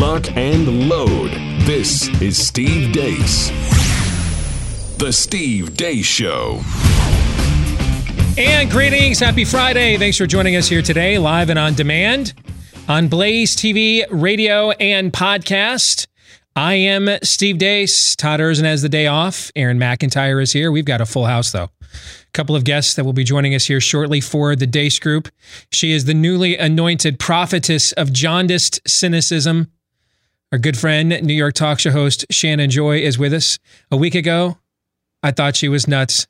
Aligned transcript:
lock, 0.00 0.34
and 0.34 0.88
load. 0.88 1.30
This 1.66 2.08
is 2.22 2.38
Steve 2.38 2.90
Deace. 2.90 3.50
The 4.96 5.12
Steve 5.12 5.76
Deace 5.76 6.06
Show. 6.06 6.62
And 8.38 8.70
greetings. 8.70 9.20
Happy 9.20 9.44
Friday. 9.44 9.98
Thanks 9.98 10.16
for 10.16 10.26
joining 10.26 10.56
us 10.56 10.66
here 10.68 10.80
today, 10.80 11.18
live 11.18 11.50
and 11.50 11.58
on 11.58 11.74
demand 11.74 12.32
on 12.88 13.08
Blaze 13.08 13.54
TV, 13.54 14.06
radio, 14.10 14.70
and 14.70 15.12
podcast. 15.12 16.06
I 16.56 16.74
am 16.74 17.18
Steve 17.22 17.58
Deace. 17.58 18.16
Todd 18.16 18.40
Erzen 18.40 18.64
has 18.64 18.80
the 18.80 18.88
day 18.88 19.06
off. 19.06 19.52
Aaron 19.54 19.78
McIntyre 19.78 20.42
is 20.42 20.54
here. 20.54 20.72
We've 20.72 20.86
got 20.86 21.02
a 21.02 21.06
full 21.06 21.26
house, 21.26 21.52
though. 21.52 21.68
A 21.82 22.32
couple 22.32 22.56
of 22.56 22.64
guests 22.64 22.94
that 22.94 23.04
will 23.04 23.12
be 23.12 23.22
joining 23.22 23.54
us 23.54 23.66
here 23.66 23.82
shortly 23.82 24.22
for 24.22 24.56
the 24.56 24.66
Deace 24.66 24.98
Group. 24.98 25.28
She 25.70 25.92
is 25.92 26.06
the 26.06 26.14
newly 26.14 26.56
anointed 26.56 27.18
prophetess 27.18 27.92
of 27.92 28.14
jaundiced 28.14 28.80
cynicism. 28.88 29.70
Our 30.52 30.58
good 30.58 30.76
friend, 30.76 31.10
New 31.22 31.34
York 31.34 31.54
talk 31.54 31.78
show 31.78 31.92
host 31.92 32.26
Shannon 32.28 32.70
Joy, 32.70 32.98
is 32.98 33.16
with 33.16 33.32
us. 33.32 33.60
A 33.92 33.96
week 33.96 34.16
ago, 34.16 34.58
I 35.22 35.30
thought 35.30 35.54
she 35.54 35.68
was 35.68 35.86
nuts. 35.86 36.26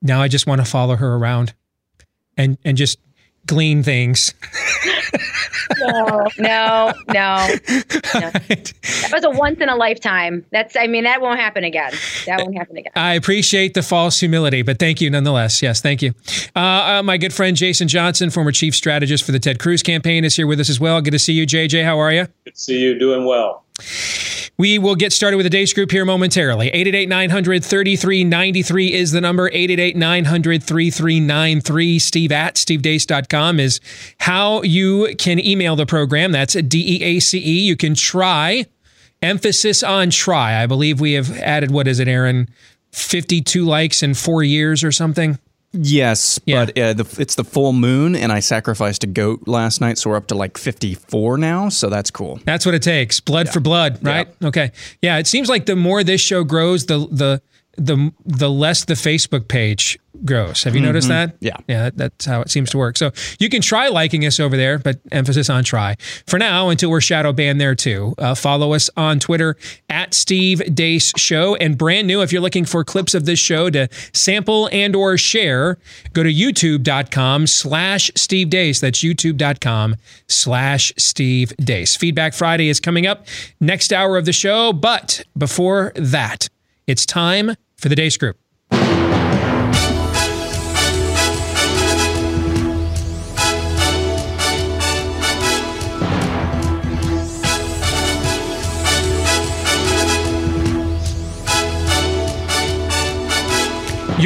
Now 0.00 0.22
I 0.22 0.28
just 0.28 0.46
want 0.46 0.62
to 0.62 0.64
follow 0.64 0.96
her 0.96 1.14
around 1.14 1.52
and 2.38 2.56
and 2.64 2.74
just 2.74 2.98
glean 3.44 3.82
things. 3.82 4.32
no, 5.78 6.26
no, 6.38 6.92
no, 7.08 7.48
no. 8.14 8.30
That 8.30 9.10
was 9.12 9.24
a 9.24 9.30
once 9.30 9.60
in 9.60 9.68
a 9.68 9.76
lifetime. 9.76 10.44
That's, 10.52 10.76
I 10.76 10.86
mean, 10.86 11.04
that 11.04 11.20
won't 11.20 11.38
happen 11.38 11.64
again. 11.64 11.92
That 12.26 12.40
won't 12.40 12.56
happen 12.56 12.76
again. 12.76 12.92
I 12.96 13.14
appreciate 13.14 13.74
the 13.74 13.82
false 13.82 14.20
humility, 14.20 14.62
but 14.62 14.78
thank 14.78 15.00
you 15.00 15.10
nonetheless. 15.10 15.62
Yes, 15.62 15.80
thank 15.80 16.02
you. 16.02 16.14
Uh, 16.54 16.60
uh, 16.60 17.02
my 17.04 17.16
good 17.16 17.32
friend 17.32 17.56
Jason 17.56 17.88
Johnson, 17.88 18.30
former 18.30 18.52
chief 18.52 18.74
strategist 18.74 19.24
for 19.24 19.32
the 19.32 19.40
Ted 19.40 19.58
Cruz 19.58 19.82
campaign, 19.82 20.24
is 20.24 20.36
here 20.36 20.46
with 20.46 20.60
us 20.60 20.70
as 20.70 20.80
well. 20.80 21.00
Good 21.00 21.12
to 21.12 21.18
see 21.18 21.32
you, 21.32 21.46
JJ. 21.46 21.84
How 21.84 21.98
are 21.98 22.12
you? 22.12 22.26
Good 22.44 22.54
to 22.54 22.60
see 22.60 22.80
you. 22.80 22.98
Doing 22.98 23.26
well. 23.26 23.65
We 24.58 24.78
will 24.78 24.94
get 24.94 25.12
started 25.12 25.36
with 25.36 25.44
the 25.44 25.50
Deace 25.50 25.74
Group 25.74 25.90
here 25.90 26.06
momentarily. 26.06 26.68
888 26.68 27.08
900 27.08 27.64
3393 27.64 28.94
is 28.94 29.12
the 29.12 29.20
number. 29.20 29.48
888 29.48 29.96
900 29.96 30.62
3393. 30.62 31.98
Steve 31.98 32.32
at 32.32 32.54
stevedeace.com 32.54 33.60
is 33.60 33.80
how 34.18 34.62
you 34.62 35.14
can 35.18 35.38
email 35.38 35.76
the 35.76 35.84
program. 35.84 36.32
That's 36.32 36.54
D 36.54 37.00
E 37.00 37.04
A 37.04 37.20
C 37.20 37.38
E. 37.38 37.60
You 37.60 37.76
can 37.76 37.94
try, 37.94 38.64
emphasis 39.20 39.82
on 39.82 40.08
try. 40.08 40.62
I 40.62 40.66
believe 40.66 41.00
we 41.00 41.12
have 41.12 41.36
added, 41.38 41.70
what 41.70 41.86
is 41.86 42.00
it, 42.00 42.08
Aaron? 42.08 42.48
52 42.92 43.62
likes 43.62 44.02
in 44.02 44.14
four 44.14 44.42
years 44.42 44.82
or 44.82 44.90
something? 44.90 45.38
Yes, 45.78 46.40
Yeah. 46.46 46.64
but 46.66 46.78
uh, 46.78 46.92
the, 46.94 47.16
it's 47.20 47.34
the 47.34 47.44
full 47.44 47.72
moon, 47.72 48.16
and 48.16 48.32
I 48.32 48.40
sacrificed 48.40 49.04
a 49.04 49.06
goat 49.06 49.46
last 49.46 49.80
night, 49.80 49.98
so 49.98 50.10
we're 50.10 50.16
up 50.16 50.26
to 50.28 50.34
like 50.34 50.58
54 50.58 51.38
now. 51.38 51.68
So 51.68 51.88
that's 51.88 52.10
cool. 52.10 52.40
That's 52.44 52.64
what 52.66 52.74
it 52.74 52.82
takes. 52.82 53.20
Blood 53.20 53.48
for 53.48 53.60
blood, 53.60 53.98
right? 54.02 54.28
Okay. 54.42 54.72
Yeah, 55.02 55.18
it 55.18 55.26
seems 55.26 55.48
like 55.48 55.66
the 55.66 55.76
more 55.76 56.02
this 56.04 56.20
show 56.20 56.44
grows, 56.44 56.86
the 56.86 56.98
the 57.10 57.42
the 57.76 58.12
the 58.24 58.50
less 58.50 58.84
the 58.84 58.94
Facebook 58.94 59.48
page 59.48 59.98
grows. 60.24 60.62
Have 60.64 60.74
you 60.74 60.80
noticed 60.80 61.08
that? 61.08 61.36
Yeah. 61.40 61.56
Yeah, 61.68 61.84
that, 61.84 61.96
that's 61.96 62.24
how 62.24 62.40
it 62.40 62.50
seems 62.50 62.70
to 62.70 62.78
work. 62.78 62.96
So 62.96 63.12
you 63.38 63.48
can 63.48 63.62
try 63.62 63.88
liking 63.88 64.24
us 64.24 64.40
over 64.40 64.56
there, 64.56 64.78
but 64.78 64.98
emphasis 65.12 65.50
on 65.50 65.64
try. 65.64 65.96
For 66.26 66.38
now, 66.38 66.68
until 66.68 66.90
we're 66.90 67.00
shadow 67.00 67.32
banned 67.32 67.60
there 67.60 67.74
too. 67.74 68.14
Uh, 68.18 68.34
follow 68.34 68.72
us 68.72 68.88
on 68.96 69.20
Twitter 69.20 69.56
at 69.88 70.14
Steve 70.14 70.60
Deace 70.60 71.12
Show. 71.16 71.54
And 71.56 71.76
brand 71.76 72.06
new, 72.06 72.22
if 72.22 72.32
you're 72.32 72.42
looking 72.42 72.64
for 72.64 72.84
clips 72.84 73.14
of 73.14 73.26
this 73.26 73.38
show 73.38 73.70
to 73.70 73.88
sample 74.12 74.68
and 74.72 74.96
or 74.96 75.18
share, 75.18 75.78
go 76.12 76.22
to 76.22 76.32
youtube.com 76.32 77.46
slash 77.46 78.10
Steve 78.16 78.48
Deace. 78.48 78.80
That's 78.80 79.02
youtube.com 79.02 79.96
slash 80.28 80.92
Steve 80.96 81.52
Deace. 81.60 81.96
Feedback 81.96 82.34
Friday 82.34 82.68
is 82.68 82.80
coming 82.80 83.06
up 83.06 83.26
next 83.60 83.92
hour 83.92 84.16
of 84.16 84.24
the 84.24 84.32
show. 84.32 84.72
But 84.72 85.22
before 85.36 85.92
that, 85.96 86.48
it's 86.86 87.04
time 87.04 87.56
for 87.78 87.88
the 87.88 87.94
Deace 87.96 88.16
Group. 88.16 88.38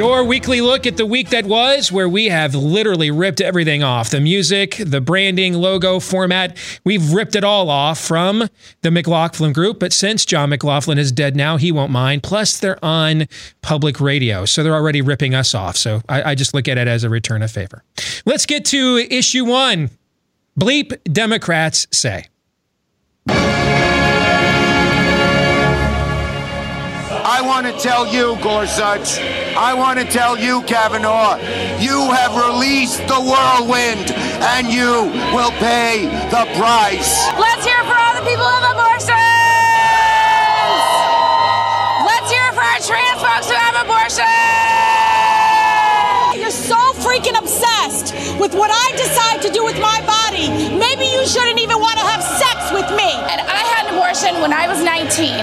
Your 0.01 0.25
weekly 0.25 0.63
look 0.63 0.87
at 0.87 0.97
the 0.97 1.05
week 1.05 1.29
that 1.29 1.45
was, 1.45 1.93
where 1.93 2.09
we 2.09 2.31
have 2.31 2.55
literally 2.55 3.11
ripped 3.11 3.43
everything 3.43 3.83
off 3.83 4.09
the 4.09 4.19
music, 4.19 4.77
the 4.79 5.03
branding, 5.03 5.53
logo, 5.53 6.01
format. 6.01 6.57
We've 6.87 7.13
ripped 7.13 7.37
it 7.37 7.45
all 7.45 7.69
off 7.69 7.99
from 7.99 8.49
the 8.81 8.91
McLaughlin 8.91 9.53
Group. 9.53 9.79
But 9.79 9.93
since 9.93 10.25
John 10.25 10.49
McLaughlin 10.49 10.97
is 10.97 11.13
dead 11.13 11.37
now, 11.37 11.59
he 11.59 11.71
won't 11.71 11.93
mind. 11.93 12.23
Plus, 12.23 12.59
they're 12.59 12.83
on 12.83 13.27
public 13.61 14.01
radio, 14.01 14.47
so 14.47 14.63
they're 14.63 14.73
already 14.73 15.03
ripping 15.03 15.35
us 15.35 15.55
off. 15.55 15.77
So 15.77 16.01
I, 16.09 16.31
I 16.31 16.35
just 16.35 16.55
look 16.55 16.67
at 16.67 16.79
it 16.79 16.89
as 16.89 17.05
a 17.05 17.11
return 17.11 17.43
of 17.43 17.51
favor. 17.51 17.85
Let's 18.25 18.47
get 18.47 18.65
to 18.65 19.07
issue 19.11 19.45
one. 19.45 19.91
Bleep 20.59 20.97
Democrats 21.13 21.87
say. 21.93 22.25
I 27.23 27.43
want 27.43 27.67
to 27.67 27.73
tell 27.79 28.07
you, 28.07 28.37
Gorsuch, 28.43 29.19
I 29.57 29.75
want 29.75 29.99
to 29.99 30.05
tell 30.05 30.39
you, 30.39 30.63
Kavanaugh, 30.63 31.37
you 31.79 32.11
have 32.13 32.35
released 32.35 33.07
the 33.09 33.21
whirlwind 33.21 34.11
and 34.57 34.69
you 34.69 35.11
will 35.35 35.53
pay 35.63 36.07
the 36.31 36.47
price. 36.59 37.29
Let's 37.39 37.65
hear 37.67 37.79
it 37.79 37.87
for 37.87 37.95
all 37.95 38.15
the 38.15 38.25
people 38.27 38.47
who 38.47 38.57
have 38.57 38.73
abortions! 38.73 39.15
Let's 42.09 42.29
hear 42.33 42.45
it 42.49 42.55
for 42.57 42.65
our 42.65 42.81
trans 42.81 43.21
folks 43.21 43.47
who 43.51 43.57
have 43.59 43.77
abortions! 43.85 44.27
You're 46.41 46.51
so 46.51 46.81
freaking 47.05 47.39
obsessed 47.39 48.15
with 48.41 48.55
what 48.55 48.71
I 48.73 48.97
decide 48.97 49.43
to 49.43 49.53
do 49.53 49.63
with 49.65 49.79
my 49.79 50.01
body. 50.09 50.49
Maybe 50.73 51.05
you 51.05 51.27
shouldn't 51.27 51.60
when 54.41 54.53
I 54.53 54.67
was 54.67 54.83
19. 54.83 55.37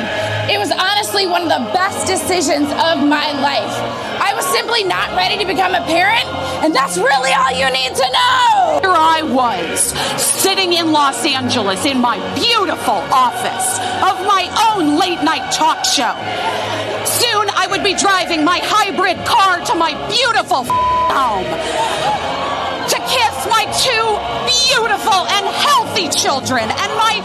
It 0.50 0.58
was 0.58 0.72
honestly 0.72 1.28
one 1.28 1.44
of 1.44 1.50
the 1.50 1.70
best 1.72 2.08
decisions 2.08 2.66
of 2.82 2.98
my 3.06 3.32
life. 3.38 3.76
I 4.18 4.34
was 4.34 4.46
simply 4.48 4.84
not 4.84 5.16
ready 5.16 5.38
to 5.38 5.46
become 5.46 5.76
a 5.76 5.86
parent, 5.86 6.26
and 6.66 6.74
that's 6.74 6.98
really 6.98 7.32
all 7.32 7.54
you 7.54 7.70
need 7.70 7.94
to 7.94 8.08
know. 8.10 8.80
Here 8.82 8.98
I 8.98 9.22
was, 9.22 9.94
sitting 10.20 10.74
in 10.74 10.92
Los 10.92 11.24
Angeles 11.26 11.86
in 11.86 12.02
my 12.02 12.18
beautiful 12.34 13.00
office 13.14 13.78
of 14.02 14.18
my 14.26 14.50
own 14.74 14.98
late 14.98 15.22
night 15.22 15.52
talk 15.54 15.86
show. 15.86 16.18
Soon 17.06 17.50
I 17.54 17.68
would 17.70 17.84
be 17.84 17.94
driving 17.94 18.44
my 18.44 18.60
hybrid 18.64 19.18
car 19.26 19.62
to 19.62 19.76
my 19.76 19.94
beautiful 20.10 20.66
home 20.66 21.46
to 22.90 22.98
kiss 23.04 23.36
my 23.52 23.68
two 23.84 24.08
beautiful 24.48 25.28
and 25.28 25.46
healthy 25.46 26.08
children 26.08 26.64
and 26.64 26.92
my 26.96 27.20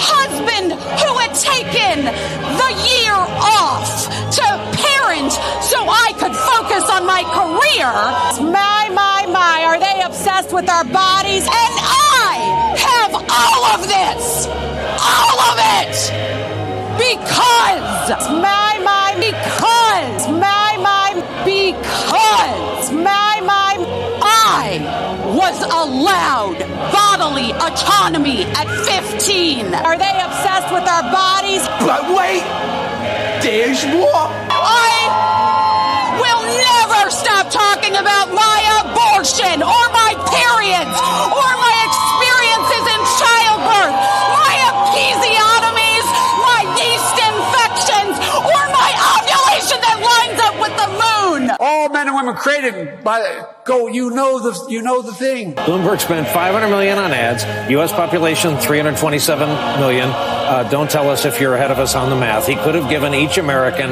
husband 0.00 0.72
who 0.72 1.12
had 1.20 1.32
taken 1.36 2.04
the 2.08 2.70
year 2.88 3.14
off 3.14 4.08
to 4.36 4.46
parent 4.80 5.32
so 5.62 5.78
I 5.84 6.12
could 6.16 6.34
focus 6.34 6.88
on 6.88 7.04
my 7.04 7.22
career. 7.36 7.90
My, 8.50 8.88
my, 8.92 9.26
my, 9.28 9.64
are 9.64 9.78
they 9.78 10.02
obsessed 10.02 10.52
with 10.52 10.68
our 10.68 10.84
bodies? 10.84 11.44
And 11.44 11.74
I 11.78 12.74
have 12.78 13.14
all 13.14 13.62
of 13.76 13.86
this! 13.86 14.46
All 14.98 15.38
of 15.50 15.56
it! 15.80 15.94
Because 16.96 18.10
my, 18.28 18.78
my, 18.84 19.14
because 19.16 20.28
my, 20.28 20.76
my, 20.78 21.14
because 21.44 22.92
my, 22.92 23.40
my, 23.44 23.76
I 24.22 24.78
was 25.34 25.62
allowed 25.62 26.58
bodily 26.92 27.52
autonomy 27.52 28.44
at 28.54 28.66
15. 29.20 29.74
Are 29.74 29.98
they 30.00 30.16
obsessed 30.24 30.72
with 30.72 30.88
our 30.88 31.04
bodies? 31.12 31.60
But 31.84 32.08
wait, 32.08 32.40
there's 33.44 33.84
more. 33.92 34.24
I 34.48 34.96
will 36.16 36.44
never 36.48 37.12
stop 37.12 37.52
talking 37.52 38.00
about 38.00 38.32
my 38.32 38.58
abortion 38.80 39.60
or 39.60 39.84
my 39.92 40.16
periods 40.24 40.96
or 41.36 41.50
my 41.60 41.80
all 51.80 51.88
men 51.88 52.06
and 52.08 52.14
women 52.16 52.34
created 52.34 53.02
by 53.02 53.20
the 53.20 53.48
go 53.64 53.86
you 53.86 54.10
know 54.10 54.38
the 54.38 54.66
you 54.68 54.82
know 54.82 55.00
the 55.00 55.14
thing 55.14 55.54
Bloomberg 55.54 55.98
spent 56.00 56.28
500 56.28 56.68
million 56.68 56.98
on 56.98 57.12
ads. 57.12 57.42
U.S. 57.70 57.90
population 57.92 58.56
327 58.58 59.48
million. 59.80 60.08
Uh, 60.10 60.68
don't 60.70 60.90
tell 60.90 61.08
us 61.08 61.24
if 61.24 61.40
you're 61.40 61.54
ahead 61.54 61.70
of 61.70 61.78
us 61.78 61.94
on 61.94 62.10
the 62.10 62.16
math. 62.16 62.46
He 62.46 62.54
could 62.56 62.74
have 62.74 62.90
given 62.90 63.14
each 63.14 63.38
American 63.38 63.90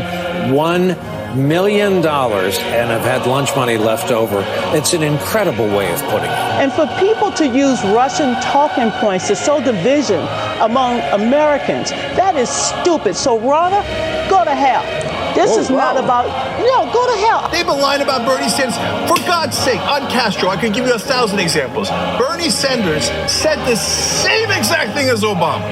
one 0.52 0.88
million 1.34 2.02
dollars 2.02 2.58
and 2.58 2.90
have 2.90 3.02
had 3.02 3.26
lunch 3.26 3.54
money 3.56 3.78
left 3.78 4.10
over. 4.10 4.42
It's 4.76 4.92
an 4.92 5.02
incredible 5.02 5.66
way 5.66 5.90
of 5.90 6.00
putting 6.04 6.30
it. 6.30 6.38
And 6.60 6.72
for 6.72 6.86
people 6.98 7.30
to 7.32 7.46
use 7.46 7.82
Russian 7.84 8.34
talking 8.42 8.90
points 9.00 9.28
to 9.28 9.36
sow 9.36 9.62
division 9.62 10.20
among 10.60 11.00
Americans, 11.12 11.90
that 11.90 12.36
is 12.36 12.48
stupid. 12.50 13.16
So, 13.16 13.38
Ronna, 13.40 13.82
go 14.28 14.44
to 14.44 14.54
hell. 14.54 15.17
This 15.34 15.50
Oh, 15.56 15.60
is 15.60 15.70
wow. 15.70 15.92
not 15.92 15.96
about, 16.04 16.26
no, 16.58 16.92
go 16.92 17.06
to 17.06 17.16
hell. 17.26 17.48
They've 17.50 17.66
been 17.66 17.80
lying 17.80 18.02
about 18.02 18.26
Bernie 18.26 18.48
Sanders. 18.48 18.76
For 19.08 19.16
God's 19.26 19.56
sake, 19.56 19.80
on 19.80 20.02
Castro, 20.10 20.48
I 20.48 20.56
could 20.56 20.72
give 20.72 20.86
you 20.86 20.94
a 20.94 20.98
thousand 20.98 21.38
examples. 21.38 21.90
Bernie 22.18 22.50
Sanders 22.50 23.04
said 23.30 23.56
the 23.66 23.76
same 23.76 24.50
exact 24.50 24.94
thing 24.94 25.08
as 25.08 25.22
Obama. 25.22 25.62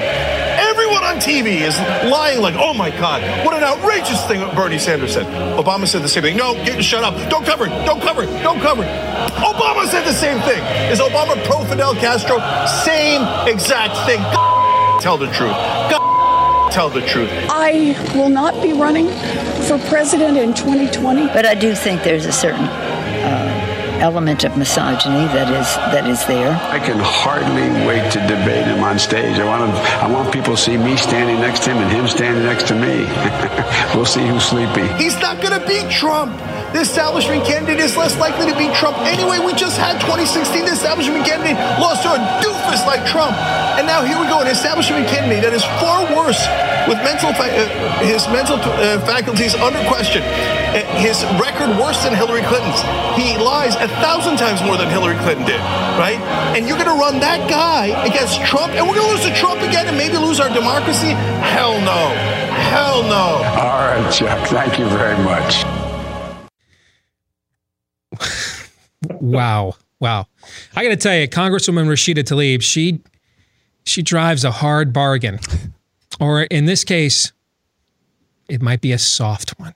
Everyone 0.57 1.03
on 1.03 1.17
TV 1.17 1.61
is 1.61 1.77
lying 2.09 2.41
like, 2.41 2.55
oh 2.57 2.73
my 2.73 2.89
God, 2.91 3.21
what 3.45 3.55
an 3.55 3.63
outrageous 3.63 4.25
thing 4.27 4.39
Bernie 4.55 4.77
Sanders 4.79 5.13
said. 5.13 5.25
Obama 5.57 5.87
said 5.87 6.01
the 6.01 6.07
same 6.09 6.23
thing. 6.23 6.37
No, 6.37 6.53
get, 6.65 6.83
shut 6.83 7.03
up. 7.03 7.13
Don't 7.29 7.45
cover 7.45 7.65
it. 7.65 7.69
Don't 7.85 8.01
cover 8.01 8.23
it. 8.23 8.43
Don't 8.43 8.59
cover 8.61 8.83
it. 8.83 8.89
Obama 9.37 9.85
said 9.87 10.03
the 10.05 10.13
same 10.13 10.39
thing. 10.41 10.61
Is 10.91 10.99
Obama 10.99 11.35
pro 11.45 11.63
Fidel 11.65 11.93
Castro? 11.95 12.37
Same 12.85 13.21
exact 13.47 13.95
thing. 14.07 14.19
Tell 15.01 15.17
the 15.17 15.27
truth. 15.27 15.53
Tell 16.71 16.89
the 16.89 17.01
truth. 17.01 17.29
I 17.49 17.95
will 18.15 18.29
not 18.29 18.61
be 18.61 18.73
running 18.73 19.07
for 19.67 19.79
president 19.89 20.37
in 20.37 20.53
2020. 20.53 21.27
But 21.27 21.45
I 21.45 21.53
do 21.53 21.73
think 21.73 22.03
there's 22.03 22.25
a 22.25 22.31
certain 22.31 22.65
uh, 22.65 23.99
element 23.99 24.43
of 24.43 24.57
misogyny 24.57 25.25
that 25.33 25.49
is 25.49 25.75
that 25.93 26.07
is 26.07 26.25
there. 26.27 26.51
I 26.71 26.79
can 26.79 26.99
hardly 26.99 27.67
wait 27.87 28.11
to 28.13 28.19
debate 28.19 28.65
him 28.65 28.83
on 28.83 28.99
stage. 28.99 29.39
I 29.39 29.45
want 29.45 29.69
him, 29.69 29.75
I 29.75 30.11
want 30.11 30.33
people 30.33 30.55
to 30.55 30.61
see 30.61 30.77
me 30.77 30.97
standing 30.97 31.39
next 31.39 31.63
to 31.63 31.71
him 31.71 31.77
and 31.77 31.91
him 31.91 32.07
standing 32.07 32.43
next 32.43 32.67
to 32.67 32.75
me. 32.75 33.05
we'll 33.95 34.05
see 34.05 34.25
who's 34.27 34.45
sleepy. 34.45 34.87
He's 35.01 35.19
not 35.19 35.41
going 35.41 35.59
to 35.59 35.65
beat 35.67 35.89
Trump. 35.89 36.37
The 36.73 36.81
establishment 36.83 37.45
candidate 37.45 37.79
is 37.79 37.95
less 37.95 38.17
likely 38.19 38.51
to 38.51 38.57
beat 38.57 38.75
Trump. 38.75 38.97
Anyway, 39.07 39.39
we 39.39 39.53
just 39.55 39.79
had 39.79 39.99
2016. 40.03 40.65
The 40.65 40.75
establishment 40.75 41.25
candidate 41.25 41.55
lost 41.79 42.03
to 42.03 42.11
a 42.11 42.19
doofus 42.43 42.85
like 42.85 43.07
Trump. 43.07 43.35
And 43.79 43.87
now 43.87 44.03
here 44.03 44.19
we 44.19 44.27
go, 44.27 44.41
an 44.41 44.47
establishment 44.47 45.07
candidate 45.07 45.47
that 45.47 45.53
is 45.55 45.63
far 45.79 46.03
worse 46.11 46.43
with 46.91 46.99
mental 47.07 47.31
fa- 47.39 47.47
uh, 47.55 47.67
his 48.03 48.27
mental 48.27 48.59
uh, 48.59 48.99
faculties 49.07 49.55
under 49.55 49.79
question. 49.87 50.19
Uh, 50.21 50.83
his 50.99 51.23
record 51.39 51.71
worse 51.79 52.03
than 52.03 52.11
Hillary 52.11 52.43
Clinton's. 52.43 52.83
He 53.15 53.39
lies 53.39 53.79
a 53.79 53.87
thousand 54.03 54.35
times 54.35 54.59
more 54.61 54.75
than 54.75 54.91
Hillary 54.91 55.15
Clinton 55.23 55.47
did, 55.47 55.61
right? 55.95 56.19
And 56.51 56.67
you're 56.67 56.77
going 56.77 56.91
to 56.91 56.99
run 56.99 57.19
that 57.23 57.47
guy 57.49 57.95
against 58.03 58.43
Trump, 58.43 58.73
and 58.75 58.83
we're 58.83 58.95
going 58.95 59.07
to 59.07 59.13
lose 59.15 59.25
to 59.25 59.33
Trump 59.39 59.63
again 59.63 59.87
and 59.87 59.95
maybe 59.95 60.17
lose 60.19 60.39
our 60.43 60.51
democracy? 60.51 61.15
Hell 61.47 61.79
no. 61.79 62.11
Hell 62.75 63.03
no. 63.03 63.39
All 63.55 63.87
right, 63.87 64.03
Chuck. 64.11 64.47
Thank 64.49 64.79
you 64.79 64.87
very 64.89 65.17
much. 65.23 65.63
Wow. 69.03 69.75
Wow. 69.99 70.27
I 70.75 70.83
got 70.83 70.89
to 70.89 70.95
tell 70.95 71.15
you, 71.15 71.27
Congresswoman 71.27 71.87
Rashida 71.87 72.23
Tlaib, 72.23 72.61
she 72.61 73.01
she 73.85 74.01
drives 74.01 74.43
a 74.43 74.51
hard 74.51 74.93
bargain. 74.93 75.39
Or 76.19 76.43
in 76.43 76.65
this 76.65 76.83
case, 76.83 77.31
it 78.49 78.61
might 78.61 78.81
be 78.81 78.91
a 78.91 78.97
soft 78.97 79.59
one. 79.59 79.73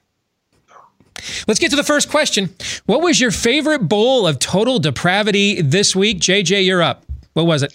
Let's 1.48 1.60
get 1.60 1.70
to 1.70 1.76
the 1.76 1.84
first 1.84 2.10
question. 2.10 2.50
What 2.86 3.02
was 3.02 3.20
your 3.20 3.32
favorite 3.32 3.88
bowl 3.88 4.26
of 4.26 4.40
total 4.40 4.80
depravity 4.80 5.62
this 5.62 5.96
week? 5.96 6.20
JJ, 6.20 6.66
you're 6.66 6.82
up. 6.82 7.06
What 7.34 7.46
was 7.46 7.64
it? 7.64 7.74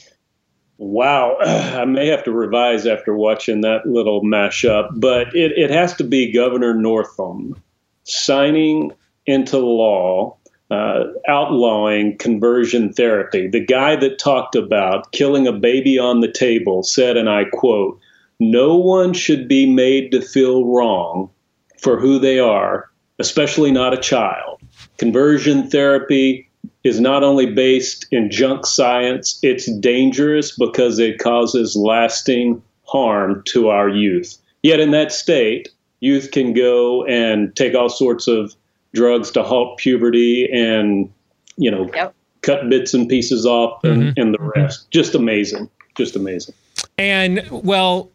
Wow, 0.79 1.37
I 1.41 1.85
may 1.85 2.09
have 2.09 2.25
to 2.25 2.33
revise 2.33 2.87
after 2.87 3.15
watching 3.15 3.63
that 3.63 3.87
little 3.87 4.23
mashup, 4.23 4.89
but 5.01 5.35
it, 5.35 5.53
it 5.53 5.71
has 5.71 5.95
to 5.95 6.05
be 6.05 6.33
Governor 6.33 6.75
Northam 6.75 7.61
signing 8.05 8.93
into 9.27 9.59
law 9.59 10.37
uh, 10.71 11.05
outlawing 11.29 12.17
conversion 12.19 12.93
therapy. 12.93 13.47
The 13.49 13.65
guy 13.65 13.97
that 13.97 14.19
talked 14.19 14.57
about 14.57 15.13
killing 15.13 15.47
a 15.47 15.53
baby 15.53 15.99
on 15.99 16.21
the 16.21 16.31
table 16.31 16.83
said, 16.83 17.17
and 17.17 17.29
I 17.29 17.45
quote, 17.45 18.01
No 18.41 18.77
one 18.77 19.13
should 19.13 19.47
be 19.47 19.67
made 19.67 20.11
to 20.11 20.21
feel 20.21 20.65
wrong 20.65 21.31
for 21.81 21.99
who 21.99 22.19
they 22.19 22.39
are, 22.39 22.91
especially 23.19 23.71
not 23.71 23.95
a 23.95 24.01
child. 24.01 24.61
Conversion 24.99 25.71
therapy 25.71 26.49
is 26.83 27.01
not 27.01 27.23
only 27.23 27.47
based 27.47 28.07
in 28.11 28.31
junk 28.31 28.67
science, 28.67 29.39
it's 29.43 29.71
dangerous 29.79 30.57
because 30.57 30.99
it 30.99 31.19
causes 31.19 31.77
lasting 31.77 32.63
harm 32.85 33.43
to 33.47 33.69
our 33.69 33.89
youth. 33.89 34.39
Yet 34.63 34.81
in 34.81 34.91
that 34.93 35.13
state, 35.13 35.69
youth 36.01 36.31
can 36.31 36.53
go 36.53 37.05
and 37.05 37.55
take 37.57 37.75
all 37.75 37.89
sorts 37.89 38.27
of 38.27 38.55
drugs 38.95 39.31
to 39.33 39.43
halt 39.43 39.79
puberty 39.79 40.49
and, 40.53 41.13
you 41.57 41.71
know, 41.71 41.91
cut 42.43 42.69
bits 42.69 42.95
and 42.95 43.09
pieces 43.09 43.45
off 43.47 43.83
and, 43.85 44.03
mm-hmm. 44.03 44.21
and 44.21 44.35
the 44.35 44.39
mm-hmm. 44.39 44.61
rest. 44.61 44.91
Just 44.91 45.15
amazing. 45.15 45.69
Just 45.97 46.17
amazing. 46.17 46.55
And 46.99 47.47
well, 47.51 48.11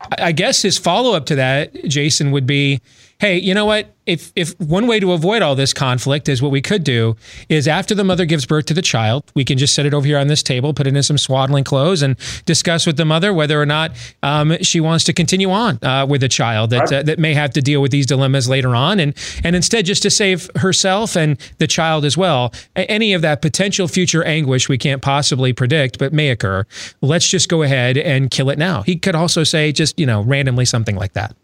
I 0.00 0.26
I 0.26 0.32
guess 0.32 0.62
his 0.62 0.78
follow 0.78 1.14
up 1.14 1.26
to 1.26 1.34
that, 1.36 1.72
Jason, 1.84 2.30
would 2.30 2.46
be, 2.46 2.80
hey, 3.18 3.38
you 3.38 3.54
know 3.54 3.64
what? 3.64 3.92
If 4.04 4.30
if 4.36 4.58
one 4.60 4.86
way 4.86 5.00
to 5.00 5.12
avoid 5.12 5.42
all 5.42 5.56
this 5.56 5.72
conflict 5.72 6.28
is 6.28 6.40
what 6.40 6.52
we 6.52 6.62
could 6.62 6.84
do 6.84 7.16
is 7.48 7.66
after 7.66 7.92
the 7.92 8.04
mother 8.04 8.24
gives 8.24 8.46
birth 8.46 8.66
to 8.66 8.74
the 8.74 8.82
child, 8.82 9.24
we 9.34 9.44
can 9.44 9.58
just 9.58 9.74
set 9.74 9.84
it 9.84 9.92
over 9.92 10.06
here 10.06 10.18
on 10.18 10.28
this 10.28 10.44
table, 10.44 10.72
put 10.72 10.86
it 10.86 10.96
in 10.96 11.02
some 11.02 11.18
swaddling 11.18 11.64
clothes, 11.64 12.02
and 12.02 12.16
discuss 12.44 12.86
with 12.86 12.96
the 12.96 13.04
mother 13.04 13.34
whether 13.34 13.60
or 13.60 13.66
not 13.66 13.92
um, 14.22 14.56
she 14.62 14.78
wants 14.78 15.02
to 15.04 15.12
continue 15.12 15.50
on 15.50 15.82
uh, 15.82 16.06
with 16.08 16.20
the 16.20 16.28
child 16.28 16.70
that 16.70 16.92
uh, 16.92 17.02
that 17.02 17.18
may 17.18 17.34
have 17.34 17.50
to 17.54 17.60
deal 17.60 17.82
with 17.82 17.90
these 17.90 18.06
dilemmas 18.06 18.48
later 18.48 18.76
on, 18.76 19.00
and 19.00 19.16
and 19.42 19.56
instead 19.56 19.86
just 19.86 20.02
to 20.02 20.10
save 20.10 20.48
herself 20.56 21.16
and 21.16 21.40
the 21.58 21.66
child 21.66 22.04
as 22.04 22.16
well, 22.16 22.52
any 22.76 23.12
of 23.12 23.22
that 23.22 23.42
potential 23.42 23.88
future 23.88 24.22
anguish 24.22 24.68
we 24.68 24.78
can't 24.78 25.02
possibly 25.02 25.52
predict, 25.52 25.98
but 25.98 26.12
may 26.12 26.30
occur. 26.30 26.64
Let's 27.00 27.26
just 27.26 27.48
go 27.48 27.62
ahead 27.62 27.98
and 27.98 28.30
kill 28.30 28.50
it 28.50 28.58
now. 28.58 28.82
He 28.82 28.96
could 28.96 29.16
also 29.16 29.42
say 29.42 29.72
just 29.72 29.98
you 29.98 30.06
know 30.06 30.20
randomly 30.20 30.64
something 30.64 30.94
like 30.94 31.14
that. 31.14 31.34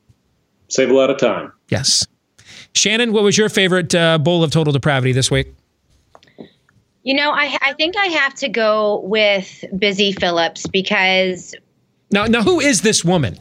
Save 0.73 0.91
a 0.91 0.95
lot 0.95 1.11
of 1.11 1.19
time. 1.19 1.53
Yes. 1.69 2.07
Shannon, 2.75 3.13
what 3.13 3.23
was 3.25 3.37
your 3.37 3.51
favorite 3.51 3.95
uh, 3.95 4.17
bowl 4.17 4.43
of 4.43 4.51
total 4.51 4.73
depravity 4.73 5.13
this 5.13 5.31
week? 5.31 5.55
You 7.03 7.15
know, 7.15 7.31
I 7.31 7.59
I 7.61 7.75
think 7.75 7.95
I 7.99 8.07
have 8.07 8.35
to 8.37 8.49
go 8.49 9.01
with 9.01 9.65
Busy 9.77 10.13
Phillips 10.13 10.67
because 10.67 11.55
Now, 12.11 12.25
now, 12.25 12.43
who 12.43 12.59
is 12.59 12.81
this 12.81 13.05
woman? 13.05 13.39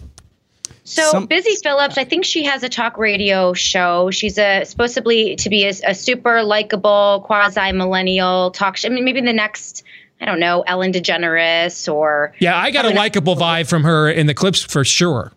So 0.84 1.26
Busy 1.26 1.56
Phillips, 1.64 1.98
I 1.98 2.04
think 2.04 2.26
she 2.26 2.44
has 2.44 2.64
a 2.64 2.70
talk 2.70 2.98
radio 2.98 3.54
show. 3.54 4.12
She's 4.12 4.38
a 4.38 4.66
supposedly 4.66 5.38
to 5.38 5.50
be 5.50 5.64
a, 5.64 5.74
a 5.88 5.96
super 5.96 6.44
likable 6.44 7.24
quasi 7.26 7.72
millennial 7.72 8.52
talk 8.52 8.76
show. 8.76 8.90
I 8.90 8.92
mean, 8.92 9.06
maybe 9.06 9.22
the 9.22 9.32
next, 9.32 9.84
I 10.20 10.26
don't 10.26 10.42
know, 10.42 10.66
Ellen 10.68 10.92
DeGeneres 10.92 11.92
or 11.92 12.34
Yeah, 12.40 12.58
I 12.58 12.72
got 12.72 12.84
a 12.84 12.90
likable 12.90 13.38
vibe 13.38 13.70
from 13.70 13.84
her 13.84 14.10
in 14.10 14.28
the 14.28 14.34
clips 14.34 14.62
for 14.62 14.84
sure. 14.84 15.32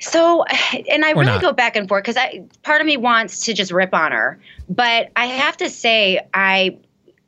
So, 0.00 0.44
and 0.90 1.04
I 1.04 1.12
Or 1.12 1.20
really 1.20 1.26
not. 1.32 1.42
go 1.42 1.52
back 1.52 1.76
and 1.76 1.88
forth 1.88 2.04
because 2.04 2.16
I 2.16 2.42
part 2.62 2.80
of 2.80 2.86
me 2.86 2.96
wants 2.96 3.40
to 3.40 3.54
just 3.54 3.72
rip 3.72 3.94
on 3.94 4.12
her, 4.12 4.38
but 4.68 5.10
I 5.16 5.26
have 5.26 5.56
to 5.58 5.70
say 5.70 6.20
I 6.34 6.76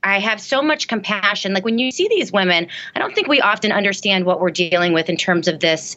I 0.02 0.18
have 0.18 0.40
so 0.40 0.62
much 0.62 0.88
compassion. 0.88 1.52
Like 1.52 1.64
when 1.64 1.78
you 1.78 1.90
see 1.90 2.08
these 2.08 2.32
women, 2.32 2.68
I 2.94 2.98
don't 2.98 3.14
think 3.14 3.28
we 3.28 3.40
often 3.40 3.70
understand 3.70 4.24
what 4.24 4.40
we're 4.40 4.50
dealing 4.50 4.92
with 4.94 5.08
in 5.10 5.16
terms 5.16 5.46
of 5.46 5.60
this 5.60 5.96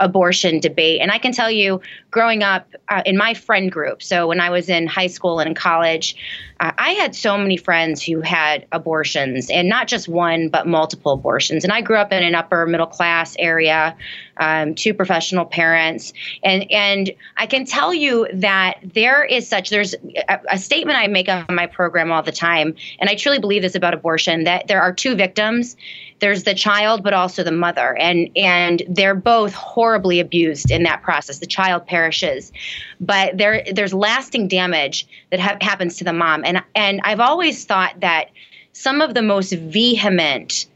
abortion 0.00 0.60
debate. 0.60 1.00
And 1.00 1.10
I 1.10 1.18
can 1.18 1.32
tell 1.32 1.50
you, 1.50 1.80
growing 2.10 2.42
up 2.42 2.68
uh, 2.88 3.02
in 3.06 3.16
my 3.16 3.34
friend 3.34 3.70
group, 3.72 4.02
so 4.02 4.26
when 4.26 4.40
I 4.40 4.50
was 4.50 4.68
in 4.68 4.86
high 4.86 5.06
school 5.06 5.38
and 5.40 5.48
in 5.48 5.54
college, 5.54 6.16
uh, 6.60 6.72
I 6.78 6.90
had 6.90 7.14
so 7.14 7.38
many 7.38 7.56
friends 7.56 8.02
who 8.02 8.20
had 8.20 8.66
abortions, 8.72 9.50
and 9.50 9.68
not 9.68 9.88
just 9.88 10.08
one, 10.08 10.48
but 10.48 10.66
multiple 10.66 11.12
abortions. 11.12 11.64
And 11.64 11.72
I 11.72 11.80
grew 11.80 11.96
up 11.96 12.12
in 12.12 12.22
an 12.22 12.34
upper 12.34 12.66
middle 12.66 12.86
class 12.86 13.36
area, 13.38 13.96
um, 14.38 14.74
two 14.74 14.94
professional 14.94 15.44
parents, 15.44 16.12
and 16.42 16.70
and 16.70 17.12
I 17.36 17.46
can 17.46 17.64
tell 17.64 17.94
you 17.94 18.28
that 18.34 18.78
there 18.82 19.24
is 19.24 19.48
such 19.48 19.70
there's 19.70 19.94
a, 20.28 20.40
a 20.52 20.58
statement 20.58 20.98
I 20.98 21.06
make 21.06 21.28
on 21.28 21.46
my 21.50 21.66
program 21.66 22.12
all 22.12 22.22
the 22.22 22.32
time, 22.32 22.74
and 22.98 23.08
I 23.10 23.14
truly 23.14 23.38
believe 23.38 23.62
this 23.62 23.74
about 23.74 23.94
abortion 23.94 24.44
that 24.44 24.66
there 24.68 24.80
are 24.80 24.92
two 24.92 25.14
victims. 25.14 25.76
There's 26.18 26.44
the 26.44 26.54
child 26.54 27.02
but 27.02 27.12
also 27.12 27.42
the 27.42 27.52
mother. 27.52 27.96
And 27.96 28.30
and 28.36 28.82
they're 28.88 29.14
both 29.14 29.52
horribly 29.52 30.20
abused 30.20 30.70
in 30.70 30.82
that 30.84 31.02
process. 31.02 31.38
The 31.38 31.46
child 31.46 31.86
perishes. 31.86 32.52
But 33.00 33.36
there 33.36 33.64
there's 33.72 33.94
lasting 33.94 34.48
damage 34.48 35.06
that 35.30 35.40
ha- 35.40 35.58
happens 35.60 35.96
to 35.98 36.04
the 36.04 36.12
mom. 36.12 36.44
And 36.44 36.62
and 36.74 37.00
I've 37.04 37.20
always 37.20 37.64
thought 37.64 38.00
that 38.00 38.30
some 38.72 39.00
of 39.00 39.14
the 39.14 39.22
most 39.22 39.52
vehement 39.52 40.66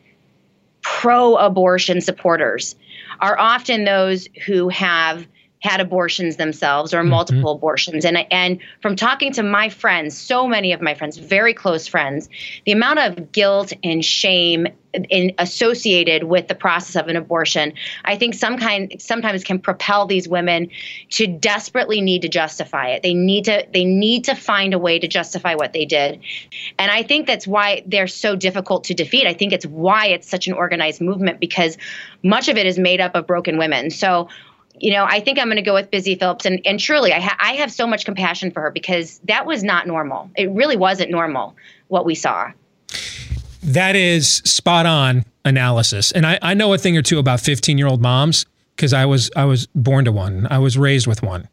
pro 0.83 1.37
abortion 1.37 2.01
supporters 2.01 2.75
are 3.21 3.39
often 3.39 3.85
those 3.85 4.29
who 4.47 4.69
have 4.69 5.27
had 5.63 5.81
abortions 5.81 6.37
themselves 6.37 6.95
or 6.95 7.01
mm-hmm. 7.01 7.11
multiple 7.11 7.53
abortions. 7.53 8.05
And 8.05 8.27
and 8.33 8.59
from 8.81 8.97
talking 8.97 9.33
to 9.35 9.43
my 9.43 9.69
friends 9.69 10.17
so 10.17 10.47
many 10.47 10.73
of 10.73 10.81
my 10.81 10.95
friends 10.95 11.19
very 11.19 11.55
close 11.55 11.87
friends 11.87 12.29
the 12.65 12.73
amount 12.73 12.99
of 12.99 13.33
guilt 13.33 13.73
and 13.85 14.05
shame 14.05 14.67
in, 14.93 15.33
associated 15.39 16.25
with 16.25 16.49
the 16.49 16.55
process 16.55 17.01
of 17.01 17.09
an 17.09 17.17
abortion 17.17 17.73
i 18.05 18.17
think 18.17 18.35
some 18.35 18.59
kind 18.59 18.95
sometimes 19.01 19.45
can 19.45 19.59
propel 19.59 20.07
these 20.07 20.29
women 20.29 20.69
to 21.11 21.27
desperately 21.27 22.01
need 22.01 22.23
to 22.23 22.29
justify 22.29 22.89
it 22.89 23.03
they 23.03 23.15
need 23.15 23.45
to 23.45 23.67
they 23.73 23.85
need 23.85 24.25
to 24.25 24.35
find 24.35 24.75
a 24.75 24.79
way 24.79 24.99
to 24.99 25.09
justify 25.09 25.55
what 25.55 25.73
they 25.73 25.85
did 25.85 26.21
and 26.79 26.91
i 26.91 27.03
think 27.03 27.27
that's 27.27 27.47
why 27.47 27.83
they're 27.87 28.07
so 28.07 28.37
difficult 28.37 28.85
to 28.85 28.95
defeat 28.95 29.27
i 29.27 29.33
think 29.33 29.53
it's 29.53 29.67
why 29.67 30.07
it's 30.07 30.29
such 30.29 30.47
an 30.47 30.53
organized 30.53 31.01
movement 31.01 31.41
because 31.41 31.77
much 32.23 32.49
of 32.49 32.57
it 32.57 32.67
is 32.67 32.79
made 32.79 33.01
up 33.01 33.15
of 33.15 33.27
broken 33.27 33.59
women 33.59 33.91
so 33.91 34.29
you 34.81 34.91
know, 34.93 35.05
I 35.05 35.21
think 35.21 35.39
I'm 35.39 35.47
going 35.47 35.57
to 35.57 35.63
go 35.63 35.75
with 35.75 35.91
Busy 35.91 36.15
Phillips. 36.15 36.47
And, 36.47 36.61
and 36.65 36.81
truly, 36.81 37.13
I, 37.13 37.21
ha- 37.21 37.37
I 37.39 37.53
have 37.55 37.71
so 37.71 37.87
much 37.87 38.07
compassion 38.07 38.51
for 38.51 38.63
her 38.63 38.71
because 38.71 39.21
that 39.25 39.45
was 39.45 39.63
not 39.63 39.87
normal. 39.87 40.31
It 40.37 40.51
really 40.51 40.77
wasn't 40.77 41.11
normal 41.11 41.55
what 41.89 42.07
we 42.07 42.15
saw. 42.15 42.51
That 43.63 43.97
is 43.97 44.29
spot 44.45 44.87
on 44.87 45.25
analysis. 45.45 46.13
And 46.13 46.27
I, 46.27 46.39
I 46.43 46.55
know 46.55 46.73
a 46.73 46.79
thing 46.79 46.97
or 46.97 47.03
two 47.03 47.19
about 47.19 47.41
15 47.41 47.79
year 47.79 47.87
old 47.87 48.01
moms 48.01 48.47
because 48.77 48.93
I 48.93 49.05
was 49.05 49.31
I 49.37 49.45
was 49.45 49.67
born 49.75 50.05
to 50.07 50.13
one. 50.13 50.47
I 50.51 50.59
was 50.59 50.79
raised 50.79 51.07
with 51.07 51.23
one. 51.23 51.49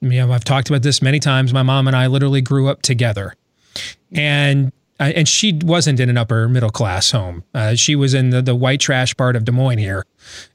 You 0.00 0.10
know, 0.10 0.32
I've 0.32 0.44
talked 0.44 0.68
about 0.68 0.82
this 0.82 1.02
many 1.02 1.18
times. 1.18 1.52
My 1.52 1.62
mom 1.62 1.86
and 1.88 1.96
I 1.96 2.06
literally 2.06 2.40
grew 2.40 2.68
up 2.68 2.82
together. 2.82 3.34
And 4.12 4.72
uh, 5.00 5.12
and 5.14 5.28
she 5.28 5.52
wasn't 5.62 6.00
in 6.00 6.10
an 6.10 6.16
upper 6.16 6.48
middle 6.48 6.70
class 6.70 7.12
home. 7.12 7.44
Uh, 7.54 7.74
she 7.76 7.94
was 7.94 8.14
in 8.14 8.30
the, 8.30 8.42
the 8.42 8.54
white 8.54 8.80
trash 8.80 9.16
part 9.16 9.36
of 9.36 9.44
Des 9.44 9.52
Moines 9.52 9.78
here. 9.78 10.04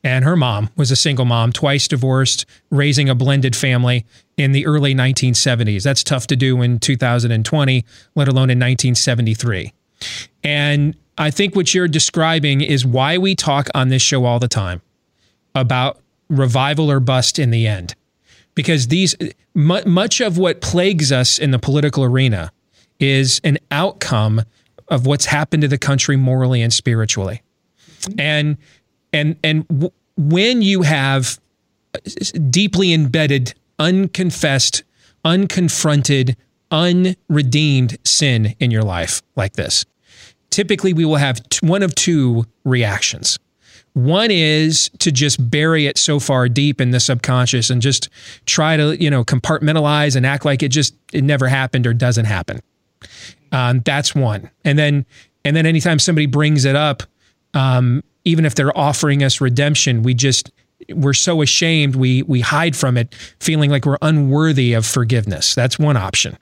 And 0.03 0.25
her 0.25 0.35
mom 0.35 0.69
was 0.75 0.91
a 0.91 0.97
single 0.97 1.23
mom, 1.23 1.53
twice 1.53 1.87
divorced, 1.87 2.45
raising 2.69 3.07
a 3.07 3.15
blended 3.15 3.55
family 3.55 4.05
in 4.35 4.51
the 4.51 4.65
early 4.65 4.93
1970s. 4.93 5.83
That's 5.83 6.03
tough 6.03 6.27
to 6.27 6.35
do 6.35 6.61
in 6.61 6.79
2020, 6.79 7.85
let 8.15 8.27
alone 8.27 8.49
in 8.49 8.59
1973. 8.59 9.71
And 10.43 10.95
I 11.17 11.31
think 11.31 11.55
what 11.55 11.73
you're 11.73 11.87
describing 11.87 12.61
is 12.61 12.85
why 12.85 13.17
we 13.17 13.35
talk 13.35 13.67
on 13.75 13.89
this 13.89 14.01
show 14.01 14.25
all 14.25 14.39
the 14.39 14.47
time 14.47 14.81
about 15.55 15.99
revival 16.29 16.89
or 16.89 16.99
bust 16.99 17.39
in 17.39 17.51
the 17.51 17.67
end. 17.67 17.95
Because 18.55 18.87
these 18.87 19.15
much 19.55 20.21
of 20.21 20.37
what 20.37 20.61
plagues 20.61 21.11
us 21.11 21.39
in 21.39 21.51
the 21.51 21.59
political 21.59 22.03
arena 22.03 22.51
is 22.99 23.41
an 23.43 23.57
outcome 23.71 24.41
of 24.89 25.05
what's 25.05 25.25
happened 25.25 25.61
to 25.61 25.67
the 25.67 25.77
country 25.77 26.15
morally 26.15 26.61
and 26.61 26.71
spiritually. 26.71 27.41
And 28.17 28.57
and 29.11 29.37
and 29.43 29.91
when 30.17 30.61
you 30.61 30.81
have 30.83 31.39
uh, 31.95 31.99
deeply 32.49 32.93
embedded, 32.93 33.53
unconfessed, 33.79 34.83
unconfronted, 35.25 36.35
unredeemed 36.69 37.97
sin 38.03 38.55
in 38.59 38.71
your 38.71 38.83
life 38.83 39.21
like 39.35 39.53
this, 39.53 39.85
typically 40.53 40.93
we 40.93 41.03
will 41.03 41.15
have 41.17 41.41
one 41.61 41.81
of 41.81 41.95
two 41.95 42.45
reactions. 42.63 43.39
One 43.93 44.29
is 44.31 44.89
to 44.99 45.11
just 45.11 45.49
bury 45.49 45.87
it 45.87 45.97
so 45.97 46.19
far 46.19 46.47
deep 46.47 46.79
in 46.79 46.91
the 46.91 46.99
subconscious 46.99 47.69
and 47.69 47.81
just 47.81 48.09
try 48.45 48.77
to, 48.77 49.01
you 49.01 49.09
know, 49.09 49.23
compartmentalize 49.23 50.15
and 50.15 50.25
act 50.25 50.45
like 50.45 50.63
it 50.63 50.69
just 50.69 50.95
it 51.11 51.23
never 51.23 51.47
happened 51.47 51.87
or 51.87 51.93
doesn't 51.93 52.25
happen. 52.25 52.61
Um, 53.51 53.81
that's 53.81 54.15
one. 54.15 54.49
And 54.63 54.77
then 54.77 55.05
and 55.43 55.55
then 55.55 55.65
anytime 55.65 55.99
somebody 55.99 56.27
brings 56.27 56.65
it 56.65 56.75
up, 56.75 57.03
um, 57.53 58.03
even 58.23 58.45
if 58.45 58.55
they're 58.55 58.75
offering 58.77 59.23
us 59.23 59.41
redemption, 59.41 60.03
we 60.03 60.13
just 60.13 60.51
we're 60.89 61.13
so 61.13 61.41
ashamed 61.41 61.95
we 61.95 62.23
we 62.23 62.41
hide 62.41 62.75
from 62.75 62.95
it, 62.97 63.13
feeling 63.39 63.71
like 63.71 63.85
we're 63.85 63.97
unworthy 64.01 64.73
of 64.73 64.85
forgiveness. 64.85 65.55
That's 65.55 65.77
one 65.77 65.97
option. 65.97 66.37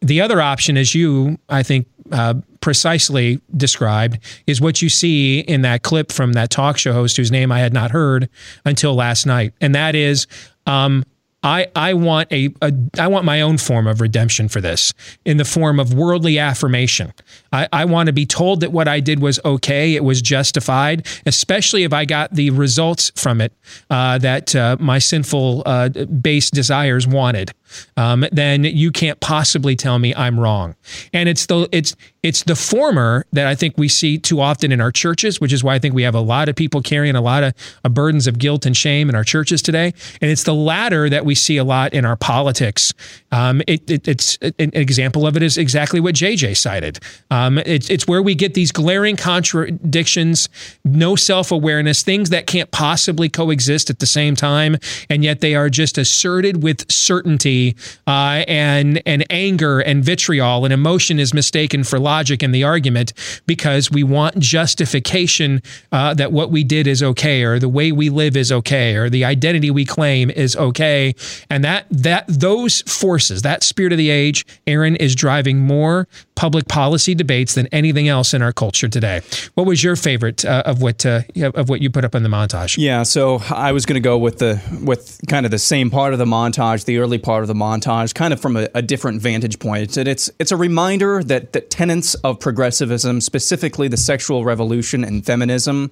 The 0.00 0.20
other 0.20 0.40
option, 0.40 0.76
as 0.76 0.94
you 0.94 1.38
I 1.48 1.62
think 1.64 1.86
uh, 2.12 2.34
precisely 2.60 3.40
described, 3.56 4.18
is 4.46 4.60
what 4.60 4.82
you 4.82 4.88
see 4.88 5.40
in 5.40 5.62
that 5.62 5.82
clip 5.82 6.12
from 6.12 6.32
that 6.32 6.50
talk 6.50 6.78
show 6.78 6.92
host 6.92 7.16
whose 7.16 7.30
name 7.30 7.52
I 7.52 7.60
had 7.60 7.72
not 7.72 7.90
heard 7.90 8.28
until 8.64 8.94
last 8.94 9.26
night, 9.26 9.52
and 9.60 9.74
that 9.74 9.94
is. 9.94 10.26
Um, 10.66 11.04
I, 11.46 11.68
I 11.76 11.94
want 11.94 12.32
a, 12.32 12.48
a 12.60 12.72
I 12.98 13.06
want 13.06 13.24
my 13.24 13.40
own 13.40 13.56
form 13.58 13.86
of 13.86 14.00
redemption 14.00 14.48
for 14.48 14.60
this 14.60 14.92
in 15.24 15.36
the 15.36 15.44
form 15.44 15.78
of 15.78 15.94
worldly 15.94 16.40
affirmation. 16.40 17.12
I, 17.52 17.68
I 17.72 17.84
want 17.84 18.08
to 18.08 18.12
be 18.12 18.26
told 18.26 18.62
that 18.62 18.72
what 18.72 18.88
I 18.88 18.98
did 18.98 19.20
was 19.20 19.38
okay, 19.44 19.94
it 19.94 20.02
was 20.02 20.20
justified, 20.20 21.06
especially 21.24 21.84
if 21.84 21.92
I 21.92 22.04
got 22.04 22.34
the 22.34 22.50
results 22.50 23.12
from 23.14 23.40
it 23.40 23.52
uh, 23.90 24.18
that 24.18 24.56
uh, 24.56 24.76
my 24.80 24.98
sinful 24.98 25.62
uh, 25.66 25.88
base 25.88 26.50
desires 26.50 27.06
wanted. 27.06 27.52
Um, 27.96 28.26
then 28.32 28.64
you 28.64 28.90
can't 28.90 29.18
possibly 29.20 29.76
tell 29.76 29.98
me 29.98 30.14
I'm 30.14 30.38
wrong. 30.38 30.74
And 31.12 31.28
it's 31.28 31.46
the 31.46 31.68
it's 31.72 31.96
it's 32.22 32.42
the 32.42 32.56
former 32.56 33.24
that 33.32 33.46
I 33.46 33.54
think 33.54 33.78
we 33.78 33.88
see 33.88 34.18
too 34.18 34.40
often 34.40 34.72
in 34.72 34.80
our 34.80 34.90
churches, 34.90 35.40
which 35.40 35.52
is 35.52 35.62
why 35.62 35.76
I 35.76 35.78
think 35.78 35.94
we 35.94 36.02
have 36.02 36.14
a 36.14 36.20
lot 36.20 36.48
of 36.48 36.56
people 36.56 36.82
carrying 36.82 37.14
a 37.14 37.20
lot 37.20 37.44
of 37.44 37.54
uh, 37.84 37.88
burdens 37.88 38.26
of 38.26 38.38
guilt 38.38 38.66
and 38.66 38.76
shame 38.76 39.08
in 39.08 39.14
our 39.14 39.22
churches 39.24 39.62
today. 39.62 39.94
And 40.20 40.30
it's 40.30 40.42
the 40.42 40.54
latter 40.54 41.08
that 41.08 41.24
we 41.24 41.34
see 41.34 41.56
a 41.56 41.64
lot 41.64 41.94
in 41.94 42.04
our 42.04 42.16
politics. 42.16 42.92
Um, 43.30 43.62
it, 43.66 43.88
it, 43.90 44.08
it's 44.08 44.38
an 44.42 44.70
example 44.72 45.26
of 45.26 45.36
it 45.36 45.42
is 45.42 45.56
exactly 45.56 46.00
what 46.00 46.14
JJ 46.14 46.56
cited. 46.56 46.98
Um, 47.30 47.58
it's, 47.58 47.88
it's 47.90 48.08
where 48.08 48.22
we 48.22 48.34
get 48.34 48.54
these 48.54 48.72
glaring 48.72 49.16
contradictions, 49.16 50.48
no 50.84 51.16
self 51.16 51.52
awareness, 51.52 52.02
things 52.02 52.30
that 52.30 52.46
can't 52.46 52.70
possibly 52.70 53.28
coexist 53.28 53.90
at 53.90 53.98
the 53.98 54.06
same 54.06 54.34
time, 54.34 54.76
and 55.08 55.22
yet 55.22 55.40
they 55.40 55.54
are 55.54 55.70
just 55.70 55.98
asserted 55.98 56.62
with 56.62 56.90
certainty 56.90 57.65
uh, 58.06 58.44
and 58.46 59.02
and 59.06 59.24
anger 59.30 59.80
and 59.80 60.04
vitriol, 60.04 60.64
and 60.64 60.72
emotion 60.72 61.18
is 61.18 61.32
mistaken 61.32 61.84
for 61.84 61.98
logic 61.98 62.42
in 62.42 62.52
the 62.52 62.64
argument 62.64 63.12
because 63.46 63.90
we 63.90 64.02
want 64.02 64.38
justification 64.38 65.62
uh, 65.92 66.14
that 66.14 66.32
what 66.32 66.50
we 66.50 66.62
did 66.62 66.86
is 66.86 67.02
okay, 67.02 67.42
or 67.42 67.58
the 67.58 67.68
way 67.68 67.92
we 67.92 68.10
live 68.10 68.36
is 68.36 68.52
okay, 68.52 68.94
or 68.94 69.08
the 69.08 69.24
identity 69.24 69.70
we 69.70 69.84
claim 69.84 70.30
is 70.30 70.56
okay, 70.56 71.14
and 71.50 71.64
that 71.64 71.86
that 71.90 72.24
those 72.28 72.82
forces, 72.82 73.42
that 73.42 73.62
spirit 73.62 73.92
of 73.92 73.98
the 73.98 74.10
age, 74.10 74.44
Aaron 74.66 74.96
is 74.96 75.14
driving 75.14 75.60
more 75.60 76.06
public 76.34 76.68
policy 76.68 77.14
debates 77.14 77.54
than 77.54 77.66
anything 77.68 78.08
else 78.08 78.34
in 78.34 78.42
our 78.42 78.52
culture 78.52 78.88
today. 78.88 79.22
What 79.54 79.66
was 79.66 79.82
your 79.82 79.96
favorite 79.96 80.44
uh, 80.44 80.62
of 80.66 80.82
what 80.82 81.04
uh, 81.04 81.22
of 81.54 81.68
what 81.68 81.80
you 81.80 81.90
put 81.90 82.04
up 82.04 82.14
in 82.14 82.22
the 82.22 82.28
montage? 82.28 82.76
Yeah, 82.78 83.02
so 83.02 83.40
I 83.50 83.72
was 83.72 83.86
going 83.86 83.94
to 83.94 84.00
go 84.00 84.18
with 84.18 84.38
the 84.38 84.60
with 84.84 85.20
kind 85.28 85.46
of 85.46 85.50
the 85.50 85.58
same 85.58 85.90
part 85.90 86.12
of 86.12 86.18
the 86.18 86.24
montage, 86.24 86.84
the 86.84 86.98
early 86.98 87.18
part 87.18 87.42
of 87.50 87.56
the 87.56 87.64
montage, 87.64 88.14
kind 88.14 88.32
of 88.32 88.40
from 88.40 88.56
a, 88.56 88.68
a 88.74 88.82
different 88.82 89.22
vantage 89.22 89.58
point. 89.58 89.96
And 89.96 90.08
it's 90.08 90.30
it's 90.38 90.52
a 90.52 90.56
reminder 90.56 91.22
that 91.22 91.52
that 91.52 91.70
tenets 91.70 92.14
of 92.16 92.40
progressivism, 92.40 93.20
specifically 93.20 93.88
the 93.88 93.96
sexual 93.96 94.44
revolution 94.44 95.04
and 95.04 95.24
feminism, 95.24 95.90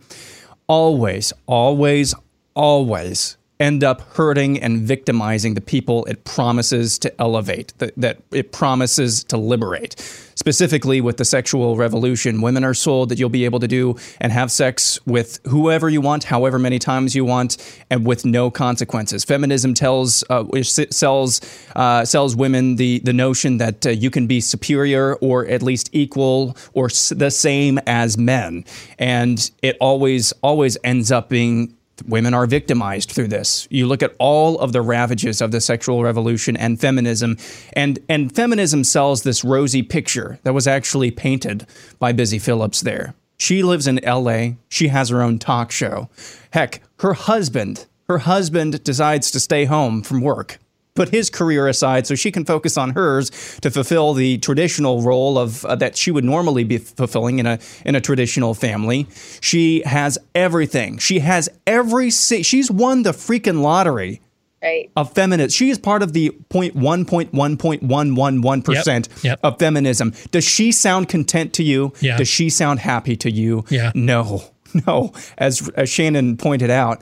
always, 0.67 1.33
always, 1.47 2.15
always 2.55 3.37
end 3.61 3.85
up 3.85 4.01
hurting 4.15 4.61
and 4.61 4.81
victimizing 4.81 5.55
the 5.55 5.61
people 5.61 6.05
it 6.07 6.25
promises 6.25 6.99
to 6.99 7.21
elevate, 7.21 7.73
that, 7.79 7.93
that 7.97 8.19
it 8.33 8.53
promises 8.53 9.23
to 9.25 9.37
liberate. 9.37 9.95
Specifically, 10.37 11.01
with 11.01 11.17
the 11.17 11.25
sexual 11.25 11.77
revolution, 11.77 12.41
women 12.43 12.65
are 12.65 12.75
sold 12.75 13.09
that 13.09 13.19
you'll 13.19 13.29
be 13.29 13.45
able 13.45 13.61
to 13.61 13.69
do 13.69 13.97
and 14.21 14.33
have 14.33 14.51
sex 14.51 14.99
with 15.07 15.39
whoever 15.47 15.89
you 15.89 16.01
want, 16.01 16.25
however 16.25 16.59
many 16.59 16.81
times 16.81 17.15
you 17.15 17.25
want, 17.25 17.57
and 17.89 18.05
with 18.05 18.25
no 18.25 18.51
consequences. 18.51 19.25
Feminism 19.25 19.75
tells 19.75 20.25
uh, 20.31 20.45
sells 20.63 21.41
uh, 21.77 22.05
sells 22.05 22.35
women 22.35 22.77
the 22.77 22.99
the 23.05 23.13
notion 23.13 23.59
that 23.59 23.87
uh, 23.87 23.91
you 23.91 24.11
can 24.11 24.27
be 24.27 24.41
superior 24.41 25.15
or 25.17 25.47
at 25.47 25.63
least 25.63 25.89
equal 25.93 26.57
or 26.73 26.89
the 26.89 27.31
same 27.31 27.79
as 27.87 28.19
men, 28.19 28.65
and 28.99 29.53
it 29.63 29.77
always 29.81 30.33
always 30.43 30.77
ends 30.83 31.13
up 31.13 31.29
being 31.29 31.77
women 32.07 32.35
are 32.35 32.47
victimized 32.47 33.11
through 33.11 33.29
this. 33.29 33.67
You 33.71 33.87
look 33.87 34.03
at 34.03 34.15
all 34.19 34.59
of 34.59 34.73
the 34.73 34.83
ravages 34.83 35.41
of 35.41 35.51
the 35.51 35.61
sexual 35.61 36.03
revolution 36.03 36.57
and 36.57 36.81
feminism, 36.81 37.37
and 37.73 37.99
and 38.09 38.35
feminism 38.35 38.85
sells 38.85 39.23
this 39.23 39.45
rosy 39.45 39.83
picture 39.83 40.39
that 40.43 40.55
was 40.55 40.67
actually 40.67 41.11
painted 41.11 41.67
by 41.99 42.13
Busy 42.13 42.39
Phillips 42.39 42.81
there. 42.81 43.15
She 43.37 43.63
lives 43.63 43.87
in 43.87 44.01
LA. 44.05 44.57
She 44.69 44.89
has 44.89 45.09
her 45.09 45.23
own 45.23 45.39
talk 45.39 45.71
show. 45.71 46.09
Heck, 46.53 46.83
her 47.01 47.15
husband, 47.15 47.87
her 48.09 48.19
husband 48.19 48.83
decides 48.85 49.31
to 49.33 49.41
stay 49.41 49.65
home 49.65 50.03
from 50.03 50.21
work 50.21 50.59
put 50.95 51.09
his 51.09 51.29
career 51.29 51.67
aside 51.67 52.07
so 52.07 52.15
she 52.15 52.31
can 52.31 52.45
focus 52.45 52.77
on 52.77 52.91
hers 52.91 53.31
to 53.61 53.69
fulfill 53.71 54.15
the 54.15 54.39
traditional 54.39 55.03
role 55.03 55.37
of 55.39 55.65
uh, 55.65 55.75
that 55.75 55.97
she 55.97 56.13
would 56.13 56.25
normally 56.25 56.63
be 56.63 56.79
fulfilling 56.79 57.41
in 57.41 57.47
a 57.47 57.59
in 57.85 57.97
a 57.97 58.01
traditional 58.01 58.55
family. 58.55 59.09
She 59.41 59.83
has 59.85 60.17
everything. 60.37 60.99
She 60.99 61.19
has 61.19 61.49
every 61.67 62.11
she's 62.11 62.71
won 62.71 63.03
the 63.03 63.11
freaking 63.11 63.61
lottery. 63.61 64.21
Right. 64.63 64.89
Of 64.97 65.13
feminists. 65.13 65.55
She 65.55 65.69
is 65.69 65.79
part 65.79 66.03
of 66.03 66.15
the 66.15 66.31
0.1.1.111% 66.49 68.87
yep. 68.87 69.09
yep. 69.23 69.41
of 69.43 69.59
feminism. 69.59 70.15
Does 70.31 70.45
she 70.45 70.73
sound 70.73 71.11
content 71.11 71.53
to 71.55 71.63
you? 71.63 71.93
Yeah. 72.01 72.17
Does 72.17 72.29
she 72.29 72.49
sound 72.49 72.81
happy 72.81 73.15
to 73.17 73.31
you? 73.31 73.67
Yeah. 73.69 73.93
No. 73.95 74.43
No. 74.89 75.13
As, 75.39 75.69
as 75.77 75.89
Shannon 75.89 76.37
pointed 76.37 76.69
out, 76.69 77.01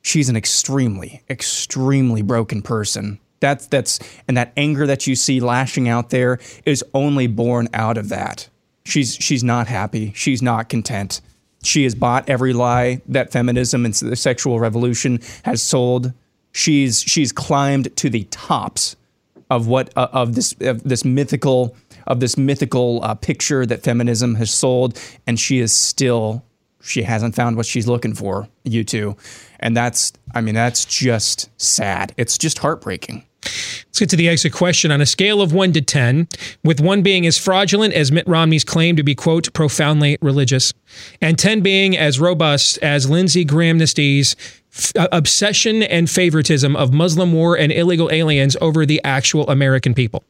she's 0.00 0.30
an 0.30 0.36
extremely, 0.36 1.22
extremely 1.28 2.22
broken 2.22 2.62
person. 2.62 3.20
That's 3.40 3.66
that's 3.66 3.98
and 4.28 4.36
that 4.36 4.52
anger 4.56 4.86
that 4.86 5.06
you 5.06 5.16
see 5.16 5.40
lashing 5.40 5.88
out 5.88 6.10
there 6.10 6.38
is 6.64 6.84
only 6.94 7.26
born 7.26 7.68
out 7.72 7.96
of 7.96 8.10
that. 8.10 8.48
She's 8.84 9.14
she's 9.14 9.42
not 9.42 9.66
happy. 9.66 10.12
She's 10.14 10.42
not 10.42 10.68
content. 10.68 11.20
She 11.62 11.84
has 11.84 11.94
bought 11.94 12.28
every 12.28 12.52
lie 12.52 13.02
that 13.08 13.32
feminism 13.32 13.84
and 13.84 13.94
the 13.94 14.16
sexual 14.16 14.60
revolution 14.60 15.20
has 15.44 15.62
sold. 15.62 16.12
She's 16.52 17.00
she's 17.00 17.32
climbed 17.32 17.94
to 17.96 18.10
the 18.10 18.24
tops 18.24 18.96
of 19.50 19.66
what 19.66 19.90
uh, 19.96 20.08
of 20.12 20.34
this 20.34 20.54
of 20.60 20.82
this 20.82 21.04
mythical 21.04 21.76
of 22.06 22.20
this 22.20 22.36
mythical 22.36 23.00
uh, 23.02 23.14
picture 23.14 23.66
that 23.66 23.82
feminism 23.82 24.36
has 24.36 24.50
sold, 24.50 24.98
and 25.26 25.38
she 25.38 25.58
is 25.58 25.72
still 25.72 26.44
she 26.82 27.02
hasn't 27.02 27.34
found 27.34 27.56
what 27.56 27.66
she's 27.66 27.86
looking 27.86 28.14
for. 28.14 28.48
U2, 28.64 29.18
and 29.60 29.76
that's 29.76 30.12
I 30.34 30.40
mean 30.40 30.54
that's 30.54 30.84
just 30.84 31.50
sad. 31.60 32.14
It's 32.16 32.38
just 32.38 32.58
heartbreaking. 32.58 33.24
Let's 33.42 33.98
get 33.98 34.10
to 34.10 34.16
the 34.16 34.28
exit 34.28 34.52
question. 34.52 34.90
On 34.90 35.00
a 35.00 35.06
scale 35.06 35.40
of 35.40 35.52
one 35.52 35.72
to 35.72 35.80
10, 35.80 36.28
with 36.64 36.80
one 36.80 37.02
being 37.02 37.26
as 37.26 37.38
fraudulent 37.38 37.94
as 37.94 38.12
Mitt 38.12 38.26
Romney's 38.28 38.64
claim 38.64 38.96
to 38.96 39.02
be, 39.02 39.14
quote, 39.14 39.52
profoundly 39.52 40.18
religious, 40.20 40.72
and 41.20 41.38
10 41.38 41.60
being 41.60 41.96
as 41.96 42.20
robust 42.20 42.78
as 42.78 43.08
Lindsey 43.08 43.44
Grahamnesty's 43.44 44.36
f- 44.72 44.92
uh, 44.96 45.08
obsession 45.12 45.82
and 45.82 46.08
favoritism 46.08 46.76
of 46.76 46.92
Muslim 46.92 47.32
war 47.32 47.56
and 47.56 47.72
illegal 47.72 48.10
aliens 48.12 48.56
over 48.60 48.84
the 48.84 49.00
actual 49.04 49.48
American 49.48 49.94
people. 49.94 50.22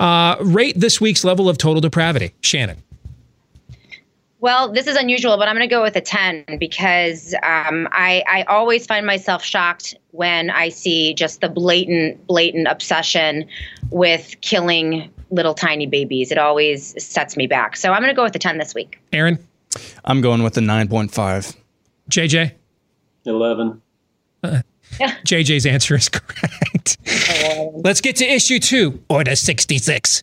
Uh, 0.00 0.36
rate 0.40 0.78
this 0.78 1.00
week's 1.00 1.24
level 1.24 1.48
of 1.48 1.58
total 1.58 1.80
depravity. 1.80 2.32
Shannon. 2.40 2.82
Well, 4.40 4.72
this 4.72 4.86
is 4.86 4.96
unusual, 4.96 5.36
but 5.36 5.48
I'm 5.48 5.56
going 5.56 5.68
to 5.68 5.74
go 5.74 5.82
with 5.82 5.96
a 5.96 6.00
10 6.00 6.44
because 6.60 7.34
um, 7.42 7.88
I, 7.90 8.22
I 8.28 8.44
always 8.48 8.86
find 8.86 9.04
myself 9.04 9.42
shocked 9.42 9.96
when 10.12 10.50
I 10.50 10.68
see 10.68 11.12
just 11.14 11.40
the 11.40 11.48
blatant, 11.48 12.24
blatant 12.26 12.68
obsession 12.68 13.48
with 13.90 14.36
killing 14.40 15.12
little 15.30 15.54
tiny 15.54 15.86
babies. 15.86 16.30
It 16.30 16.38
always 16.38 17.02
sets 17.02 17.36
me 17.36 17.48
back. 17.48 17.76
So 17.76 17.92
I'm 17.92 18.00
going 18.00 18.12
to 18.12 18.16
go 18.16 18.22
with 18.22 18.36
a 18.36 18.38
10 18.38 18.58
this 18.58 18.74
week. 18.74 19.00
Aaron? 19.12 19.38
I'm 20.04 20.20
going 20.20 20.42
with 20.44 20.56
a 20.56 20.60
9.5. 20.60 21.56
JJ? 22.10 22.52
11. 23.26 23.82
Uh, 24.44 24.62
JJ's 25.26 25.66
answer 25.66 25.96
is 25.96 26.08
correct. 26.08 26.96
Let's 27.74 28.00
get 28.00 28.16
to 28.16 28.24
issue 28.24 28.58
two, 28.58 29.02
Order 29.10 29.36
66. 29.36 30.22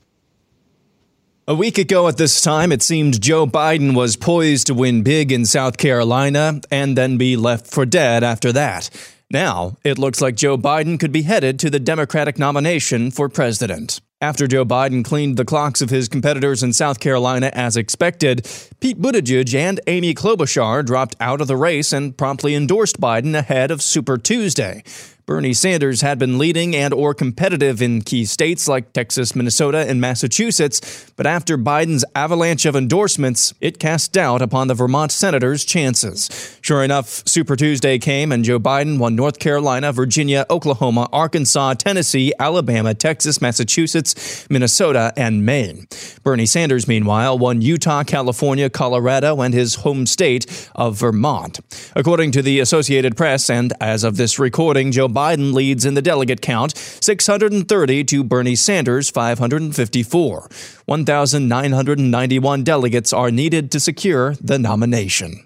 A 1.48 1.54
week 1.54 1.78
ago 1.78 2.08
at 2.08 2.18
this 2.18 2.42
time, 2.42 2.72
it 2.72 2.82
seemed 2.82 3.22
Joe 3.22 3.46
Biden 3.46 3.94
was 3.94 4.16
poised 4.16 4.66
to 4.66 4.74
win 4.74 5.04
big 5.04 5.32
in 5.32 5.46
South 5.46 5.78
Carolina 5.78 6.60
and 6.72 6.98
then 6.98 7.20
be 7.20 7.38
left 7.38 7.68
for 7.68 7.86
dead 7.86 8.24
after 8.24 8.52
that. 8.54 8.90
Now, 9.30 9.78
it 9.84 10.00
looks 10.00 10.22
like 10.22 10.34
Joe 10.34 10.58
Biden 10.58 11.00
could 11.00 11.12
be 11.12 11.22
headed 11.22 11.60
to 11.60 11.70
the 11.70 11.80
Democratic 11.80 12.40
nomination 12.40 13.12
for 13.12 13.30
president. 13.30 14.02
After 14.20 14.48
Joe 14.48 14.66
Biden 14.66 15.06
cleaned 15.06 15.38
the 15.38 15.46
clocks 15.46 15.84
of 15.84 15.92
his 15.92 16.10
competitors 16.10 16.64
in 16.64 16.74
South 16.74 17.00
Carolina 17.00 17.52
as 17.54 17.78
expected, 17.78 18.50
Pete 18.80 19.00
Buttigieg 19.00 19.54
and 19.54 19.80
Amy 19.86 20.16
Klobuchar 20.16 20.84
dropped 20.84 21.16
out 21.20 21.42
of 21.42 21.48
the 21.48 21.58
race 21.58 21.94
and 21.94 22.18
promptly 22.18 22.56
endorsed 22.56 23.00
Biden 23.00 23.38
ahead 23.38 23.70
of 23.70 23.84
Super 23.84 24.18
Tuesday. 24.18 24.82
Bernie 25.26 25.54
Sanders 25.54 26.02
had 26.02 26.20
been 26.20 26.38
leading 26.38 26.76
and 26.76 26.94
or 26.94 27.16
competitive 27.16 27.82
in 27.82 28.04
key 28.04 28.26
states 28.26 28.68
like 28.68 28.94
Texas, 28.94 29.36
Minnesota, 29.36 29.80
and 29.90 30.00
Massachusetts, 30.00 31.12
but 31.16 31.26
after 31.26 31.58
Biden's 31.58 32.06
avalanche 32.14 32.64
of 32.68 32.76
endorsements, 32.76 33.52
it 33.60 33.80
cast 33.80 34.14
doubt 34.14 34.44
upon 34.44 34.68
the 34.68 34.76
Vermont 34.76 35.12
senator's 35.12 35.66
chances. 35.66 36.55
Sure 36.66 36.84
enough, 36.84 37.22
Super 37.28 37.56
Tuesday 37.56 38.00
came 38.00 38.32
and 38.32 38.44
Joe 38.44 38.60
Biden 38.60 38.98
won 38.98 39.16
North 39.16 39.38
Carolina, 39.38 39.92
Virginia, 39.92 40.48
Oklahoma, 40.50 41.08
Arkansas, 41.14 41.76
Tennessee, 41.76 42.34
Alabama, 42.40 42.96
Texas, 42.96 43.40
Massachusetts, 43.40 44.48
Minnesota, 44.50 45.14
and 45.16 45.46
Maine. 45.46 45.86
Bernie 46.24 46.48
Sanders, 46.48 46.88
meanwhile, 46.88 47.38
won 47.38 47.62
Utah, 47.62 48.04
California, 48.04 48.68
Colorado, 48.68 49.40
and 49.42 49.54
his 49.54 49.76
home 49.76 50.08
state 50.08 50.48
of 50.74 50.98
Vermont. 50.98 51.60
According 51.96 52.32
to 52.32 52.42
the 52.42 52.60
Associated 52.60 53.16
Press, 53.16 53.48
and 53.48 53.72
as 53.80 54.04
of 54.04 54.18
this 54.18 54.40
recording, 54.40 54.92
Joe 54.92 55.08
Biden 55.08 55.54
leads 55.54 55.86
in 55.86 55.94
the 55.94 56.02
delegate 56.02 56.42
count 56.42 56.76
630 56.76 58.04
to 58.06 58.24
Bernie 58.24 58.56
Sanders 58.56 59.12
554. 59.12 60.50
1,991 60.86 62.64
delegates 62.64 63.14
are 63.14 63.30
needed 63.30 63.72
to 63.72 63.80
secure 63.80 64.34
the 64.42 64.58
nomination. 64.58 65.46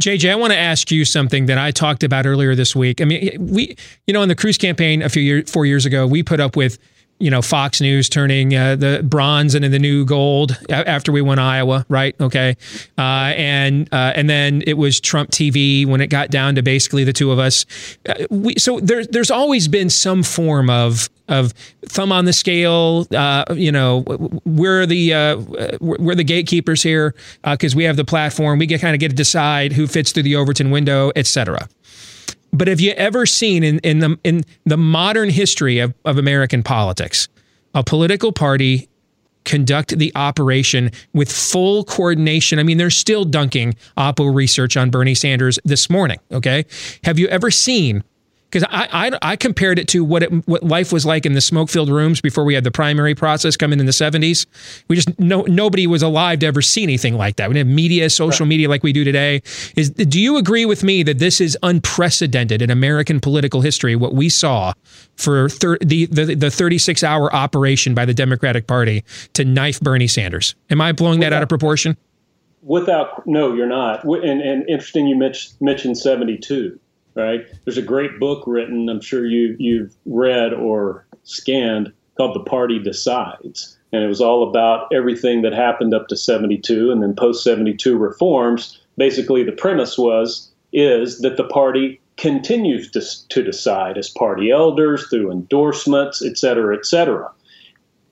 JJ, 0.00 0.30
I 0.30 0.34
want 0.34 0.52
to 0.52 0.58
ask 0.58 0.90
you 0.90 1.04
something 1.04 1.46
that 1.46 1.58
I 1.58 1.70
talked 1.70 2.02
about 2.02 2.26
earlier 2.26 2.54
this 2.54 2.76
week. 2.76 3.00
I 3.00 3.04
mean, 3.04 3.34
we, 3.40 3.76
you 4.06 4.12
know, 4.12 4.22
in 4.22 4.28
the 4.28 4.34
Cruz 4.34 4.58
campaign 4.58 5.00
a 5.02 5.08
few 5.08 5.22
years, 5.22 5.50
four 5.50 5.64
years 5.64 5.86
ago, 5.86 6.06
we 6.06 6.22
put 6.22 6.38
up 6.38 6.54
with 6.54 6.78
you 7.18 7.30
know 7.30 7.42
Fox 7.42 7.80
News 7.80 8.08
turning 8.08 8.54
uh, 8.54 8.76
the 8.76 9.02
bronze 9.02 9.54
into 9.54 9.68
the 9.68 9.78
new 9.78 10.04
gold 10.04 10.58
after 10.70 11.12
we 11.12 11.22
won 11.22 11.38
Iowa, 11.38 11.86
right? 11.88 12.14
Okay, 12.20 12.56
uh, 12.98 13.00
and 13.36 13.92
uh, 13.92 14.12
and 14.14 14.28
then 14.28 14.62
it 14.66 14.74
was 14.74 15.00
Trump 15.00 15.30
TV 15.30 15.86
when 15.86 16.00
it 16.00 16.08
got 16.08 16.30
down 16.30 16.54
to 16.56 16.62
basically 16.62 17.04
the 17.04 17.12
two 17.12 17.30
of 17.30 17.38
us. 17.38 17.64
Uh, 18.08 18.26
we, 18.30 18.54
so 18.56 18.80
there's 18.80 19.08
there's 19.08 19.30
always 19.30 19.68
been 19.68 19.90
some 19.90 20.22
form 20.22 20.68
of 20.70 21.08
of 21.28 21.52
thumb 21.86 22.12
on 22.12 22.24
the 22.24 22.32
scale. 22.32 23.06
Uh, 23.14 23.44
you 23.54 23.72
know, 23.72 24.04
we're 24.44 24.86
the 24.86 25.14
uh, 25.14 25.36
we're 25.80 26.14
the 26.14 26.24
gatekeepers 26.24 26.82
here 26.82 27.14
because 27.44 27.74
we 27.74 27.84
have 27.84 27.96
the 27.96 28.04
platform. 28.04 28.58
We 28.58 28.66
get 28.66 28.80
kind 28.80 28.94
of 28.94 29.00
get 29.00 29.10
to 29.10 29.16
decide 29.16 29.72
who 29.72 29.86
fits 29.86 30.12
through 30.12 30.24
the 30.24 30.36
Overton 30.36 30.70
window, 30.70 31.12
et 31.16 31.26
cetera. 31.26 31.68
But 32.56 32.68
have 32.68 32.80
you 32.80 32.92
ever 32.92 33.26
seen 33.26 33.62
in, 33.62 33.78
in 33.80 33.98
the 33.98 34.18
in 34.24 34.44
the 34.64 34.76
modern 34.76 35.30
history 35.30 35.78
of, 35.78 35.94
of 36.04 36.18
American 36.18 36.62
politics 36.62 37.28
a 37.74 37.84
political 37.84 38.32
party 38.32 38.88
conduct 39.44 39.96
the 39.98 40.10
operation 40.14 40.90
with 41.12 41.30
full 41.30 41.84
coordination? 41.84 42.58
I 42.58 42.62
mean, 42.62 42.78
they're 42.78 42.90
still 42.90 43.24
dunking 43.24 43.74
Oppo 43.96 44.34
research 44.34 44.76
on 44.76 44.90
Bernie 44.90 45.14
Sanders 45.14 45.58
this 45.64 45.90
morning. 45.90 46.18
Okay, 46.32 46.64
have 47.04 47.18
you 47.18 47.28
ever 47.28 47.50
seen 47.50 48.02
because 48.56 48.68
I, 48.72 49.08
I, 49.08 49.32
I 49.32 49.36
compared 49.36 49.78
it 49.78 49.86
to 49.88 50.02
what 50.02 50.22
it 50.22 50.48
what 50.48 50.62
life 50.62 50.90
was 50.90 51.04
like 51.04 51.26
in 51.26 51.34
the 51.34 51.42
smoke 51.42 51.68
filled 51.68 51.90
rooms 51.90 52.22
before 52.22 52.42
we 52.42 52.54
had 52.54 52.64
the 52.64 52.70
primary 52.70 53.14
process 53.14 53.54
coming 53.54 53.78
in 53.80 53.84
the 53.84 53.92
70s. 53.92 54.46
We 54.88 54.96
just 54.96 55.18
no 55.18 55.42
nobody 55.42 55.86
was 55.86 56.02
alive 56.02 56.38
to 56.38 56.46
ever 56.46 56.62
see 56.62 56.82
anything 56.82 57.18
like 57.18 57.36
that. 57.36 57.48
We 57.50 57.54
didn't 57.54 57.68
have 57.68 57.76
media, 57.76 58.08
social 58.08 58.44
right. 58.44 58.48
media 58.48 58.70
like 58.70 58.82
we 58.82 58.94
do 58.94 59.04
today. 59.04 59.42
Is 59.76 59.90
do 59.90 60.18
you 60.18 60.38
agree 60.38 60.64
with 60.64 60.82
me 60.82 61.02
that 61.02 61.18
this 61.18 61.38
is 61.38 61.58
unprecedented 61.62 62.62
in 62.62 62.70
American 62.70 63.20
political 63.20 63.60
history? 63.60 63.94
What 63.94 64.14
we 64.14 64.30
saw 64.30 64.72
for 65.16 65.50
thir- 65.50 65.78
the, 65.84 66.06
the 66.06 66.34
the 66.34 66.50
36 66.50 67.04
hour 67.04 67.34
operation 67.34 67.94
by 67.94 68.06
the 68.06 68.14
Democratic 68.14 68.66
Party 68.66 69.04
to 69.34 69.44
knife 69.44 69.80
Bernie 69.80 70.08
Sanders. 70.08 70.54
Am 70.70 70.80
I 70.80 70.92
blowing 70.92 71.20
that 71.20 71.34
out 71.34 71.42
of 71.42 71.50
proportion? 71.50 71.98
Without 72.62 73.26
no, 73.26 73.52
you're 73.52 73.66
not. 73.66 74.04
And, 74.04 74.40
and 74.40 74.66
interesting, 74.66 75.06
you 75.06 75.16
mentioned 75.60 75.98
72 75.98 76.80
right? 77.16 77.46
There's 77.64 77.78
a 77.78 77.82
great 77.82 78.20
book 78.20 78.44
written, 78.46 78.88
I'm 78.88 79.00
sure 79.00 79.26
you 79.26 79.56
you've 79.58 79.96
read 80.04 80.52
or 80.52 81.06
scanned 81.24 81.92
called 82.16 82.36
The 82.36 82.48
Party 82.48 82.78
Decides. 82.78 83.76
And 83.92 84.04
it 84.04 84.08
was 84.08 84.20
all 84.20 84.48
about 84.48 84.92
everything 84.92 85.42
that 85.42 85.52
happened 85.52 85.94
up 85.94 86.08
to 86.08 86.16
72 86.16 86.90
and 86.90 87.02
then 87.02 87.14
post 87.14 87.42
72 87.42 87.96
reforms. 87.96 88.80
Basically, 88.98 89.42
the 89.42 89.52
premise 89.52 89.96
was 89.96 90.52
is 90.72 91.20
that 91.20 91.36
the 91.36 91.44
party 91.44 92.00
continues 92.16 92.90
to, 92.90 93.28
to 93.28 93.42
decide 93.42 93.96
as 93.96 94.08
party 94.10 94.50
elders 94.50 95.06
through 95.08 95.30
endorsements, 95.30 96.24
et 96.24 96.36
cetera, 96.36 96.76
et 96.76 96.84
cetera. 96.84 97.30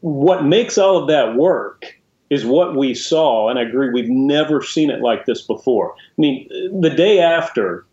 What 0.01 0.45
makes 0.45 0.79
all 0.79 0.97
of 0.99 1.09
that 1.09 1.37
work 1.37 1.99
is 2.31 2.45
what 2.45 2.77
we 2.77 2.95
saw, 2.95 3.49
and 3.49 3.59
I 3.59 3.62
agree, 3.62 3.90
we've 3.90 4.09
never 4.09 4.62
seen 4.62 4.90
it 4.90 5.01
like 5.01 5.27
this 5.27 5.43
before. 5.43 5.95
I 5.97 6.21
mean, 6.21 6.49
the 6.81 6.90
day 6.90 7.21
after 7.21 7.87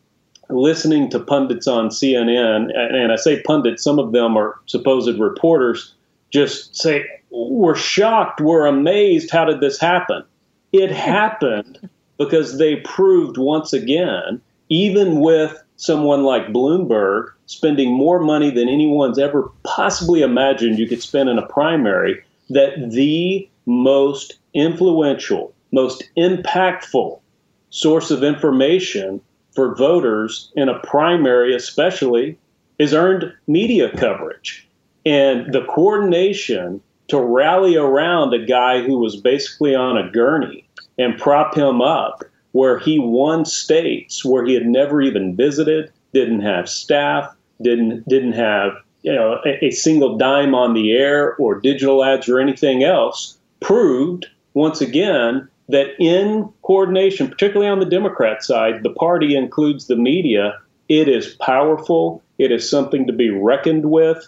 listening 0.52 1.10
to 1.10 1.20
pundits 1.20 1.68
on 1.68 1.90
CNN, 1.90 2.72
and 2.76 3.12
I 3.12 3.16
say 3.16 3.42
pundits, 3.42 3.84
some 3.84 4.00
of 4.00 4.12
them 4.12 4.38
are 4.38 4.60
supposed 4.66 5.20
reporters, 5.20 5.94
just 6.30 6.76
say, 6.76 7.06
We're 7.30 7.76
shocked, 7.76 8.42
we're 8.42 8.66
amazed, 8.66 9.32
how 9.32 9.46
did 9.46 9.62
this 9.62 9.80
happen? 9.80 10.24
It 10.72 10.92
happened 11.14 11.90
because 12.18 12.58
they 12.58 12.78
proved 12.78 13.38
once 13.38 13.74
again, 13.74 14.42
even 14.70 15.20
with 15.20 15.62
someone 15.78 16.24
like 16.24 16.54
Bloomberg 16.54 17.32
spending 17.48 17.92
more 17.92 18.20
money 18.20 18.52
than 18.52 18.70
anyone's 18.70 19.20
ever 19.20 19.52
possibly 19.64 20.22
imagined 20.22 20.78
you 20.78 20.88
could 20.88 21.02
spend 21.02 21.28
in 21.28 21.38
a 21.38 21.48
primary, 21.48 22.24
that 22.50 22.92
the 22.92 23.50
most 23.66 24.38
influential, 24.54 25.54
most 25.72 26.04
impactful 26.18 27.20
source 27.72 28.12
of 28.12 28.24
information 28.24 29.22
for 29.52 29.76
voters 29.76 30.52
in 30.56 30.70
a 30.70 30.80
primary, 30.80 31.56
especially, 31.56 32.38
is 32.80 32.94
earned 32.94 33.34
media 33.48 33.96
coverage. 33.96 34.68
And 35.06 35.54
the 35.54 35.66
coordination 35.66 36.82
to 37.10 37.20
rally 37.20 37.76
around 37.76 38.34
a 38.34 38.46
guy 38.46 38.82
who 38.82 38.98
was 38.98 39.16
basically 39.16 39.76
on 39.76 39.98
a 39.98 40.10
gurney 40.12 40.66
and 40.98 41.18
prop 41.18 41.56
him 41.56 41.82
up, 41.82 42.24
where 42.54 42.80
he 42.80 43.00
won 43.00 43.46
states 43.46 44.24
where 44.24 44.46
he 44.46 44.54
had 44.54 44.66
never 44.66 45.02
even 45.02 45.36
visited, 45.36 45.92
didn't 46.14 46.42
have 46.42 46.70
staff, 46.70 47.34
didn't 47.62 48.08
didn't 48.08 48.34
have 48.34 48.74
you 49.02 49.14
know 49.14 49.40
a, 49.46 49.66
a 49.66 49.72
single 49.72 50.18
dime 50.18 50.56
on 50.56 50.74
the 50.74 50.92
air 50.94 51.36
or 51.36 51.60
digital 51.60 52.04
ads 52.04 52.30
or 52.30 52.40
anything 52.40 52.84
else, 52.84 53.38
proved 53.60 54.28
once 54.54 54.82
again 54.82 55.48
that 55.72 55.96
in 56.00 56.52
coordination, 56.62 57.30
particularly 57.30 57.70
on 57.70 57.80
the 57.80 57.86
Democrat 57.86 58.44
side, 58.44 58.84
the 58.84 58.92
party 58.92 59.36
includes 59.36 59.88
the 59.88 59.96
media. 59.96 60.60
It 60.90 61.08
is 61.08 61.36
powerful. 61.36 62.22
It 62.38 62.52
is 62.52 62.70
something 62.70 63.08
to 63.08 63.14
be 63.14 63.30
reckoned 63.30 63.90
with. 63.90 64.28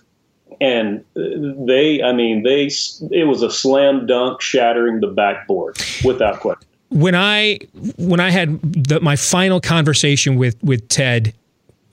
And 0.61 1.03
they, 1.15 2.01
I 2.03 2.13
mean, 2.13 2.43
they, 2.43 2.69
it 3.11 3.27
was 3.27 3.41
a 3.41 3.51
slam 3.51 4.05
dunk 4.05 4.41
shattering 4.41 4.99
the 4.99 5.07
backboard 5.07 5.77
without 6.05 6.39
question. 6.39 6.67
When 6.89 7.15
I, 7.15 7.59
when 7.97 8.19
I 8.19 8.29
had 8.29 8.61
the, 8.61 8.99
my 9.01 9.15
final 9.15 9.59
conversation 9.59 10.35
with, 10.35 10.61
with 10.63 10.87
Ted 10.89 11.33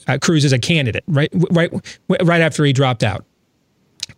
uh, 0.06 0.18
Cruz 0.20 0.44
as 0.44 0.52
a 0.52 0.58
candidate, 0.58 1.04
right, 1.08 1.30
right, 1.50 1.72
right 2.22 2.40
after 2.42 2.64
he 2.64 2.74
dropped 2.74 3.02
out, 3.02 3.24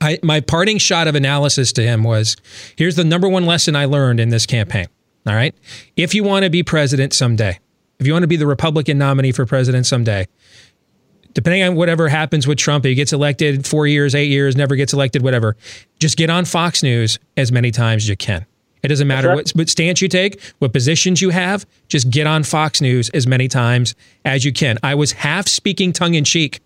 I, 0.01 0.19
my 0.25 0.41
parting 0.41 0.79
shot 0.79 1.07
of 1.07 1.15
analysis 1.15 1.73
to 1.75 1.83
him 1.83 2.03
was 2.03 2.37
here's 2.77 2.97
the 2.97 3.05
number 3.05 3.29
one 3.29 3.47
lesson 3.47 3.77
I 3.77 3.85
learned 3.85 4.19
in 4.19 4.31
this 4.31 4.47
campaign. 4.47 4.89
All 5.27 5.35
right. 5.35 5.55
If 5.97 6.15
you 6.15 6.25
want 6.25 6.45
to 6.45 6.51
be 6.51 6.63
president 6.63 7.13
someday, 7.13 7.59
if 7.99 8.07
you 8.07 8.13
want 8.13 8.25
to 8.25 8.29
be 8.29 8.37
the 8.37 8.47
Republican 8.47 8.99
nominee 8.99 9.33
for 9.33 9.47
president 9.47 9.87
someday, 9.87 10.27
depending 11.35 11.63
on 11.63 11.77
whatever 11.77 12.09
happens 12.09 12.47
with 12.47 12.59
Trump, 12.59 12.85
he 12.85 12.95
gets 12.95 13.13
elected 13.13 13.67
four 13.67 13.87
years, 13.87 14.15
eight 14.15 14.31
years, 14.31 14.57
never 14.57 14.75
gets 14.75 14.93
elected, 14.93 15.23
whatever, 15.23 15.57
just 16.01 16.17
get 16.17 16.29
on 16.29 16.45
Fox 16.45 16.83
News 16.83 17.19
as 17.37 17.53
many 17.53 17.71
times 17.71 18.05
as 18.05 18.09
you 18.09 18.17
can. 18.17 18.45
It 18.83 18.89
doesn't 18.89 19.07
matter 19.07 19.29
right. 19.29 19.37
what, 19.37 19.51
what 19.51 19.69
stance 19.69 20.03
you 20.03 20.09
take, 20.09 20.43
what 20.59 20.73
positions 20.73 21.23
you 21.23 21.31
have, 21.31 21.65
just 21.87 22.11
get 22.11 22.27
on 22.27 22.43
Fox 22.43 22.81
News 22.81 23.09
as 23.11 23.29
many 23.29 23.47
times 23.47 23.95
as 24.25 24.45
you 24.45 24.53
can. 24.53 24.77
I 24.83 24.97
was 24.97 25.13
half 25.13 25.47
speaking 25.47 25.93
tongue 25.93 26.15
in 26.15 26.25
cheek. 26.25 26.61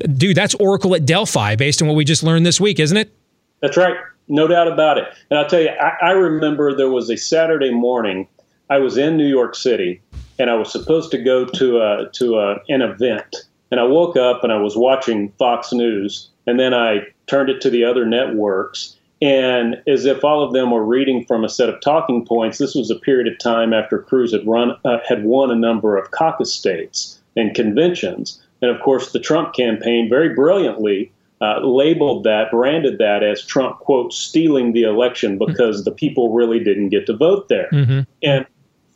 Dude, 0.00 0.36
that's 0.36 0.56
Oracle 0.56 0.96
at 0.96 1.06
Delphi 1.06 1.54
based 1.54 1.80
on 1.80 1.86
what 1.86 1.94
we 1.94 2.04
just 2.04 2.24
learned 2.24 2.44
this 2.44 2.60
week, 2.60 2.80
isn't 2.80 2.96
it? 2.96 3.14
That's 3.60 3.76
right 3.76 3.96
no 4.30 4.46
doubt 4.46 4.68
about 4.68 4.98
it. 4.98 5.04
And 5.28 5.38
I'll 5.38 5.48
tell 5.48 5.60
you, 5.60 5.68
I, 5.68 6.08
I 6.08 6.10
remember 6.12 6.74
there 6.74 6.90
was 6.90 7.10
a 7.10 7.16
Saturday 7.16 7.72
morning. 7.72 8.28
I 8.70 8.78
was 8.78 8.96
in 8.96 9.16
New 9.16 9.28
York 9.28 9.54
City, 9.54 10.00
and 10.38 10.48
I 10.48 10.54
was 10.54 10.70
supposed 10.70 11.10
to 11.10 11.22
go 11.22 11.44
to 11.44 11.78
a, 11.78 12.10
to 12.12 12.38
a, 12.38 12.56
an 12.68 12.82
event. 12.82 13.36
And 13.70 13.78
I 13.78 13.84
woke 13.84 14.16
up 14.16 14.42
and 14.42 14.52
I 14.52 14.58
was 14.58 14.76
watching 14.76 15.32
Fox 15.38 15.72
News, 15.72 16.30
and 16.46 16.58
then 16.58 16.74
I 16.74 17.00
turned 17.26 17.50
it 17.50 17.60
to 17.62 17.70
the 17.70 17.84
other 17.84 18.06
networks. 18.06 18.96
And 19.22 19.82
as 19.86 20.06
if 20.06 20.24
all 20.24 20.42
of 20.42 20.54
them 20.54 20.70
were 20.70 20.84
reading 20.84 21.26
from 21.26 21.44
a 21.44 21.48
set 21.48 21.68
of 21.68 21.80
talking 21.80 22.24
points, 22.24 22.58
this 22.58 22.74
was 22.74 22.90
a 22.90 22.98
period 22.98 23.30
of 23.30 23.38
time 23.38 23.74
after 23.74 23.98
Cruz 23.98 24.32
had 24.32 24.46
run 24.46 24.76
uh, 24.84 24.98
had 25.06 25.24
won 25.24 25.50
a 25.50 25.56
number 25.56 25.98
of 25.98 26.10
caucus 26.10 26.54
states 26.54 27.20
and 27.36 27.54
conventions. 27.54 28.42
And 28.62 28.70
of 28.70 28.80
course, 28.80 29.12
the 29.12 29.20
Trump 29.20 29.54
campaign 29.54 30.08
very 30.08 30.34
brilliantly 30.34 31.12
uh, 31.40 31.60
labeled 31.60 32.24
that, 32.24 32.50
branded 32.50 32.98
that 32.98 33.22
as 33.22 33.44
Trump, 33.44 33.78
quote, 33.78 34.12
stealing 34.12 34.72
the 34.72 34.82
election 34.82 35.38
because 35.38 35.84
the 35.84 35.90
people 35.90 36.32
really 36.32 36.62
didn't 36.62 36.90
get 36.90 37.06
to 37.06 37.16
vote 37.16 37.48
there. 37.48 37.68
Mm-hmm. 37.72 38.00
And 38.22 38.46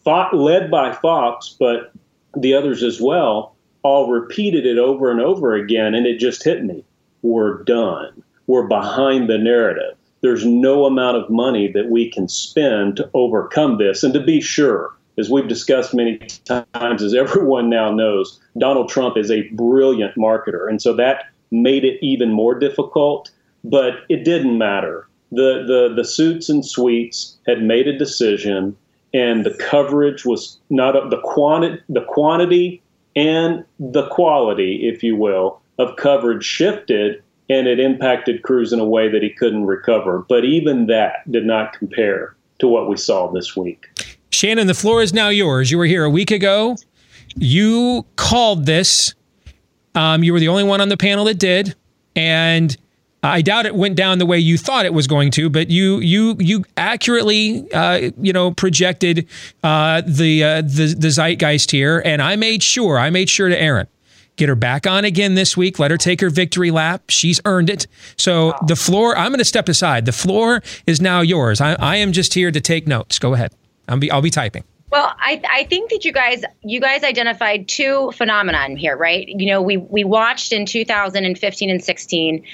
thought, 0.02 0.36
led 0.36 0.70
by 0.70 0.92
Fox, 0.92 1.56
but 1.58 1.92
the 2.36 2.54
others 2.54 2.82
as 2.82 3.00
well, 3.00 3.54
all 3.82 4.10
repeated 4.10 4.66
it 4.66 4.78
over 4.78 5.10
and 5.10 5.20
over 5.20 5.54
again. 5.54 5.94
And 5.94 6.06
it 6.06 6.18
just 6.18 6.44
hit 6.44 6.64
me. 6.64 6.84
We're 7.22 7.62
done. 7.64 8.22
We're 8.46 8.66
behind 8.66 9.30
the 9.30 9.38
narrative. 9.38 9.96
There's 10.20 10.44
no 10.44 10.84
amount 10.84 11.16
of 11.16 11.30
money 11.30 11.70
that 11.72 11.90
we 11.90 12.10
can 12.10 12.28
spend 12.28 12.96
to 12.96 13.10
overcome 13.14 13.78
this. 13.78 14.02
And 14.02 14.12
to 14.14 14.20
be 14.20 14.40
sure, 14.40 14.94
as 15.18 15.30
we've 15.30 15.48
discussed 15.48 15.94
many 15.94 16.18
times, 16.18 17.02
as 17.02 17.14
everyone 17.14 17.70
now 17.70 17.90
knows, 17.90 18.40
Donald 18.58 18.88
Trump 18.88 19.16
is 19.16 19.30
a 19.30 19.48
brilliant 19.50 20.14
marketer. 20.16 20.68
And 20.68 20.82
so 20.82 20.94
that 20.94 21.26
made 21.54 21.84
it 21.84 21.98
even 22.02 22.32
more 22.32 22.58
difficult, 22.58 23.30
but 23.62 24.00
it 24.08 24.24
didn't 24.24 24.58
matter. 24.58 25.08
The, 25.30 25.64
the, 25.66 25.94
the 25.94 26.04
suits 26.04 26.48
and 26.48 26.64
suites 26.64 27.38
had 27.46 27.62
made 27.62 27.88
a 27.88 27.96
decision, 27.96 28.76
and 29.12 29.44
the 29.44 29.54
coverage 29.54 30.24
was 30.24 30.58
not 30.70 31.10
the 31.10 31.20
quantity, 31.22 31.82
the 31.88 32.04
quantity 32.04 32.82
and 33.16 33.64
the 33.78 34.08
quality, 34.08 34.88
if 34.88 35.02
you 35.02 35.16
will, 35.16 35.60
of 35.78 35.96
coverage 35.96 36.44
shifted, 36.44 37.22
and 37.48 37.66
it 37.66 37.78
impacted 37.78 38.42
Cruz 38.42 38.72
in 38.72 38.80
a 38.80 38.84
way 38.84 39.08
that 39.08 39.22
he 39.22 39.30
couldn't 39.30 39.66
recover. 39.66 40.24
But 40.28 40.44
even 40.44 40.86
that 40.86 41.30
did 41.30 41.46
not 41.46 41.72
compare 41.72 42.34
to 42.58 42.68
what 42.68 42.88
we 42.88 42.96
saw 42.96 43.30
this 43.30 43.56
week. 43.56 43.86
Shannon, 44.30 44.66
the 44.66 44.74
floor 44.74 45.00
is 45.02 45.12
now 45.12 45.28
yours. 45.28 45.70
You 45.70 45.78
were 45.78 45.86
here 45.86 46.04
a 46.04 46.10
week 46.10 46.30
ago. 46.30 46.76
You 47.36 48.04
called 48.16 48.66
this 48.66 49.14
um, 49.94 50.22
you 50.22 50.32
were 50.32 50.40
the 50.40 50.48
only 50.48 50.64
one 50.64 50.80
on 50.80 50.88
the 50.88 50.96
panel 50.96 51.24
that 51.26 51.38
did, 51.38 51.74
and 52.16 52.76
I 53.22 53.40
doubt 53.40 53.64
it 53.66 53.74
went 53.74 53.96
down 53.96 54.18
the 54.18 54.26
way 54.26 54.38
you 54.38 54.58
thought 54.58 54.84
it 54.84 54.92
was 54.92 55.06
going 55.06 55.30
to, 55.32 55.48
but 55.48 55.70
you 55.70 55.98
you 56.00 56.36
you 56.38 56.64
accurately 56.76 57.70
uh, 57.72 58.10
you 58.20 58.32
know 58.32 58.50
projected 58.50 59.26
uh, 59.62 60.02
the, 60.06 60.44
uh, 60.44 60.62
the 60.62 60.94
the 60.98 61.10
zeitgeist 61.10 61.70
here, 61.70 62.02
and 62.04 62.20
I 62.20 62.36
made 62.36 62.62
sure 62.62 62.98
I 62.98 63.10
made 63.10 63.30
sure 63.30 63.48
to 63.48 63.60
Aaron 63.60 63.86
get 64.36 64.48
her 64.48 64.54
back 64.54 64.86
on 64.86 65.04
again 65.04 65.34
this 65.34 65.56
week. 65.56 65.78
Let 65.78 65.90
her 65.90 65.96
take 65.96 66.20
her 66.20 66.30
victory 66.30 66.70
lap. 66.70 67.04
She's 67.08 67.40
earned 67.44 67.70
it. 67.70 67.86
So 68.16 68.54
the 68.66 68.76
floor. 68.76 69.16
I'm 69.16 69.30
going 69.30 69.38
to 69.38 69.44
step 69.44 69.68
aside. 69.68 70.06
The 70.06 70.12
floor 70.12 70.62
is 70.86 71.00
now 71.00 71.20
yours. 71.20 71.60
I, 71.60 71.74
I 71.74 71.96
am 71.96 72.12
just 72.12 72.34
here 72.34 72.50
to 72.50 72.60
take 72.60 72.86
notes. 72.86 73.18
Go 73.18 73.34
ahead. 73.34 73.54
I'll 73.88 73.98
be 73.98 74.10
I'll 74.10 74.22
be 74.22 74.30
typing. 74.30 74.64
Well, 74.94 75.12
I, 75.18 75.42
I 75.50 75.64
think 75.64 75.90
that 75.90 76.04
you 76.04 76.12
guys 76.12 76.44
you 76.62 76.78
guys 76.78 77.02
identified 77.02 77.66
two 77.66 78.12
phenomenon 78.12 78.76
here, 78.76 78.96
right? 78.96 79.26
You 79.26 79.46
know, 79.46 79.60
we 79.60 79.76
we 79.76 80.04
watched 80.04 80.52
in 80.52 80.66
2015 80.66 81.68
and 81.68 81.82
16 81.82 82.44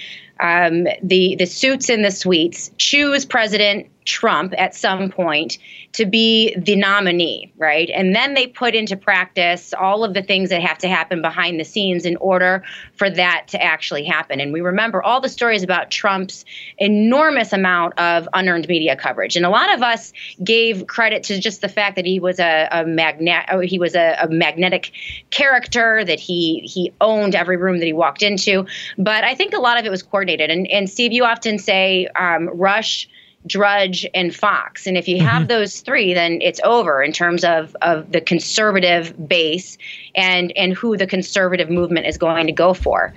um, 0.40 0.86
the 1.02 1.36
the 1.36 1.44
suits 1.44 1.90
and 1.90 2.02
the 2.02 2.10
suites 2.10 2.70
choose 2.78 3.26
President 3.26 3.88
Trump 4.06 4.54
at 4.56 4.74
some 4.74 5.10
point 5.10 5.58
to 5.92 6.06
be 6.06 6.54
the 6.56 6.76
nominee, 6.76 7.52
right? 7.56 7.90
And 7.92 8.14
then 8.14 8.34
they 8.34 8.46
put 8.46 8.74
into 8.74 8.96
practice 8.96 9.74
all 9.74 10.04
of 10.04 10.14
the 10.14 10.22
things 10.22 10.50
that 10.50 10.62
have 10.62 10.78
to 10.78 10.88
happen 10.88 11.20
behind 11.20 11.58
the 11.58 11.64
scenes 11.64 12.06
in 12.06 12.16
order 12.16 12.62
for 12.94 13.10
that 13.10 13.46
to 13.48 13.62
actually 13.62 14.04
happen. 14.04 14.38
And 14.40 14.52
we 14.52 14.60
remember 14.60 15.02
all 15.02 15.20
the 15.20 15.28
stories 15.28 15.64
about 15.64 15.90
Trump's 15.90 16.44
enormous 16.78 17.52
amount 17.52 17.98
of 17.98 18.28
unearned 18.32 18.68
media 18.68 18.94
coverage. 18.94 19.36
And 19.36 19.44
a 19.44 19.50
lot 19.50 19.74
of 19.74 19.82
us 19.82 20.12
gave 20.44 20.86
credit 20.86 21.24
to 21.24 21.40
just 21.40 21.60
the 21.60 21.68
fact 21.68 21.96
that 21.96 22.06
he 22.06 22.20
was 22.20 22.38
a, 22.38 22.68
a 22.70 22.84
magnet 22.84 23.46
oh, 23.50 23.60
he 23.60 23.78
was 23.78 23.94
a, 23.94 24.16
a 24.20 24.28
magnetic 24.28 24.92
character, 25.30 26.04
that 26.04 26.20
he 26.20 26.60
he 26.60 26.92
owned 27.00 27.34
every 27.34 27.56
room 27.56 27.78
that 27.78 27.86
he 27.86 27.92
walked 27.92 28.22
into. 28.22 28.64
But 28.96 29.24
I 29.24 29.34
think 29.34 29.54
a 29.54 29.58
lot 29.58 29.78
of 29.78 29.84
it 29.84 29.90
was 29.90 30.02
coordinated. 30.02 30.50
And 30.50 30.68
and 30.68 30.88
Steve, 30.88 31.12
you 31.12 31.24
often 31.24 31.58
say 31.58 32.06
um, 32.16 32.48
Rush 32.48 33.08
Drudge, 33.46 34.06
and 34.12 34.34
Fox. 34.34 34.86
And 34.86 34.98
if 34.98 35.08
you 35.08 35.20
have 35.20 35.42
mm-hmm. 35.42 35.46
those 35.46 35.80
three, 35.80 36.12
then 36.12 36.42
it's 36.42 36.60
over 36.62 37.02
in 37.02 37.10
terms 37.10 37.42
of, 37.42 37.74
of 37.80 38.12
the 38.12 38.20
conservative 38.20 39.28
base 39.28 39.78
and 40.14 40.52
and 40.56 40.74
who 40.74 40.96
the 40.98 41.06
conservative 41.06 41.70
movement 41.70 42.06
is 42.06 42.18
going 42.18 42.46
to 42.46 42.52
go 42.52 42.74
for. 42.74 43.14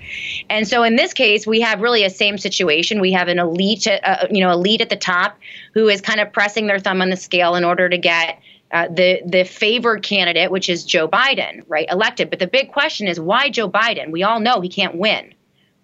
And 0.49 0.65
so 0.65 0.83
in 0.83 0.95
this 0.95 1.13
case, 1.13 1.45
we 1.45 1.59
have 1.59 1.81
really 1.81 2.05
a 2.05 2.09
same 2.09 2.37
situation. 2.37 3.01
We 3.01 3.11
have 3.11 3.27
an 3.27 3.37
elite, 3.37 3.85
uh, 3.85 4.27
you 4.31 4.41
know, 4.41 4.51
elite 4.51 4.79
at 4.79 4.89
the 4.89 4.95
top 4.95 5.37
who 5.73 5.89
is 5.89 5.99
kind 5.99 6.21
of 6.21 6.31
pressing 6.31 6.67
their 6.67 6.79
thumb 6.79 7.01
on 7.01 7.09
the 7.09 7.17
scale 7.17 7.55
in 7.55 7.63
order 7.63 7.89
to 7.89 7.97
get. 7.97 8.39
Uh, 8.71 8.87
the 8.87 9.21
the 9.23 9.43
favored 9.43 10.01
candidate, 10.01 10.49
which 10.49 10.67
is 10.67 10.83
Joe 10.83 11.07
Biden, 11.07 11.63
right, 11.67 11.87
elected. 11.91 12.31
But 12.31 12.39
the 12.39 12.47
big 12.47 12.71
question 12.71 13.07
is 13.07 13.19
why 13.19 13.51
Joe 13.51 13.69
Biden? 13.69 14.09
We 14.09 14.23
all 14.23 14.39
know 14.39 14.61
he 14.61 14.69
can't 14.69 14.95
win. 14.95 15.31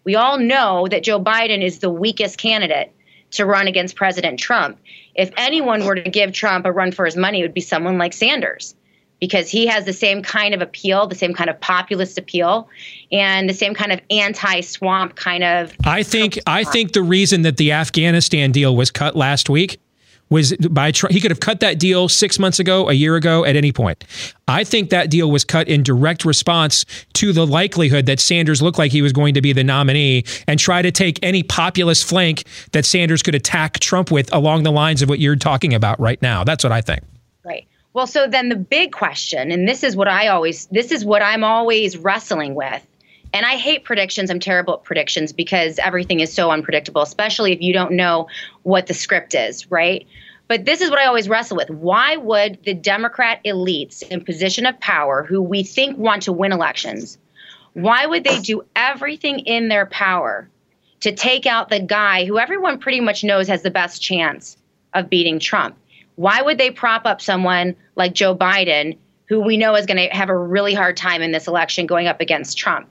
We 0.06 0.16
all 0.16 0.40
know 0.40 0.88
that 0.88 1.04
Joe 1.04 1.24
Biden 1.24 1.64
is 1.64 1.80
the 1.80 1.92
weakest 1.92 2.40
candidate 2.40 2.92
to 3.32 3.46
run 3.46 3.68
against 3.68 3.96
President 3.96 4.40
Trump. 4.40 4.80
If 5.16 5.32
anyone 5.38 5.86
were 5.86 5.96
to 5.96 6.10
give 6.10 6.32
Trump 6.32 6.66
a 6.66 6.72
run 6.72 6.92
for 6.92 7.06
his 7.06 7.16
money, 7.16 7.40
it 7.40 7.44
would 7.44 7.54
be 7.54 7.62
someone 7.62 7.98
like 7.98 8.14
Sanders 8.14 8.76
because 9.20 9.50
he 9.50 9.68
has 9.68 9.86
the 9.86 9.94
same 9.94 10.24
kind 10.24 10.54
of 10.54 10.62
appeal, 10.62 11.08
the 11.08 11.16
same 11.16 11.34
kind 11.34 11.50
of 11.50 11.60
populist 11.60 12.18
appeal, 12.18 12.70
and 13.12 13.50
the 13.50 13.54
same 13.54 13.74
kind 13.74 13.92
of 13.92 14.00
anti-swamp 14.10 15.16
kind 15.16 15.44
of. 15.44 15.74
I 15.84 16.04
think 16.04 16.40
I 16.48 16.64
think 16.64 16.94
the 16.94 17.02
reason 17.02 17.42
that 17.42 17.58
the 17.58 17.72
Afghanistan 17.72 18.52
deal 18.52 18.76
was 18.76 18.92
cut 18.92 19.16
last 19.16 19.50
week 19.50 19.80
was 20.30 20.54
by 20.70 20.92
he 21.10 21.20
could 21.20 21.32
have 21.32 21.40
cut 21.40 21.60
that 21.60 21.80
deal 21.80 22.08
six 22.08 22.40
months 22.40 22.60
ago, 22.60 22.90
a 22.90 22.94
year 22.94 23.16
ago, 23.16 23.46
at 23.46 23.56
any 23.56 23.72
point. 23.72 24.04
I 24.48 24.64
think 24.64 24.90
that 24.90 25.10
deal 25.10 25.30
was 25.30 25.44
cut 25.44 25.68
in 25.68 25.84
direct 25.84 26.26
response 26.26 26.86
to 27.14 27.34
the 27.34 27.46
likelihood 27.46 28.06
that 28.06 28.20
Sanders 28.20 28.62
looked 28.62 28.78
like 28.78 28.92
he 28.92 29.02
was 29.02 29.14
going 29.14 29.34
to 29.34 29.42
be 29.42 29.54
the 29.54 29.64
nominee 29.64 30.24
and 30.48 30.60
try 30.60 30.82
to 30.82 30.92
take 30.92 31.20
any 31.24 31.44
populist 31.44 32.06
flank 32.06 32.44
that 32.72 32.86
Sanders 32.86 33.22
could 33.22 33.36
attack 33.36 33.80
Trump 33.80 34.12
with 34.12 34.34
along 34.34 34.64
the 34.64 34.72
lines 34.72 35.02
of 35.02 35.10
what 35.10 35.20
you're 35.20 35.36
talking 35.36 35.74
about 35.74 36.00
right 36.00 36.22
now. 36.22 36.44
That's 36.44 36.64
what 36.64 36.74
I 36.74 36.82
think. 36.82 37.02
Right. 37.44 37.68
Well, 37.94 38.08
so 38.08 38.28
then 38.28 38.50
the 38.50 38.56
big 38.56 38.92
question, 38.92 39.52
and 39.52 39.68
this 39.68 39.84
is 39.84 39.96
what 39.96 40.08
I 40.08 40.28
always, 40.28 40.68
this 40.68 40.92
is 40.92 41.04
what 41.04 41.22
I'm 41.22 41.44
always 41.44 41.98
wrestling 41.98 42.54
with. 42.54 42.86
And 43.34 43.46
I 43.46 43.58
hate 43.58 43.84
predictions. 43.84 44.32
I'm 44.32 44.40
terrible 44.40 44.76
at 44.76 44.84
predictions 44.84 45.34
because 45.34 45.78
everything 45.80 46.20
is 46.20 46.34
so 46.34 46.52
unpredictable, 46.52 47.02
especially 47.02 47.54
if 47.54 47.62
you 47.62 47.74
don't 47.74 47.92
know 47.92 48.28
what 48.64 48.88
the 48.88 48.94
script 48.94 49.36
is, 49.36 49.70
right? 49.70 50.08
But 50.48 50.66
this 50.66 50.82
is 50.82 50.90
what 50.90 50.98
I 50.98 51.06
always 51.06 51.30
wrestle 51.30 51.58
with. 51.58 51.70
Why 51.70 52.18
would 52.18 52.58
the 52.64 52.74
Democrat 52.74 53.40
elites 53.46 54.02
in 54.02 54.26
position 54.26 54.66
of 54.66 54.80
power, 54.80 55.24
who 55.24 55.44
we 55.44 55.62
think 55.62 55.96
want 55.98 56.24
to 56.24 56.34
win 56.34 56.52
elections, 56.52 57.20
Why 57.74 58.06
would 58.06 58.24
they 58.24 58.40
do 58.40 58.64
everything 58.76 59.40
in 59.40 59.70
their 59.70 59.86
power 59.86 60.50
to 61.02 61.12
take 61.12 61.46
out 61.46 61.70
the 61.70 61.80
guy 61.80 62.26
who 62.26 62.40
everyone 62.40 62.80
pretty 62.80 63.00
much 63.00 63.24
knows 63.24 63.48
has 63.48 63.62
the 63.62 63.72
best 63.72 64.02
chance 64.02 64.58
of 64.94 65.10
beating 65.10 65.40
Trump? 65.40 65.78
Why 66.16 66.42
would 66.42 66.58
they 66.58 66.72
prop 66.72 67.06
up 67.06 67.22
someone 67.22 67.76
like 67.96 68.14
Joe 68.14 68.36
Biden, 68.36 68.98
who 69.28 69.40
we 69.40 69.56
know 69.56 69.76
is 69.76 69.86
going 69.86 70.10
to 70.10 70.16
have 70.16 70.30
a 70.30 70.38
really 70.38 70.74
hard 70.74 70.98
time 70.98 71.22
in 71.22 71.32
this 71.32 71.48
election 71.48 71.86
going 71.86 72.08
up 72.08 72.20
against 72.20 72.58
Trump? 72.58 72.90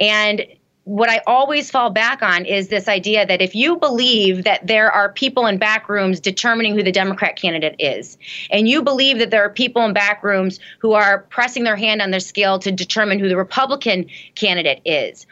And 0.00 0.46
what 0.84 1.08
I 1.08 1.20
always 1.26 1.70
fall 1.70 1.90
back 1.90 2.22
on 2.22 2.44
is 2.44 2.68
this 2.68 2.88
idea 2.88 3.24
that 3.24 3.40
if 3.40 3.54
you 3.54 3.76
believe 3.76 4.42
that 4.44 4.66
there 4.66 4.90
are 4.90 5.12
people 5.12 5.46
in 5.46 5.58
back 5.58 5.88
rooms 5.88 6.18
determining 6.18 6.74
who 6.74 6.82
the 6.82 6.90
Democrat 6.90 7.36
candidate 7.36 7.76
is, 7.78 8.18
and 8.50 8.68
you 8.68 8.82
believe 8.82 9.18
that 9.18 9.30
there 9.30 9.44
are 9.44 9.50
people 9.50 9.84
in 9.84 9.92
back 9.92 10.24
rooms 10.24 10.58
who 10.80 10.92
are 10.92 11.20
pressing 11.30 11.62
their 11.62 11.76
hand 11.76 12.02
on 12.02 12.10
their 12.10 12.20
scale 12.20 12.58
to 12.58 12.72
determine 12.72 13.20
who 13.20 13.28
the 13.28 13.36
Republican 13.36 14.06
candidate 14.34 14.80
is, 14.84 15.24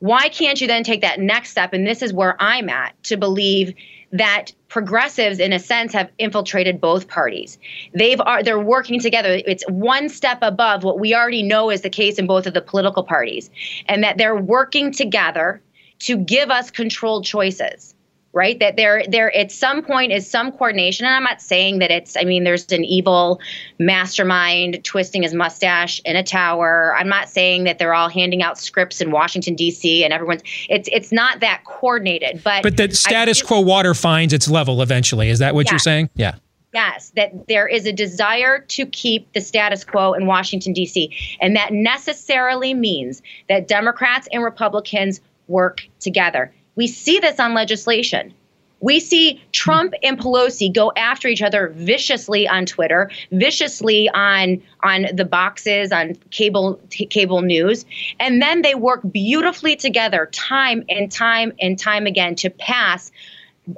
why 0.00 0.28
can't 0.28 0.60
you 0.60 0.66
then 0.66 0.84
take 0.84 1.00
that 1.00 1.20
next 1.20 1.50
step? 1.50 1.72
And 1.72 1.86
this 1.86 2.02
is 2.02 2.12
where 2.12 2.40
I'm 2.40 2.68
at 2.68 3.02
to 3.04 3.16
believe 3.16 3.74
that 4.12 4.52
progressives 4.68 5.38
in 5.38 5.52
a 5.52 5.58
sense 5.58 5.92
have 5.92 6.10
infiltrated 6.18 6.80
both 6.80 7.08
parties. 7.08 7.58
They've 7.94 8.20
are 8.20 8.42
they're 8.42 8.58
working 8.58 9.00
together. 9.00 9.40
It's 9.46 9.64
one 9.68 10.08
step 10.08 10.38
above 10.42 10.84
what 10.84 10.98
we 10.98 11.14
already 11.14 11.42
know 11.42 11.70
is 11.70 11.82
the 11.82 11.90
case 11.90 12.18
in 12.18 12.26
both 12.26 12.46
of 12.46 12.54
the 12.54 12.62
political 12.62 13.02
parties 13.02 13.50
and 13.86 14.02
that 14.02 14.18
they're 14.18 14.36
working 14.36 14.92
together 14.92 15.60
to 16.00 16.16
give 16.16 16.50
us 16.50 16.70
controlled 16.70 17.24
choices 17.24 17.94
right 18.38 18.60
that 18.60 18.76
there 18.76 19.02
there 19.08 19.34
at 19.36 19.50
some 19.50 19.82
point 19.82 20.12
is 20.12 20.30
some 20.30 20.52
coordination 20.52 21.04
and 21.04 21.14
i'm 21.14 21.24
not 21.24 21.42
saying 21.42 21.80
that 21.80 21.90
it's 21.90 22.16
i 22.16 22.22
mean 22.22 22.44
there's 22.44 22.70
an 22.70 22.84
evil 22.84 23.40
mastermind 23.80 24.82
twisting 24.84 25.24
his 25.24 25.34
mustache 25.34 26.00
in 26.04 26.14
a 26.14 26.22
tower 26.22 26.94
i'm 26.96 27.08
not 27.08 27.28
saying 27.28 27.64
that 27.64 27.78
they're 27.78 27.94
all 27.94 28.08
handing 28.08 28.40
out 28.40 28.56
scripts 28.56 29.00
in 29.00 29.10
washington 29.10 29.56
d.c 29.56 30.04
and 30.04 30.12
everyone's 30.12 30.42
it's 30.68 30.88
it's 30.92 31.10
not 31.10 31.40
that 31.40 31.62
coordinated 31.64 32.40
but 32.44 32.62
but 32.62 32.76
the 32.76 32.94
status 32.94 33.42
quo 33.42 33.60
water 33.60 33.92
finds 33.92 34.32
its 34.32 34.48
level 34.48 34.80
eventually 34.82 35.28
is 35.28 35.40
that 35.40 35.54
what 35.54 35.66
Yeah. 35.66 35.72
you're 35.72 35.78
saying 35.80 36.08
yeah 36.14 36.34
Yes, 36.74 37.12
that 37.16 37.48
there 37.48 37.66
is 37.66 37.86
a 37.86 37.92
desire 37.92 38.58
to 38.58 38.84
keep 38.84 39.32
the 39.32 39.40
status 39.40 39.84
quo 39.84 40.12
in 40.12 40.26
Washington, 40.26 40.74
D.C., 40.74 41.10
and 41.40 41.56
that 41.56 41.72
necessarily 41.72 42.74
means 42.74 43.22
that 43.48 43.68
Democrats 43.68 44.28
and 44.32 44.44
Republicans 44.44 45.22
work 45.48 45.80
together. 45.98 46.52
We 46.78 46.86
see 46.86 47.18
this 47.18 47.40
on 47.40 47.54
legislation. 47.54 48.32
We 48.78 49.00
see 49.00 49.42
Trump 49.50 49.94
and 50.04 50.16
Pelosi 50.16 50.72
go 50.72 50.92
after 50.96 51.26
each 51.26 51.42
other 51.42 51.72
viciously 51.74 52.46
on 52.46 52.66
Twitter, 52.66 53.10
viciously 53.32 54.08
on 54.10 54.62
on 54.84 55.06
the 55.12 55.24
boxes 55.24 55.90
on 55.90 56.14
cable 56.30 56.80
t- 56.88 57.06
cable 57.06 57.42
news, 57.42 57.84
and 58.20 58.40
then 58.40 58.62
they 58.62 58.76
work 58.76 59.00
beautifully 59.10 59.74
together 59.74 60.26
time 60.30 60.84
and 60.88 61.10
time 61.10 61.52
and 61.60 61.76
time 61.76 62.06
again 62.06 62.36
to 62.36 62.48
pass 62.48 63.10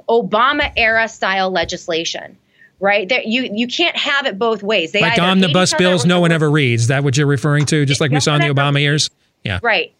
Obama 0.07 0.71
era 0.77 1.07
style 1.07 1.49
legislation. 1.49 2.37
Right 2.79 3.09
there, 3.09 3.23
you 3.23 3.49
you 3.51 3.65
can't 3.65 3.97
have 3.97 4.27
it 4.27 4.37
both 4.37 4.61
ways. 4.61 4.91
They 4.91 5.01
like 5.01 5.17
omnibus 5.17 5.73
bills 5.73 6.05
no 6.05 6.19
one 6.19 6.31
ever 6.31 6.51
reads 6.51 6.87
that 6.87 7.03
what 7.03 7.17
you're 7.17 7.25
referring 7.25 7.65
to 7.65 7.83
just 7.87 7.99
like 7.99 8.11
we 8.11 8.19
saw 8.19 8.35
in 8.35 8.41
the 8.41 8.47
obama 8.47 8.79
years 8.79 9.09
yeah 9.43 9.59
Right. 9.63 9.93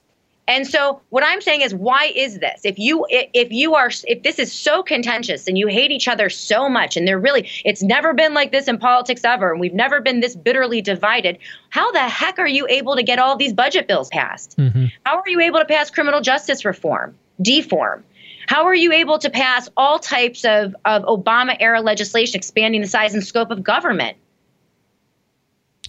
And 0.51 0.67
so 0.67 1.01
what 1.11 1.23
I'm 1.23 1.39
saying 1.39 1.61
is 1.61 1.73
why 1.73 2.11
is 2.13 2.39
this? 2.39 2.59
If 2.65 2.77
you 2.77 3.05
if 3.09 3.51
you 3.53 3.73
are 3.75 3.89
if 4.05 4.23
this 4.23 4.37
is 4.37 4.51
so 4.51 4.83
contentious 4.83 5.47
and 5.47 5.57
you 5.57 5.67
hate 5.67 5.91
each 5.91 6.09
other 6.09 6.29
so 6.29 6.67
much 6.67 6.97
and 6.97 7.07
they're 7.07 7.17
really 7.19 7.47
it's 7.63 7.81
never 7.81 8.13
been 8.13 8.33
like 8.33 8.51
this 8.51 8.67
in 8.67 8.77
politics 8.77 9.21
ever 9.23 9.51
and 9.51 9.61
we've 9.61 9.73
never 9.73 10.01
been 10.01 10.19
this 10.19 10.35
bitterly 10.35 10.81
divided, 10.81 11.37
how 11.69 11.89
the 11.93 11.99
heck 12.01 12.37
are 12.37 12.47
you 12.49 12.67
able 12.67 12.97
to 12.97 13.03
get 13.03 13.17
all 13.17 13.37
these 13.37 13.53
budget 13.53 13.87
bills 13.87 14.09
passed? 14.09 14.57
Mm-hmm. 14.57 14.87
How 15.05 15.17
are 15.17 15.29
you 15.29 15.39
able 15.39 15.59
to 15.59 15.65
pass 15.65 15.89
criminal 15.89 16.19
justice 16.19 16.65
reform, 16.65 17.15
deform? 17.41 18.03
How 18.47 18.65
are 18.65 18.75
you 18.75 18.91
able 18.91 19.19
to 19.19 19.29
pass 19.29 19.69
all 19.77 19.99
types 19.99 20.43
of, 20.43 20.75
of 20.83 21.03
Obama 21.03 21.55
era 21.61 21.79
legislation 21.79 22.35
expanding 22.35 22.81
the 22.81 22.87
size 22.87 23.13
and 23.13 23.23
scope 23.23 23.51
of 23.51 23.63
government? 23.63 24.17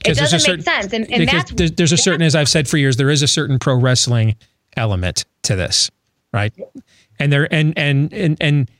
It 0.04 0.08
'Cause 0.08 0.16
there's 0.18 0.32
a 0.32 0.36
doesn't 0.36 0.56
make 0.56 0.64
certain- 0.64 0.82
sense. 0.82 0.92
And, 0.92 1.10
and 1.12 1.20
because 1.20 1.44
there's, 1.56 1.72
there's 1.72 1.92
a 1.92 1.96
certain 1.96 2.22
as 2.22 2.34
i've 2.34 2.48
said 2.48 2.66
for 2.68 2.76
years 2.76 2.96
there 2.96 3.10
is 3.10 3.22
a 3.22 3.28
certain 3.28 3.58
pro 3.60 3.76
wrestling 3.76 4.34
element 4.76 5.24
to 5.42 5.56
this 5.56 5.90
right 6.32 6.52
and 7.18 7.32
they're 7.32 7.52
and 7.52 7.76
and 7.76 8.12
and 8.12 8.36
and 8.40 8.70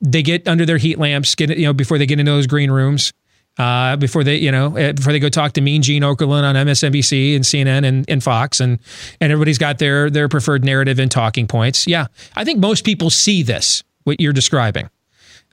they 0.00 0.22
get 0.22 0.46
under 0.48 0.64
their 0.64 0.78
heat 0.78 0.98
lamps 0.98 1.34
get 1.34 1.50
you 1.56 1.66
know 1.66 1.72
before 1.72 1.98
they 1.98 2.06
get 2.06 2.18
into 2.18 2.32
those 2.32 2.46
green 2.46 2.70
rooms 2.70 3.12
uh, 3.58 3.96
before 3.96 4.24
they 4.24 4.36
you 4.36 4.50
know 4.50 4.76
uh, 4.76 4.92
before 4.92 5.12
they 5.12 5.18
go 5.18 5.28
talk 5.28 5.52
to 5.52 5.60
Mean 5.60 5.82
Gene 5.82 6.02
Okerlund 6.02 6.44
on 6.44 6.54
MSNBC 6.54 7.34
and 7.36 7.44
CNN 7.44 7.84
and, 7.86 8.08
and 8.08 8.22
Fox 8.22 8.60
and 8.60 8.78
and 9.20 9.32
everybody's 9.32 9.58
got 9.58 9.78
their 9.78 10.08
their 10.08 10.28
preferred 10.28 10.64
narrative 10.64 10.98
and 10.98 11.10
talking 11.10 11.46
points. 11.46 11.86
Yeah, 11.86 12.06
I 12.34 12.44
think 12.44 12.58
most 12.58 12.84
people 12.84 13.10
see 13.10 13.42
this 13.42 13.84
what 14.04 14.20
you're 14.20 14.32
describing. 14.32 14.88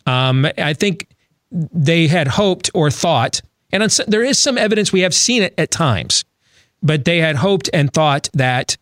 Um, 0.06 0.48
I 0.58 0.74
think 0.74 1.10
they 1.52 2.08
had 2.08 2.28
hoped 2.28 2.70
or 2.74 2.90
thought, 2.90 3.42
and 3.72 3.84
on, 3.84 3.90
there 4.08 4.24
is 4.24 4.40
some 4.40 4.58
evidence 4.58 4.94
we 4.94 5.02
have 5.02 5.14
seen 5.14 5.44
it 5.44 5.54
at 5.58 5.72
times, 5.72 6.24
but 6.82 7.04
they 7.04 7.20
had 7.20 7.36
hoped 7.36 7.70
and 7.74 7.92
thought 7.92 8.30
that 8.34 8.78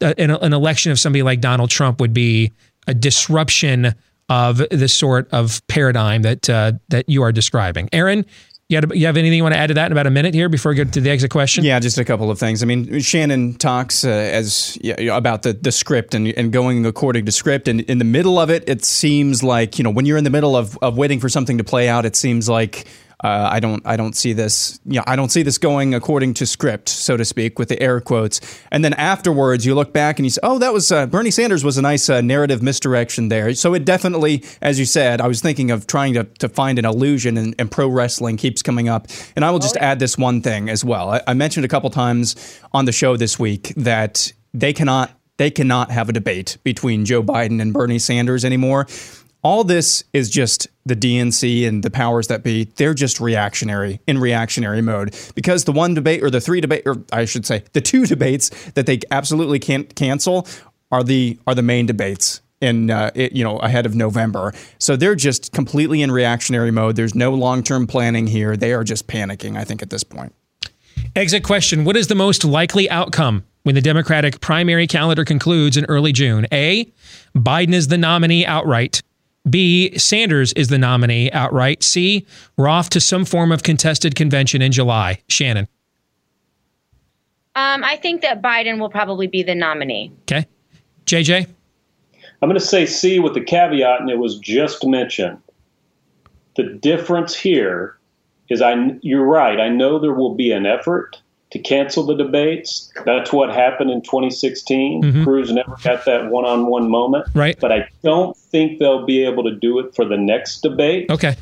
an, 0.00 0.30
an 0.30 0.52
election 0.52 0.92
of 0.92 0.98
somebody 0.98 1.22
like 1.22 1.40
Donald 1.40 1.70
Trump 1.70 2.00
would 2.00 2.14
be 2.14 2.52
a 2.86 2.94
disruption 2.94 3.94
of 4.28 4.58
the 4.70 4.88
sort 4.88 5.28
of 5.32 5.66
paradigm 5.66 6.22
that 6.22 6.48
uh, 6.48 6.72
that 6.88 7.08
you 7.08 7.22
are 7.22 7.32
describing. 7.32 7.88
Aaron, 7.92 8.24
you, 8.68 8.76
had, 8.76 8.92
you 8.94 9.06
have 9.06 9.16
anything 9.16 9.36
you 9.36 9.42
want 9.42 9.54
to 9.54 9.58
add 9.58 9.66
to 9.66 9.74
that 9.74 9.86
in 9.86 9.92
about 9.92 10.06
a 10.06 10.10
minute 10.10 10.32
here 10.32 10.48
before 10.48 10.70
we 10.70 10.76
get 10.76 10.92
to 10.92 11.00
the 11.00 11.10
exit 11.10 11.30
question? 11.30 11.64
Yeah, 11.64 11.80
just 11.80 11.98
a 11.98 12.04
couple 12.04 12.30
of 12.30 12.38
things. 12.38 12.62
I 12.62 12.66
mean, 12.66 13.00
Shannon 13.00 13.54
talks 13.54 14.04
uh, 14.04 14.08
as 14.08 14.78
yeah, 14.80 15.16
about 15.16 15.42
the, 15.42 15.54
the 15.54 15.72
script 15.72 16.14
and, 16.14 16.28
and 16.28 16.52
going 16.52 16.86
according 16.86 17.26
to 17.26 17.32
script. 17.32 17.66
And 17.66 17.80
in 17.80 17.98
the 17.98 18.04
middle 18.04 18.38
of 18.38 18.48
it, 18.48 18.62
it 18.68 18.84
seems 18.84 19.42
like 19.42 19.76
you 19.78 19.82
know 19.82 19.90
when 19.90 20.06
you're 20.06 20.18
in 20.18 20.24
the 20.24 20.30
middle 20.30 20.56
of, 20.56 20.78
of 20.82 20.96
waiting 20.96 21.18
for 21.18 21.28
something 21.28 21.58
to 21.58 21.64
play 21.64 21.88
out, 21.88 22.06
it 22.06 22.14
seems 22.14 22.48
like 22.48 22.86
uh, 23.22 23.48
I 23.52 23.60
don't 23.60 23.82
I 23.86 23.96
don't 23.96 24.16
see 24.16 24.32
this. 24.32 24.80
Yeah, 24.84 25.02
I 25.06 25.14
don't 25.14 25.30
see 25.30 25.42
this 25.42 25.58
going 25.58 25.94
according 25.94 26.34
to 26.34 26.46
script, 26.46 26.88
so 26.88 27.16
to 27.16 27.24
speak, 27.24 27.58
with 27.58 27.68
the 27.68 27.80
air 27.82 28.00
quotes. 28.00 28.40
And 28.72 28.84
then 28.84 28.94
afterwards, 28.94 29.66
you 29.66 29.74
look 29.74 29.92
back 29.92 30.18
and 30.18 30.26
you 30.26 30.30
say, 30.30 30.40
"Oh, 30.42 30.58
that 30.58 30.72
was 30.72 30.90
uh, 30.90 31.06
Bernie 31.06 31.30
Sanders 31.30 31.62
was 31.62 31.76
a 31.76 31.82
nice 31.82 32.08
uh, 32.08 32.22
narrative 32.22 32.62
misdirection 32.62 33.28
there." 33.28 33.52
So 33.54 33.74
it 33.74 33.84
definitely, 33.84 34.44
as 34.62 34.78
you 34.78 34.86
said, 34.86 35.20
I 35.20 35.28
was 35.28 35.42
thinking 35.42 35.70
of 35.70 35.86
trying 35.86 36.14
to, 36.14 36.24
to 36.24 36.48
find 36.48 36.78
an 36.78 36.86
illusion, 36.86 37.36
and, 37.36 37.54
and 37.58 37.70
pro 37.70 37.88
wrestling 37.88 38.38
keeps 38.38 38.62
coming 38.62 38.88
up. 38.88 39.06
And 39.36 39.44
I 39.44 39.50
will 39.50 39.58
just 39.58 39.76
add 39.76 39.98
this 39.98 40.16
one 40.16 40.40
thing 40.40 40.70
as 40.70 40.82
well. 40.82 41.10
I, 41.10 41.20
I 41.26 41.34
mentioned 41.34 41.66
a 41.66 41.68
couple 41.68 41.90
times 41.90 42.58
on 42.72 42.86
the 42.86 42.92
show 42.92 43.16
this 43.16 43.38
week 43.38 43.74
that 43.76 44.32
they 44.54 44.72
cannot 44.72 45.12
they 45.40 45.50
cannot 45.50 45.90
have 45.90 46.10
a 46.10 46.12
debate 46.12 46.58
between 46.64 47.06
Joe 47.06 47.22
Biden 47.22 47.62
and 47.62 47.72
Bernie 47.72 47.98
Sanders 47.98 48.44
anymore. 48.44 48.86
All 49.42 49.64
this 49.64 50.04
is 50.12 50.28
just 50.28 50.68
the 50.84 50.94
DNC 50.94 51.66
and 51.66 51.82
the 51.82 51.90
powers 51.90 52.26
that 52.28 52.42
be. 52.42 52.64
They're 52.76 52.94
just 52.94 53.20
reactionary 53.20 54.00
in 54.06 54.18
reactionary 54.18 54.82
mode 54.82 55.16
because 55.34 55.64
the 55.64 55.72
one 55.72 55.94
debate 55.94 56.22
or 56.22 56.30
the 56.30 56.40
three 56.40 56.60
debate, 56.60 56.82
or 56.84 56.96
I 57.12 57.24
should 57.24 57.46
say, 57.46 57.64
the 57.72 57.80
two 57.80 58.06
debates 58.14 58.50
that 58.72 58.86
they 58.86 59.00
absolutely 59.10 59.58
can't 59.58 59.94
cancel 59.94 60.46
are 60.92 61.02
the 61.02 61.38
are 61.46 61.54
the 61.54 61.62
main 61.62 61.86
debates 61.86 62.42
in 62.60 62.90
uh, 62.90 63.10
it, 63.14 63.32
you 63.32 63.44
know 63.44 63.58
ahead 63.58 63.86
of 63.86 63.94
November. 63.94 64.52
So 64.78 64.96
they're 64.96 65.14
just 65.14 65.52
completely 65.52 66.02
in 66.02 66.10
reactionary 66.10 66.70
mode. 66.70 66.96
There's 66.96 67.14
no 67.14 67.32
long 67.32 67.62
term 67.62 67.86
planning 67.86 68.26
here. 68.26 68.56
They 68.56 68.72
are 68.72 68.84
just 68.84 69.06
panicking. 69.06 69.56
I 69.56 69.64
think 69.64 69.82
at 69.82 69.90
this 69.90 70.04
point. 70.04 70.34
Exit 71.16 71.44
question 71.44 71.84
What 71.84 71.96
is 71.96 72.08
the 72.08 72.14
most 72.14 72.44
likely 72.44 72.88
outcome 72.90 73.44
when 73.62 73.74
the 73.74 73.80
Democratic 73.80 74.40
primary 74.40 74.86
calendar 74.86 75.24
concludes 75.24 75.76
in 75.76 75.84
early 75.86 76.12
June? 76.12 76.46
A. 76.52 76.92
Biden 77.36 77.72
is 77.72 77.88
the 77.88 77.98
nominee 77.98 78.44
outright. 78.44 79.02
B. 79.48 79.96
Sanders 79.96 80.52
is 80.52 80.68
the 80.68 80.78
nominee 80.78 81.30
outright. 81.32 81.82
C. 81.82 82.26
We're 82.56 82.68
off 82.68 82.90
to 82.90 83.00
some 83.00 83.24
form 83.24 83.52
of 83.52 83.62
contested 83.62 84.14
convention 84.14 84.60
in 84.60 84.72
July. 84.72 85.22
Shannon. 85.28 85.66
Um, 87.56 87.82
I 87.82 87.96
think 87.96 88.22
that 88.22 88.42
Biden 88.42 88.78
will 88.78 88.90
probably 88.90 89.26
be 89.26 89.42
the 89.42 89.54
nominee. 89.54 90.12
Okay. 90.22 90.46
JJ. 91.06 91.46
I'm 92.42 92.48
going 92.48 92.58
to 92.58 92.64
say 92.64 92.86
C 92.86 93.18
with 93.18 93.34
the 93.34 93.40
caveat, 93.40 94.00
and 94.00 94.10
it 94.10 94.18
was 94.18 94.38
just 94.38 94.86
mentioned. 94.86 95.38
The 96.56 96.64
difference 96.64 97.34
here 97.34 97.98
is 98.48 98.60
I 98.62 98.74
you're 99.02 99.24
right. 99.24 99.60
I 99.60 99.68
know 99.68 99.98
there 99.98 100.14
will 100.14 100.34
be 100.34 100.52
an 100.52 100.66
effort 100.66 101.20
to 101.50 101.58
cancel 101.58 102.04
the 102.06 102.14
debates. 102.14 102.90
That's 103.04 103.32
what 103.32 103.50
happened 103.54 103.90
in 103.90 104.02
2016. 104.02 105.02
Mhm. 105.02 105.24
Cruz 105.24 105.50
never 105.52 105.76
got 105.82 106.04
that 106.04 106.30
one-on-one 106.30 106.88
moment. 106.88 107.26
Right. 107.34 107.58
But 107.60 107.72
I 107.72 107.88
don't 108.04 108.36
think 108.36 108.78
they'll 108.78 109.04
be 109.04 109.24
able 109.24 109.42
to 109.44 109.54
do 109.54 109.78
it 109.80 109.94
for 109.94 110.04
the 110.04 110.16
next 110.16 110.60
debate. 110.60 111.10
Okay. 111.10 111.34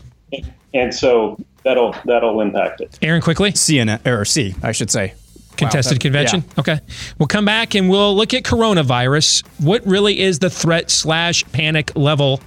And 0.75 0.95
so 0.95 1.39
that'll 1.65 1.95
that'll 2.05 2.41
impact 2.41 2.81
it. 2.81 2.99
Aaron, 3.03 3.21
quickly. 3.23 3.53
CNN 3.53 4.07
or 4.07 4.25
C, 4.25 4.55
I 4.63 4.73
should 4.73 4.91
say. 4.91 5.15
Contested 5.57 5.93
Wow, 5.93 5.95
that- 5.97 6.01
convention. 6.03 6.45
Okay. 6.59 6.79
We'll 7.19 7.27
come 7.27 7.45
back 7.45 7.75
and 7.75 7.91
we'll 7.91 8.15
look 8.15 8.33
at 8.33 8.45
coronavirus. 8.45 9.45
What 9.59 9.85
really 9.87 10.21
is 10.21 10.39
the 10.39 10.51
threat 10.51 10.91
slash 10.91 11.45
panic 11.53 11.91
level 11.97 12.41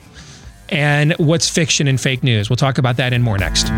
and 0.69 1.13
what's 1.17 1.49
fiction 1.49 1.87
and 1.87 1.99
fake 1.99 2.23
news? 2.23 2.49
We'll 2.49 2.55
talk 2.57 2.77
about 2.77 2.97
that 2.97 3.11
and 3.13 3.23
more 3.23 3.37
next. 3.37 3.69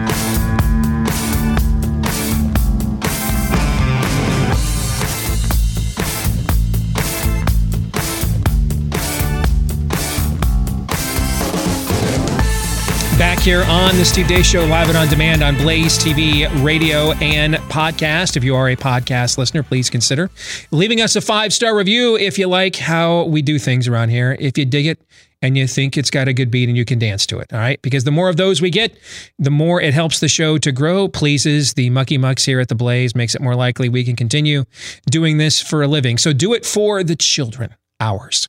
Here 13.43 13.63
on 13.63 13.93
the 13.97 14.06
Steve 14.06 14.27
Deace 14.27 14.45
Show, 14.45 14.63
live 14.65 14.88
and 14.88 14.97
on 14.97 15.10
demand 15.10 15.43
on 15.43 15.58
Blaze 15.58 15.99
TV, 15.99 16.47
radio, 16.63 17.12
and 17.13 17.56
podcast. 17.56 18.38
If 18.38 18.43
you 18.45 18.56
are 18.56 18.69
a 18.69 18.75
podcast 18.77 19.38
listener, 19.38 19.63
please 19.63 19.89
consider 19.89 20.32
leaving 20.71 21.01
us 21.01 21.17
a 21.17 21.21
five 21.21 21.51
star 21.51 21.75
review 21.75 22.15
if 22.15 22.39
you 22.39 22.47
like 22.47 22.77
how 22.77 23.23
we 23.23 23.41
do 23.41 23.60
things 23.60 23.86
around 23.86 24.10
here. 24.10 24.38
If 24.39 24.58
you 24.58 24.63
dig 24.63 24.86
it 24.86 25.01
and 25.41 25.58
you 25.58 25.67
think 25.67 25.97
it's 25.97 26.10
got 26.10 26.29
a 26.29 26.34
good 26.34 26.51
beat 26.51 26.69
and 26.69 26.77
you 26.77 26.86
can 26.86 26.99
dance 26.99 27.25
to 27.27 27.39
it, 27.39 27.51
all 27.51 27.60
right? 27.60 27.82
Because 27.82 28.06
the 28.06 28.12
more 28.12 28.29
of 28.29 28.38
those 28.38 28.62
we 28.62 28.69
get, 28.69 28.97
the 29.38 29.51
more 29.51 29.82
it 29.82 29.93
helps 29.93 30.21
the 30.21 30.29
show 30.29 30.58
to 30.60 30.71
grow, 30.71 31.10
pleases 31.10 31.73
the 31.73 31.89
mucky 31.89 32.17
mucks 32.17 32.45
here 32.45 32.62
at 32.62 32.69
the 32.69 32.75
Blaze, 32.75 33.13
makes 33.13 33.36
it 33.36 33.41
more 33.41 33.56
likely 33.56 33.89
we 33.89 34.06
can 34.06 34.15
continue 34.15 34.63
doing 35.12 35.38
this 35.38 35.62
for 35.62 35.84
a 35.84 35.88
living. 35.88 36.17
So 36.17 36.32
do 36.32 36.53
it 36.53 36.65
for 36.65 37.03
the 37.03 37.17
children, 37.17 37.75
ours. 37.99 38.47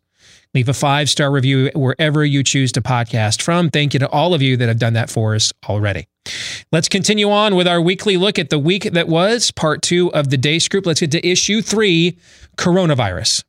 Leave 0.55 0.69
a 0.69 0.75
five 0.75 1.11
star 1.11 1.31
review 1.31 1.71
wherever 1.75 2.25
you 2.25 2.43
choose 2.43 2.73
to 2.73 2.81
podcast 2.81 3.43
from. 3.43 3.71
Thank 3.71 3.93
you 3.93 4.01
to 4.01 4.09
all 4.09 4.35
of 4.35 4.43
you 4.43 4.57
that 4.57 4.69
have 4.69 4.79
done 4.79 4.93
that 4.95 5.11
for 5.11 5.35
us 5.35 5.53
already. 5.69 6.07
Let's 6.73 6.89
continue 6.89 7.31
on 7.31 7.55
with 7.55 7.67
our 7.69 7.81
weekly 7.81 8.17
look 8.17 8.39
at 8.39 8.51
the 8.51 8.59
week 8.59 8.85
that 8.85 9.09
was, 9.09 9.51
part 9.51 9.83
two 9.83 10.13
of 10.15 10.31
the 10.31 10.39
Deace 10.39 10.69
Group. 10.69 10.87
Let's 10.87 11.01
get 11.01 11.11
to 11.13 11.27
issue 11.27 11.61
three 11.61 12.19
coronavirus. 12.57 13.45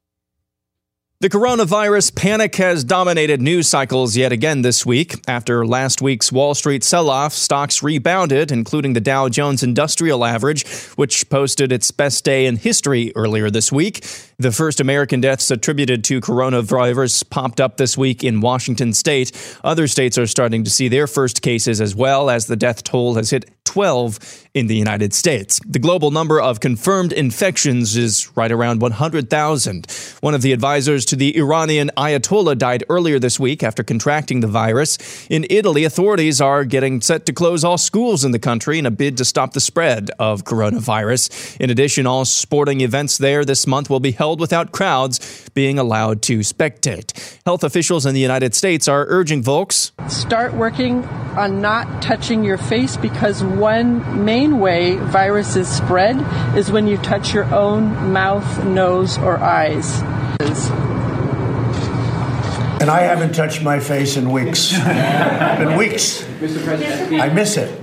The 1.22 1.30
coronavirus 1.30 2.14
panic 2.14 2.58
has 2.58 2.84
dominated 2.84 3.42
news 3.42 3.70
cycles 3.70 4.18
yet 4.18 4.34
again 4.34 4.64
this 4.64 4.86
week. 4.86 5.16
After 5.30 5.66
last 5.66 6.02
week's 6.02 6.30
Wall 6.30 6.54
Street 6.54 6.84
sell 6.84 7.10
off, 7.10 7.32
stocks 7.32 7.82
rebounded, 7.82 8.52
including 8.52 8.92
the 8.92 9.00
Dow 9.00 9.30
Jones 9.30 9.64
Industrial 9.64 10.26
Average, 10.26 10.68
which 10.98 11.30
posted 11.30 11.72
its 11.72 11.90
best 11.90 12.26
day 12.26 12.46
in 12.46 12.58
history 12.58 13.14
earlier 13.16 13.50
this 13.50 13.72
week. 13.72 14.06
The 14.40 14.52
first 14.52 14.82
American 14.82 15.22
deaths 15.22 15.50
attributed 15.50 16.04
to 16.04 16.20
coronavirus 16.20 17.30
popped 17.30 17.62
up 17.62 17.78
this 17.78 17.98
week 17.98 18.22
in 18.22 18.42
Washington 18.42 18.92
state. 18.92 19.32
Other 19.64 19.88
states 19.88 20.18
are 20.18 20.28
starting 20.28 20.66
to 20.66 20.70
see 20.70 20.90
their 20.90 21.08
first 21.08 21.42
cases 21.42 21.80
as 21.80 21.96
well 21.96 22.30
as 22.30 22.48
the 22.48 22.58
death 22.58 22.84
toll 22.84 23.16
has 23.16 23.30
hit 23.30 23.50
12 23.66 24.48
in 24.54 24.68
the 24.68 24.76
United 24.76 25.14
States. 25.14 25.60
The 25.66 25.80
global 25.80 26.12
number 26.12 26.40
of 26.40 26.60
confirmed 26.62 27.12
infections 27.12 27.98
is 27.98 28.32
right 28.38 28.52
around 28.52 28.82
100,000. 28.82 29.88
One 30.22 30.34
of 30.34 30.42
the 30.42 30.54
advisors 30.54 31.06
to 31.06 31.16
the 31.16 31.38
Iranian 31.38 31.92
Ayatollah 31.98 32.58
died 32.58 32.84
earlier 32.90 33.20
this 33.20 33.40
week 33.40 33.64
after 33.64 33.84
contracting 33.84 34.40
the 34.40 34.48
virus. 34.48 35.28
In 35.30 35.46
Italy, 35.50 35.84
authorities 35.84 36.40
are 36.40 36.64
getting 36.64 37.02
set 37.02 37.26
to 37.26 37.34
close 37.34 37.64
all 37.64 37.78
schools 37.78 38.24
in 38.24 38.32
the 38.32 38.40
country 38.40 38.80
in 38.80 38.86
a 38.86 38.92
bid 38.92 39.18
to 39.18 39.26
stop 39.26 39.54
the 39.54 39.60
spread 39.60 40.10
of 40.20 40.46
coronavirus. 40.46 41.60
In 41.60 41.70
addition, 41.70 42.08
all 42.08 42.24
sporting 42.24 42.82
events 42.82 43.18
there 43.18 43.44
this 43.44 43.68
month 43.68 43.90
will 43.90 44.00
be 44.00 44.12
held 44.12 44.40
without 44.40 44.72
crowds 44.72 45.50
being 45.54 45.78
allowed 45.78 46.22
to 46.24 46.40
spectate. 46.40 47.40
Health 47.46 47.64
officials 47.64 48.06
in 48.06 48.14
the 48.14 48.22
United 48.22 48.56
States 48.56 48.88
are 48.88 49.06
urging 49.10 49.44
folks 49.44 49.92
Start 50.08 50.54
working 50.54 51.04
on 51.36 51.62
not 51.62 52.02
touching 52.02 52.44
your 52.44 52.58
face 52.58 52.96
because 52.96 53.44
one 53.60 54.26
main 54.26 54.60
way 54.60 54.96
viruses 54.98 55.68
spread 55.68 56.18
is 56.58 56.72
when 56.72 56.88
you 56.88 56.98
touch 56.98 57.34
your 57.34 57.46
own 57.54 58.12
mouth, 58.12 58.64
nose, 58.66 59.18
or 59.18 59.38
eyes. 59.38 60.02
And 62.82 62.92
I 62.92 63.02
haven't 63.02 63.34
touched 63.34 63.64
my 63.64 63.80
face 63.80 64.16
in 64.18 64.32
weeks. 64.32 64.74
in 64.78 65.76
weeks. 65.78 66.24
Mr. 66.40 66.64
President. 66.64 67.22
I 67.22 67.30
miss 67.30 67.58
it. 67.58 67.82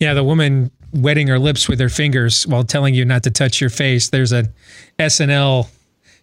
Yeah, 0.00 0.14
the 0.14 0.24
woman 0.24 0.70
wetting 0.92 1.28
her 1.28 1.38
lips 1.38 1.68
with 1.68 1.78
her 1.78 1.88
fingers 1.88 2.46
while 2.46 2.64
telling 2.64 2.94
you 2.94 3.04
not 3.04 3.22
to 3.24 3.30
touch 3.30 3.60
your 3.60 3.70
face. 3.70 4.10
There's 4.10 4.32
a 4.32 4.44
SNL 4.98 5.68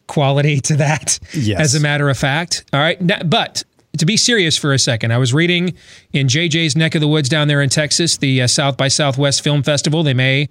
quality 0.07 0.59
to 0.61 0.75
that, 0.77 1.19
Yes. 1.33 1.59
as 1.61 1.75
a 1.75 1.79
matter 1.79 2.09
of 2.09 2.17
fact. 2.17 2.65
All 2.73 2.79
right. 2.79 2.97
But 3.29 3.63
to 3.97 4.05
be 4.05 4.17
serious 4.17 4.57
for 4.57 4.73
a 4.73 4.79
second, 4.79 5.11
I 5.11 5.17
was 5.17 5.33
reading 5.33 5.73
in 6.13 6.27
JJ's 6.27 6.75
neck 6.75 6.95
of 6.95 7.01
the 7.01 7.07
woods 7.07 7.29
down 7.29 7.47
there 7.47 7.61
in 7.61 7.69
Texas, 7.69 8.17
the 8.17 8.43
uh, 8.43 8.47
South 8.47 8.77
by 8.77 8.87
Southwest 8.87 9.43
Film 9.43 9.63
Festival. 9.63 10.03
They 10.03 10.13
may 10.13 10.49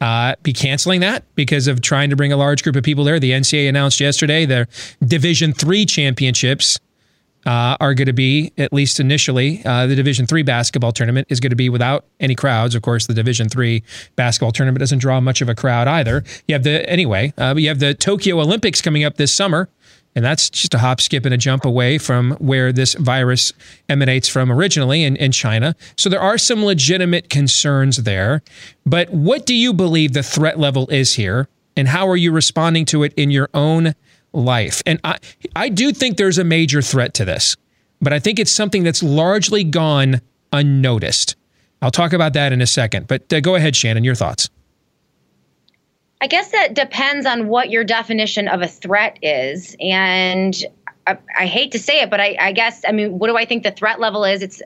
uh, 0.00 0.34
be 0.42 0.52
canceling 0.52 1.00
that 1.00 1.24
because 1.34 1.66
of 1.66 1.80
trying 1.80 2.10
to 2.10 2.16
bring 2.16 2.32
a 2.32 2.36
large 2.36 2.62
group 2.62 2.76
of 2.76 2.84
people 2.84 3.04
there. 3.04 3.18
The 3.18 3.30
NCAA 3.30 3.68
announced 3.68 4.00
yesterday 4.00 4.44
their 4.44 4.68
Division 5.04 5.52
Three 5.52 5.86
championships 5.86 6.78
uh, 7.46 7.76
are 7.80 7.94
going 7.94 8.06
to 8.06 8.12
be 8.12 8.52
at 8.56 8.72
least 8.72 9.00
initially 9.00 9.62
uh, 9.64 9.86
the 9.86 9.94
Division 9.94 10.26
Three 10.26 10.42
basketball 10.42 10.92
tournament 10.92 11.26
is 11.30 11.40
going 11.40 11.50
to 11.50 11.56
be 11.56 11.68
without 11.68 12.04
any 12.20 12.34
crowds. 12.34 12.74
Of 12.74 12.82
course, 12.82 13.06
the 13.06 13.14
Division 13.14 13.48
Three 13.48 13.82
basketball 14.16 14.52
tournament 14.52 14.80
doesn't 14.80 14.98
draw 14.98 15.20
much 15.20 15.40
of 15.40 15.48
a 15.48 15.54
crowd 15.54 15.88
either. 15.88 16.24
You 16.48 16.54
have 16.54 16.64
the 16.64 16.88
anyway, 16.88 17.32
uh, 17.38 17.54
you 17.56 17.68
have 17.68 17.80
the 17.80 17.94
Tokyo 17.94 18.40
Olympics 18.40 18.80
coming 18.80 19.04
up 19.04 19.16
this 19.16 19.34
summer. 19.34 19.68
And 20.14 20.24
that's 20.24 20.48
just 20.48 20.74
a 20.74 20.78
hop, 20.78 21.00
skip, 21.00 21.24
and 21.24 21.34
a 21.34 21.36
jump 21.36 21.64
away 21.64 21.98
from 21.98 22.32
where 22.32 22.72
this 22.72 22.94
virus 22.94 23.52
emanates 23.88 24.28
from 24.28 24.52
originally 24.52 25.02
in, 25.02 25.16
in 25.16 25.32
China. 25.32 25.74
So 25.96 26.08
there 26.08 26.20
are 26.20 26.38
some 26.38 26.64
legitimate 26.64 27.28
concerns 27.30 27.98
there. 28.04 28.42
But 28.86 29.10
what 29.10 29.44
do 29.44 29.54
you 29.54 29.72
believe 29.72 30.12
the 30.12 30.22
threat 30.22 30.58
level 30.58 30.88
is 30.88 31.14
here? 31.14 31.48
And 31.76 31.88
how 31.88 32.08
are 32.08 32.16
you 32.16 32.30
responding 32.30 32.84
to 32.86 33.02
it 33.02 33.12
in 33.16 33.30
your 33.30 33.48
own 33.54 33.94
life? 34.32 34.82
And 34.86 35.00
I, 35.02 35.18
I 35.56 35.68
do 35.68 35.90
think 35.90 36.16
there's 36.16 36.38
a 36.38 36.44
major 36.44 36.80
threat 36.80 37.14
to 37.14 37.24
this, 37.24 37.56
but 38.00 38.12
I 38.12 38.20
think 38.20 38.38
it's 38.38 38.52
something 38.52 38.84
that's 38.84 39.02
largely 39.02 39.64
gone 39.64 40.20
unnoticed. 40.52 41.34
I'll 41.82 41.90
talk 41.90 42.12
about 42.12 42.32
that 42.34 42.52
in 42.52 42.62
a 42.62 42.66
second. 42.66 43.08
But 43.08 43.32
uh, 43.32 43.40
go 43.40 43.56
ahead, 43.56 43.74
Shannon, 43.74 44.04
your 44.04 44.14
thoughts. 44.14 44.48
I 46.20 46.26
guess 46.26 46.50
that 46.52 46.74
depends 46.74 47.26
on 47.26 47.48
what 47.48 47.70
your 47.70 47.84
definition 47.84 48.48
of 48.48 48.62
a 48.62 48.68
threat 48.68 49.18
is. 49.22 49.76
And 49.80 50.54
I, 51.06 51.18
I 51.38 51.46
hate 51.46 51.72
to 51.72 51.78
say 51.78 52.00
it, 52.00 52.10
but 52.10 52.20
I, 52.20 52.36
I 52.40 52.52
guess, 52.52 52.82
I 52.86 52.92
mean, 52.92 53.18
what 53.18 53.28
do 53.28 53.36
I 53.36 53.44
think 53.44 53.62
the 53.62 53.70
threat 53.70 54.00
level 54.00 54.24
is? 54.24 54.42
It's 54.42 54.62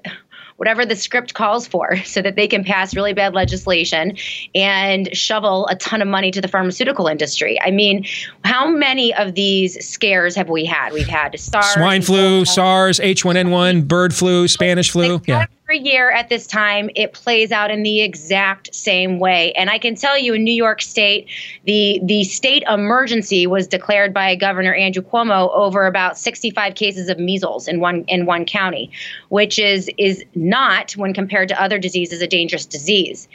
whatever 0.56 0.84
the 0.84 0.96
script 0.96 1.34
calls 1.34 1.66
for 1.66 1.96
so 2.04 2.20
that 2.20 2.37
they 2.37 2.46
can 2.46 2.62
pass 2.62 2.94
really 2.94 3.14
bad 3.14 3.32
legislation 3.34 4.16
and 4.54 5.16
shovel 5.16 5.66
a 5.68 5.76
ton 5.76 6.02
of 6.02 6.08
money 6.08 6.30
to 6.30 6.40
the 6.40 6.48
pharmaceutical 6.48 7.06
industry. 7.06 7.61
I 7.61 7.70
mean, 7.70 8.04
how 8.44 8.68
many 8.68 9.14
of 9.14 9.34
these 9.34 9.84
scares 9.84 10.37
have 10.37 10.50
we 10.50 10.64
had? 10.64 10.92
We've 10.92 11.08
had 11.08 11.38
SARS, 11.38 11.74
Swine 11.74 12.02
flu, 12.02 12.44
SARS, 12.44 13.00
H1N1, 13.00 13.88
bird 13.88 14.14
flu, 14.14 14.46
Spanish 14.48 14.90
flu. 14.90 15.20
Yeah. 15.26 15.46
Every 15.68 15.87
year 15.87 16.11
at 16.11 16.31
this 16.31 16.46
time 16.46 16.88
it 16.94 17.12
plays 17.12 17.52
out 17.52 17.70
in 17.70 17.83
the 17.83 18.00
exact 18.00 18.74
same 18.74 19.18
way. 19.18 19.52
And 19.52 19.68
i 19.68 19.78
can 19.78 19.94
tell 19.94 20.16
you 20.16 20.33
in 20.33 20.42
new 20.42 20.54
york 20.54 20.81
state 20.81 21.28
the 21.64 22.00
the 22.04 22.24
state 22.24 22.62
emergency 22.68 23.46
was 23.46 23.66
declared 23.66 24.14
by 24.14 24.35
governor 24.35 24.72
andrew 24.72 25.02
cuomo 25.02 25.50
over 25.52 25.87
about 25.87 26.16
65 26.16 26.74
cases 26.74 27.11
of 27.11 27.18
measles 27.18 27.68
in 27.68 27.81
one 27.81 28.04
in 28.09 28.24
one 28.24 28.46
county 28.46 28.90
which 29.28 29.59
is 29.59 29.90
is 29.98 30.24
not 30.35 30.92
when 30.92 31.12
compared 31.12 31.48
to 31.48 31.62
other 31.62 31.78
diseases 31.78 32.22
a 32.22 32.26
dangerous 32.26 32.64
disease 32.64 33.28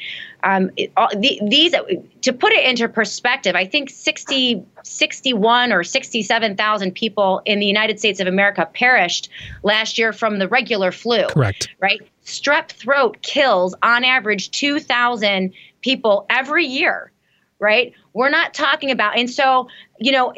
um, 0.43 0.69
it, 0.77 0.91
all, 0.97 1.09
the, 1.15 1.39
these 1.47 1.73
to 2.21 2.33
put 2.33 2.51
it 2.51 2.65
into 2.65 2.87
perspective 2.89 3.55
i 3.55 3.65
think 3.65 3.89
60 3.89 4.65
61 4.83 5.71
or 5.71 5.83
67,000 5.83 6.91
people 6.93 7.41
in 7.45 7.59
the 7.59 7.65
United 7.65 7.99
States 7.99 8.19
of 8.19 8.27
America 8.27 8.69
perished 8.73 9.29
last 9.63 9.97
year 9.97 10.13
from 10.13 10.39
the 10.39 10.47
regular 10.47 10.91
flu. 10.91 11.25
Correct. 11.27 11.69
Right? 11.79 12.01
Strep 12.25 12.69
throat 12.69 13.21
kills 13.21 13.75
on 13.81 14.03
average 14.03 14.51
2,000 14.51 15.53
people 15.81 16.25
every 16.29 16.65
year, 16.65 17.11
right? 17.59 17.93
We're 18.13 18.29
not 18.29 18.53
talking 18.53 18.91
about, 18.91 19.17
and 19.17 19.29
so, 19.29 19.67
you 19.99 20.11
know, 20.11 20.33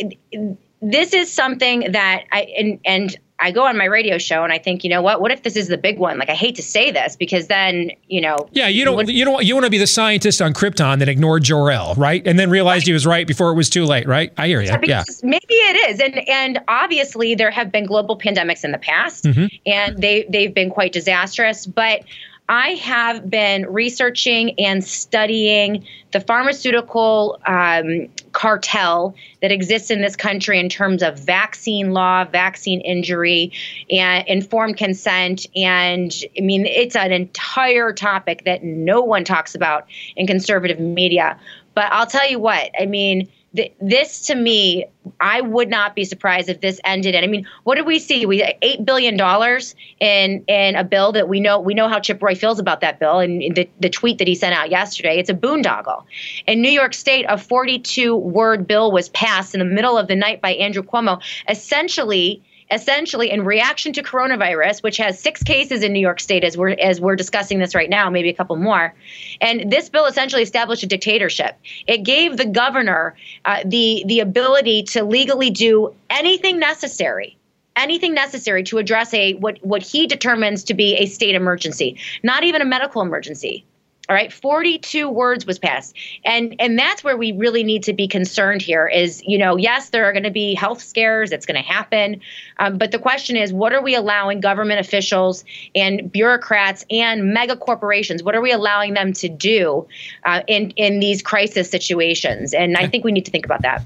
this 0.82 1.14
is 1.14 1.32
something 1.32 1.92
that 1.92 2.26
I, 2.32 2.42
and, 2.58 2.80
and, 2.86 3.18
I 3.46 3.52
go 3.52 3.64
on 3.68 3.78
my 3.78 3.86
radio 3.86 4.18
show 4.18 4.44
and 4.44 4.52
I 4.52 4.58
think, 4.58 4.84
you 4.84 4.90
know 4.90 5.04
what? 5.04 5.22
What 5.22 5.32
if 5.32 5.44
this 5.44 5.56
is 5.56 5.68
the 5.68 5.78
big 5.78 6.00
one? 6.00 6.18
Like, 6.18 6.30
I 6.32 6.34
hate 6.34 6.56
to 6.56 6.64
say 6.64 6.90
this 6.90 7.16
because 7.16 7.46
then, 7.46 7.92
you 8.08 8.20
know. 8.20 8.50
Yeah, 8.54 8.68
you 8.68 8.84
don't. 8.84 9.08
You 9.08 9.24
don't. 9.24 9.46
You 9.46 9.54
want 9.54 9.66
to 9.66 9.70
be 9.70 9.78
the 9.78 9.86
scientist 9.86 10.42
on 10.42 10.52
Krypton 10.54 10.98
that 10.98 11.08
ignored 11.08 11.44
Jor 11.44 11.70
El, 11.70 11.94
right? 11.94 12.26
And 12.26 12.40
then 12.40 12.50
realized 12.50 12.88
he 12.88 12.94
was 12.94 13.06
right 13.06 13.28
before 13.28 13.52
it 13.52 13.54
was 13.56 13.70
too 13.70 13.86
late, 13.86 14.08
right? 14.08 14.34
I 14.38 14.48
hear 14.48 14.62
you. 14.62 14.70
Yeah. 14.70 14.78
Because 14.78 15.24
Maybe 15.24 15.44
it 15.50 15.92
is, 15.92 16.00
and 16.00 16.28
and 16.28 16.60
obviously 16.68 17.36
there 17.36 17.52
have 17.52 17.72
been 17.72 17.86
global 17.86 18.18
pandemics 18.18 18.64
in 18.64 18.72
the 18.72 18.80
past, 18.80 19.26
Mhm. 19.26 19.50
and 19.68 20.02
they 20.02 20.26
they've 20.28 20.54
been 20.54 20.72
quite 20.72 20.92
disastrous. 20.92 21.68
But 21.68 22.02
I 22.48 22.70
have 22.76 23.28
been 23.28 23.66
researching 23.66 24.60
and 24.60 24.84
studying 24.84 25.86
the 26.12 26.20
pharmaceutical 26.20 27.40
um, 27.46 28.08
cartel 28.34 29.16
that 29.42 29.52
exists 29.52 29.90
in 29.90 30.02
this 30.02 30.16
country 30.16 30.60
in 30.60 30.70
terms 30.70 31.02
of 31.02 31.20
vaccine 31.20 31.92
law, 31.92 32.24
vaccine 32.26 32.82
injury, 32.82 33.52
and 33.90 34.28
informed 34.28 34.78
consent. 34.78 35.48
And 35.56 36.14
I 36.38 36.42
mean, 36.42 36.68
it's 36.68 36.96
an 36.96 37.12
entire 37.12 37.92
topic 37.94 38.44
that 38.46 38.64
no 38.64 39.02
one 39.02 39.24
talks 39.24 39.56
about 39.56 39.88
in 40.16 40.28
conservative 40.28 40.80
media. 40.80 41.40
But 41.74 41.92
I'll 41.92 42.08
tell 42.08 42.30
you 42.30 42.40
what, 42.40 42.72
I 42.80 42.86
mean, 42.86 43.28
th- 43.56 43.74
this 43.80 44.28
to 44.28 44.36
me, 44.36 44.86
I 45.20 45.42
would 45.42 45.70
not 45.70 45.96
be 45.96 46.04
surprised 46.04 46.50
if 46.50 46.62
this 46.62 46.80
ended. 46.84 47.16
And 47.16 47.24
I 47.24 47.28
mean, 47.28 47.48
what 47.64 47.76
did 47.76 47.86
we 47.86 48.00
see? 48.00 48.26
We 48.26 48.44
eight 48.62 48.86
billion 48.86 49.18
dollars 49.18 49.76
in 50.00 50.44
in 50.48 50.76
a 50.76 50.84
bill 50.84 51.12
that 51.14 51.30
we 51.30 51.40
know 51.40 51.60
we 51.60 51.74
know 51.74 51.88
how 51.88 52.00
Chip 52.00 52.22
Roy 52.22 52.36
feels 52.36 52.60
about 52.60 52.82
that 52.82 53.00
bill, 53.00 53.20
and 53.20 53.42
the 53.56 53.70
the 53.80 53.90
tweet 53.90 54.18
that 54.18 54.28
he 54.28 54.36
sent 54.36 54.56
out 54.56 54.70
yesterday. 54.70 55.18
It's 55.18 55.30
a 55.30 55.34
boondoggle. 55.34 56.04
In 56.48 56.62
New 56.62 56.72
York 56.72 56.94
State, 56.94 57.26
a 57.28 57.38
42 57.38 58.16
word 58.16 58.68
bill 58.68 58.92
was 58.92 59.10
passed 59.10 59.54
in 59.54 59.60
the 59.60 59.66
middle 59.66 59.98
of 59.98 60.08
the 60.08 60.16
night 60.16 60.42
by 60.42 60.54
Andrew 60.54 60.84
Cuomo, 60.84 61.22
essentially 61.50 62.44
essentially 62.72 63.32
in 63.32 63.46
reaction 63.46 63.94
to 63.94 64.04
coronavirus, 64.04 64.82
which 64.84 64.98
has 64.98 65.20
six 65.20 65.44
cases 65.44 65.84
in 65.84 65.94
New 65.94 66.00
York 66.00 66.20
State 66.20 66.44
as 66.44 66.58
we're 66.58 66.70
as 66.70 67.00
we're 67.00 67.16
discussing 67.16 67.60
this 67.60 67.76
right 67.76 67.90
now, 67.90 68.10
maybe 68.10 68.30
a 68.30 68.34
couple 68.34 68.56
more. 68.56 68.94
And 69.42 69.72
this 69.72 69.90
bill 69.90 70.06
essentially 70.06 70.42
established 70.42 70.84
a 70.84 70.88
dictatorship. 70.88 71.56
It 71.88 72.04
gave 72.04 72.38
the 72.38 72.46
governor 72.46 73.16
uh, 73.46 73.62
the 73.66 74.04
the 74.08 74.20
ability 74.20 74.84
to 74.84 75.04
legally 75.04 75.50
do 75.50 75.94
anything 76.10 76.60
necessary 76.60 77.38
anything 77.76 78.14
necessary 78.14 78.64
to 78.64 78.78
address 78.78 79.14
a 79.14 79.34
what 79.34 79.60
what 79.62 79.82
he 79.82 80.08
determines 80.08 80.64
to 80.64 80.74
be 80.74 80.96
a 80.96 81.06
state 81.06 81.36
emergency, 81.36 81.98
not 82.24 82.44
even 82.44 82.62
a 82.62 82.66
medical 82.66 83.02
emergency. 83.02 83.66
All 84.08 84.16
right, 84.16 84.32
42 84.32 85.10
words 85.10 85.46
was 85.46 85.58
passed. 85.58 85.96
And 86.24 86.56
and 86.60 86.78
that's 86.78 87.04
where 87.04 87.18
we 87.18 87.32
really 87.32 87.64
need 87.64 87.84
to 87.84 87.94
be 87.94 88.08
concerned 88.08 88.62
here 88.62 88.88
is, 88.88 89.24
you 89.26 89.38
know, 89.38 89.58
yes, 89.58 89.90
there 89.90 90.06
are 90.06 90.12
going 90.12 90.24
to 90.24 90.32
be 90.32 90.54
health 90.54 90.82
scares, 90.82 91.32
it's 91.32 91.46
going 91.46 91.62
to 91.62 91.68
happen. 91.68 92.22
Um, 92.60 92.78
but 92.78 92.92
the 92.92 93.00
question 93.00 93.36
is, 93.36 93.52
what 93.52 93.74
are 93.74 93.82
we 93.82 93.96
allowing 93.96 94.42
government 94.42 94.80
officials 94.80 95.44
and 95.74 96.12
bureaucrats 96.12 96.86
and 96.90 97.34
mega 97.34 97.58
corporations, 97.58 98.22
what 98.22 98.36
are 98.36 98.42
we 98.42 98.52
allowing 98.52 98.94
them 98.94 99.12
to 99.14 99.28
do 99.28 99.88
uh, 100.24 100.42
in, 100.48 100.72
in 100.72 101.00
these 101.00 101.22
crisis 101.22 101.70
situations? 101.70 102.54
And 102.54 102.78
I 102.78 102.88
think 102.88 103.04
we 103.04 103.12
need 103.12 103.26
to 103.26 103.32
think 103.32 103.46
about 103.46 103.64
that. 103.64 103.84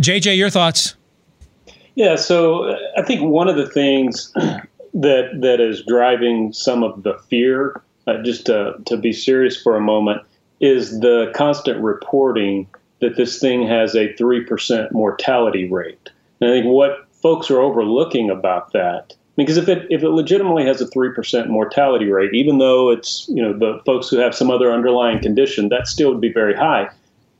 JJ, 0.00 0.36
your 0.36 0.50
thoughts? 0.50 0.96
Yeah, 1.96 2.16
so 2.16 2.64
uh, 2.64 2.78
I 2.96 3.02
think 3.02 3.20
one 3.22 3.48
of 3.48 3.56
the 3.56 3.68
things 3.68 4.32
that 4.94 5.38
that 5.40 5.60
is 5.60 5.84
driving 5.86 6.52
some 6.52 6.82
of 6.82 7.02
the 7.02 7.18
fear 7.28 7.82
uh, 8.06 8.22
just 8.22 8.46
to, 8.46 8.74
to 8.86 8.96
be 8.96 9.12
serious 9.12 9.60
for 9.60 9.76
a 9.76 9.80
moment, 9.80 10.22
is 10.60 11.00
the 11.00 11.32
constant 11.34 11.82
reporting 11.82 12.66
that 13.00 13.16
this 13.16 13.38
thing 13.38 13.66
has 13.66 13.94
a 13.94 14.12
3% 14.14 14.92
mortality 14.92 15.68
rate. 15.68 16.10
And 16.40 16.50
I 16.50 16.54
think 16.54 16.66
what 16.66 17.06
folks 17.22 17.50
are 17.50 17.60
overlooking 17.60 18.30
about 18.30 18.72
that, 18.72 19.14
because 19.36 19.56
if 19.56 19.68
it, 19.68 19.86
if 19.90 20.02
it 20.02 20.10
legitimately 20.10 20.64
has 20.66 20.80
a 20.80 20.86
3% 20.86 21.48
mortality 21.48 22.10
rate, 22.10 22.34
even 22.34 22.58
though 22.58 22.90
it's, 22.90 23.26
you 23.28 23.42
know, 23.42 23.56
the 23.56 23.80
folks 23.86 24.08
who 24.08 24.18
have 24.18 24.34
some 24.34 24.50
other 24.50 24.70
underlying 24.70 25.20
condition, 25.20 25.70
that 25.70 25.86
still 25.86 26.10
would 26.10 26.20
be 26.20 26.32
very 26.32 26.54
high. 26.54 26.88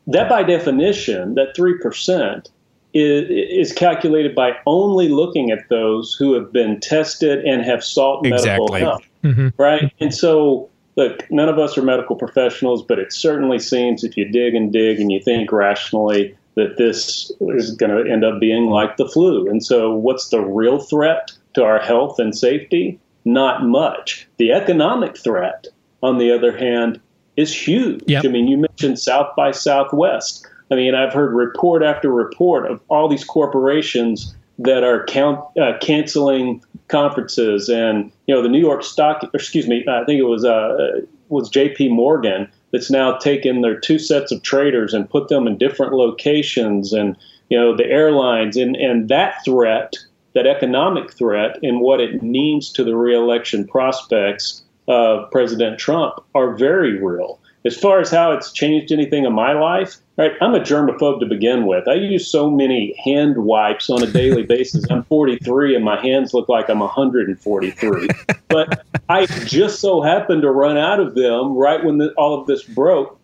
That 0.06 0.28
by 0.28 0.42
definition, 0.42 1.34
that 1.34 1.54
3% 1.54 2.48
is, 2.94 3.68
is 3.70 3.72
calculated 3.72 4.34
by 4.34 4.52
only 4.66 5.08
looking 5.08 5.50
at 5.50 5.68
those 5.68 6.14
who 6.14 6.32
have 6.32 6.52
been 6.52 6.80
tested 6.80 7.44
and 7.44 7.62
have 7.62 7.84
sought 7.84 8.22
medical 8.22 8.66
Exactly. 8.66 8.80
help 8.80 9.02
Mm-hmm. 9.24 9.48
right? 9.60 9.92
And 10.00 10.14
so, 10.14 10.68
look, 10.96 11.30
none 11.30 11.48
of 11.48 11.58
us 11.58 11.76
are 11.76 11.82
medical 11.82 12.16
professionals, 12.16 12.82
but 12.82 12.98
it 12.98 13.12
certainly 13.12 13.58
seems 13.58 14.04
if 14.04 14.16
you 14.16 14.28
dig 14.28 14.54
and 14.54 14.72
dig 14.72 15.00
and 15.00 15.12
you 15.12 15.20
think 15.20 15.52
rationally 15.52 16.36
that 16.54 16.76
this 16.78 17.30
is 17.40 17.72
going 17.72 18.04
to 18.04 18.10
end 18.10 18.24
up 18.24 18.40
being 18.40 18.66
like 18.66 18.96
the 18.96 19.08
flu. 19.08 19.48
And 19.48 19.64
so, 19.64 19.92
what's 19.94 20.28
the 20.28 20.40
real 20.40 20.78
threat 20.78 21.32
to 21.54 21.64
our 21.64 21.78
health 21.78 22.18
and 22.18 22.36
safety? 22.36 22.98
Not 23.24 23.64
much. 23.64 24.26
The 24.38 24.52
economic 24.52 25.16
threat, 25.16 25.66
on 26.02 26.18
the 26.18 26.32
other 26.34 26.56
hand, 26.56 27.00
is 27.36 27.54
huge. 27.54 28.02
Yep. 28.06 28.24
I 28.24 28.28
mean, 28.28 28.48
you 28.48 28.56
mentioned 28.56 28.98
South 28.98 29.34
by 29.36 29.50
Southwest. 29.50 30.46
I 30.70 30.76
mean, 30.76 30.94
I've 30.94 31.12
heard 31.12 31.34
report 31.34 31.82
after 31.82 32.10
report 32.10 32.70
of 32.70 32.80
all 32.88 33.08
these 33.08 33.24
corporations 33.24 34.34
that 34.60 34.84
are 34.84 35.04
count, 35.06 35.40
uh, 35.58 35.72
canceling 35.80 36.62
conferences, 36.88 37.68
and 37.68 38.12
you 38.26 38.34
know, 38.34 38.42
the 38.42 38.48
New 38.48 38.60
York 38.60 38.84
Stock, 38.84 39.28
excuse 39.32 39.66
me, 39.66 39.84
I 39.88 40.04
think 40.04 40.20
it 40.20 40.24
was 40.24 40.44
uh, 40.44 41.00
was 41.28 41.48
J.P. 41.48 41.88
Morgan 41.88 42.48
that's 42.70 42.90
now 42.90 43.16
taken 43.16 43.62
their 43.62 43.78
two 43.78 43.98
sets 43.98 44.30
of 44.30 44.42
traders 44.42 44.92
and 44.92 45.08
put 45.08 45.28
them 45.28 45.46
in 45.46 45.56
different 45.56 45.94
locations, 45.94 46.92
and 46.92 47.16
you 47.48 47.58
know, 47.58 47.74
the 47.74 47.86
airlines, 47.86 48.56
and 48.56 48.76
and 48.76 49.08
that 49.08 49.42
threat, 49.44 49.94
that 50.34 50.46
economic 50.46 51.12
threat, 51.12 51.58
and 51.62 51.80
what 51.80 52.00
it 52.00 52.22
means 52.22 52.70
to 52.72 52.84
the 52.84 52.96
reelection 52.96 53.66
prospects 53.66 54.62
of 54.88 55.30
President 55.30 55.78
Trump 55.78 56.22
are 56.34 56.54
very 56.54 57.02
real. 57.02 57.40
As 57.64 57.76
far 57.76 58.00
as 58.00 58.10
how 58.10 58.32
it's 58.32 58.52
changed 58.52 58.92
anything 58.92 59.24
in 59.24 59.32
my 59.34 59.52
life, 59.52 59.96
right? 60.20 60.32
I'm 60.42 60.54
a 60.54 60.60
germaphobe 60.60 61.20
to 61.20 61.26
begin 61.26 61.64
with. 61.64 61.88
I 61.88 61.94
use 61.94 62.30
so 62.30 62.50
many 62.50 62.94
hand 63.02 63.38
wipes 63.38 63.88
on 63.88 64.02
a 64.02 64.06
daily 64.06 64.42
basis. 64.46 64.84
I'm 64.90 65.02
43 65.04 65.74
and 65.74 65.84
my 65.84 66.00
hands 66.00 66.34
look 66.34 66.48
like 66.48 66.68
I'm 66.68 66.80
143. 66.80 68.08
but 68.48 68.84
I 69.08 69.26
just 69.26 69.80
so 69.80 70.02
happened 70.02 70.42
to 70.42 70.50
run 70.50 70.76
out 70.76 71.00
of 71.00 71.14
them 71.14 71.56
right 71.56 71.82
when 71.82 71.98
the, 71.98 72.12
all 72.12 72.38
of 72.38 72.46
this 72.46 72.62
broke. 72.62 73.18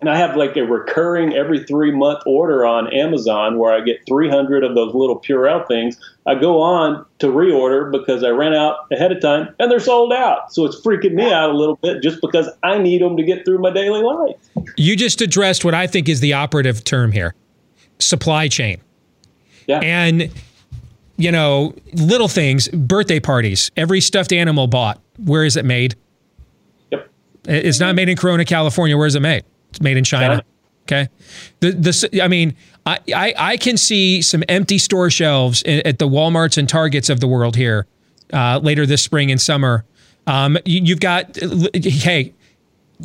And 0.00 0.08
I 0.08 0.16
have 0.16 0.34
like 0.34 0.56
a 0.56 0.62
recurring 0.62 1.34
every 1.34 1.62
three 1.64 1.90
month 1.90 2.22
order 2.24 2.64
on 2.64 2.92
Amazon 2.92 3.58
where 3.58 3.72
I 3.72 3.80
get 3.80 4.00
300 4.06 4.64
of 4.64 4.74
those 4.74 4.94
little 4.94 5.20
Purell 5.20 5.66
things. 5.68 6.00
I 6.26 6.36
go 6.36 6.60
on 6.60 7.04
to 7.18 7.26
reorder 7.26 7.92
because 7.92 8.24
I 8.24 8.30
ran 8.30 8.54
out 8.54 8.86
ahead 8.90 9.12
of 9.12 9.20
time 9.20 9.54
and 9.58 9.70
they're 9.70 9.78
sold 9.78 10.12
out. 10.12 10.52
So 10.54 10.64
it's 10.64 10.80
freaking 10.80 11.12
me 11.12 11.30
out 11.30 11.50
a 11.50 11.52
little 11.52 11.76
bit 11.76 12.02
just 12.02 12.20
because 12.22 12.48
I 12.62 12.78
need 12.78 13.02
them 13.02 13.16
to 13.18 13.22
get 13.22 13.44
through 13.44 13.58
my 13.58 13.70
daily 13.70 14.02
life. 14.02 14.36
You 14.76 14.96
just 14.96 15.20
addressed 15.20 15.64
what 15.66 15.74
I 15.74 15.86
think 15.86 16.08
is 16.08 16.20
the 16.20 16.32
operative 16.32 16.82
term 16.82 17.12
here 17.12 17.34
supply 17.98 18.48
chain. 18.48 18.80
Yeah. 19.66 19.80
And, 19.80 20.30
you 21.18 21.30
know, 21.30 21.74
little 21.92 22.28
things, 22.28 22.68
birthday 22.68 23.20
parties, 23.20 23.70
every 23.76 24.00
stuffed 24.00 24.32
animal 24.32 24.66
bought, 24.66 24.98
where 25.18 25.44
is 25.44 25.58
it 25.58 25.66
made? 25.66 25.94
Yep. 26.90 27.10
It's 27.44 27.78
not 27.78 27.94
made 27.94 28.08
in 28.08 28.16
Corona, 28.16 28.46
California. 28.46 28.96
Where 28.96 29.06
is 29.06 29.14
it 29.14 29.20
made? 29.20 29.44
It's 29.70 29.80
made 29.80 29.96
in 29.96 30.04
China. 30.04 30.44
Okay. 30.84 31.08
The, 31.60 31.72
the, 31.72 32.22
I 32.22 32.28
mean, 32.28 32.56
I, 32.84 32.98
I, 33.14 33.34
I 33.38 33.56
can 33.56 33.76
see 33.76 34.22
some 34.22 34.42
empty 34.48 34.78
store 34.78 35.10
shelves 35.10 35.62
at 35.62 35.86
at 35.86 35.98
the 35.98 36.08
Walmarts 36.08 36.58
and 36.58 36.68
Targets 36.68 37.08
of 37.08 37.20
the 37.20 37.28
world 37.28 37.56
here 37.56 37.86
uh, 38.32 38.58
later 38.62 38.86
this 38.86 39.02
spring 39.02 39.30
and 39.30 39.40
summer. 39.40 39.84
Um, 40.26 40.58
you, 40.64 40.82
you've 40.82 41.00
got, 41.00 41.36
hey, 41.74 42.34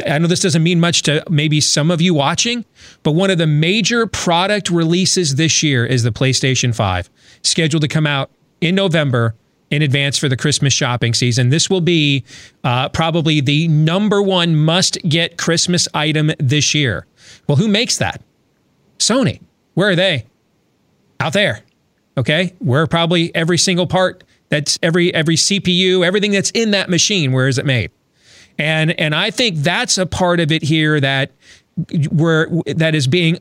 I 0.05 0.17
know 0.17 0.27
this 0.27 0.41
doesn't 0.41 0.63
mean 0.63 0.79
much 0.79 1.03
to 1.03 1.23
maybe 1.29 1.61
some 1.61 1.91
of 1.91 2.01
you 2.01 2.13
watching, 2.13 2.65
but 3.03 3.11
one 3.11 3.29
of 3.29 3.37
the 3.37 3.47
major 3.47 4.05
product 4.07 4.69
releases 4.69 5.35
this 5.35 5.63
year 5.63 5.85
is 5.85 6.03
the 6.03 6.11
PlayStation 6.11 6.75
5, 6.75 7.09
scheduled 7.43 7.81
to 7.81 7.87
come 7.87 8.05
out 8.05 8.29
in 8.61 8.75
November 8.75 9.35
in 9.71 9.81
advance 9.81 10.17
for 10.17 10.29
the 10.29 10.37
Christmas 10.37 10.73
shopping 10.73 11.13
season. 11.13 11.49
This 11.49 11.69
will 11.69 11.81
be 11.81 12.23
uh, 12.63 12.89
probably 12.89 13.41
the 13.41 13.67
number 13.67 14.21
one 14.21 14.55
must 14.55 14.97
get 15.07 15.37
Christmas 15.37 15.87
item 15.93 16.31
this 16.39 16.73
year. 16.73 17.05
Well, 17.47 17.57
who 17.57 17.67
makes 17.67 17.97
that? 17.97 18.21
Sony. 18.99 19.41
Where 19.73 19.89
are 19.89 19.95
they? 19.95 20.25
Out 21.19 21.33
there. 21.33 21.61
Okay. 22.17 22.53
Where 22.59 22.87
probably 22.87 23.33
every 23.35 23.57
single 23.57 23.87
part 23.87 24.23
that's 24.49 24.77
every 24.81 25.13
every 25.13 25.35
CPU, 25.35 26.05
everything 26.05 26.31
that's 26.31 26.51
in 26.51 26.71
that 26.71 26.89
machine, 26.89 27.31
where 27.31 27.47
is 27.47 27.57
it 27.57 27.65
made? 27.65 27.91
And 28.57 28.97
and 28.99 29.13
I 29.13 29.31
think 29.31 29.57
that's 29.57 29.97
a 29.97 30.05
part 30.05 30.39
of 30.39 30.51
it 30.51 30.63
here 30.63 30.99
that 30.99 31.31
where 32.11 32.47
that 32.67 32.95
is 32.95 33.07
being 33.07 33.39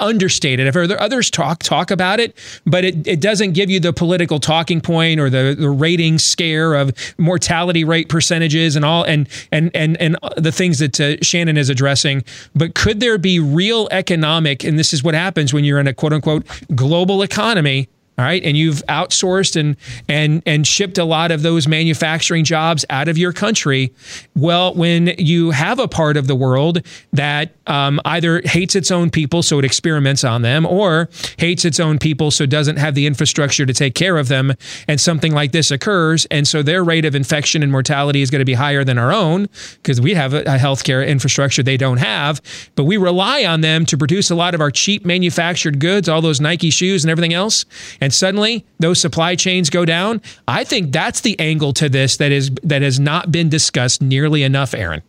understated. 0.00 0.66
I've 0.66 0.74
heard 0.74 0.90
others 0.92 1.30
talk 1.30 1.62
talk 1.62 1.90
about 1.90 2.20
it, 2.20 2.36
but 2.66 2.84
it, 2.84 3.06
it 3.06 3.20
doesn't 3.20 3.52
give 3.52 3.70
you 3.70 3.80
the 3.80 3.92
political 3.92 4.40
talking 4.40 4.80
point 4.80 5.20
or 5.20 5.30
the, 5.30 5.56
the 5.58 5.70
rating 5.70 6.18
scare 6.18 6.74
of 6.74 6.92
mortality 7.18 7.84
rate 7.84 8.08
percentages 8.08 8.76
and 8.76 8.84
all 8.84 9.04
and 9.04 9.28
and 9.52 9.70
and 9.74 9.96
and 10.00 10.16
the 10.36 10.52
things 10.52 10.78
that 10.78 11.00
uh, 11.00 11.16
Shannon 11.22 11.56
is 11.56 11.68
addressing. 11.68 12.24
But 12.54 12.74
could 12.74 13.00
there 13.00 13.18
be 13.18 13.38
real 13.38 13.88
economic? 13.90 14.64
And 14.64 14.78
this 14.78 14.92
is 14.92 15.02
what 15.02 15.14
happens 15.14 15.52
when 15.52 15.64
you're 15.64 15.80
in 15.80 15.86
a 15.86 15.94
quote 15.94 16.12
unquote 16.12 16.46
global 16.74 17.22
economy. 17.22 17.88
All 18.20 18.26
right, 18.26 18.44
and 18.44 18.54
you've 18.54 18.84
outsourced 18.86 19.58
and 19.58 19.76
and 20.06 20.42
and 20.44 20.66
shipped 20.66 20.98
a 20.98 21.04
lot 21.04 21.30
of 21.30 21.40
those 21.40 21.66
manufacturing 21.66 22.44
jobs 22.44 22.84
out 22.90 23.08
of 23.08 23.16
your 23.16 23.32
country. 23.32 23.94
Well, 24.36 24.74
when 24.74 25.14
you 25.16 25.52
have 25.52 25.78
a 25.78 25.88
part 25.88 26.18
of 26.18 26.26
the 26.26 26.34
world 26.34 26.82
that 27.14 27.54
um, 27.66 27.98
either 28.04 28.42
hates 28.44 28.76
its 28.76 28.90
own 28.90 29.08
people, 29.08 29.42
so 29.42 29.58
it 29.58 29.64
experiments 29.64 30.22
on 30.22 30.42
them, 30.42 30.66
or 30.66 31.08
hates 31.38 31.64
its 31.64 31.80
own 31.80 31.98
people, 31.98 32.30
so 32.30 32.44
doesn't 32.44 32.76
have 32.76 32.94
the 32.94 33.06
infrastructure 33.06 33.64
to 33.64 33.72
take 33.72 33.94
care 33.94 34.18
of 34.18 34.28
them, 34.28 34.52
and 34.86 35.00
something 35.00 35.32
like 35.32 35.52
this 35.52 35.70
occurs, 35.70 36.26
and 36.26 36.46
so 36.46 36.62
their 36.62 36.84
rate 36.84 37.06
of 37.06 37.14
infection 37.14 37.62
and 37.62 37.72
mortality 37.72 38.20
is 38.20 38.30
going 38.30 38.40
to 38.40 38.44
be 38.44 38.52
higher 38.52 38.84
than 38.84 38.98
our 38.98 39.14
own 39.14 39.48
because 39.76 39.98
we 39.98 40.12
have 40.12 40.34
a, 40.34 40.40
a 40.40 40.58
healthcare 40.58 41.08
infrastructure 41.08 41.62
they 41.62 41.78
don't 41.78 41.96
have, 41.96 42.42
but 42.74 42.84
we 42.84 42.98
rely 42.98 43.46
on 43.46 43.62
them 43.62 43.86
to 43.86 43.96
produce 43.96 44.30
a 44.30 44.34
lot 44.34 44.54
of 44.54 44.60
our 44.60 44.70
cheap 44.70 45.06
manufactured 45.06 45.78
goods, 45.78 46.06
all 46.06 46.20
those 46.20 46.38
Nike 46.38 46.68
shoes 46.68 47.02
and 47.02 47.10
everything 47.10 47.32
else, 47.32 47.64
and 48.02 48.09
suddenly 48.12 48.66
those 48.78 49.00
supply 49.00 49.34
chains 49.34 49.70
go 49.70 49.84
down. 49.84 50.20
I 50.46 50.64
think 50.64 50.92
that's 50.92 51.20
the 51.20 51.38
angle 51.38 51.72
to 51.74 51.88
this 51.88 52.16
that 52.18 52.32
is 52.32 52.50
that 52.62 52.82
has 52.82 53.00
not 53.00 53.32
been 53.32 53.48
discussed 53.48 54.02
nearly 54.02 54.42
enough, 54.42 54.74
Aaron. 54.74 55.02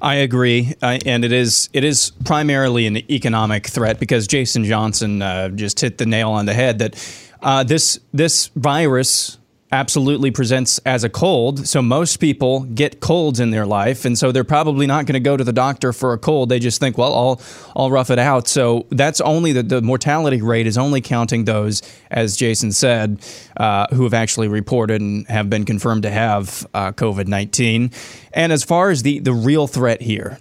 I 0.00 0.16
agree, 0.16 0.74
and 0.82 1.24
it 1.24 1.30
is 1.30 1.68
it 1.72 1.84
is 1.84 2.10
primarily 2.24 2.86
an 2.86 2.96
economic 3.10 3.68
threat 3.68 4.00
because 4.00 4.26
Jason 4.26 4.64
Johnson 4.64 5.22
uh, 5.22 5.48
just 5.50 5.78
hit 5.78 5.98
the 5.98 6.06
nail 6.06 6.30
on 6.32 6.46
the 6.46 6.54
head 6.54 6.80
that 6.80 7.24
uh, 7.40 7.62
this 7.62 8.00
this 8.12 8.48
virus 8.56 9.38
absolutely 9.72 10.30
presents 10.30 10.78
as 10.84 11.02
a 11.02 11.08
cold. 11.08 11.66
So 11.66 11.80
most 11.80 12.18
people 12.18 12.60
get 12.60 13.00
colds 13.00 13.40
in 13.40 13.50
their 13.50 13.64
life, 13.64 14.04
and 14.04 14.18
so 14.18 14.30
they're 14.30 14.44
probably 14.44 14.86
not 14.86 15.06
going 15.06 15.14
to 15.14 15.20
go 15.20 15.36
to 15.36 15.42
the 15.42 15.52
doctor 15.52 15.92
for 15.92 16.12
a 16.12 16.18
cold. 16.18 16.50
They 16.50 16.58
just 16.58 16.78
think, 16.78 16.98
well, 16.98 17.14
I'll 17.14 17.40
I'll 17.74 17.90
rough 17.90 18.10
it 18.10 18.18
out. 18.18 18.46
So 18.48 18.86
that's 18.90 19.20
only 19.22 19.52
the, 19.52 19.62
the 19.62 19.82
mortality 19.82 20.42
rate 20.42 20.66
is 20.66 20.76
only 20.76 21.00
counting 21.00 21.46
those, 21.46 21.82
as 22.10 22.36
Jason 22.36 22.70
said, 22.70 23.20
uh, 23.56 23.86
who 23.94 24.04
have 24.04 24.14
actually 24.14 24.48
reported 24.48 25.00
and 25.00 25.26
have 25.28 25.48
been 25.48 25.64
confirmed 25.64 26.02
to 26.02 26.10
have 26.10 26.66
uh, 26.74 26.92
COVID 26.92 27.26
nineteen. 27.26 27.90
And 28.34 28.52
as 28.52 28.62
far 28.62 28.90
as 28.90 29.02
the 29.02 29.18
the 29.20 29.32
real 29.32 29.66
threat 29.66 30.02
here, 30.02 30.38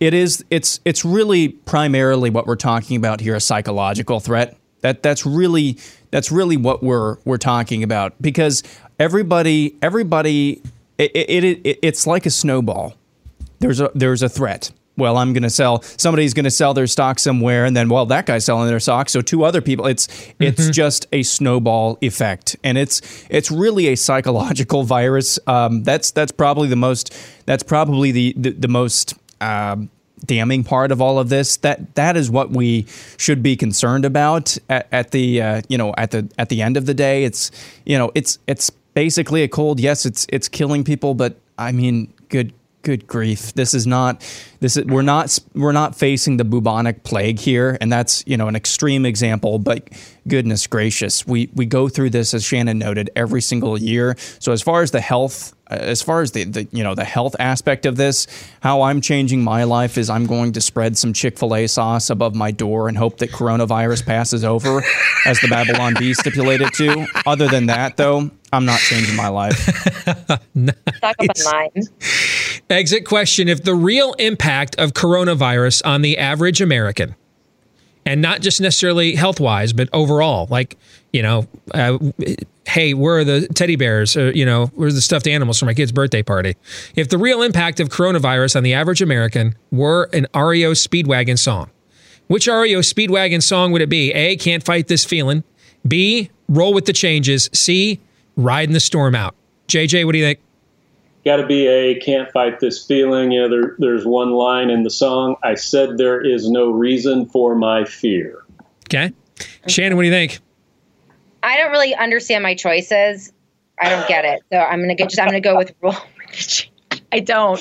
it 0.00 0.12
is 0.12 0.44
it's 0.50 0.80
it's 0.84 1.02
really 1.02 1.48
primarily 1.48 2.28
what 2.28 2.46
we're 2.46 2.56
talking 2.56 2.98
about 2.98 3.20
here 3.20 3.34
a 3.34 3.40
psychological 3.40 4.20
threat 4.20 4.56
that 4.82 5.02
that's 5.02 5.24
really 5.26 5.76
that's 6.10 6.30
really 6.32 6.56
what 6.56 6.82
we're 6.82 7.16
we're 7.24 7.38
talking 7.38 7.82
about 7.82 8.14
because 8.20 8.62
everybody 8.98 9.76
everybody 9.82 10.62
it, 10.98 11.10
it, 11.14 11.44
it 11.64 11.78
it's 11.82 12.06
like 12.06 12.26
a 12.26 12.30
snowball. 12.30 12.94
There's 13.58 13.80
a 13.80 13.90
there's 13.94 14.22
a 14.22 14.28
threat. 14.28 14.70
Well 14.96 15.16
i'm 15.16 15.32
going 15.32 15.44
to 15.44 15.50
sell 15.50 15.80
somebody's 15.82 16.34
going 16.34 16.44
to 16.44 16.50
sell 16.50 16.74
their 16.74 16.86
stock 16.86 17.18
somewhere 17.18 17.64
and 17.64 17.74
then 17.74 17.88
well 17.88 18.04
that 18.06 18.26
guy's 18.26 18.44
selling 18.44 18.68
their 18.68 18.80
stock 18.80 19.08
so 19.08 19.22
two 19.22 19.44
other 19.44 19.62
people 19.62 19.86
it's 19.86 20.08
it's 20.38 20.60
Mm-hmm. 20.62 20.72
just 20.72 21.06
a 21.12 21.22
snowball 21.22 21.96
effect. 22.02 22.56
And 22.64 22.76
it's 22.76 23.00
it's 23.30 23.50
really 23.50 23.86
a 23.88 23.94
psychological 23.96 24.82
virus. 24.82 25.38
Um, 25.46 25.84
that's 25.84 26.10
that's 26.10 26.32
probably 26.32 26.68
the 26.68 26.76
most 26.76 27.14
that's 27.46 27.62
probably 27.62 28.10
the 28.12 28.34
the, 28.36 28.50
the 28.50 28.68
most 28.68 29.14
um, 29.40 29.88
damning 30.26 30.64
part 30.64 30.92
of 30.92 31.00
all 31.00 31.18
of 31.18 31.28
this 31.28 31.56
that 31.58 31.94
that 31.94 32.16
is 32.16 32.30
what 32.30 32.50
we 32.50 32.86
should 33.16 33.42
be 33.42 33.56
concerned 33.56 34.04
about 34.04 34.56
at, 34.68 34.86
at 34.92 35.10
the 35.12 35.40
uh, 35.40 35.62
you 35.68 35.78
know 35.78 35.94
at 35.96 36.10
the 36.10 36.28
at 36.38 36.48
the 36.48 36.62
end 36.62 36.76
of 36.76 36.86
the 36.86 36.94
day. 36.94 37.24
It's 37.24 37.50
you 37.86 37.96
know 37.96 38.10
it's 38.14 38.38
it's 38.46 38.70
basically 38.94 39.42
a 39.42 39.48
cold. 39.48 39.80
Yes 39.80 40.04
it's 40.04 40.26
it's 40.30 40.48
killing 40.48 40.84
people 40.84 41.14
but 41.14 41.36
i 41.58 41.72
mean 41.72 42.12
good 42.28 42.52
good 42.82 43.06
grief. 43.06 43.52
This 43.54 43.74
is 43.74 43.86
not 43.86 44.20
this 44.60 44.76
is 44.76 44.84
we're 44.84 45.02
not 45.02 45.38
we're 45.54 45.72
not 45.72 45.94
facing 45.94 46.36
the 46.36 46.44
bubonic 46.44 47.02
plague 47.04 47.38
here 47.38 47.76
and 47.80 47.92
that's 47.92 48.24
you 48.26 48.36
know 48.36 48.48
an 48.48 48.56
extreme 48.56 49.06
example 49.06 49.58
but 49.58 49.88
goodness 50.28 50.66
gracious 50.66 51.26
we 51.26 51.50
we 51.54 51.64
go 51.64 51.88
through 51.88 52.10
this 52.10 52.34
as 52.34 52.44
shannon 52.44 52.78
noted 52.78 53.10
every 53.16 53.40
single 53.40 53.78
year. 53.78 54.16
So 54.38 54.52
as 54.52 54.62
far 54.62 54.82
as 54.82 54.90
the 54.90 55.00
health 55.00 55.54
uh, 55.70 55.74
as 55.74 56.02
far 56.02 56.20
as 56.20 56.32
the, 56.32 56.44
the 56.44 56.68
you 56.72 56.82
know 56.82 56.94
the 56.94 57.04
health 57.04 57.36
aspect 57.38 57.86
of 57.86 57.96
this 57.96 58.26
how 58.60 58.82
i'm 58.82 59.00
changing 59.00 59.42
my 59.42 59.64
life 59.64 59.96
is 59.96 60.10
i'm 60.10 60.26
going 60.26 60.52
to 60.52 60.60
spread 60.60 60.96
some 60.96 61.12
chick-fil-a 61.12 61.66
sauce 61.66 62.10
above 62.10 62.34
my 62.34 62.50
door 62.50 62.88
and 62.88 62.98
hope 62.98 63.18
that 63.18 63.30
coronavirus 63.30 64.04
passes 64.04 64.44
over 64.44 64.82
as 65.26 65.40
the 65.40 65.48
babylon 65.48 65.94
bee 65.98 66.14
stipulated 66.14 66.72
to. 66.74 67.06
Other 67.26 67.48
than 67.48 67.66
that 67.66 67.96
though 67.96 68.30
i'm 68.52 68.64
not 68.64 68.78
changing 68.80 69.16
my 69.16 69.28
life 69.28 69.66
Talk 71.00 71.16
about 71.20 71.38
mine. 71.44 71.70
Exit 72.68 73.04
question 73.04 73.48
If 73.48 73.64
the 73.64 73.74
real 73.74 74.12
impact 74.14 74.78
of 74.78 74.92
coronavirus 74.92 75.82
on 75.84 76.02
the 76.02 76.18
average 76.18 76.60
American, 76.60 77.14
and 78.06 78.22
not 78.22 78.40
just 78.40 78.60
necessarily 78.60 79.14
health 79.14 79.40
wise, 79.40 79.72
but 79.72 79.88
overall, 79.92 80.46
like, 80.50 80.76
you 81.12 81.22
know, 81.22 81.46
uh, 81.74 81.98
hey, 82.66 82.94
where 82.94 83.18
are 83.18 83.24
the 83.24 83.46
teddy 83.48 83.76
bears? 83.76 84.16
Or, 84.16 84.30
you 84.30 84.46
know, 84.46 84.66
where's 84.74 84.94
the 84.94 85.00
stuffed 85.00 85.26
animals 85.26 85.58
for 85.58 85.66
my 85.66 85.74
kid's 85.74 85.92
birthday 85.92 86.22
party? 86.22 86.56
If 86.96 87.08
the 87.08 87.18
real 87.18 87.42
impact 87.42 87.80
of 87.80 87.88
coronavirus 87.88 88.56
on 88.56 88.62
the 88.62 88.74
average 88.74 89.02
American 89.02 89.54
were 89.70 90.08
an 90.12 90.26
REO 90.34 90.72
Speedwagon 90.72 91.38
song, 91.38 91.70
which 92.28 92.46
REO 92.46 92.80
Speedwagon 92.80 93.42
song 93.42 93.72
would 93.72 93.82
it 93.82 93.88
be? 93.88 94.12
A, 94.12 94.36
Can't 94.36 94.64
Fight 94.64 94.86
This 94.86 95.04
Feeling. 95.04 95.44
B, 95.86 96.30
Roll 96.48 96.72
with 96.72 96.86
the 96.86 96.92
Changes. 96.92 97.50
C, 97.52 98.00
Riding 98.42 98.72
the 98.72 98.80
Storm 98.80 99.14
Out. 99.14 99.34
JJ, 99.68 100.04
what 100.04 100.12
do 100.12 100.18
you 100.18 100.24
think? 100.24 100.40
got 101.24 101.36
to 101.36 101.46
be 101.46 101.66
a 101.66 101.98
can't 102.00 102.30
fight 102.32 102.60
this 102.60 102.84
feeling. 102.84 103.32
You 103.32 103.42
know, 103.42 103.48
there, 103.48 103.76
there's 103.78 104.06
one 104.06 104.32
line 104.32 104.70
in 104.70 104.82
the 104.82 104.90
song. 104.90 105.36
I 105.42 105.54
said 105.54 105.98
there 105.98 106.20
is 106.20 106.50
no 106.50 106.70
reason 106.70 107.26
for 107.26 107.54
my 107.54 107.84
fear. 107.84 108.44
Okay. 108.86 109.12
Shannon, 109.66 109.96
what 109.96 110.02
do 110.02 110.08
you 110.08 110.14
think? 110.14 110.40
I 111.42 111.56
don't 111.56 111.70
really 111.70 111.94
understand 111.94 112.42
my 112.42 112.54
choices. 112.54 113.32
I 113.80 113.88
don't 113.88 114.06
get 114.08 114.24
it. 114.24 114.42
So 114.52 114.58
I'm 114.58 114.80
gonna 114.80 114.94
get 114.94 115.08
just 115.08 115.20
I'm 115.20 115.26
gonna 115.26 115.40
go 115.40 115.56
with 115.56 115.72
roll. 115.80 115.94
with 116.18 116.30
the 116.30 116.36
change. 116.36 116.72
I 117.12 117.20
don't. 117.20 117.60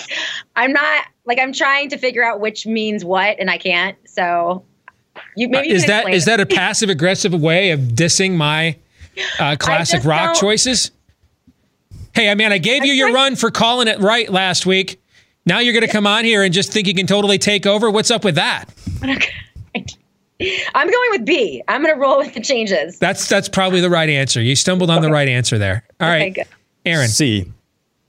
I'm 0.55 0.73
not 0.73 1.05
like 1.25 1.39
I'm 1.39 1.53
trying 1.53 1.89
to 1.89 1.97
figure 1.97 2.23
out 2.23 2.39
which 2.39 2.65
means 2.65 3.05
what, 3.05 3.39
and 3.39 3.49
I 3.49 3.57
can't. 3.57 3.97
So 4.05 4.65
you 5.35 5.47
maybe 5.47 5.69
uh, 5.69 5.69
you 5.69 5.75
is 5.75 5.83
can 5.83 6.05
that 6.05 6.13
is 6.13 6.23
it. 6.23 6.31
that 6.31 6.39
a 6.41 6.45
passive 6.45 6.89
aggressive 6.89 7.33
way 7.33 7.71
of 7.71 7.79
dissing 7.79 8.35
my 8.35 8.75
uh, 9.39 9.55
classic 9.59 10.03
rock 10.05 10.33
don't- 10.33 10.35
choices? 10.39 10.91
Hey, 12.13 12.29
I 12.29 12.35
mean, 12.35 12.51
I 12.51 12.57
gave 12.57 12.83
you 12.85 12.93
your 12.93 13.13
run 13.13 13.35
for 13.35 13.51
calling 13.51 13.87
it 13.87 13.99
right 13.99 14.29
last 14.29 14.65
week. 14.65 14.99
Now 15.45 15.59
you're 15.59 15.73
going 15.73 15.85
to 15.85 15.91
come 15.91 16.07
on 16.07 16.25
here 16.25 16.43
and 16.43 16.53
just 16.53 16.71
think 16.73 16.87
you 16.87 16.93
can 16.93 17.07
totally 17.07 17.37
take 17.37 17.65
over. 17.65 17.89
What's 17.89 18.11
up 18.11 18.23
with 18.25 18.35
that? 18.35 18.65
I'm 20.73 20.89
going 20.89 21.11
with 21.11 21.25
B. 21.25 21.61
I'm 21.67 21.81
gonna 21.83 21.97
roll 21.99 22.17
with 22.19 22.33
the 22.33 22.39
changes. 22.39 22.97
That's 22.97 23.27
that's 23.27 23.49
probably 23.49 23.81
the 23.81 23.89
right 23.89 24.07
answer. 24.09 24.41
You 24.41 24.55
stumbled 24.55 24.89
on 24.89 25.01
the 25.01 25.11
right 25.11 25.27
answer 25.27 25.57
there. 25.57 25.83
All 25.99 26.07
right, 26.07 26.33
good. 26.33 26.45
Aaron. 26.85 27.09
C. 27.09 27.51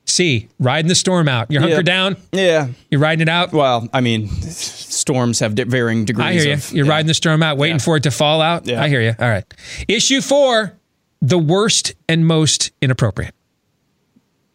C. 0.07 0.49
Riding 0.61 0.89
the 0.89 0.95
storm 0.95 1.29
out. 1.29 1.51
You're 1.51 1.61
hunkered 1.61 1.87
Yeah. 1.89 1.93
down. 1.93 2.17
Yeah. 2.33 2.69
You're 2.91 3.01
riding 3.01 3.23
it 3.23 3.29
out. 3.29 3.53
Well, 3.53 3.89
I 3.93 4.01
mean, 4.01 4.29
storms 4.29 5.41
have 5.41 5.53
varying 5.55 6.05
degrees. 6.05 6.25
I 6.27 6.33
hear 6.35 6.45
you. 6.45 6.53
Of, 6.55 6.73
You're 6.73 6.87
riding 6.87 7.07
the 7.09 7.15
storm 7.15 7.43
out, 7.43 7.59
waiting 7.59 7.79
for 7.81 7.97
it 7.97 8.05
to 8.05 8.11
fall 8.13 8.41
out. 8.41 8.65
Yeah. 8.67 8.81
I 8.83 8.89
hear 8.89 9.01
you. 9.01 9.15
All 9.19 9.29
right. 9.29 9.45
Issue 9.89 10.21
four: 10.21 10.73
the 11.21 11.39
worst 11.39 11.95
and 12.09 12.27
most 12.27 12.73
inappropriate. 12.81 13.35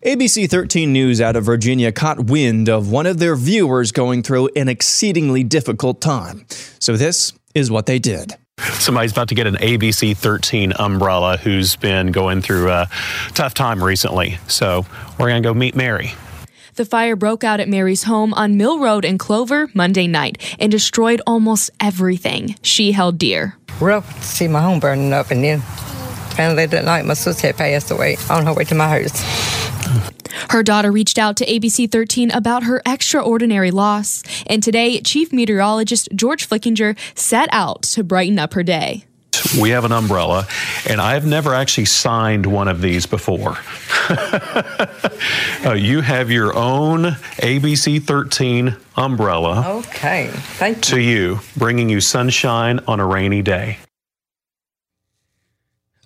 ABC 0.03 0.47
13 0.49 0.93
News 0.93 1.19
out 1.19 1.35
of 1.35 1.43
Virginia 1.43 1.91
caught 1.91 2.25
wind 2.25 2.69
of 2.69 2.91
one 2.91 3.07
of 3.07 3.17
their 3.17 3.35
viewers 3.35 3.91
going 3.91 4.21
through 4.21 4.49
an 4.55 4.67
exceedingly 4.67 5.43
difficult 5.43 5.99
time. 5.99 6.45
So 6.79 6.95
this 6.95 7.33
is 7.55 7.71
what 7.71 7.87
they 7.87 7.97
did. 7.97 8.35
Somebody's 8.73 9.11
about 9.11 9.29
to 9.29 9.35
get 9.35 9.47
an 9.47 9.55
ABC 9.55 10.15
13 10.15 10.73
umbrella 10.77 11.37
who's 11.37 11.75
been 11.75 12.11
going 12.11 12.41
through 12.41 12.69
a 12.69 12.87
tough 13.33 13.53
time 13.53 13.83
recently. 13.83 14.37
So 14.47 14.85
we're 15.19 15.29
going 15.29 15.41
to 15.41 15.49
go 15.49 15.53
meet 15.53 15.75
Mary. 15.75 16.13
The 16.75 16.85
fire 16.85 17.15
broke 17.15 17.43
out 17.43 17.59
at 17.59 17.69
Mary's 17.69 18.03
home 18.03 18.33
on 18.33 18.57
Mill 18.57 18.79
Road 18.79 19.05
in 19.05 19.17
Clover 19.17 19.69
Monday 19.73 20.07
night 20.07 20.55
and 20.59 20.71
destroyed 20.71 21.21
almost 21.25 21.71
everything 21.79 22.57
she 22.61 22.91
held 22.91 23.17
dear. 23.17 23.55
rough 23.79 24.13
to 24.19 24.23
see 24.23 24.47
my 24.47 24.61
home 24.61 24.79
burning 24.79 25.13
up 25.13 25.31
and 25.31 25.43
then 25.43 25.63
finally 26.35 26.65
that 26.65 26.85
night 26.85 27.05
my 27.05 27.13
sister 27.13 27.47
had 27.47 27.57
passed 27.57 27.91
away 27.91 28.17
on 28.29 28.45
her 28.45 28.53
way 28.53 28.63
to 28.65 28.75
my 28.75 28.87
house. 28.89 29.21
Her 30.49 30.63
daughter 30.63 30.91
reached 30.91 31.17
out 31.17 31.37
to 31.37 31.45
ABC 31.45 31.89
13 31.91 32.31
about 32.31 32.63
her 32.63 32.81
extraordinary 32.85 33.71
loss, 33.71 34.21
and 34.47 34.61
today, 34.61 34.99
Chief 35.01 35.31
Meteorologist 35.31 36.09
George 36.13 36.47
Flickinger 36.47 36.97
set 37.17 37.49
out 37.51 37.83
to 37.83 38.03
brighten 38.03 38.37
up 38.37 38.53
her 38.53 38.63
day. 38.63 39.05
We 39.61 39.69
have 39.71 39.85
an 39.85 39.91
umbrella, 39.91 40.47
and 40.89 40.99
I've 40.99 41.25
never 41.25 41.53
actually 41.53 41.85
signed 41.85 42.45
one 42.45 42.67
of 42.67 42.81
these 42.81 43.05
before. 43.05 43.57
Uh, 45.65 45.73
you 45.73 46.01
have 46.01 46.29
your 46.29 46.55
own 46.55 47.05
ABC 47.41 48.03
13 48.03 48.75
umbrella 48.95 49.77
Okay, 49.79 50.27
thank 50.31 50.77
you. 50.77 50.81
to 50.83 51.01
you, 51.01 51.39
bringing 51.57 51.89
you 51.89 51.99
sunshine 51.99 52.79
on 52.87 52.99
a 52.99 53.05
rainy 53.05 53.41
day. 53.41 53.79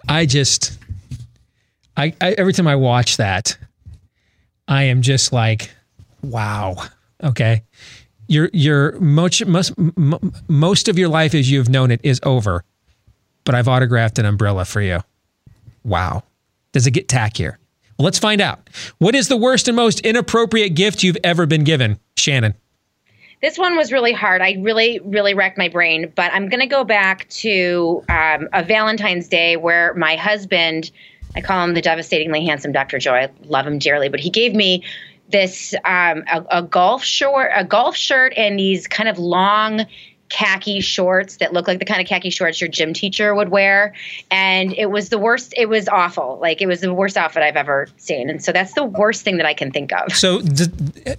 I 0.10 0.26
just, 0.26 0.78
I, 1.96 2.14
I 2.20 2.32
every 2.32 2.54
time 2.54 2.68
I 2.68 2.76
watch 2.76 3.18
that, 3.18 3.58
I 4.68 4.84
am 4.84 5.02
just 5.02 5.32
like, 5.32 5.72
wow. 6.24 6.76
Okay, 7.24 7.64
your 8.28 8.50
your 8.54 9.00
most 9.00 9.46
most 9.46 9.74
most 10.48 10.88
of 10.88 10.98
your 10.98 11.10
life 11.10 11.36
as 11.36 11.50
you've 11.50 11.70
known 11.70 11.92
it 11.92 12.00
is 12.04 12.20
over, 12.24 12.64
but 13.44 13.56
I've 13.56 13.68
autographed 13.68 14.20
an 14.20 14.26
umbrella 14.26 14.66
for 14.66 14.82
you. 14.82 15.00
Wow. 15.84 16.24
Does 16.72 16.88
it 16.88 16.92
get 16.92 17.08
tackier? 17.08 17.58
Well, 17.98 18.06
let's 18.06 18.20
find 18.20 18.42
out. 18.42 18.70
What 19.00 19.16
is 19.16 19.28
the 19.28 19.38
worst 19.38 19.68
and 19.68 19.76
most 19.76 20.00
inappropriate 20.02 20.76
gift 20.76 21.04
you've 21.04 21.18
ever 21.24 21.46
been 21.46 21.64
given, 21.64 22.00
Shannon? 22.16 22.56
This 23.42 23.58
one 23.58 23.78
was 23.78 23.92
really 23.92 24.12
hard. 24.12 24.42
I 24.42 24.58
really, 24.60 25.00
really 25.00 25.34
wrecked 25.34 25.58
my 25.58 25.70
brain. 25.70 26.12
But 26.16 26.34
I'm 26.34 26.50
going 26.50 26.60
to 26.60 26.68
go 26.68 26.84
back 26.84 27.28
to 27.30 28.04
um, 28.10 28.50
a 28.52 28.64
Valentine's 28.64 29.28
Day 29.28 29.56
where 29.56 29.94
my 29.94 30.16
husband, 30.16 30.92
I 31.36 31.42
call 31.42 31.64
him 31.64 31.74
the 31.74 31.82
devastatingly 31.82 32.46
handsome 32.46 32.72
Dr. 32.72 33.00
Joy. 33.00 33.16
I 33.16 33.30
love 33.46 33.66
him 33.66 33.80
dearly, 33.80 34.10
but 34.10 34.20
he 34.20 34.30
gave 34.30 34.54
me 34.54 34.84
this 35.30 35.74
um, 35.86 36.24
a, 36.32 36.44
a 36.50 36.64
golf 36.64 37.04
short, 37.04 37.52
a 37.56 37.64
golf 37.64 37.96
shirt, 37.96 38.34
and 38.36 38.60
these 38.60 38.88
kind 38.88 39.08
of 39.08 39.20
long 39.20 39.86
khaki 40.30 40.80
shorts 40.80 41.38
that 41.38 41.54
look 41.54 41.68
like 41.68 41.80
the 41.80 41.86
kind 41.86 42.02
of 42.02 42.08
khaki 42.08 42.30
shorts 42.30 42.62
your 42.62 42.70
gym 42.70 42.94
teacher 42.94 43.36
would 43.36 43.50
wear. 43.50 43.94
And 44.32 44.74
it 44.74 44.92
was 44.92 45.10
the 45.10 45.18
worst. 45.18 45.54
It 45.58 45.68
was 45.68 45.88
awful. 45.88 46.38
Like 46.42 46.62
it 46.62 46.68
was 46.68 46.82
the 46.82 46.94
worst 46.94 47.18
outfit 47.18 47.44
I've 47.44 47.56
ever 47.56 47.88
seen. 47.98 48.30
And 48.30 48.44
so 48.44 48.52
that's 48.52 48.74
the 48.74 48.86
worst 48.86 49.24
thing 49.24 49.38
that 49.38 49.46
I 49.46 49.54
can 49.54 49.72
think 49.72 49.92
of. 49.92 50.14
So, 50.14 50.42
d- 50.42 50.66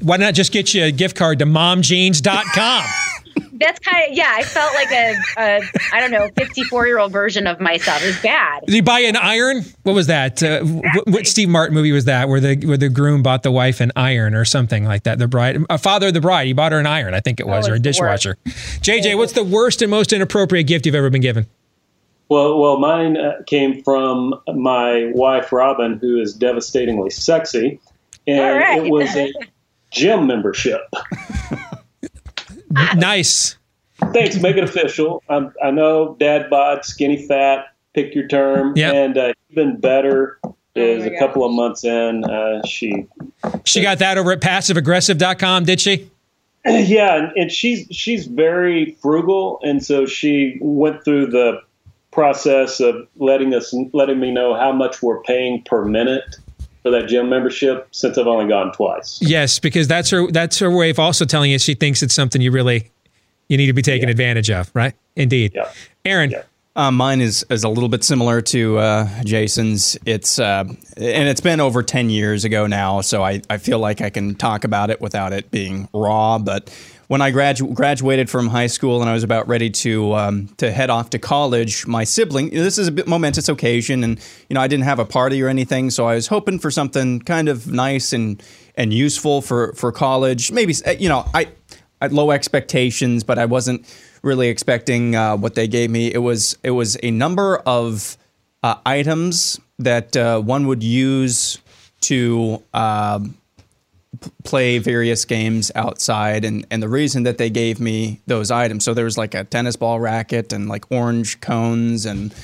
why 0.01 0.17
not 0.17 0.35
just 0.35 0.53
get 0.53 0.73
you 0.75 0.85
a 0.85 0.91
gift 0.91 1.17
card 1.17 1.39
to 1.41 1.47
momjeans.com? 1.47 2.85
that's 3.61 3.79
kind 3.81 4.11
of 4.11 4.17
yeah. 4.17 4.33
I 4.35 4.43
felt 4.43 4.75
like 4.75 4.91
a, 4.91 5.15
a 5.39 5.61
I 5.93 6.01
don't 6.01 6.11
know, 6.11 6.29
fifty-four 6.37 6.87
year 6.87 6.99
old 6.99 7.13
version 7.13 7.47
of 7.47 7.61
myself. 7.61 8.03
Is 8.03 8.21
bad. 8.23 8.63
Did 8.67 8.75
he 8.75 8.81
buy 8.81 9.01
an 9.01 9.17
iron? 9.17 9.65
What 9.83 9.95
was 9.95 10.07
that? 10.09 10.43
Uh, 10.43 10.63
what, 10.65 11.07
what 11.09 11.27
Steve 11.27 11.49
Martin 11.49 11.75
movie 11.75 11.93
was 11.93 12.07
that? 12.07 12.29
Where 12.29 12.41
the 12.41 12.57
where 12.67 12.77
the 12.77 12.89
groom 12.89 13.23
bought 13.23 13.43
the 13.43 13.53
wife 13.53 13.81
an 13.81 13.93
iron 13.97 14.35
or 14.35 14.45
something 14.45 14.85
like 14.85 15.05
that. 15.05 15.19
The 15.19 15.29
bride, 15.29 15.59
a 15.71 15.79
father 15.79 16.09
of 16.09 16.15
the 16.15 16.21
bride, 16.21 16.47
he 16.47 16.53
bought 16.53 16.73
her 16.73 16.79
an 16.79 16.87
iron. 16.87 17.15
I 17.15 17.21
think 17.21 17.39
it 17.41 17.47
was, 17.47 17.67
Oh, 17.67 17.71
or 17.71 17.75
a 17.75 17.77
it's 17.77 17.83
the 17.83 17.89
dishwasher. 17.91 18.37
JJ, 18.47 19.17
what's 19.17 19.33
the 19.35 19.45
worst 19.45 19.83
and 19.83 19.91
most 19.91 20.13
inappropriate 20.13 20.67
gift 20.67 20.87
you've 20.87 20.95
ever 20.95 21.11
been 21.11 21.21
given? 21.21 21.47
Well, 22.29 22.59
well, 22.61 22.79
mine 22.79 23.17
uh, 23.17 23.43
came 23.47 23.83
from 23.83 24.35
my 24.55 25.11
wife 25.15 25.51
Robin, 25.53 25.99
who 25.99 26.21
is 26.21 26.33
devastatingly 26.33 27.11
sexy, 27.11 27.81
and 28.27 28.41
All 28.41 28.57
right. 28.57 28.87
it 28.87 28.91
was 28.91 29.15
a 29.17 29.33
gym 29.91 30.29
membership. 30.29 30.83
nice. 32.71 33.57
Thanks. 34.13 34.41
Make 34.41 34.57
it 34.57 34.65
official. 34.65 35.23
i 35.29 35.49
I 35.63 35.71
know 35.71 36.17
dad 36.19 36.49
bod, 36.49 36.85
skinny 36.85 37.27
fat, 37.27 37.67
pick 37.95 38.15
your 38.15 38.27
term. 38.29 38.75
Yep. 38.77 38.95
And 38.95 39.19
uh, 39.19 39.33
even 39.51 39.79
better 39.79 40.39
Oh 40.77 40.81
is 40.81 41.05
a 41.05 41.19
couple 41.19 41.45
of 41.45 41.53
months 41.53 41.85
in, 41.85 42.25
uh, 42.25 42.65
she 42.65 43.07
She 43.65 43.83
got 43.83 43.99
that 43.99 44.19
over 44.19 44.33
at 44.33 44.41
passiveaggressive.com, 44.41 45.65
did 45.65 45.81
she? 45.81 46.09
yeah, 46.65 47.17
and, 47.17 47.33
and 47.37 47.53
she's 47.53 47.87
she's 47.91 48.27
very 48.27 48.97
frugal, 49.03 49.61
and 49.63 49.85
so 49.85 50.07
she 50.07 50.59
went 50.61 51.05
through 51.05 51.27
the 51.27 51.61
process 52.13 52.81
of 52.81 53.09
letting 53.17 53.55
us 53.55 53.75
letting 53.93 54.21
me 54.21 54.31
know 54.31 54.55
how 54.55 54.73
much 54.73 55.03
we're 55.03 55.23
paying 55.23 55.63
per 55.63 55.85
minute 55.85 56.37
for 56.83 56.91
that 56.91 57.09
gym 57.09 57.29
membership 57.29 57.89
since 57.91 58.17
I've 58.19 58.27
only 58.27 58.49
gone 58.49 58.73
twice. 58.73 59.19
Yes, 59.21 59.59
because 59.59 59.89
that's 59.89 60.11
her 60.11 60.31
that's 60.31 60.59
her 60.59 60.71
way 60.71 60.91
of 60.91 60.99
also 60.99 61.25
telling 61.25 61.51
you 61.51 61.59
she 61.59 61.75
thinks 61.75 62.03
it's 62.03 62.15
something 62.15 62.41
you 62.41 62.51
really 62.51 62.91
you 63.49 63.57
need 63.57 63.67
to 63.67 63.73
be 63.73 63.83
taken 63.83 64.09
advantage 64.09 64.51
of, 64.51 64.71
right? 64.75 64.95
Indeed. 65.17 65.59
Aaron. 66.05 66.35
Uh, 66.77 66.91
mine 66.91 67.21
is 67.21 67.45
is 67.51 67.65
a 67.65 67.69
little 67.69 67.89
bit 67.89 68.05
similar 68.05 68.41
to 68.41 68.79
uh, 68.79 69.09
Jason's. 69.25 69.99
It's 70.07 70.39
uh, 70.39 70.65
and 70.97 71.29
it's 71.29 71.41
been 71.41 71.59
over 71.59 71.83
ten 71.83 72.11
years 72.11 72.45
ago 72.45 72.69
now, 72.69 73.01
so 73.01 73.25
I, 73.25 73.43
I 73.51 73.59
feel 73.59 73.81
like 73.81 74.01
I 74.01 74.09
can 74.09 74.37
talk 74.37 74.63
about 74.63 74.89
it 74.89 75.01
without 75.01 75.33
it 75.33 75.51
being 75.51 75.89
raw. 75.93 76.39
But 76.39 76.73
when 77.11 77.21
I 77.21 77.33
gradu- 77.33 77.75
graduated 77.75 78.31
from 78.31 78.47
high 78.47 78.69
school 78.69 79.01
and 79.01 79.11
I 79.11 79.15
was 79.15 79.25
about 79.25 79.49
ready 79.49 79.69
to 79.69 80.15
um, 80.15 80.47
to 80.59 80.71
head 80.71 80.91
off 80.91 81.11
to 81.11 81.19
college, 81.19 81.85
my 81.85 82.05
sibling. 82.05 82.51
This 82.51 82.79
is 82.79 82.87
a 82.87 82.93
bit 82.93 83.09
momentous 83.09 83.49
occasion, 83.49 84.05
and 84.05 84.21
you 84.49 84.55
know 84.55 84.61
I 84.61 84.69
didn't 84.69 84.85
have 84.85 85.01
a 85.01 85.05
party 85.05 85.43
or 85.43 85.49
anything, 85.49 85.91
so 85.91 86.07
I 86.07 86.15
was 86.15 86.29
hoping 86.29 86.61
for 86.61 86.71
something 86.71 87.19
kind 87.19 87.49
of 87.49 87.67
nice 87.67 88.13
and 88.13 88.41
and 88.77 88.95
useful 88.95 89.43
for 89.43 89.73
for 89.73 89.91
college. 89.91 90.53
Maybe 90.53 90.73
you 90.99 91.09
know 91.09 91.29
I. 91.35 91.49
I 92.03 92.07
had 92.07 92.15
low 92.15 92.31
expectations, 92.31 93.25
but 93.25 93.39
I 93.39 93.45
wasn't 93.45 93.85
really 94.23 94.49
expecting 94.49 95.15
uh, 95.15 95.37
what 95.37 95.55
they 95.55 95.69
gave 95.69 95.91
me. 95.91 96.11
It 96.11 96.23
was 96.23 96.57
it 96.63 96.71
was 96.71 96.97
a 97.03 97.11
number 97.11 97.59
of 97.67 98.17
uh, 98.63 98.77
items 98.87 99.61
that 99.79 100.17
uh, 100.17 100.41
one 100.41 100.67
would 100.67 100.83
use 100.83 101.59
to 102.01 102.63
um, 102.73 103.35
play 104.45 104.79
various 104.79 105.25
games 105.25 105.71
outside, 105.75 106.45
and 106.45 106.67
and 106.71 106.83
the 106.83 106.89
reason 106.89 107.25
that 107.25 107.39
they 107.39 107.51
gave 107.51 107.81
me 107.81 108.21
those 108.27 108.51
items. 108.51 108.85
So 108.85 108.95
there 108.95 109.05
was 109.05 109.19
like 109.19 109.35
a 109.35 109.45
tennis 109.45 109.77
ball 109.77 110.01
racket 110.01 110.53
and 110.53 110.69
like 110.69 110.91
orange 110.91 111.41
cones 111.41 112.07
and 112.07 112.35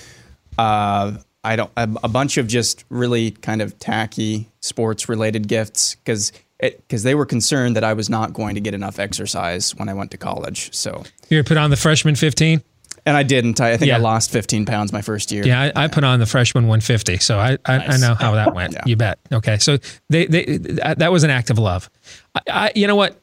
uh, 0.59 1.13
I 1.45 1.57
don't 1.57 1.71
a, 1.77 1.89
a 2.03 2.09
bunch 2.09 2.39
of 2.39 2.47
just 2.47 2.85
really 2.89 3.31
kind 3.31 3.63
of 3.63 3.79
tacky 3.79 4.49
sports 4.61 5.09
related 5.09 5.49
gifts 5.49 5.95
because 5.95 6.33
because 6.59 7.03
they 7.03 7.15
were 7.15 7.27
concerned 7.27 7.77
that 7.77 7.85
I 7.85 7.93
was 7.93 8.09
not 8.09 8.33
going 8.33 8.55
to 8.55 8.61
get 8.61 8.75
enough 8.75 8.99
exercise 8.99 9.75
when 9.77 9.89
I 9.89 9.95
went 9.95 10.11
to 10.13 10.17
college. 10.17 10.75
So 10.75 11.05
You 11.29 11.43
put 11.45 11.57
on 11.57 11.71
the 11.71 11.77
freshman 11.77 12.17
15? 12.17 12.63
And 13.07 13.17
I 13.17 13.23
didn't. 13.23 13.61
I, 13.61 13.73
I 13.73 13.77
think 13.79 13.89
Yeah. 13.89 13.97
I 13.97 14.01
lost 14.01 14.31
15 14.31 14.67
pounds 14.67 14.93
my 14.93 15.01
first 15.01 15.33
year. 15.33 15.47
Yeah, 15.47 15.71
I, 15.75 15.85
I 15.85 15.89
put 15.89 16.05
on 16.05 16.19
the 16.21 16.27
freshman 16.27 16.65
150, 16.65 17.19
so 17.19 17.39
I 17.39 17.57
I, 17.65 17.79
I 17.79 17.97
know 17.97 18.15
how 18.15 18.33
that 18.33 18.55
went. 18.55 18.77
You 18.85 18.97
bet. 18.97 19.19
Okay, 19.33 19.57
so 19.59 19.79
they 20.11 20.27
they 20.27 20.45
that 20.59 20.99
that 20.99 21.13
was 21.13 21.25
an 21.25 21.31
act 21.31 21.49
of 21.49 21.59
love. 21.59 21.89
I, 22.35 22.41
I 22.49 22.73
you 22.75 22.87
know 22.87 22.97
what? 22.97 23.19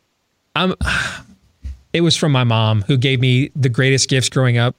I'm. 0.56 0.74
It 1.92 2.02
was 2.02 2.18
from 2.18 2.32
my 2.32 2.44
mom 2.44 2.82
who 2.82 2.98
gave 2.98 3.20
me 3.20 3.52
the 3.56 3.70
greatest 3.70 4.10
gifts 4.10 4.28
growing 4.28 4.58
up, 4.58 4.76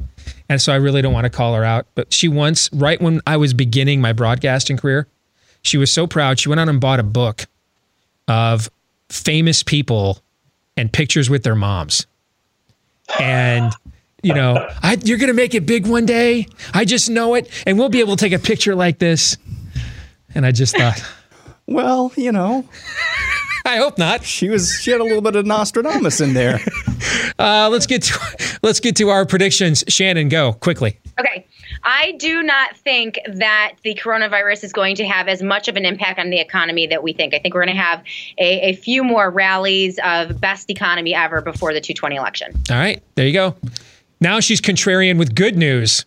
and 0.49 0.61
so 0.61 0.73
I 0.73 0.77
really 0.79 1.01
don't 1.01 1.13
want 1.13 1.27
to 1.27 1.31
call 1.31 1.55
her 1.55 1.63
out. 1.63 1.87
But 1.95 2.13
she 2.13 2.27
once, 2.27 2.69
right 2.73 3.01
when 3.01 3.21
I 3.25 3.37
was 3.37 3.55
beginning 3.55 4.01
my 4.01 4.13
broadcasting 4.13 4.77
career, 4.77 5.07
she 5.63 5.77
was 5.79 5.93
so 5.93 6.09
proud. 6.09 6.41
She 6.41 6.49
went 6.49 6.61
out 6.61 6.69
and 6.69 6.81
bought 6.81 6.99
a 6.99 7.05
book 7.05 7.47
of 8.27 8.69
famous 9.11 9.63
people 9.63 10.19
and 10.77 10.93
pictures 10.93 11.31
with 11.31 11.45
their 11.45 11.55
moms, 11.55 12.05
and 13.21 13.73
you 14.25 14.35
know, 14.35 14.69
I, 14.83 14.97
you're 15.05 15.19
going 15.19 15.29
to 15.29 15.35
make 15.35 15.55
it 15.55 15.67
big 15.67 15.87
one 15.87 16.07
day. 16.07 16.47
I 16.73 16.85
just 16.85 17.11
know 17.11 17.35
it. 17.35 17.49
And 17.67 17.79
we'll 17.79 17.91
be 17.91 18.01
able 18.01 18.17
to 18.17 18.25
take 18.25 18.33
a 18.33 18.39
picture 18.39 18.75
like 18.75 18.99
this. 18.99 19.37
And 20.35 20.47
I 20.47 20.51
just 20.51 20.77
thought, 20.77 21.03
well, 21.67 22.11
you 22.17 22.33
know, 22.33 22.67
I 23.67 23.77
hope 23.77 23.99
not. 23.99 24.25
She 24.25 24.49
was 24.49 24.79
she 24.81 24.91
had 24.91 25.01
a 25.01 25.05
little 25.05 25.23
bit 25.23 25.37
of 25.37 25.47
Nostradamus 25.47 26.21
in 26.21 26.35
there. 26.35 26.61
Uh, 27.39 27.69
let's 27.71 27.87
get 27.87 28.03
to 28.03 28.59
let's 28.63 28.81
get 28.81 28.97
to 28.97 29.09
our 29.09 29.27
predictions. 29.27 29.85
Shannon, 29.89 30.29
go 30.29 30.53
quickly. 30.53 30.99
Okay. 31.19 31.47
I 31.83 32.13
do 32.13 32.43
not 32.43 32.77
think 32.77 33.19
that 33.27 33.75
the 33.83 33.95
coronavirus 33.95 34.65
is 34.65 34.73
going 34.73 34.97
to 34.97 35.07
have 35.07 35.29
as 35.29 35.43
much 35.43 35.69
of 35.69 35.77
an 35.77 35.85
impact 35.85 36.19
on 36.19 36.31
the 36.31 36.41
economy 36.41 36.87
that 36.87 37.03
we 37.03 37.13
think. 37.13 37.35
I 37.35 37.39
think 37.41 37.55
we're 37.55 37.65
going 37.65 37.77
to 37.77 37.83
have 37.83 38.03
a, 38.39 38.71
a 38.71 38.73
few 38.75 39.05
more 39.05 39.31
rallies 39.31 39.99
of 40.03 40.41
best 40.41 40.71
economy 40.71 41.15
ever 41.15 41.41
before 41.41 41.75
the 41.75 41.81
220 41.81 42.17
election. 42.17 42.55
All 42.71 42.77
right, 42.77 43.03
there 43.17 43.27
you 43.27 43.33
go. 43.33 43.55
Now 44.25 44.41
she's 44.41 44.63
contrarian 44.63 45.19
with 45.19 45.35
good 45.35 45.55
news. 45.55 46.07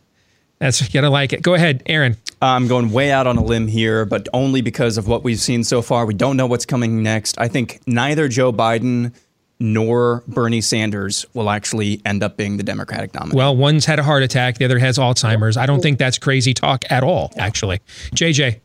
That's 0.58 0.82
you 0.82 0.90
gotta 0.92 1.12
like 1.12 1.34
it. 1.34 1.44
Go 1.44 1.54
ahead, 1.54 1.84
Aaron. 1.86 2.18
I'm 2.42 2.68
going 2.68 2.92
way 2.92 3.12
out 3.12 3.28
on 3.28 3.38
a 3.38 3.44
limb 3.44 3.68
here, 3.68 4.06
but 4.06 4.28
only 4.34 4.62
because 4.62 4.98
of 4.98 5.08
what 5.08 5.24
we've 5.24 5.40
seen 5.40 5.64
so 5.64 5.84
far. 5.84 6.04
We 6.08 6.16
don't 6.16 6.36
know 6.36 6.48
what's 6.48 6.66
coming 6.66 7.04
next. 7.04 7.40
I 7.40 7.48
think 7.48 7.80
neither 7.86 8.28
Joe 8.28 8.52
Biden 8.52 9.14
nor 9.60 10.24
Bernie 10.28 10.62
Sanders 10.62 11.28
will 11.36 11.52
actually 11.52 12.02
end 12.06 12.24
up 12.24 12.38
being 12.38 12.58
the 12.58 12.64
Democratic 12.64 13.14
nominee. 13.14 13.38
Well, 13.38 13.56
one's 13.56 13.86
had 13.86 14.00
a 14.00 14.04
heart 14.04 14.24
attack, 14.24 14.58
the 14.58 14.66
other 14.66 14.80
has 14.80 14.98
Alzheimer's. 14.98 15.56
I 15.56 15.68
don't 15.68 15.82
think 15.82 16.00
that's 16.00 16.18
crazy 16.18 16.56
talk 16.56 16.86
at 16.90 17.04
all, 17.04 17.32
actually. 17.38 17.82
JJ. 18.16 18.60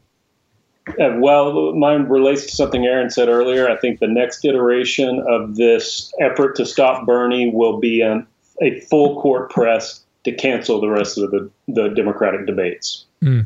Uh, 0.89 1.17
well, 1.19 1.75
mine 1.75 2.05
relates 2.05 2.47
to 2.47 2.57
something 2.57 2.87
Aaron 2.87 3.11
said 3.11 3.29
earlier. 3.29 3.69
I 3.69 3.77
think 3.77 4.01
the 4.01 4.09
next 4.09 4.47
iteration 4.47 5.23
of 5.29 5.57
this 5.57 6.11
effort 6.21 6.57
to 6.57 6.65
stop 6.65 7.07
Bernie 7.07 7.51
will 7.51 7.79
be 7.79 8.01
an, 8.01 8.27
a 8.61 8.81
full 8.81 9.21
court 9.21 9.51
press 9.51 10.05
to 10.25 10.33
cancel 10.33 10.81
the 10.81 10.89
rest 10.89 11.19
of 11.19 11.31
the, 11.31 11.51
the 11.69 11.89
Democratic 11.89 12.47
debates. 12.47 13.07
Hmm. 13.21 13.41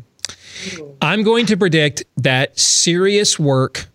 I'm 1.01 1.23
going 1.23 1.45
to 1.47 1.57
predict 1.57 2.03
that 2.17 2.57
serious 2.59 3.39
work 3.39 3.87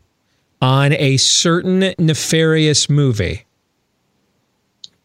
on 0.60 0.92
a 0.92 1.16
certain 1.16 1.94
nefarious 1.98 2.88
movie 2.88 3.44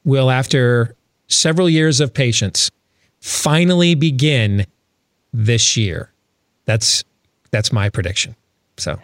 will, 0.03 0.29
after 0.29 0.95
several 1.27 1.69
years 1.69 1.99
of 1.99 2.13
patience, 2.13 2.71
finally 3.19 3.95
begin 3.95 4.65
this 5.33 5.75
year. 5.75 6.11
That's 6.65 7.03
that's 7.51 7.71
my 7.71 7.89
prediction. 7.89 8.35
So 8.77 8.99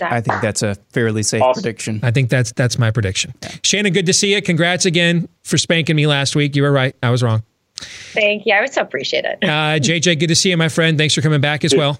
I 0.00 0.20
think 0.20 0.40
that's 0.40 0.62
a 0.62 0.74
fairly 0.90 1.22
safe 1.22 1.42
prediction. 1.54 2.00
I 2.02 2.10
think 2.10 2.30
that's 2.30 2.52
that's 2.52 2.78
my 2.78 2.90
prediction. 2.90 3.34
Shannon, 3.62 3.92
good 3.92 4.06
to 4.06 4.12
see 4.12 4.34
you. 4.34 4.42
Congrats 4.42 4.86
again 4.86 5.28
for 5.42 5.58
spanking 5.58 5.96
me 5.96 6.06
last 6.06 6.36
week. 6.36 6.56
You 6.56 6.62
were 6.62 6.72
right. 6.72 6.94
I 7.02 7.10
was 7.10 7.22
wrong. 7.22 7.42
Thank 7.76 8.46
you. 8.46 8.54
I 8.54 8.60
would 8.60 8.72
so 8.72 8.82
appreciate 8.82 9.24
it. 9.24 9.38
Uh, 9.42 9.78
JJ, 9.78 10.20
good 10.20 10.28
to 10.28 10.34
see 10.36 10.50
you, 10.50 10.56
my 10.56 10.68
friend. 10.68 10.96
Thanks 10.96 11.14
for 11.14 11.20
coming 11.20 11.40
back 11.40 11.64
as 11.64 11.74
well. 11.74 11.98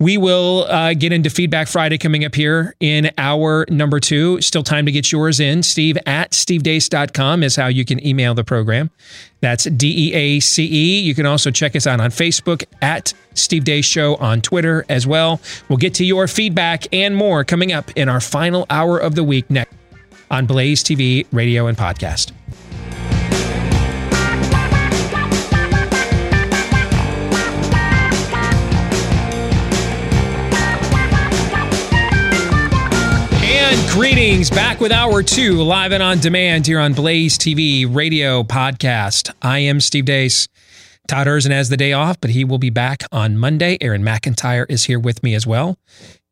We 0.00 0.16
will 0.16 0.64
uh, 0.68 0.94
get 0.94 1.12
into 1.12 1.28
Feedback 1.28 1.66
Friday 1.66 1.98
coming 1.98 2.24
up 2.24 2.34
here 2.34 2.76
in 2.78 3.10
hour 3.18 3.66
number 3.68 3.98
two. 3.98 4.40
Still 4.40 4.62
time 4.62 4.86
to 4.86 4.92
get 4.92 5.10
yours 5.10 5.40
in. 5.40 5.64
Steve 5.64 5.98
at 6.06 6.30
stevedeace.com 6.30 7.42
is 7.42 7.56
how 7.56 7.66
you 7.66 7.84
can 7.84 8.04
email 8.06 8.32
the 8.34 8.44
program. 8.44 8.90
That's 9.40 9.64
D 9.64 10.10
E 10.10 10.14
A 10.14 10.40
C 10.40 10.64
E. 10.64 11.00
You 11.00 11.14
can 11.16 11.26
also 11.26 11.50
check 11.50 11.74
us 11.74 11.86
out 11.86 12.00
on 12.00 12.10
Facebook 12.10 12.64
at 12.80 13.12
Steve 13.34 13.64
Deace 13.64 13.84
Show 13.84 14.14
on 14.16 14.40
Twitter 14.40 14.84
as 14.88 15.04
well. 15.06 15.40
We'll 15.68 15.78
get 15.78 15.94
to 15.94 16.04
your 16.04 16.28
feedback 16.28 16.86
and 16.92 17.16
more 17.16 17.42
coming 17.44 17.72
up 17.72 17.90
in 17.96 18.08
our 18.08 18.20
final 18.20 18.66
hour 18.70 18.98
of 18.98 19.16
the 19.16 19.24
week 19.24 19.50
next 19.50 19.74
on 20.30 20.46
Blaze 20.46 20.84
TV, 20.84 21.26
radio, 21.32 21.66
and 21.66 21.76
podcast. 21.76 22.32
Greetings 33.92 34.48
back 34.48 34.80
with 34.80 34.92
hour 34.92 35.22
two, 35.22 35.60
live 35.62 35.92
and 35.92 36.02
on 36.02 36.18
demand 36.20 36.66
here 36.66 36.78
on 36.78 36.92
Blaze 36.92 37.36
TV, 37.36 37.84
radio, 37.92 38.44
podcast. 38.44 39.34
I 39.42 39.58
am 39.60 39.80
Steve 39.80 40.04
Deace. 40.04 40.46
Todd 41.08 41.26
Erzen 41.26 41.50
has 41.50 41.68
the 41.68 41.76
day 41.76 41.92
off, 41.92 42.20
but 42.20 42.30
he 42.30 42.44
will 42.44 42.58
be 42.58 42.70
back 42.70 43.02
on 43.10 43.38
Monday. 43.38 43.76
Aaron 43.80 44.04
McIntyre 44.04 44.66
is 44.68 44.84
here 44.84 45.00
with 45.00 45.22
me 45.22 45.34
as 45.34 45.46
well. 45.46 45.78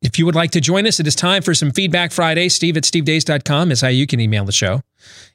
If 0.03 0.19
you 0.19 0.27
would 0.27 0.35
like 0.35 0.51
to 0.51 0.61
join 0.61 0.87
us, 0.87 1.01
it 1.01 1.07
is 1.07 1.15
time 1.15 1.43
for 1.43 1.55
some 1.55 1.71
Feedback 1.71 2.13
Friday. 2.13 2.51
Steve 2.51 2.77
at 2.77 2.83
stevedeace.com 2.83 3.73
is 3.73 3.81
how 3.81 3.89
you 3.89 4.07
can 4.07 4.21
email 4.21 4.45
the 4.45 4.53
show. 4.53 4.83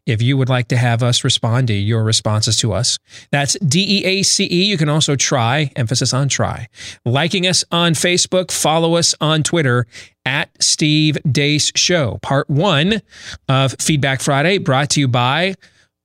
If 0.05 0.21
you 0.21 0.37
would 0.37 0.49
like 0.49 0.67
to 0.67 0.77
have 0.77 1.01
us 1.01 1.23
respond 1.23 1.67
to 1.67 1.73
your 1.73 2.03
responses 2.03 2.57
to 2.57 2.73
us, 2.73 2.99
that's 3.31 3.57
D 3.59 4.01
E 4.01 4.05
A 4.05 4.23
C 4.23 4.47
E. 4.51 4.63
You 4.65 4.77
can 4.77 4.87
also 4.87 5.15
try, 5.15 5.71
emphasis 5.75 6.13
on 6.13 6.29
try, 6.29 6.67
liking 7.05 7.47
us 7.47 7.63
on 7.71 7.93
Facebook, 7.93 8.51
follow 8.51 8.95
us 8.95 9.15
on 9.19 9.41
Twitter 9.41 9.87
at 10.25 10.49
Steve 10.61 11.17
Deace 11.27 11.71
Show. 11.75 12.19
Part 12.21 12.47
one 12.47 13.01
of 13.49 13.75
Feedback 13.79 14.21
Friday 14.21 14.59
brought 14.59 14.91
to 14.91 14.99
you 14.99 15.07
by 15.07 15.55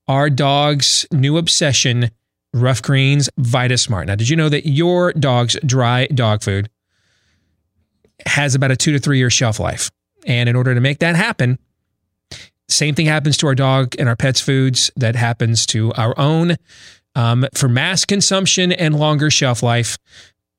our 0.09 0.31
dog's 0.31 1.07
new 1.13 1.37
obsession, 1.37 2.11
Ruff 2.55 2.81
Greens 2.81 3.29
Vitasmart. 3.39 4.07
Now, 4.07 4.15
did 4.15 4.31
you 4.31 4.37
know 4.37 4.49
that 4.49 4.67
your 4.67 5.13
dog's 5.13 5.57
dry 5.67 6.07
dog 6.07 6.43
food 6.43 6.71
has 8.27 8.55
about 8.55 8.71
a 8.71 8.77
two 8.77 8.93
to 8.93 8.99
three 8.99 9.19
year 9.19 9.31
shelf 9.31 9.61
life? 9.61 9.91
And 10.27 10.49
in 10.49 10.57
order 10.57 10.75
to 10.75 10.81
make 10.81 10.99
that 11.01 11.17
happen, 11.17 11.59
same 12.69 12.95
thing 12.95 13.07
happens 13.07 13.37
to 13.39 13.47
our 13.47 13.55
dog 13.55 13.95
and 13.99 14.09
our 14.09 14.17
pets' 14.17 14.41
foods 14.41 14.91
that 14.97 15.15
happens 15.15 15.67
to 15.67 15.93
our 15.93 16.19
own. 16.19 16.57
Um, 17.15 17.47
for 17.55 17.69
mass 17.69 18.05
consumption 18.05 18.73
and 18.73 18.99
longer 18.99 19.31
shelf 19.31 19.63
life, 19.63 19.97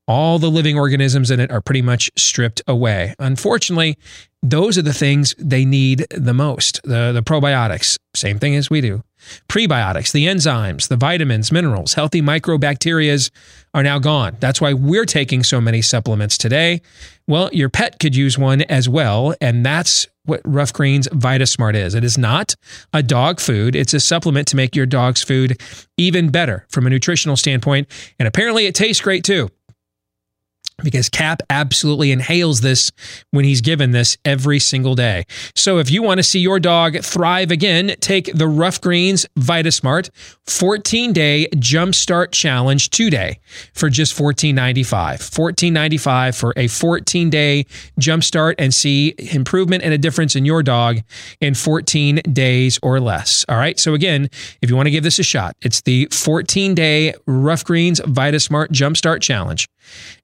all 0.08 0.40
the 0.40 0.50
living 0.50 0.78
organisms 0.78 1.30
in 1.30 1.40
it 1.40 1.52
are 1.52 1.62
pretty 1.62 1.82
much 1.82 2.10
stripped 2.16 2.62
away. 2.66 3.14
Unfortunately, 3.20 3.98
those 4.42 4.78
are 4.78 4.82
the 4.82 4.94
things 4.94 5.36
they 5.38 5.66
need 5.66 6.08
the 6.12 6.34
most. 6.34 6.82
The, 6.84 7.12
the 7.12 7.22
probiotics, 7.22 7.98
same 8.16 8.40
thing 8.40 8.56
as 8.56 8.70
we 8.70 8.82
do. 8.82 9.04
Prebiotics, 9.48 10.12
the 10.12 10.26
enzymes, 10.26 10.88
the 10.88 10.96
vitamins, 10.96 11.52
minerals, 11.52 11.94
healthy 11.94 12.22
microbacterias 12.22 13.32
are 13.74 13.84
now 13.84 14.00
gone. 14.00 14.38
That's 14.40 14.62
why 14.62 14.74
we're 14.74 15.06
taking 15.06 15.44
so 15.44 15.62
many 15.62 15.82
supplements 15.82 16.38
today. 16.38 16.82
Well, 17.28 17.50
your 17.52 17.70
pet 17.70 18.00
could 18.00 18.16
use 18.16 18.38
one 18.38 18.62
as 18.64 18.88
well, 18.88 19.36
and 19.42 19.66
that's 19.66 20.08
what 20.26 20.42
Ruff 20.46 20.74
Greens 20.74 21.08
Vitasmart 21.10 21.76
is. 21.76 21.96
It 21.96 22.04
is 22.04 22.18
not 22.18 22.56
a 22.94 23.04
dog 23.04 23.40
food, 23.40 23.76
it's 23.76 23.94
a 23.94 24.00
supplement 24.00 24.48
to 24.50 24.56
make 24.56 24.76
your 24.76 24.86
dog's 24.86 25.24
food 25.24 25.62
even 25.98 26.30
better 26.30 26.66
from 26.70 26.88
a 26.88 26.90
nutritional 26.90 27.38
standpoint, 27.38 27.88
and 28.20 28.28
apparently 28.28 28.66
it 28.66 28.76
tastes 28.76 29.02
great 29.02 29.24
too 29.24 29.50
because 30.84 31.10
Cap 31.10 31.42
absolutely 31.50 32.12
inhales 32.12 32.62
this 32.62 32.92
when 33.32 33.46
he's 33.46 33.62
given 33.62 33.92
this 33.92 34.18
every 34.26 34.60
single 34.60 34.96
day. 34.96 35.26
So 35.56 35.80
if 35.80 35.90
you 35.90 36.04
want 36.04 36.20
to 36.20 36.24
see 36.24 36.40
your 36.40 36.60
dog 36.60 37.00
thrive 37.02 37.52
again, 37.52 37.96
take 38.00 38.34
the 38.34 38.48
Ruff 38.48 38.80
Greens 38.82 39.26
Vitasmart 39.38 40.10
14-day 40.46 41.48
jumpstart 41.56 42.32
challenge 42.32 42.90
today 42.90 43.40
for 43.74 43.90
just 43.90 44.18
$14.95. 44.18 44.86
$14.95 44.86 46.40
for 46.40 46.52
a 46.52 46.66
14-day 46.66 47.66
jumpstart 48.00 48.56
and 48.60 48.74
see 48.74 49.16
improvement 49.18 49.84
and 49.84 49.94
a 49.94 49.98
difference 49.98 50.36
in 50.36 50.46
your 50.46 50.64
dog 50.64 51.00
in 51.42 51.54
14 51.54 52.22
days 52.34 52.80
or 52.84 53.00
less. 53.00 53.46
All 53.50 53.58
right? 53.58 53.80
So 53.80 53.94
again, 53.94 54.30
if 54.62 54.70
you 54.70 54.76
want 54.76 54.88
to 54.88 54.92
give 54.92 55.04
this 55.04 55.20
a 55.20 55.24
shot, 55.24 55.56
it's 55.62 55.82
the 55.82 56.06
14-day 56.08 57.14
Ruff 57.26 57.64
Greens 57.66 58.00
Vitasmart 58.02 58.68
jumpstart 58.70 59.22
challenge 59.22 59.68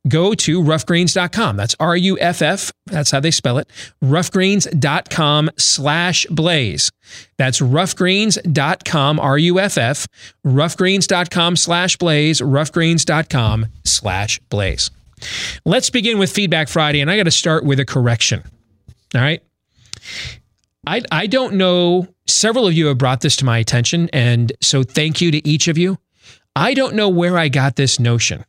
go 0.08 0.34
to 0.34 0.62
ruffgreens.com. 0.62 1.58
That's 1.58 1.76
R 1.80 1.96
U 1.96 2.20
F 2.20 2.42
F. 2.42 2.72
That's 2.86 3.12
how 3.12 3.20
they 3.20 3.32
spell 3.32 3.58
it. 3.58 3.70
Ruffgreens.com 4.04 5.52
slash 5.58 6.26
blaze. 6.30 6.92
That's 7.38 7.60
ruffgreens.com, 7.60 9.20
R 9.20 9.38
U 9.38 9.60
F 9.60 9.78
F. 9.78 10.08
Ruffgreens.com 10.46 11.56
slash 11.56 11.98
blaze. 11.98 12.42
Ruffgreens.com 12.42 13.66
slash 13.84 14.40
blaze. 14.50 14.92
Let's 15.66 15.90
begin 15.90 16.18
with 16.20 16.32
Feedback 16.32 16.68
Friday, 16.68 17.00
and 17.00 17.10
I 17.10 17.18
got 17.18 17.24
to 17.24 17.32
start 17.32 17.64
with 17.64 17.80
a 17.80 17.86
correction. 17.86 18.44
All 19.16 19.22
right. 19.22 19.42
I, 20.86 21.02
I 21.12 21.28
don't 21.28 21.54
know. 21.56 22.08
Several 22.28 22.68
of 22.68 22.74
you 22.74 22.88
have 22.88 22.98
brought 22.98 23.22
this 23.22 23.38
to 23.38 23.46
my 23.46 23.58
attention, 23.58 24.10
and 24.12 24.52
so 24.62 24.84
thank 24.84 25.22
you 25.22 25.32
to 25.32 25.48
each 25.48 25.68
of 25.68 25.78
you. 25.78 25.98
I 26.56 26.74
don't 26.74 26.96
know 26.96 27.10
where 27.10 27.38
I 27.38 27.50
got 27.50 27.76
this 27.76 28.00
notion 28.00 28.46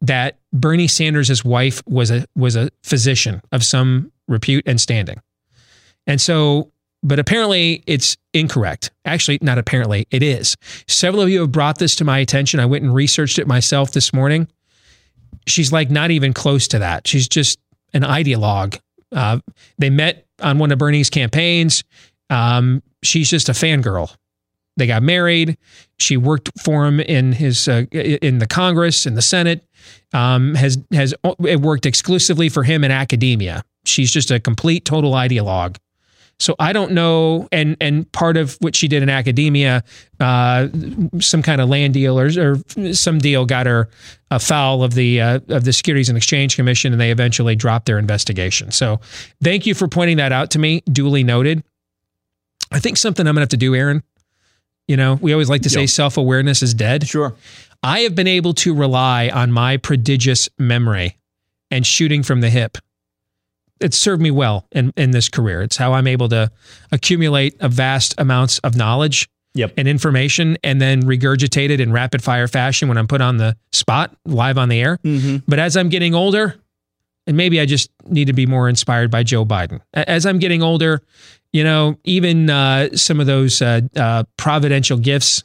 that 0.00 0.38
Bernie 0.52 0.88
Sanders' 0.88 1.44
wife 1.44 1.82
was 1.86 2.10
a 2.10 2.26
was 2.36 2.56
a 2.56 2.70
physician 2.82 3.42
of 3.52 3.64
some 3.64 4.12
repute 4.28 4.64
and 4.66 4.80
standing. 4.80 5.20
And 6.06 6.20
so, 6.20 6.72
but 7.02 7.18
apparently 7.18 7.82
it's 7.86 8.16
incorrect. 8.32 8.90
Actually, 9.04 9.38
not 9.42 9.58
apparently, 9.58 10.06
it 10.10 10.22
is. 10.22 10.56
Several 10.86 11.22
of 11.22 11.28
you 11.28 11.40
have 11.40 11.52
brought 11.52 11.78
this 11.78 11.94
to 11.96 12.04
my 12.04 12.18
attention. 12.18 12.60
I 12.60 12.66
went 12.66 12.84
and 12.84 12.94
researched 12.94 13.38
it 13.38 13.46
myself 13.46 13.92
this 13.92 14.12
morning. 14.12 14.48
She's 15.46 15.72
like 15.72 15.90
not 15.90 16.10
even 16.10 16.32
close 16.32 16.68
to 16.68 16.78
that. 16.78 17.06
She's 17.06 17.28
just 17.28 17.58
an 17.92 18.02
ideologue. 18.02 18.78
Uh, 19.12 19.40
they 19.78 19.90
met 19.90 20.26
on 20.42 20.58
one 20.58 20.70
of 20.70 20.78
Bernie's 20.78 21.10
campaigns. 21.10 21.84
Um, 22.30 22.82
she's 23.02 23.30
just 23.30 23.48
a 23.48 23.52
fangirl. 23.52 24.14
They 24.76 24.86
got 24.86 25.02
married. 25.02 25.58
She 25.98 26.16
worked 26.16 26.52
for 26.62 26.86
him 26.86 27.00
in 27.00 27.32
his 27.32 27.66
uh, 27.66 27.84
in 27.90 28.38
the 28.38 28.46
Congress, 28.46 29.06
in 29.06 29.14
the 29.14 29.22
Senate 29.22 29.64
um, 30.12 30.54
has 30.54 30.78
has 30.92 31.14
it 31.40 31.60
worked 31.60 31.86
exclusively 31.86 32.48
for 32.48 32.62
him 32.62 32.84
in 32.84 32.90
academia. 32.90 33.62
She's 33.84 34.12
just 34.12 34.30
a 34.30 34.40
complete 34.40 34.84
total 34.84 35.12
ideologue. 35.12 35.76
So 36.40 36.54
I 36.60 36.72
don't 36.72 36.92
know, 36.92 37.48
and 37.50 37.76
and 37.80 38.10
part 38.12 38.36
of 38.36 38.56
what 38.60 38.76
she 38.76 38.86
did 38.86 39.02
in 39.02 39.08
academia, 39.08 39.82
uh, 40.20 40.68
some 41.18 41.42
kind 41.42 41.60
of 41.60 41.68
land 41.68 41.94
deal 41.94 42.18
or, 42.18 42.28
or 42.38 42.92
some 42.94 43.18
deal 43.18 43.44
got 43.44 43.66
her 43.66 43.88
a 44.30 44.38
foul 44.38 44.84
of 44.84 44.94
the 44.94 45.20
uh, 45.20 45.40
of 45.48 45.64
the 45.64 45.72
Securities 45.72 46.08
and 46.08 46.16
Exchange 46.16 46.54
Commission, 46.54 46.92
and 46.92 47.00
they 47.00 47.10
eventually 47.10 47.56
dropped 47.56 47.86
their 47.86 47.98
investigation. 47.98 48.70
So 48.70 49.00
thank 49.42 49.66
you 49.66 49.74
for 49.74 49.88
pointing 49.88 50.18
that 50.18 50.30
out 50.30 50.52
to 50.52 50.60
me. 50.60 50.82
Duly 50.82 51.24
noted. 51.24 51.64
I 52.70 52.78
think 52.78 52.98
something 52.98 53.26
I'm 53.26 53.34
gonna 53.34 53.42
have 53.42 53.48
to 53.48 53.56
do, 53.56 53.74
Aaron. 53.74 54.04
You 54.86 54.96
know, 54.96 55.14
we 55.14 55.32
always 55.32 55.50
like 55.50 55.62
to 55.62 55.70
say 55.70 55.86
self 55.86 56.16
awareness 56.16 56.62
is 56.62 56.72
dead. 56.72 57.06
Sure. 57.06 57.34
I 57.82 58.00
have 58.00 58.14
been 58.14 58.26
able 58.26 58.54
to 58.54 58.74
rely 58.74 59.28
on 59.28 59.52
my 59.52 59.76
prodigious 59.76 60.48
memory 60.58 61.16
and 61.70 61.86
shooting 61.86 62.22
from 62.22 62.40
the 62.40 62.50
hip. 62.50 62.78
It's 63.80 63.96
served 63.96 64.20
me 64.20 64.30
well 64.30 64.66
in, 64.72 64.92
in 64.96 65.12
this 65.12 65.28
career. 65.28 65.62
It's 65.62 65.76
how 65.76 65.92
I'm 65.92 66.08
able 66.08 66.28
to 66.30 66.50
accumulate 66.90 67.56
a 67.60 67.68
vast 67.68 68.14
amounts 68.18 68.58
of 68.60 68.74
knowledge 68.74 69.28
yep. 69.54 69.72
and 69.76 69.86
information 69.86 70.58
and 70.64 70.80
then 70.80 71.02
regurgitate 71.02 71.70
it 71.70 71.80
in 71.80 71.92
rapid 71.92 72.22
fire 72.22 72.48
fashion 72.48 72.88
when 72.88 72.98
I'm 72.98 73.06
put 73.06 73.20
on 73.20 73.36
the 73.36 73.56
spot 73.70 74.16
live 74.24 74.58
on 74.58 74.68
the 74.68 74.80
air. 74.80 74.98
Mm-hmm. 75.04 75.38
But 75.46 75.60
as 75.60 75.76
I'm 75.76 75.88
getting 75.90 76.14
older, 76.14 76.56
and 77.28 77.36
maybe 77.36 77.60
I 77.60 77.66
just 77.66 77.90
need 78.06 78.24
to 78.26 78.32
be 78.32 78.46
more 78.46 78.68
inspired 78.68 79.10
by 79.10 79.22
Joe 79.22 79.44
Biden. 79.44 79.80
As 79.92 80.26
I'm 80.26 80.38
getting 80.38 80.62
older, 80.62 81.02
you 81.52 81.62
know, 81.62 81.98
even 82.04 82.50
uh, 82.50 82.96
some 82.96 83.20
of 83.20 83.26
those 83.26 83.62
uh, 83.62 83.82
uh, 83.94 84.24
providential 84.36 84.98
gifts 84.98 85.44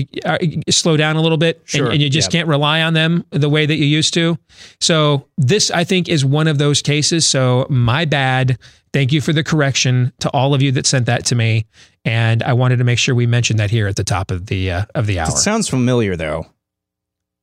you, 0.00 0.20
uh, 0.24 0.38
you 0.40 0.60
slow 0.70 0.96
down 0.96 1.16
a 1.16 1.20
little 1.20 1.38
bit 1.38 1.62
Sure. 1.64 1.84
and, 1.86 1.94
and 1.94 2.02
you 2.02 2.08
just 2.10 2.30
can't 2.30 2.48
rely 2.48 2.82
on 2.82 2.94
them 2.94 3.24
the 3.30 3.48
way 3.48 3.66
that 3.66 3.76
you 3.76 3.84
used 3.84 4.14
to. 4.14 4.38
So 4.80 5.26
this, 5.38 5.70
I 5.70 5.84
think, 5.84 6.08
is 6.08 6.24
one 6.24 6.48
of 6.48 6.58
those 6.58 6.82
cases. 6.82 7.26
So 7.26 7.66
my 7.70 8.04
bad. 8.04 8.58
Thank 8.92 9.12
you 9.12 9.20
for 9.20 9.34
the 9.34 9.44
correction 9.44 10.10
to 10.20 10.30
all 10.30 10.54
of 10.54 10.62
you 10.62 10.72
that 10.72 10.86
sent 10.86 11.04
that 11.04 11.26
to 11.26 11.34
me, 11.34 11.66
and 12.06 12.42
I 12.42 12.54
wanted 12.54 12.78
to 12.78 12.84
make 12.84 12.98
sure 12.98 13.14
we 13.14 13.26
mentioned 13.26 13.58
that 13.58 13.70
here 13.70 13.86
at 13.88 13.96
the 13.96 14.04
top 14.04 14.30
of 14.30 14.46
the 14.46 14.70
uh, 14.70 14.84
of 14.94 15.06
the 15.06 15.18
hour. 15.18 15.28
It 15.28 15.32
sounds 15.32 15.68
familiar 15.68 16.16
though. 16.16 16.46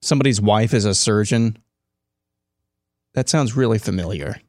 Somebody's 0.02 0.42
wife 0.42 0.74
is 0.74 0.86
a 0.86 0.96
surgeon. 0.96 1.58
That 3.14 3.30
sounds 3.30 3.56
really 3.56 3.78
familiar. 3.78 4.42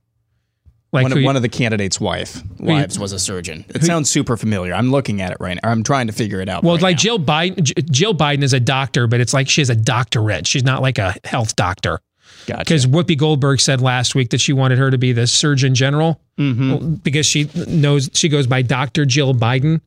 Like 0.95 1.03
one, 1.03 1.13
of, 1.13 1.19
you- 1.19 1.25
one 1.25 1.37
of 1.37 1.43
the 1.43 1.49
candidates' 1.49 2.01
wife 2.01 2.41
you- 2.59 2.67
wives 2.67 2.99
was 2.99 3.13
a 3.13 3.19
surgeon. 3.19 3.65
It 3.69 3.81
who- 3.81 3.87
sounds 3.87 4.09
super 4.09 4.37
familiar. 4.37 4.73
I'm 4.73 4.91
looking 4.91 5.21
at 5.21 5.33
it 5.33 5.39
right 5.41 5.59
now. 5.63 5.71
I'm 5.71 5.83
trying 5.83 6.07
to 6.07 6.13
figure 6.13 6.41
it 6.41 6.49
out. 6.49 6.63
Well, 6.63 6.75
right 6.77 6.83
like 6.83 6.97
now. 6.97 7.01
Jill 7.03 7.19
Biden, 7.19 7.91
Jill 7.91 8.15
Biden 8.15 8.43
is 8.43 8.53
a 8.53 8.61
doctor, 8.61 9.07
but 9.07 9.21
it's 9.21 9.35
like 9.35 9.49
she 9.49 9.61
has 9.61 9.71
a 9.71 9.75
doctorate. 9.77 10.47
She's 10.47 10.65
not 10.65 10.81
like 10.83 10.99
a 10.99 11.15
health 11.25 11.57
doctor. 11.57 12.01
Gotcha. 12.47 12.59
Because 12.61 12.87
Whoopi 12.87 13.17
Goldberg 13.19 13.59
said 13.61 13.81
last 13.81 14.15
week 14.15 14.31
that 14.31 14.41
she 14.41 14.53
wanted 14.53 14.79
her 14.79 14.91
to 14.91 14.99
be 14.99 15.13
the 15.13 15.27
Surgeon 15.27 15.75
General 15.75 16.21
Mhm. 16.39 17.03
Because 17.03 17.27
she 17.27 17.49
knows 17.67 18.11
she 18.15 18.29
goes 18.29 18.47
by 18.47 18.61
Doctor 18.63 19.05
Jill 19.05 19.35
Biden, 19.35 19.81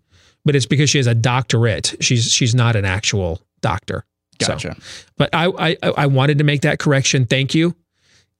but 0.46 0.56
it's 0.56 0.66
because 0.66 0.90
she 0.90 0.98
has 0.98 1.08
a 1.08 1.14
doctorate. 1.16 1.96
She's 2.00 2.32
she's 2.32 2.56
not 2.56 2.76
an 2.76 2.86
actual 2.86 3.42
doctor. 3.62 4.06
So- 4.42 4.48
Gotcha. 4.54 4.76
but 5.18 5.30
I, 5.34 5.48
I 5.48 5.78
I 5.98 6.06
wanted 6.08 6.38
to 6.40 6.44
make 6.44 6.62
that 6.62 6.80
correction. 6.80 7.26
Thank 7.26 7.54
you. 7.56 7.76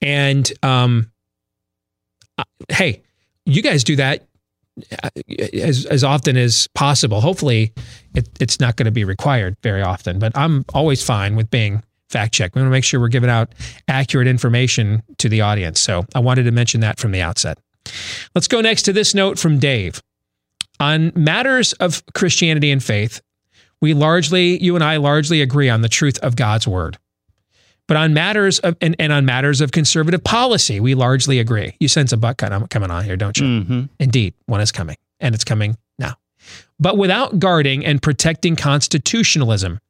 And 0.00 0.50
um, 0.62 1.10
hey, 2.68 3.02
you 3.46 3.62
guys 3.62 3.84
do 3.84 3.96
that 3.96 4.26
uh, 5.02 5.10
as 5.54 5.86
as 5.86 6.04
often 6.04 6.36
as 6.36 6.68
possible. 6.74 7.20
Hopefully, 7.20 7.72
it, 8.14 8.28
it's 8.40 8.60
not 8.60 8.76
going 8.76 8.86
to 8.86 8.92
be 8.92 9.04
required 9.04 9.56
very 9.62 9.82
often. 9.82 10.18
But 10.18 10.36
I'm 10.36 10.64
always 10.74 11.02
fine 11.02 11.36
with 11.36 11.50
being 11.50 11.82
fact 12.08 12.32
checked. 12.34 12.54
We 12.54 12.62
want 12.62 12.70
to 12.70 12.72
make 12.72 12.84
sure 12.84 13.00
we're 13.00 13.08
giving 13.08 13.30
out 13.30 13.52
accurate 13.86 14.26
information 14.26 15.02
to 15.18 15.28
the 15.28 15.40
audience. 15.42 15.80
So 15.80 16.04
I 16.14 16.20
wanted 16.20 16.44
to 16.44 16.52
mention 16.52 16.80
that 16.80 16.98
from 16.98 17.12
the 17.12 17.20
outset. 17.20 17.58
Let's 18.34 18.48
go 18.48 18.60
next 18.60 18.82
to 18.82 18.92
this 18.92 19.14
note 19.14 19.38
from 19.38 19.58
Dave. 19.58 20.02
On 20.80 21.12
matters 21.14 21.72
of 21.74 22.02
Christianity 22.14 22.70
and 22.70 22.82
faith, 22.82 23.20
we 23.80 23.94
largely, 23.94 24.62
you 24.62 24.74
and 24.74 24.84
I 24.84 24.96
largely 24.96 25.42
agree 25.42 25.68
on 25.68 25.82
the 25.82 25.88
truth 25.88 26.18
of 26.20 26.36
God's 26.36 26.66
word. 26.68 26.98
But 27.88 27.96
on 27.96 28.14
matters 28.14 28.60
of 28.60 28.76
and, 28.80 28.94
and 28.98 29.12
on 29.12 29.24
matters 29.24 29.60
of 29.60 29.72
conservative 29.72 30.22
policy, 30.22 30.78
we 30.78 30.94
largely 30.94 31.40
agree. 31.40 31.74
You 31.80 31.88
sense 31.88 32.12
a 32.12 32.16
butt 32.16 32.36
cut 32.36 32.70
coming 32.70 32.90
on 32.90 33.04
here, 33.04 33.16
don't 33.16 33.36
you? 33.36 33.46
Mm-hmm. 33.46 33.82
Indeed, 33.98 34.34
one 34.46 34.60
is 34.60 34.70
coming, 34.70 34.96
and 35.18 35.34
it's 35.34 35.44
coming 35.44 35.76
now. 35.98 36.14
But 36.78 36.96
without 36.96 37.38
guarding 37.40 37.84
and 37.84 38.00
protecting 38.00 38.54
constitutionalism, 38.54 39.80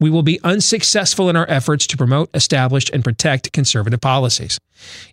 we 0.00 0.10
will 0.10 0.22
be 0.22 0.40
unsuccessful 0.44 1.28
in 1.28 1.36
our 1.36 1.48
efforts 1.48 1.86
to 1.88 1.96
promote, 1.96 2.30
establish, 2.34 2.90
and 2.92 3.02
protect 3.02 3.52
conservative 3.52 4.00
policies. 4.00 4.58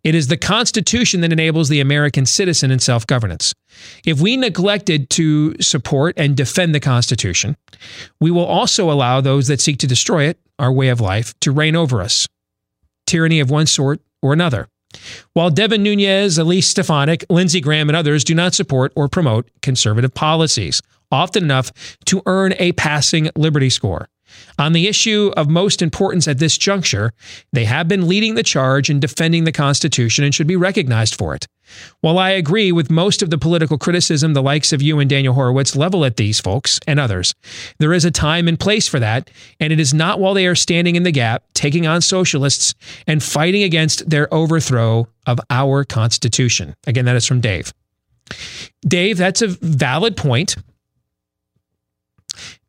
It 0.04 0.14
is 0.14 0.28
the 0.28 0.38
Constitution 0.38 1.22
that 1.22 1.32
enables 1.32 1.70
the 1.70 1.80
American 1.80 2.26
citizen 2.26 2.70
in 2.70 2.80
self 2.80 3.08
governance. 3.08 3.54
If 4.06 4.20
we 4.20 4.38
neglected 4.38 5.10
to 5.12 5.56
support 5.62 6.16
and 6.18 6.36
defend 6.36 6.76
the 6.76 6.80
Constitution, 6.80 7.56
we 8.20 8.32
will 8.32 8.46
also 8.46 8.92
allow 8.92 9.22
those 9.22 9.48
that 9.48 9.62
seek 9.62 9.80
to 9.80 9.88
destroy 9.88 10.26
it, 10.26 10.38
our 10.60 10.72
way 10.72 10.90
of 10.90 11.02
life, 11.02 11.34
to 11.42 11.52
reign 11.52 11.76
over 11.76 12.02
us. 12.02 12.28
Tyranny 13.06 13.40
of 13.40 13.50
one 13.50 13.68
sort 13.68 14.02
or 14.22 14.34
another. 14.34 14.68
While 15.34 15.50
Devin 15.50 15.84
Nunes, 15.84 16.38
Elise 16.38 16.68
Stefanik, 16.68 17.26
Lindsey 17.30 17.62
Graham, 17.62 17.90
and 17.90 17.96
others 17.96 18.24
do 18.24 18.34
not 18.34 18.54
support 18.54 18.94
or 18.96 19.10
promote 19.10 19.50
conservative 19.62 20.14
policies, 20.14 20.82
often 21.12 21.44
enough 21.44 21.72
to 22.06 22.22
earn 22.26 22.54
a 22.58 22.72
passing 22.74 23.30
liberty 23.36 23.70
score. 23.70 24.08
On 24.58 24.74
the 24.74 24.88
issue 24.88 25.32
of 25.36 25.50
most 25.50 25.82
importance 25.82 26.28
at 26.28 26.40
this 26.40 26.58
juncture, 26.58 27.12
they 27.52 27.66
have 27.66 27.88
been 27.88 28.08
leading 28.08 28.36
the 28.36 28.44
charge 28.44 28.90
in 28.90 29.00
defending 29.00 29.44
the 29.44 29.52
Constitution 29.52 30.24
and 30.24 30.34
should 30.34 30.48
be 30.48 30.56
recognized 30.56 31.16
for 31.16 31.36
it. 31.36 31.48
While 32.02 32.20
I 32.20 32.30
agree 32.30 32.72
with 32.72 32.92
most 32.92 33.22
of 33.22 33.30
the 33.30 33.38
political 33.38 33.78
criticism 33.78 34.34
the 34.34 34.42
likes 34.42 34.72
of 34.72 34.82
you 34.82 35.00
and 35.00 35.10
Daniel 35.10 35.34
Horowitz 35.34 35.76
level 35.76 36.06
at 36.06 36.18
these 36.18 36.40
folks 36.40 36.80
and 36.88 37.00
others, 37.00 37.34
there 37.80 37.94
is 37.94 38.06
a 38.06 38.12
time 38.12 38.48
and 38.48 38.60
place 38.60 38.88
for 38.88 39.00
that, 39.00 39.30
and 39.60 39.74
it 39.74 39.80
is 39.80 39.94
not 39.94 40.20
while 40.20 40.34
they 40.34 40.48
are 40.48 40.56
standing 40.56 40.96
in 40.96 41.04
the 41.04 41.12
gap, 41.12 41.44
taking 41.54 41.88
on 41.88 42.02
socialists, 42.02 42.76
and 43.08 43.24
fighting 43.24 43.64
against 43.64 44.10
their 44.10 44.32
overthrow 44.34 45.08
of 45.26 45.40
our 45.50 45.84
Constitution. 45.84 46.76
Again, 46.88 47.06
that 47.06 47.16
is 47.16 47.26
from 47.26 47.42
Dave. 47.42 47.74
Dave, 48.88 49.18
that's 49.18 49.42
a 49.42 49.48
valid 49.48 50.16
point 50.16 50.56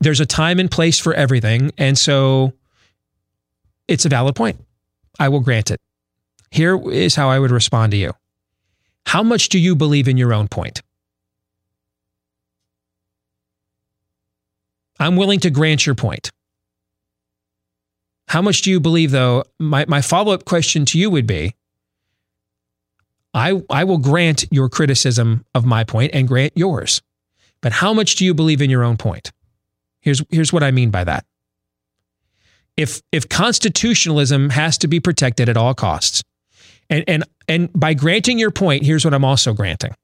there's 0.01 0.21
a 0.21 0.27
time 0.27 0.59
and 0.59 0.71
place 0.71 0.99
for 0.99 1.15
everything. 1.15 1.73
And 1.79 1.97
so 1.99 2.53
it's 3.89 4.05
a 4.05 4.09
valid 4.09 4.35
point. 4.35 4.59
I 5.19 5.29
will 5.29 5.41
grant 5.41 5.71
it. 5.71 5.81
Here 6.51 6.81
is 6.91 7.15
how 7.15 7.29
I 7.29 7.39
would 7.39 7.51
respond 7.51 7.93
to 7.93 7.97
you. 7.97 8.13
How 9.07 9.23
much 9.23 9.49
do 9.49 9.59
you 9.59 9.75
believe 9.75 10.09
in 10.09 10.17
your 10.17 10.35
own 10.35 10.49
point? 10.49 10.83
I'm 14.99 15.17
willing 15.17 15.41
to 15.41 15.51
grant 15.51 15.87
your 15.87 15.95
point. 15.95 16.31
How 18.29 18.43
much 18.43 18.63
do 18.63 18.71
you 18.71 18.81
believe, 18.81 19.11
though? 19.13 19.45
My, 19.59 19.85
my 19.87 20.01
follow 20.01 20.33
up 20.33 20.45
question 20.45 20.85
to 20.87 20.99
you 20.99 21.11
would 21.11 21.27
be 21.27 21.55
I, 23.33 23.63
I 23.69 23.85
will 23.85 23.99
grant 23.99 24.47
your 24.51 24.71
criticism 24.71 25.45
of 25.55 25.67
my 25.67 25.85
point 25.85 26.13
and 26.15 26.27
grant 26.27 26.55
yours. 26.57 27.03
But 27.61 27.73
how 27.73 27.93
much 27.93 28.17
do 28.17 28.25
you 28.25 28.33
believe 28.33 28.63
in 28.63 28.71
your 28.71 28.83
own 28.83 28.97
point? 28.97 29.31
Here's, 30.07 30.23
here's 30.31 30.53
what 30.53 30.63
I 30.63 30.71
mean 30.71 30.91
by 30.91 31.03
that. 31.03 31.27
If, 32.77 33.03
if 33.11 33.29
constitutionalism 33.29 34.51
has 34.51 34.79
to 34.79 34.87
be 34.87 35.01
protected 35.01 35.49
at 35.49 35.57
all 35.57 35.75
costs, 35.75 36.23
and, 36.89 37.03
and, 37.09 37.25
and 37.49 37.73
by 37.75 37.93
granting 37.95 38.39
your 38.39 38.53
point, 38.53 38.85
here's 38.85 39.05
what 39.05 39.13
I'm 39.13 39.25
also 39.25 39.53
granting 39.53 39.97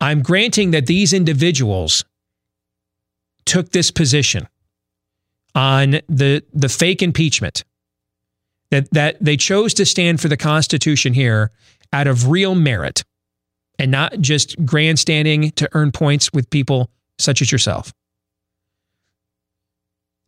I'm 0.00 0.22
granting 0.22 0.70
that 0.70 0.86
these 0.86 1.12
individuals 1.12 2.02
took 3.44 3.72
this 3.72 3.90
position 3.90 4.48
on 5.54 6.00
the, 6.08 6.42
the 6.54 6.70
fake 6.70 7.02
impeachment, 7.02 7.62
that, 8.70 8.90
that 8.92 9.18
they 9.20 9.36
chose 9.36 9.74
to 9.74 9.84
stand 9.84 10.22
for 10.22 10.28
the 10.28 10.36
Constitution 10.38 11.12
here 11.12 11.50
out 11.92 12.06
of 12.06 12.30
real 12.30 12.54
merit 12.54 13.04
and 13.78 13.90
not 13.90 14.18
just 14.18 14.64
grandstanding 14.64 15.50
to 15.52 15.68
earn 15.72 15.92
points 15.92 16.32
with 16.32 16.48
people 16.48 16.88
such 17.18 17.42
as 17.42 17.52
yourself 17.52 17.92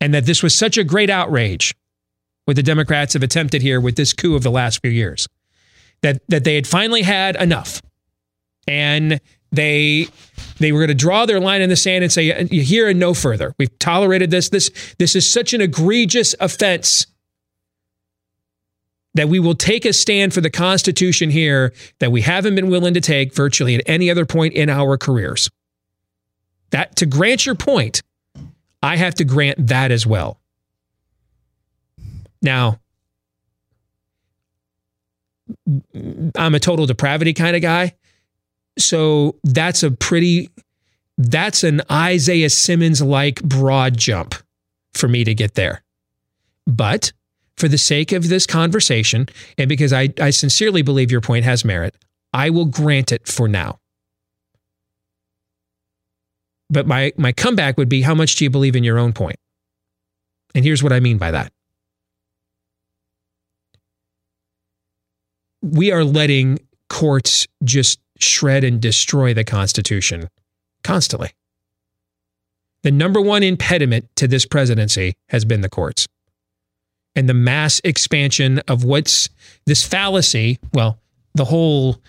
and 0.00 0.14
that 0.14 0.26
this 0.26 0.42
was 0.42 0.56
such 0.56 0.78
a 0.78 0.84
great 0.84 1.10
outrage 1.10 1.74
what 2.46 2.56
the 2.56 2.62
Democrats 2.62 3.12
have 3.12 3.22
attempted 3.22 3.62
here 3.62 3.80
with 3.80 3.96
this 3.96 4.12
coup 4.12 4.34
of 4.34 4.42
the 4.42 4.50
last 4.50 4.80
few 4.80 4.90
years 4.90 5.28
that 6.02 6.20
that 6.28 6.44
they 6.44 6.54
had 6.54 6.66
finally 6.66 7.02
had 7.02 7.36
enough. 7.36 7.82
And 8.66 9.20
they 9.52 10.08
they 10.58 10.72
were 10.72 10.80
going 10.80 10.88
to 10.88 10.94
draw 10.94 11.26
their 11.26 11.40
line 11.40 11.60
in 11.60 11.70
the 11.70 11.76
sand 11.76 12.04
and 12.04 12.12
say 12.12 12.46
here 12.48 12.88
and 12.88 12.98
no 12.98 13.14
further. 13.14 13.54
We've 13.58 13.76
tolerated 13.78 14.30
this. 14.30 14.48
This 14.48 14.70
this 14.98 15.16
is 15.16 15.30
such 15.30 15.54
an 15.54 15.60
egregious 15.60 16.34
offense 16.40 17.06
that 19.14 19.28
we 19.28 19.40
will 19.40 19.56
take 19.56 19.84
a 19.84 19.92
stand 19.92 20.32
for 20.32 20.40
the 20.40 20.50
constitution 20.50 21.30
here 21.30 21.72
that 21.98 22.12
we 22.12 22.20
haven't 22.20 22.54
been 22.54 22.70
willing 22.70 22.94
to 22.94 23.00
take 23.00 23.34
virtually 23.34 23.74
at 23.74 23.82
any 23.86 24.08
other 24.08 24.24
point 24.24 24.54
in 24.54 24.70
our 24.70 24.96
careers. 24.96 25.50
That 26.70 26.94
to 26.96 27.06
grant 27.06 27.44
your 27.44 27.56
point 27.56 28.02
I 28.82 28.96
have 28.96 29.14
to 29.16 29.24
grant 29.24 29.66
that 29.66 29.90
as 29.90 30.06
well. 30.06 30.40
Now, 32.42 32.80
I'm 36.34 36.54
a 36.54 36.60
total 36.60 36.86
depravity 36.86 37.34
kind 37.34 37.56
of 37.56 37.62
guy. 37.62 37.94
So 38.78 39.36
that's 39.44 39.82
a 39.82 39.90
pretty, 39.90 40.50
that's 41.18 41.64
an 41.64 41.82
Isaiah 41.90 42.50
Simmons 42.50 43.02
like 43.02 43.42
broad 43.42 43.96
jump 43.96 44.34
for 44.94 45.08
me 45.08 45.24
to 45.24 45.34
get 45.34 45.54
there. 45.54 45.82
But 46.66 47.12
for 47.56 47.68
the 47.68 47.78
sake 47.78 48.12
of 48.12 48.28
this 48.28 48.46
conversation, 48.46 49.28
and 49.58 49.68
because 49.68 49.92
I, 49.92 50.10
I 50.20 50.30
sincerely 50.30 50.82
believe 50.82 51.10
your 51.10 51.20
point 51.20 51.44
has 51.44 51.64
merit, 51.64 51.94
I 52.32 52.48
will 52.50 52.64
grant 52.64 53.12
it 53.12 53.26
for 53.28 53.48
now. 53.48 53.79
But 56.70 56.86
my, 56.86 57.12
my 57.16 57.32
comeback 57.32 57.76
would 57.76 57.88
be 57.88 58.02
how 58.02 58.14
much 58.14 58.36
do 58.36 58.44
you 58.44 58.50
believe 58.50 58.76
in 58.76 58.84
your 58.84 58.98
own 58.98 59.12
point? 59.12 59.36
And 60.54 60.64
here's 60.64 60.82
what 60.82 60.92
I 60.92 61.00
mean 61.00 61.18
by 61.18 61.32
that. 61.32 61.52
We 65.62 65.92
are 65.92 66.04
letting 66.04 66.58
courts 66.88 67.46
just 67.64 68.00
shred 68.18 68.64
and 68.64 68.80
destroy 68.80 69.34
the 69.34 69.44
Constitution 69.44 70.28
constantly. 70.82 71.32
The 72.82 72.90
number 72.90 73.20
one 73.20 73.42
impediment 73.42 74.08
to 74.16 74.26
this 74.26 74.46
presidency 74.46 75.14
has 75.28 75.44
been 75.44 75.60
the 75.60 75.68
courts 75.68 76.06
and 77.14 77.28
the 77.28 77.34
mass 77.34 77.80
expansion 77.84 78.60
of 78.60 78.84
what's 78.84 79.28
this 79.66 79.84
fallacy. 79.86 80.58
Well, 80.72 80.98
the 81.34 81.44
whole 81.44 82.00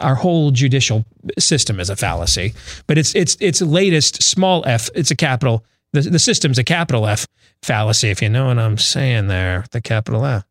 our 0.00 0.14
whole 0.14 0.50
judicial 0.50 1.04
system 1.38 1.80
is 1.80 1.90
a 1.90 1.96
fallacy. 1.96 2.54
But 2.86 2.98
it's 2.98 3.14
it's 3.14 3.36
its 3.40 3.60
latest 3.60 4.22
small 4.22 4.62
f. 4.66 4.88
It's 4.94 5.10
a 5.10 5.16
capital. 5.16 5.64
The 5.92 6.02
the 6.02 6.18
system's 6.18 6.58
a 6.58 6.64
capital 6.64 7.06
F 7.06 7.26
fallacy. 7.62 8.10
If 8.10 8.22
you 8.22 8.28
know 8.28 8.46
what 8.46 8.58
I'm 8.58 8.78
saying 8.78 9.28
there, 9.28 9.64
the 9.70 9.80
capital 9.80 10.24
F. 10.24 10.44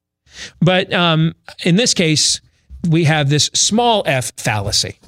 But 0.59 0.91
um, 0.93 1.35
in 1.63 1.75
this 1.75 1.93
case, 1.93 2.41
we 2.89 3.05
have 3.05 3.29
this 3.29 3.49
small 3.53 4.03
f 4.05 4.31
fallacy, 4.37 4.99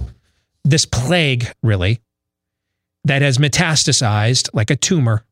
this 0.63 0.86
plague 0.86 1.51
really, 1.63 2.01
that 3.03 3.21
has 3.21 3.38
metastasized 3.38 4.49
like 4.53 4.69
a 4.69 4.76
tumor, 4.76 5.23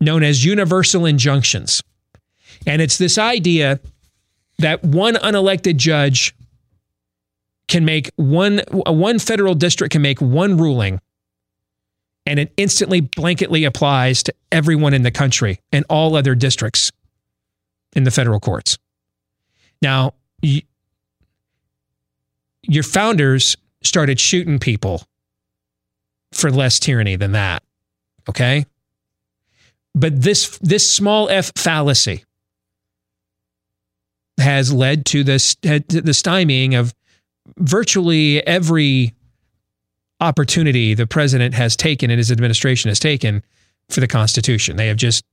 known 0.00 0.22
as 0.22 0.44
universal 0.44 1.06
injunctions, 1.06 1.82
and 2.66 2.80
it's 2.82 2.98
this 2.98 3.18
idea 3.18 3.80
that 4.58 4.84
one 4.84 5.14
unelected 5.14 5.76
judge 5.76 6.34
can 7.74 7.84
make 7.84 8.08
one 8.14 8.60
one 8.70 9.18
federal 9.18 9.52
district 9.52 9.90
can 9.90 10.00
make 10.00 10.20
one 10.20 10.56
ruling 10.56 11.00
and 12.24 12.38
it 12.38 12.52
instantly 12.56 13.02
blanketly 13.02 13.66
applies 13.66 14.22
to 14.22 14.32
everyone 14.52 14.94
in 14.94 15.02
the 15.02 15.10
country 15.10 15.58
and 15.72 15.84
all 15.90 16.14
other 16.14 16.36
districts 16.36 16.92
in 17.96 18.04
the 18.04 18.12
federal 18.12 18.38
courts. 18.38 18.78
Now, 19.82 20.14
you, 20.40 20.62
your 22.62 22.84
founders 22.84 23.56
started 23.82 24.20
shooting 24.20 24.60
people 24.60 25.02
for 26.30 26.52
less 26.52 26.78
tyranny 26.78 27.16
than 27.16 27.32
that. 27.32 27.64
Okay? 28.28 28.66
But 29.96 30.22
this 30.22 30.58
this 30.58 30.94
small 30.94 31.28
f 31.28 31.50
fallacy 31.56 32.22
has 34.38 34.72
led 34.72 35.06
to 35.06 35.24
this 35.24 35.56
the 35.56 35.80
stymieing 36.14 36.78
of 36.78 36.94
virtually 37.58 38.46
every 38.46 39.14
opportunity 40.20 40.94
the 40.94 41.06
president 41.06 41.54
has 41.54 41.76
taken 41.76 42.10
and 42.10 42.18
his 42.18 42.30
administration 42.30 42.88
has 42.88 42.98
taken 42.98 43.42
for 43.88 44.00
the 44.00 44.08
Constitution. 44.08 44.76
They 44.76 44.88
have 44.88 44.96
just 44.96 45.24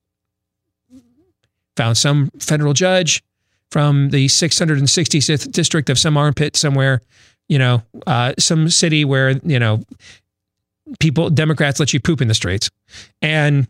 found 1.75 1.97
some 1.97 2.29
federal 2.39 2.73
judge 2.73 3.23
from 3.69 4.09
the 4.09 4.27
666th 4.27 5.51
district 5.51 5.89
of 5.89 5.97
some 5.97 6.17
armpit 6.17 6.57
somewhere, 6.57 7.01
you 7.47 7.57
know, 7.57 7.81
uh, 8.05 8.33
some 8.37 8.69
city 8.69 9.05
where, 9.05 9.31
you 9.43 9.59
know, 9.59 9.81
people, 10.99 11.29
Democrats 11.29 11.79
let 11.79 11.93
you 11.93 11.99
poop 11.99 12.21
in 12.21 12.27
the 12.27 12.33
streets. 12.33 12.69
And 13.21 13.67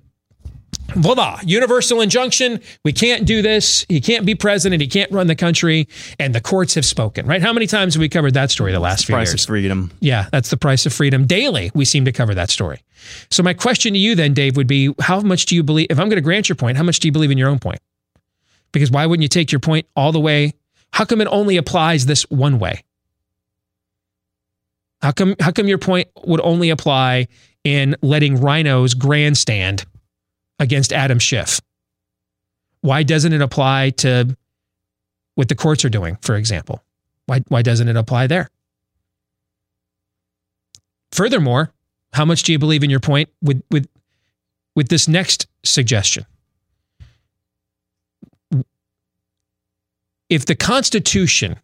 voila, 0.95 1.39
universal 1.43 2.01
injunction. 2.01 2.59
We 2.83 2.93
can't 2.93 3.25
do 3.25 3.41
this. 3.41 3.85
He 3.89 4.01
can't 4.01 4.25
be 4.25 4.35
president. 4.35 4.81
He 4.81 4.87
can't 4.87 5.11
run 5.11 5.27
the 5.27 5.35
country. 5.35 5.87
And 6.19 6.35
the 6.35 6.41
courts 6.41 6.75
have 6.75 6.85
spoken, 6.85 7.25
right? 7.25 7.41
How 7.41 7.53
many 7.53 7.67
times 7.67 7.93
have 7.93 8.01
we 8.01 8.09
covered 8.09 8.33
that 8.33 8.51
story 8.51 8.71
the 8.71 8.79
last 8.79 9.05
few 9.05 9.15
Price 9.15 9.27
years? 9.27 9.33
Price 9.33 9.43
of 9.43 9.47
freedom. 9.47 9.91
Yeah, 9.99 10.27
that's 10.31 10.49
the 10.49 10.57
price 10.57 10.85
of 10.85 10.93
freedom. 10.93 11.25
Daily, 11.25 11.71
we 11.73 11.85
seem 11.85 12.05
to 12.05 12.11
cover 12.11 12.33
that 12.35 12.49
story. 12.49 12.81
So, 13.29 13.41
my 13.41 13.53
question 13.53 13.93
to 13.93 13.99
you 13.99 14.15
then, 14.15 14.33
Dave, 14.33 14.57
would 14.57 14.67
be 14.67 14.93
how 14.99 15.21
much 15.21 15.45
do 15.45 15.55
you 15.55 15.63
believe, 15.63 15.87
if 15.89 15.99
I'm 15.99 16.07
going 16.07 16.17
to 16.17 16.21
grant 16.21 16.49
your 16.49 16.55
point, 16.55 16.77
how 16.77 16.83
much 16.83 16.99
do 16.99 17.07
you 17.07 17.11
believe 17.11 17.31
in 17.31 17.37
your 17.37 17.49
own 17.49 17.59
point? 17.59 17.79
Because 18.71 18.91
why 18.91 19.05
wouldn't 19.05 19.23
you 19.23 19.29
take 19.29 19.51
your 19.51 19.59
point 19.59 19.87
all 19.95 20.11
the 20.11 20.19
way? 20.19 20.53
How 20.93 21.05
come 21.05 21.21
it 21.21 21.27
only 21.31 21.57
applies 21.57 22.05
this 22.05 22.29
one 22.29 22.59
way? 22.59 22.83
How 25.01 25.11
come, 25.11 25.35
how 25.39 25.51
come 25.51 25.67
your 25.67 25.79
point 25.79 26.09
would 26.25 26.41
only 26.41 26.69
apply 26.69 27.27
in 27.63 27.95
letting 28.01 28.39
rhinos 28.39 28.93
grandstand 28.93 29.85
against 30.61 30.93
Adam 30.93 31.19
Schiff? 31.19 31.59
Why 32.81 33.03
doesn't 33.03 33.33
it 33.33 33.41
apply 33.41 33.89
to 33.97 34.37
what 35.35 35.49
the 35.49 35.55
courts 35.55 35.83
are 35.83 35.89
doing, 35.89 36.17
for 36.21 36.35
example? 36.35 36.83
Why, 37.25 37.41
why 37.49 37.61
doesn't 37.63 37.89
it 37.89 37.97
apply 37.97 38.27
there? 38.27 38.49
Furthermore, 41.11 41.73
how 42.13 42.25
much 42.25 42.43
do 42.43 42.51
you 42.51 42.59
believe 42.59 42.83
in 42.83 42.89
your 42.89 42.99
point 42.99 43.29
with 43.41 43.61
with 43.69 43.87
with 44.75 44.87
this 44.87 45.07
next 45.07 45.47
suggestion? 45.63 46.25
If 50.29 50.45
the 50.45 50.55
Constitution 50.55 51.59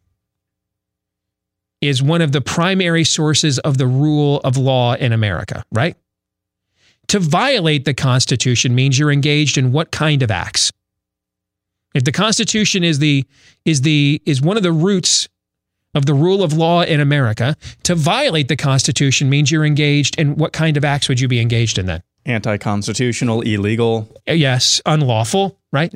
is 1.80 2.04
one 2.04 2.22
of 2.22 2.32
the 2.32 2.42
primary 2.42 3.04
sources 3.04 3.60
of 3.60 3.78
the 3.78 3.88
rule 3.88 4.42
of 4.44 4.58
law 4.58 4.96
in 4.96 5.14
America, 5.14 5.64
right? 5.72 5.96
To 7.10 7.20
violate 7.20 7.86
the 7.86 7.94
Constitution 7.94 8.76
means 8.76 9.00
you're 9.00 9.12
engaged 9.12 9.58
in 9.58 9.72
what 9.72 9.92
kind 9.92 10.22
of 10.22 10.32
acts? 10.32 10.72
If 11.94 12.04
the 12.04 12.12
Constitution 12.12 12.84
is 12.84 13.00
the 13.00 13.26
is 13.66 13.82
the 13.82 14.22
is 14.26 14.42
one 14.42 14.58
of 14.58 14.64
the 14.64 14.72
roots 14.72 15.30
of 15.96 16.06
the 16.06 16.14
rule 16.14 16.44
of 16.44 16.54
law 16.54 16.84
in 16.84 17.00
America, 17.00 17.56
to 17.84 17.96
violate 17.96 18.50
the 18.50 18.56
Constitution 18.56 19.30
means 19.30 19.50
you're 19.52 19.66
engaged 19.66 20.20
in 20.20 20.36
what 20.36 20.54
kind 20.54 20.78
of 20.78 20.86
acts 20.86 21.10
would 21.10 21.20
you 21.20 21.28
be 21.28 21.40
engaged 21.40 21.80
in 21.80 21.86
then? 21.86 22.04
Anti 22.26 22.58
constitutional, 22.58 23.42
illegal. 23.42 24.08
Yes, 24.28 24.82
unlawful, 24.86 25.58
right? 25.72 25.94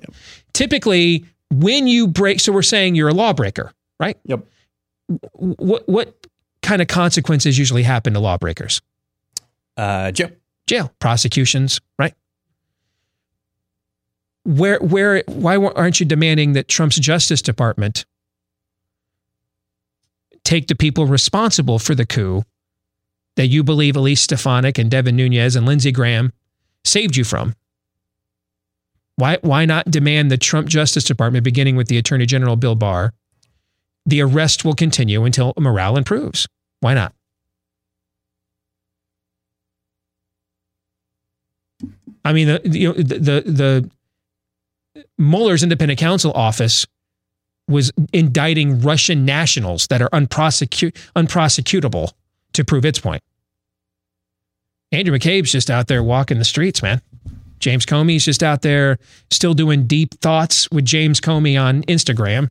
Typically, 0.54 1.26
when 1.52 1.88
you 1.88 2.08
break, 2.08 2.40
so 2.40 2.54
we're 2.54 2.62
saying 2.62 2.96
you're 2.96 3.10
a 3.10 3.14
lawbreaker, 3.14 3.74
right? 4.00 4.18
Yep. 4.26 4.46
What 5.34 5.88
what 5.90 6.28
kind 6.64 6.82
of 6.82 6.88
consequences 6.88 7.60
usually 7.60 7.84
happen 7.84 8.14
to 8.14 8.20
lawbreakers? 8.20 8.82
Uh, 9.76 10.12
jail. 10.12 10.32
Jail, 10.68 10.94
prosecutions, 11.00 11.82
right? 12.00 12.14
Where 14.44 14.80
where 14.80 15.24
why 15.28 15.58
aren't 15.58 16.00
you 16.00 16.06
demanding 16.06 16.54
that 16.54 16.68
Trump's 16.68 16.98
Justice 16.98 17.42
Department 17.42 18.06
take 20.44 20.68
the 20.68 20.76
people 20.76 21.06
responsible 21.06 21.78
for 21.78 21.94
the 21.94 22.06
coup 22.06 22.44
that 23.36 23.48
you 23.48 23.64
believe 23.64 23.96
Elise 23.96 24.22
Stefanik 24.22 24.78
and 24.78 24.90
Devin 24.90 25.16
Nunes 25.16 25.56
and 25.56 25.66
Lindsey 25.66 25.92
Graham 25.92 26.34
saved 26.84 27.16
you 27.16 27.24
from? 27.24 27.56
Why, 29.16 29.38
why 29.42 29.66
not 29.66 29.92
demand 29.92 30.32
the 30.32 30.38
Trump 30.38 30.68
Justice 30.68 31.04
Department, 31.04 31.44
beginning 31.44 31.76
with 31.76 31.88
the 31.88 31.98
Attorney 31.98 32.26
General 32.26 32.56
Bill 32.56 32.76
Barr, 32.76 33.14
the 34.06 34.22
arrest 34.22 34.66
will 34.66 34.74
continue 34.74 35.24
until 35.26 35.54
morale 35.60 35.96
improves? 35.96 36.48
Why 36.80 36.96
not? 36.96 37.14
I 42.24 42.34
mean, 42.34 42.48
the, 42.48 42.62
you 42.66 42.90
know, 42.90 42.94
the, 42.94 43.20
the, 43.20 43.90
the 44.96 45.04
Mueller's 45.18 45.64
independent 45.64 46.00
counsel 46.00 46.32
office 46.34 46.86
was 47.68 47.92
indicting 48.12 48.82
Russian 48.82 49.26
nationals 49.26 49.88
that 49.88 50.02
are 50.02 50.10
unprosecu- 50.10 50.96
unprosecutable 51.16 52.12
to 52.54 52.66
prove 52.66 52.86
its 52.86 53.00
point. 53.00 53.24
Andrew 54.92 55.18
McCabe's 55.18 55.52
just 55.52 55.72
out 55.72 55.88
there 55.88 56.04
walking 56.04 56.38
the 56.38 56.46
streets, 56.46 56.84
man. 56.84 57.02
James 57.60 57.86
Comey's 57.86 58.26
just 58.26 58.44
out 58.44 58.62
there 58.62 58.98
still 59.30 59.54
doing 59.54 59.88
deep 59.88 60.16
thoughts 60.20 60.70
with 60.72 60.84
James 60.84 61.22
Comey 61.22 61.62
on 61.62 61.84
Instagram, 61.84 62.50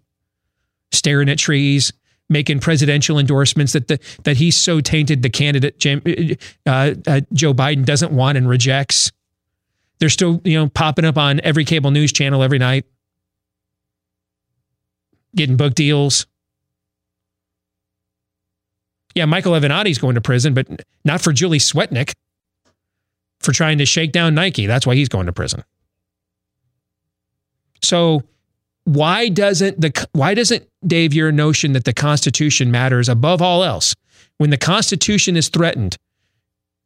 staring 0.93 1.29
at 1.29 1.39
trees, 1.39 1.93
making 2.29 2.61
presidential 2.61 3.19
endorsements 3.19 3.73
that 3.73 3.89
the, 3.89 3.99
that 4.23 4.37
he's 4.37 4.57
so 4.57 4.81
tainted 4.81 5.23
the 5.23 5.29
candidate 5.29 5.85
uh, 6.65 6.95
uh, 7.07 7.21
Joe 7.33 7.53
Biden 7.53 7.85
doesn't 7.85 8.13
want 8.13 8.39
and 8.39 8.49
rejects. 8.49 9.13
They're 10.01 10.09
still, 10.09 10.41
you 10.45 10.59
know, 10.59 10.69
popping 10.69 11.05
up 11.05 11.19
on 11.19 11.41
every 11.45 11.65
cable 11.65 11.91
news 11.91 12.11
channel 12.11 12.43
every 12.43 12.59
night, 12.59 12.87
getting 15.37 15.57
book 15.57 15.75
deals. 15.75 16.27
Yeah, 19.15 19.27
Michael 19.27 19.53
Avenatti's 19.53 19.99
going 19.99 20.15
to 20.15 20.21
prison, 20.21 20.55
but 20.55 20.67
not 21.05 21.21
for 21.21 21.33
Julie 21.33 21.59
Swetnick 21.59 22.13
for 23.41 23.53
trying 23.53 23.79
to 23.79 23.87
shake 23.87 24.13
down 24.13 24.35
Nike. 24.35 24.67
That's 24.67 24.87
why 24.87 24.95
he's 24.95 25.09
going 25.09 25.27
to 25.27 25.33
prison. 25.33 25.65
So 27.83 28.23
why 28.85 29.29
doesn't 29.29 29.81
the 29.81 30.07
why 30.13 30.35
doesn't 30.35 30.67
Dave 30.87 31.13
your 31.13 31.33
notion 31.33 31.73
that 31.73 31.85
the 31.85 31.93
Constitution 31.93 32.71
matters 32.71 33.09
above 33.09 33.43
all 33.43 33.65
else? 33.65 33.95
When 34.39 34.51
the 34.51 34.57
Constitution 34.57 35.37
is 35.37 35.49
threatened, 35.49 35.97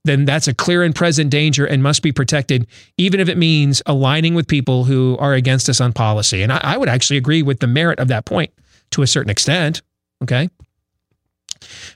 then 0.04 0.24
that's 0.24 0.48
a 0.48 0.54
clear 0.54 0.82
and 0.82 0.94
present 0.94 1.30
danger 1.30 1.64
and 1.64 1.82
must 1.82 2.02
be 2.02 2.12
protected, 2.12 2.66
even 2.98 3.20
if 3.20 3.28
it 3.28 3.38
means 3.38 3.82
aligning 3.86 4.34
with 4.34 4.46
people 4.46 4.84
who 4.84 5.16
are 5.18 5.34
against 5.34 5.68
us 5.68 5.80
on 5.80 5.92
policy. 5.92 6.42
And 6.42 6.52
I, 6.52 6.60
I 6.62 6.76
would 6.76 6.88
actually 6.88 7.16
agree 7.16 7.42
with 7.42 7.60
the 7.60 7.66
merit 7.66 7.98
of 7.98 8.08
that 8.08 8.24
point 8.24 8.52
to 8.90 9.02
a 9.02 9.06
certain 9.06 9.30
extent. 9.30 9.82
Okay. 10.22 10.48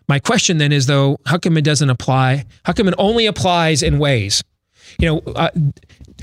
My 0.09 0.19
question 0.19 0.59
then 0.59 0.73
is 0.73 0.87
though, 0.87 1.19
how 1.27 1.39
come 1.39 1.57
it 1.59 1.65
doesn't 1.65 1.91
apply? 1.91 2.47
How 2.65 2.73
come 2.73 2.89
it 2.89 2.95
only 2.99 3.27
applies 3.27 3.83
in 3.83 3.99
ways? 3.99 4.43
You 4.99 5.09
know, 5.09 5.33
uh, 5.35 5.51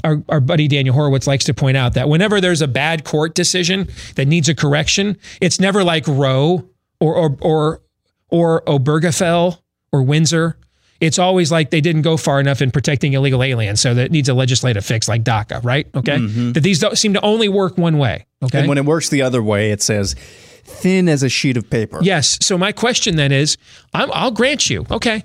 our, 0.03 0.23
our 0.27 0.39
buddy 0.39 0.67
Daniel 0.67 0.95
Horowitz 0.95 1.27
likes 1.27 1.45
to 1.45 1.53
point 1.53 1.77
out 1.77 1.93
that 1.93 2.09
whenever 2.09 2.41
there's 2.41 2.61
a 2.61 2.67
bad 2.67 3.03
court 3.03 3.36
decision 3.36 3.88
that 4.15 4.27
needs 4.27 4.49
a 4.49 4.55
correction, 4.55 5.17
it's 5.39 5.59
never 5.59 5.83
like 5.83 6.07
Roe 6.07 6.67
or 6.99 7.15
or 7.15 7.38
or 7.41 7.81
or 8.29 8.61
Obergefell 8.63 9.59
or 9.91 10.01
Windsor. 10.01 10.57
It's 11.01 11.19
always 11.19 11.51
like 11.51 11.71
they 11.71 11.81
didn't 11.81 12.03
go 12.03 12.15
far 12.17 12.39
enough 12.39 12.61
in 12.61 12.71
protecting 12.71 13.13
illegal 13.13 13.43
aliens, 13.43 13.81
so 13.81 13.93
that 13.93 14.11
needs 14.11 14.29
a 14.29 14.33
legislative 14.33 14.85
fix 14.85 15.07
like 15.07 15.23
DACA, 15.23 15.63
right? 15.63 15.87
Okay, 15.93 16.17
Mhm. 16.17 16.53
that 16.53 16.61
these 16.61 16.79
don't 16.79 16.97
seem 16.97 17.13
to 17.13 17.21
only 17.21 17.49
work 17.49 17.77
one 17.77 17.97
way. 17.97 18.25
Okay, 18.43 18.59
And 18.59 18.69
when 18.69 18.77
it 18.77 18.85
works 18.85 19.09
the 19.09 19.21
other 19.21 19.43
way, 19.43 19.71
it 19.71 19.81
says 19.81 20.15
thin 20.63 21.09
as 21.09 21.21
a 21.21 21.29
sheet 21.29 21.57
of 21.57 21.69
paper. 21.69 21.99
Yes. 22.01 22.37
So 22.41 22.57
my 22.57 22.71
question 22.71 23.17
then 23.17 23.31
is, 23.31 23.57
I'm, 23.93 24.09
I'll 24.13 24.31
grant 24.31 24.69
you. 24.69 24.85
Okay. 24.89 25.23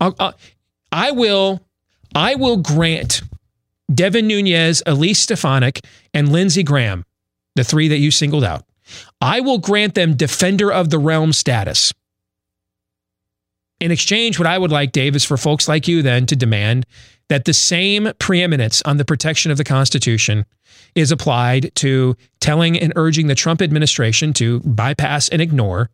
I'll, 0.00 0.14
I'll, 0.18 0.34
I 0.92 1.12
will. 1.12 1.60
I 2.14 2.34
will 2.34 2.56
grant 2.56 3.22
Devin 3.94 4.26
Nunes, 4.26 4.82
Elise 4.86 5.20
Stefanik, 5.20 5.80
and 6.12 6.32
Lindsey 6.32 6.62
Graham, 6.62 7.04
the 7.54 7.62
three 7.64 7.88
that 7.88 7.98
you 7.98 8.10
singled 8.10 8.44
out. 8.44 8.64
I 9.20 9.40
will 9.40 9.58
grant 9.58 9.94
them 9.94 10.16
defender 10.16 10.72
of 10.72 10.90
the 10.90 10.98
realm 10.98 11.32
status. 11.32 11.92
In 13.80 13.90
exchange, 13.90 14.38
what 14.38 14.46
I 14.46 14.58
would 14.58 14.70
like, 14.70 14.92
Dave, 14.92 15.16
is 15.16 15.24
for 15.24 15.36
folks 15.36 15.66
like 15.66 15.88
you 15.88 16.02
then 16.02 16.26
to 16.26 16.36
demand 16.36 16.84
that 17.28 17.46
the 17.46 17.54
same 17.54 18.12
preeminence 18.18 18.82
on 18.82 18.98
the 18.98 19.04
protection 19.04 19.50
of 19.50 19.56
the 19.56 19.64
Constitution 19.64 20.44
is 20.94 21.10
applied 21.10 21.74
to 21.76 22.16
telling 22.40 22.78
and 22.78 22.92
urging 22.96 23.26
the 23.26 23.34
Trump 23.34 23.62
administration 23.62 24.32
to 24.34 24.60
bypass 24.60 25.28
and 25.30 25.40
ignore 25.40 25.88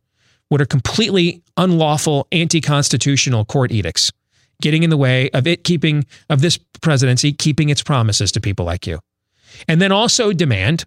what 0.48 0.60
are 0.60 0.66
completely 0.66 1.42
unlawful 1.56 2.26
anti-constitutional 2.32 3.44
court 3.44 3.70
edicts 3.70 4.10
getting 4.62 4.82
in 4.82 4.90
the 4.90 4.96
way 4.96 5.28
of 5.30 5.46
it 5.46 5.64
keeping 5.64 6.06
of 6.30 6.40
this 6.40 6.58
presidency 6.80 7.32
keeping 7.32 7.68
its 7.68 7.82
promises 7.82 8.32
to 8.32 8.40
people 8.40 8.64
like 8.64 8.86
you. 8.86 8.98
And 9.68 9.80
then 9.80 9.92
also 9.92 10.32
demand 10.32 10.84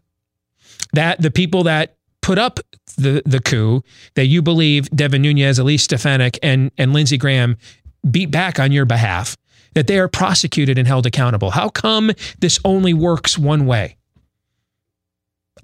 that 0.94 1.22
the 1.22 1.32
people 1.32 1.64
that 1.64 1.96
put 2.22 2.38
up 2.38 2.60
the 2.98 3.22
the 3.26 3.40
coup 3.40 3.82
that 4.16 4.26
you 4.26 4.42
believe 4.42 4.90
Devin 4.90 5.22
Nunes, 5.22 5.60
Elise 5.60 5.84
Stefanik, 5.84 6.38
and 6.44 6.72
and 6.78 6.94
Lindsey 6.94 7.18
Graham 7.18 7.58
beat 8.10 8.32
back 8.32 8.60
on 8.60 8.72
your 8.72 8.86
behalf, 8.86 9.38
that 9.74 9.88
they 9.88 10.00
are 10.00 10.08
prosecuted 10.08 10.78
and 10.78 10.88
held 10.88 11.06
accountable. 11.06 11.52
How 11.52 11.70
come 11.70 12.12
this 12.40 12.60
only 12.64 12.94
works 12.94 13.38
one 13.38 13.66
way? 13.66 13.98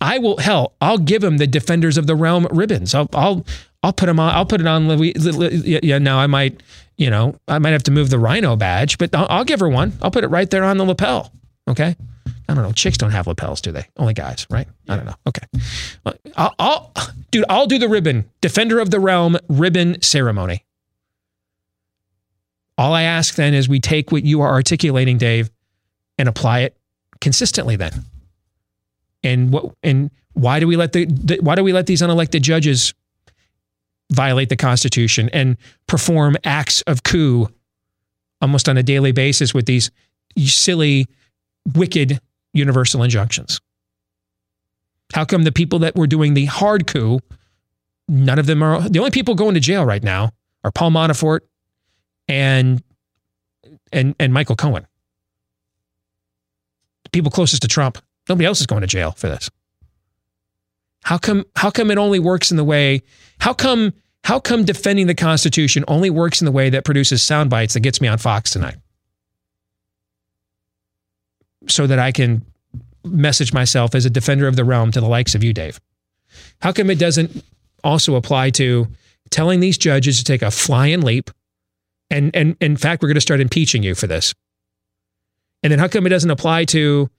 I 0.01 0.19
will 0.19 0.37
hell. 0.37 0.73
I'll 0.81 0.97
give 0.97 1.23
him 1.23 1.37
the 1.37 1.47
Defenders 1.47 1.97
of 1.97 2.07
the 2.07 2.15
Realm 2.15 2.47
ribbons. 2.51 2.93
I'll 2.93 3.09
I'll 3.13 3.45
I'll 3.83 3.93
put 3.93 4.07
them 4.07 4.19
on. 4.19 4.33
I'll 4.33 4.45
put 4.45 4.61
it 4.61 4.67
on. 4.67 4.87
Yeah, 4.99 5.97
now 5.99 6.19
I 6.19 6.27
might 6.27 6.61
you 6.97 7.09
know 7.09 7.35
I 7.47 7.59
might 7.59 7.71
have 7.71 7.83
to 7.83 7.91
move 7.91 8.09
the 8.09 8.19
Rhino 8.19 8.55
badge, 8.55 8.97
but 8.97 9.13
I'll, 9.15 9.27
I'll 9.29 9.45
give 9.45 9.59
her 9.59 9.69
one. 9.69 9.93
I'll 10.01 10.11
put 10.11 10.23
it 10.23 10.29
right 10.29 10.49
there 10.49 10.63
on 10.63 10.77
the 10.77 10.85
lapel. 10.85 11.31
Okay. 11.67 11.95
I 12.47 12.53
don't 12.53 12.63
know. 12.63 12.71
Chicks 12.71 12.97
don't 12.97 13.11
have 13.11 13.27
lapels, 13.27 13.61
do 13.61 13.71
they? 13.71 13.87
Only 13.97 14.13
guys, 14.13 14.45
right? 14.49 14.67
I 14.87 14.95
don't 14.95 15.05
know. 15.05 15.15
Okay. 15.27 15.41
I'll, 16.35 16.55
I'll, 16.59 16.93
dude, 17.31 17.45
I'll 17.49 17.67
do 17.67 17.77
the 17.79 17.89
ribbon. 17.89 18.29
Defender 18.41 18.79
of 18.79 18.91
the 18.91 18.99
Realm 18.99 19.37
ribbon 19.49 20.01
ceremony. 20.01 20.65
All 22.77 22.93
I 22.93 23.03
ask 23.03 23.35
then 23.35 23.53
is 23.53 23.69
we 23.69 23.79
take 23.79 24.11
what 24.11 24.23
you 24.23 24.41
are 24.41 24.51
articulating, 24.51 25.17
Dave, 25.17 25.49
and 26.17 26.27
apply 26.27 26.61
it 26.61 26.77
consistently 27.21 27.75
then? 27.75 28.05
And 29.23 29.51
what 29.51 29.73
and 29.81 30.11
why 30.33 30.59
do 30.59 30.67
we 30.67 30.75
let 30.75 30.93
the, 30.93 31.05
the 31.05 31.39
why 31.41 31.55
do 31.55 31.63
we 31.63 31.73
let 31.73 31.87
these 31.87 32.01
unelected 32.01 32.41
judges 32.41 32.93
violate 34.11 34.49
the 34.49 34.55
Constitution 34.55 35.29
and 35.33 35.57
perform 35.87 36.37
acts 36.43 36.81
of 36.81 37.01
coup 37.03 37.49
almost 38.41 38.69
on 38.69 38.77
a 38.77 38.83
daily 38.83 39.11
basis 39.11 39.53
with 39.53 39.65
these 39.65 39.89
silly, 40.37 41.07
wicked 41.73 42.19
universal 42.55 43.03
injunctions? 43.03 43.59
How 45.13 45.25
come 45.25 45.43
the 45.43 45.51
people 45.51 45.79
that 45.79 45.95
were 45.95 46.07
doing 46.07 46.33
the 46.33 46.45
hard 46.45 46.87
coup, 46.87 47.19
none 48.07 48.39
of 48.39 48.47
them 48.47 48.63
are 48.63 48.87
the 48.89 48.99
only 48.99 49.11
people 49.11 49.35
going 49.35 49.53
to 49.53 49.59
jail 49.59 49.85
right 49.85 50.03
now 50.03 50.31
are 50.63 50.71
Paul 50.71 50.91
Manafort 50.91 51.41
and 52.27 52.83
and 53.91 54.15
and 54.19 54.33
Michael 54.33 54.55
Cohen. 54.55 54.87
The 57.03 57.09
People 57.11 57.31
closest 57.31 57.61
to 57.61 57.67
Trump. 57.67 57.99
Nobody 58.27 58.45
else 58.45 58.59
is 58.59 58.65
going 58.65 58.81
to 58.81 58.87
jail 58.87 59.11
for 59.11 59.27
this. 59.27 59.49
How 61.03 61.17
come 61.19 61.45
how 61.55 61.69
come 61.69 61.91
it 61.91 61.97
only 61.97 62.19
works 62.19 62.49
in 62.49 62.57
the 62.57 62.63
way 62.63 63.03
how 63.39 63.53
come 63.53 63.93
how 64.23 64.39
come 64.39 64.65
defending 64.65 65.05
the 65.05 65.13
Constitution 65.13 65.85
only 65.87 66.09
works 66.09 66.41
in 66.41 66.45
the 66.45 66.51
way 66.51 66.71
that 66.71 66.83
produces 66.83 67.21
sound 67.21 67.51
bites 67.51 67.75
that 67.75 67.81
gets 67.81 68.01
me 68.01 68.07
on 68.07 68.17
Fox 68.17 68.49
tonight? 68.51 68.77
So 71.68 71.88
that 71.88 71.99
I 71.99 72.11
can 72.11 72.45
message 73.03 73.53
myself 73.53 73.95
as 73.95 74.05
a 74.05 74.09
defender 74.09 74.47
of 74.47 74.55
the 74.55 74.63
realm 74.63 74.91
to 74.91 75.01
the 75.01 75.07
likes 75.07 75.36
of 75.36 75.43
you, 75.43 75.53
Dave. 75.53 75.80
How 76.61 76.72
come 76.72 76.89
it 76.89 76.99
doesn't 76.99 77.43
also 77.84 78.16
apply 78.16 78.51
to 78.51 78.88
telling 79.30 79.59
these 79.59 79.78
judges 79.78 80.18
to 80.18 80.24
take 80.24 80.41
a 80.41 80.51
flying 80.51 81.01
leap? 81.01 81.32
And, 82.09 82.36
and 82.36 82.55
in 82.61 82.78
fact, 82.78 83.01
we're 83.01 83.07
going 83.07 83.16
to 83.16 83.22
start 83.22 83.39
impeaching 83.39 83.84
you 83.84 83.95
for 83.95 84.07
this. 84.07 84.34
And 85.63 85.72
then 85.72 85.80
how 85.80 85.88
come 85.88 86.05
it 86.05 86.09
doesn't 86.09 86.30
apply 86.30 86.66
to, 86.66 87.09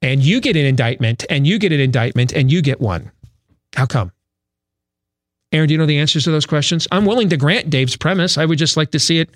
and 0.00 0.22
you 0.22 0.40
get 0.40 0.56
an 0.56 0.64
indictment, 0.64 1.24
and 1.28 1.46
you 1.46 1.58
get 1.58 1.72
an 1.72 1.80
indictment, 1.80 2.32
and 2.32 2.50
you 2.50 2.62
get 2.62 2.80
one? 2.80 3.10
How 3.74 3.84
come? 3.84 4.12
Aaron, 5.52 5.68
do 5.68 5.74
you 5.74 5.78
know 5.78 5.86
the 5.86 5.98
answers 5.98 6.24
to 6.24 6.30
those 6.30 6.46
questions? 6.46 6.88
I'm 6.90 7.04
willing 7.04 7.28
to 7.28 7.36
grant 7.36 7.68
Dave's 7.68 7.96
premise. 7.96 8.38
I 8.38 8.46
would 8.46 8.58
just 8.58 8.76
like 8.76 8.90
to 8.92 8.98
see 8.98 9.18
it 9.18 9.30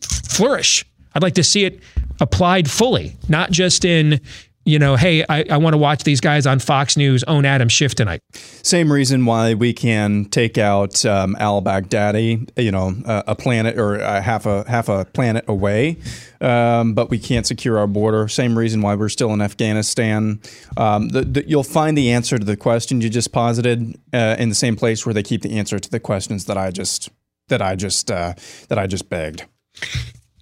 flourish. 0.00 0.84
I'd 1.14 1.22
like 1.22 1.34
to 1.34 1.44
see 1.44 1.64
it 1.64 1.80
applied 2.20 2.70
fully, 2.70 3.16
not 3.28 3.50
just 3.50 3.84
in 3.84 4.20
you 4.64 4.78
know, 4.78 4.94
hey, 4.94 5.24
I, 5.28 5.44
I 5.50 5.56
want 5.56 5.74
to 5.74 5.78
watch 5.78 6.04
these 6.04 6.20
guys 6.20 6.46
on 6.46 6.60
Fox 6.60 6.96
News 6.96 7.24
own 7.24 7.44
Adam 7.44 7.68
Schiff 7.68 7.94
tonight. 7.94 8.20
Same 8.32 8.92
reason 8.92 9.26
why 9.26 9.54
we 9.54 9.72
can 9.72 10.26
take 10.26 10.56
out 10.56 11.04
um, 11.04 11.36
Al 11.40 11.60
Baghdadi, 11.62 12.48
you 12.56 12.70
know, 12.70 12.94
uh, 13.04 13.24
a 13.26 13.34
planet 13.34 13.76
or 13.76 13.96
a 13.96 14.20
half 14.20 14.46
a 14.46 14.68
half 14.68 14.88
a 14.88 15.04
planet 15.06 15.44
away, 15.48 15.96
um, 16.40 16.94
but 16.94 17.10
we 17.10 17.18
can't 17.18 17.46
secure 17.46 17.76
our 17.76 17.88
border. 17.88 18.28
Same 18.28 18.56
reason 18.56 18.82
why 18.82 18.94
we're 18.94 19.08
still 19.08 19.32
in 19.32 19.40
Afghanistan. 19.40 20.40
Um, 20.76 21.08
the, 21.08 21.22
the, 21.22 21.48
you'll 21.48 21.64
find 21.64 21.98
the 21.98 22.12
answer 22.12 22.38
to 22.38 22.44
the 22.44 22.56
question 22.56 23.00
you 23.00 23.10
just 23.10 23.32
posited 23.32 23.98
uh, 24.12 24.36
in 24.38 24.48
the 24.48 24.54
same 24.54 24.76
place 24.76 25.04
where 25.04 25.12
they 25.12 25.24
keep 25.24 25.42
the 25.42 25.58
answer 25.58 25.80
to 25.80 25.90
the 25.90 26.00
questions 26.00 26.44
that 26.44 26.56
I 26.56 26.70
just 26.70 27.08
that 27.48 27.60
I 27.60 27.74
just 27.74 28.12
uh, 28.12 28.34
that 28.68 28.78
I 28.78 28.86
just 28.86 29.10
begged. 29.10 29.44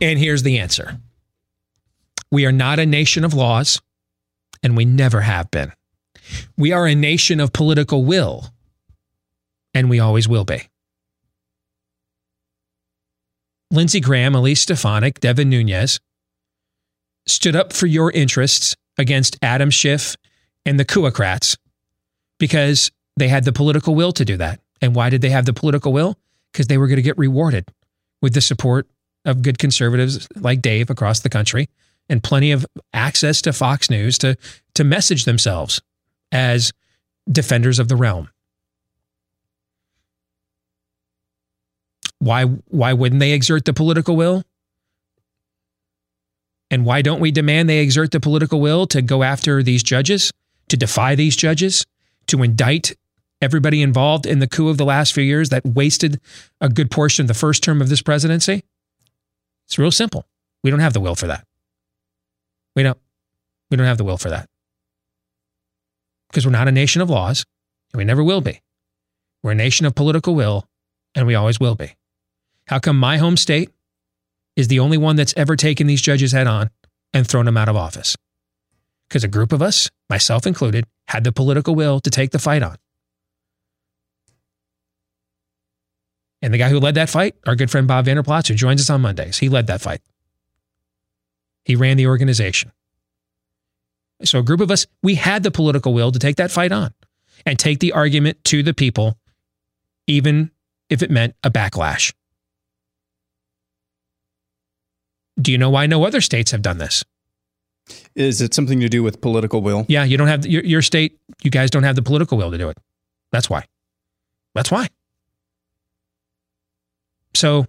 And 0.01 0.19
here's 0.19 0.43
the 0.43 0.59
answer: 0.59 0.99
We 2.31 2.47
are 2.47 2.53
not 2.53 2.79
a 2.79 2.87
nation 2.87 3.25
of 3.25 3.35
laws 3.35 3.81
and 4.63 4.77
we 4.77 4.85
never 4.85 5.21
have 5.21 5.51
been. 5.51 5.73
We 6.57 6.73
are 6.73 6.87
a 6.87 6.95
nation 6.95 7.41
of 7.41 7.53
political 7.53 8.05
will, 8.05 8.47
and 9.75 9.91
we 9.91 10.01
always 10.01 10.29
will 10.29 10.45
be. 10.45 10.63
Lindsey 13.71 14.01
Graham, 14.01 14.35
Elise 14.35 14.63
Stefanik, 14.63 15.21
Devin 15.21 15.49
Nunes 15.49 16.01
stood 17.27 17.55
up 17.55 17.73
for 17.73 17.87
your 17.87 18.11
interests 18.11 18.77
against 18.99 19.39
Adam 19.43 19.71
Schiff 19.71 20.17
and 20.67 20.79
the 20.79 20.85
Kuocrats 20.85 21.57
because 22.39 22.91
they 23.17 23.29
had 23.29 23.45
the 23.45 23.53
political 23.53 23.95
will 23.95 24.13
to 24.13 24.25
do 24.25 24.37
that. 24.37 24.61
And 24.83 24.95
why 24.95 25.11
did 25.11 25.21
they 25.21 25.31
have 25.31 25.47
the 25.47 25.53
political 25.53 25.93
will? 25.93 26.19
Because 26.53 26.67
they 26.67 26.79
were 26.79 26.89
going 26.89 26.97
to 26.97 27.03
get 27.03 27.19
rewarded 27.19 27.69
with 28.21 28.35
the 28.35 28.41
support 28.41 28.89
of 29.25 29.43
good 29.43 29.59
conservatives 29.59 30.27
like 30.37 30.62
Dave 30.62 30.91
across 30.91 31.21
the 31.21 31.29
country 31.29 31.68
and 32.09 32.23
plenty 32.23 32.53
of 32.53 32.66
access 32.93 33.41
to 33.43 33.53
Fox 33.53 33.91
News 33.91 34.18
to, 34.18 34.37
to 34.75 34.85
message 34.85 35.25
themselves 35.25 35.81
as 36.33 36.73
defenders 37.31 37.79
of 37.79 37.89
the 37.89 37.97
realm. 37.97 38.29
Why, 42.18 42.45
why 42.45 42.93
wouldn't 42.93 43.21
they 43.21 43.33
exert 43.33 43.64
the 43.64 43.73
political 43.73 44.16
will? 44.16 44.45
And 46.71 46.85
why 46.85 47.03
don't 47.03 47.21
we 47.21 47.31
demand 47.31 47.68
they 47.68 47.79
exert 47.79 48.11
the 48.11 48.21
political 48.21 48.61
will 48.61 48.87
to 48.89 49.03
go 49.03 49.23
after 49.23 49.62
these 49.62 49.83
judges, 49.83 50.31
to 50.68 50.77
defy 50.77 51.14
these 51.14 51.37
judges, 51.37 51.85
to 52.27 52.43
indict 52.43 52.97
everybody 53.43 53.83
involved 53.83 54.27
in 54.27 54.39
the 54.39 54.47
coup 54.47 54.68
of 54.68 54.77
the 54.77 54.85
last 54.85 55.12
few 55.12 55.25
years 55.25 55.49
that 55.49 55.64
wasted 55.64 56.21
a 56.61 56.68
good 56.68 56.91
portion 56.91 57.25
of 57.25 57.29
the 57.29 57.35
first 57.35 57.62
term 57.62 57.81
of 57.81 57.89
this 57.89 58.03
presidency? 58.03 58.62
It's 59.71 59.79
real 59.79 59.93
simple. 59.93 60.27
We 60.64 60.71
don't 60.71 60.81
have 60.81 60.95
the 60.95 61.01
will 61.01 61.14
for 61.14 61.29
that. 61.29 61.47
We 62.75 62.83
don't. 62.83 62.99
We 63.71 63.77
don't 63.77 63.87
have 63.87 63.99
the 63.99 64.05
will 64.05 64.18
for 64.18 64.29
that. 64.29 64.49
Because 66.29 66.45
we're 66.45 66.51
not 66.51 66.66
a 66.66 66.73
nation 66.73 67.01
of 67.01 67.09
laws, 67.09 67.45
and 67.93 67.99
we 67.99 68.05
never 68.05 68.25
will 68.25 68.41
be. 68.41 68.62
We're 69.45 69.53
a 69.53 69.55
nation 69.55 69.87
of 69.87 69.95
political 69.95 70.35
will, 70.35 70.66
and 71.14 71.25
we 71.25 71.37
always 71.37 71.61
will 71.61 71.77
be. 71.77 71.95
How 72.66 72.81
come 72.81 72.99
my 72.99 73.18
home 73.18 73.37
state 73.37 73.71
is 74.57 74.66
the 74.66 74.81
only 74.81 74.99
one 74.99 75.14
that's 75.14 75.35
ever 75.37 75.55
taken 75.55 75.87
these 75.87 76.03
judges 76.03 76.33
head 76.33 76.49
on 76.49 76.71
and 77.14 77.25
thrown 77.25 77.47
them 77.47 77.57
out 77.57 77.68
of 77.68 77.77
office? 77.77 78.16
Because 79.09 79.23
a 79.23 79.29
group 79.29 79.53
of 79.53 79.62
us, 79.62 79.89
myself 80.09 80.49
included, 80.49 80.85
had 81.07 81.23
the 81.23 81.31
political 81.33 81.77
will 81.77 82.01
to 82.01 82.11
take 82.11 82.33
the 82.33 82.41
fight 82.41 82.64
on. 82.64 82.77
And 86.43 86.55
the 86.55 86.59
guy 86.59 86.70
who 86.70 86.80
led 86.80 86.95
that 86.95 87.11
fight, 87.11 87.34
our 87.47 87.55
good 87.55 87.70
friend 87.70 87.86
Bob 87.86 88.07
Vander 88.07 88.22
Plaats, 88.22 88.49
who 88.49 88.55
joins 88.55 88.80
us 88.80 88.91
on 88.91 89.03
Mondays, 89.03 89.38
he 89.38 89.49
led 89.49 89.66
that 89.66 89.80
fight. 89.80 90.01
He 91.64 91.76
ran 91.76 91.97
the 91.97 92.07
organization. 92.07 92.72
So 94.24 94.38
a 94.38 94.43
group 94.43 94.61
of 94.61 94.70
us, 94.70 94.86
we 95.03 95.14
had 95.14 95.43
the 95.43 95.51
political 95.51 95.93
will 95.93 96.12
to 96.12 96.18
take 96.18 96.36
that 96.36 96.51
fight 96.51 96.72
on 96.72 96.93
and 97.47 97.59
take 97.59 97.80
the 97.80 97.93
argument 97.93 98.43
to 98.45 98.62
the 98.62 98.74
people, 98.74 99.18
even 100.07 100.51
if 100.88 101.03
it 101.03 101.11
meant 101.11 101.34
a 101.43 101.51
backlash. 101.51 102.12
Do 105.41 105.53
you 105.53 105.59
know 105.59 105.70
why 105.70 105.86
no 105.86 106.05
other 106.05 106.20
states 106.20 106.51
have 106.51 106.62
done 106.62 106.78
this? 106.78 107.03
Is 108.14 108.41
it 108.41 108.53
something 108.53 108.80
to 108.80 108.88
do 108.88 109.03
with 109.03 109.20
political 109.20 109.62
will? 109.62 109.86
Yeah, 109.88 110.05
you 110.05 110.16
don't 110.16 110.28
have 110.28 110.47
your, 110.47 110.62
your 110.64 110.82
state, 110.82 111.18
you 111.43 111.51
guys 111.51 111.70
don't 111.70 111.82
have 111.82 111.97
the 111.97 112.03
political 112.03 112.36
will 112.36 112.51
to 112.51 112.59
do 112.59 112.68
it. 112.68 112.78
That's 113.32 113.49
why. 113.49 113.64
That's 114.55 114.70
why. 114.70 114.88
So, 117.35 117.66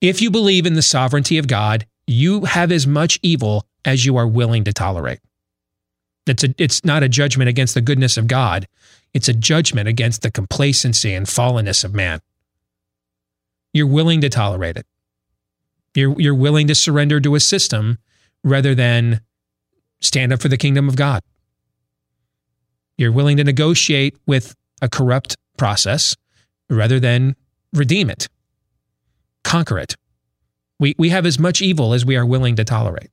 if 0.00 0.22
you 0.22 0.30
believe 0.30 0.66
in 0.66 0.74
the 0.74 0.82
sovereignty 0.82 1.38
of 1.38 1.48
God, 1.48 1.86
you 2.06 2.44
have 2.44 2.70
as 2.70 2.86
much 2.86 3.18
evil 3.22 3.66
as 3.84 4.06
you 4.06 4.16
are 4.16 4.26
willing 4.26 4.64
to 4.64 4.72
tolerate. 4.72 5.18
It's, 6.26 6.44
a, 6.44 6.54
it's 6.58 6.84
not 6.84 7.02
a 7.02 7.08
judgment 7.08 7.48
against 7.48 7.74
the 7.74 7.80
goodness 7.80 8.16
of 8.16 8.28
God. 8.28 8.68
It's 9.14 9.28
a 9.28 9.34
judgment 9.34 9.88
against 9.88 10.22
the 10.22 10.30
complacency 10.30 11.14
and 11.14 11.26
fallenness 11.26 11.84
of 11.84 11.94
man. 11.94 12.20
You're 13.72 13.86
willing 13.86 14.20
to 14.20 14.28
tolerate 14.28 14.76
it. 14.76 14.86
You're, 15.94 16.20
you're 16.20 16.34
willing 16.34 16.66
to 16.68 16.74
surrender 16.74 17.20
to 17.20 17.34
a 17.34 17.40
system 17.40 17.98
rather 18.44 18.74
than 18.74 19.20
stand 20.00 20.32
up 20.32 20.40
for 20.40 20.48
the 20.48 20.56
kingdom 20.56 20.88
of 20.88 20.96
God. 20.96 21.22
You're 22.96 23.12
willing 23.12 23.36
to 23.38 23.44
negotiate 23.44 24.16
with 24.26 24.54
a 24.80 24.88
corrupt 24.88 25.36
process 25.56 26.16
rather 26.70 27.00
than 27.00 27.36
redeem 27.72 28.10
it, 28.10 28.28
conquer 29.48 29.78
it. 29.78 29.96
We, 30.78 30.94
we 30.98 31.08
have 31.08 31.24
as 31.24 31.38
much 31.38 31.62
evil 31.62 31.94
as 31.94 32.04
we 32.04 32.16
are 32.16 32.26
willing 32.26 32.56
to 32.56 32.64
tolerate. 32.64 33.10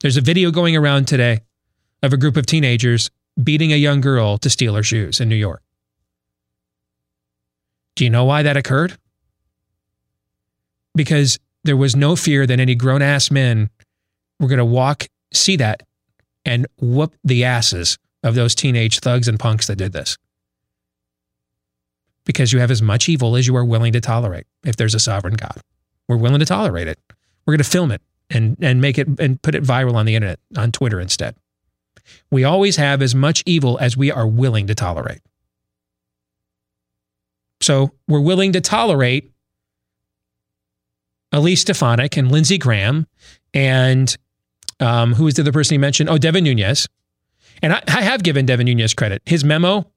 There's 0.00 0.16
a 0.16 0.20
video 0.20 0.52
going 0.52 0.76
around 0.76 1.08
today 1.08 1.40
of 2.04 2.12
a 2.12 2.16
group 2.16 2.36
of 2.36 2.46
teenagers 2.46 3.10
beating 3.42 3.72
a 3.72 3.76
young 3.76 4.00
girl 4.00 4.38
to 4.38 4.48
steal 4.48 4.76
her 4.76 4.82
shoes 4.84 5.20
in 5.20 5.28
New 5.28 5.36
York. 5.36 5.60
Do 7.96 8.04
you 8.04 8.10
know 8.10 8.24
why 8.24 8.44
that 8.44 8.56
occurred? 8.56 8.96
Because 10.94 11.38
there 11.64 11.76
was 11.76 11.96
no 11.96 12.14
fear 12.14 12.46
that 12.46 12.60
any 12.60 12.76
grown 12.76 13.02
ass 13.02 13.28
men 13.28 13.70
were 14.38 14.46
going 14.46 14.58
to 14.58 14.64
walk, 14.64 15.08
see 15.34 15.56
that, 15.56 15.82
and 16.44 16.68
whoop 16.80 17.12
the 17.24 17.44
asses 17.44 17.98
of 18.22 18.36
those 18.36 18.54
teenage 18.54 19.00
thugs 19.00 19.26
and 19.26 19.38
punks 19.40 19.66
that 19.66 19.76
did 19.76 19.92
this. 19.92 20.16
Because 22.28 22.52
you 22.52 22.60
have 22.60 22.70
as 22.70 22.82
much 22.82 23.08
evil 23.08 23.36
as 23.36 23.46
you 23.46 23.56
are 23.56 23.64
willing 23.64 23.94
to 23.94 24.00
tolerate 24.00 24.46
if 24.62 24.76
there's 24.76 24.94
a 24.94 25.00
sovereign 25.00 25.34
God. 25.34 25.62
We're 26.06 26.18
willing 26.18 26.40
to 26.40 26.46
tolerate 26.46 26.86
it. 26.86 27.00
We're 27.44 27.54
going 27.54 27.64
to 27.64 27.70
film 27.70 27.90
it 27.90 28.02
and, 28.28 28.56
and 28.60 28.80
make 28.80 28.98
it 28.98 29.08
and 29.18 29.40
put 29.40 29.54
it 29.54 29.64
viral 29.64 29.94
on 29.94 30.04
the 30.04 30.14
internet, 30.14 30.38
on 30.56 30.70
Twitter 30.70 31.00
instead. 31.00 31.34
We 32.30 32.44
always 32.44 32.76
have 32.76 33.00
as 33.00 33.14
much 33.14 33.42
evil 33.46 33.78
as 33.80 33.96
we 33.96 34.12
are 34.12 34.26
willing 34.26 34.66
to 34.66 34.74
tolerate. 34.74 35.22
So 37.60 37.92
we're 38.06 38.20
willing 38.20 38.52
to 38.52 38.60
tolerate 38.60 39.32
Elise 41.32 41.62
Stefanik 41.62 42.16
and 42.16 42.30
Lindsey 42.30 42.58
Graham 42.58 43.06
and 43.52 44.16
Um, 44.80 45.14
who 45.14 45.24
was 45.24 45.34
the 45.34 45.42
other 45.42 45.52
person 45.52 45.74
he 45.74 45.78
mentioned? 45.78 46.08
Oh, 46.08 46.18
Devin 46.18 46.44
Nunes. 46.44 46.86
And 47.62 47.72
I, 47.72 47.82
I 47.88 48.02
have 48.02 48.22
given 48.22 48.46
Devin 48.46 48.66
Nunes 48.66 48.94
credit. 48.94 49.22
His 49.26 49.42
memo, 49.42 49.90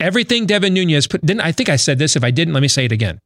everything 0.00 0.46
Devin 0.46 0.74
Nunes 0.74 1.06
put, 1.06 1.24
didn't 1.24 1.40
I 1.42 1.52
think 1.52 1.68
I 1.68 1.76
said 1.76 1.98
this? 1.98 2.16
If 2.16 2.24
I 2.24 2.30
didn't, 2.30 2.54
let 2.54 2.60
me 2.60 2.68
say 2.68 2.84
it 2.84 2.92
again. 2.92 3.20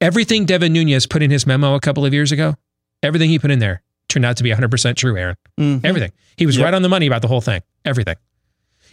Everything 0.00 0.44
Devin 0.44 0.72
Nunes 0.72 1.06
put 1.06 1.22
in 1.22 1.30
his 1.30 1.46
memo 1.46 1.74
a 1.74 1.80
couple 1.80 2.04
of 2.04 2.12
years 2.14 2.32
ago, 2.32 2.54
everything 3.02 3.30
he 3.30 3.38
put 3.38 3.50
in 3.50 3.58
there 3.58 3.82
turned 4.08 4.24
out 4.24 4.36
to 4.36 4.42
be 4.42 4.50
100% 4.50 4.96
true, 4.96 5.16
Aaron. 5.16 5.36
Mhm. 5.58 5.84
Everything. 5.84 6.12
He 6.36 6.46
was 6.46 6.56
Yep. 6.56 6.64
right 6.64 6.74
on 6.74 6.82
the 6.82 6.88
money 6.88 7.06
about 7.06 7.22
the 7.22 7.28
whole 7.28 7.40
thing. 7.40 7.62
Everything. 7.84 8.16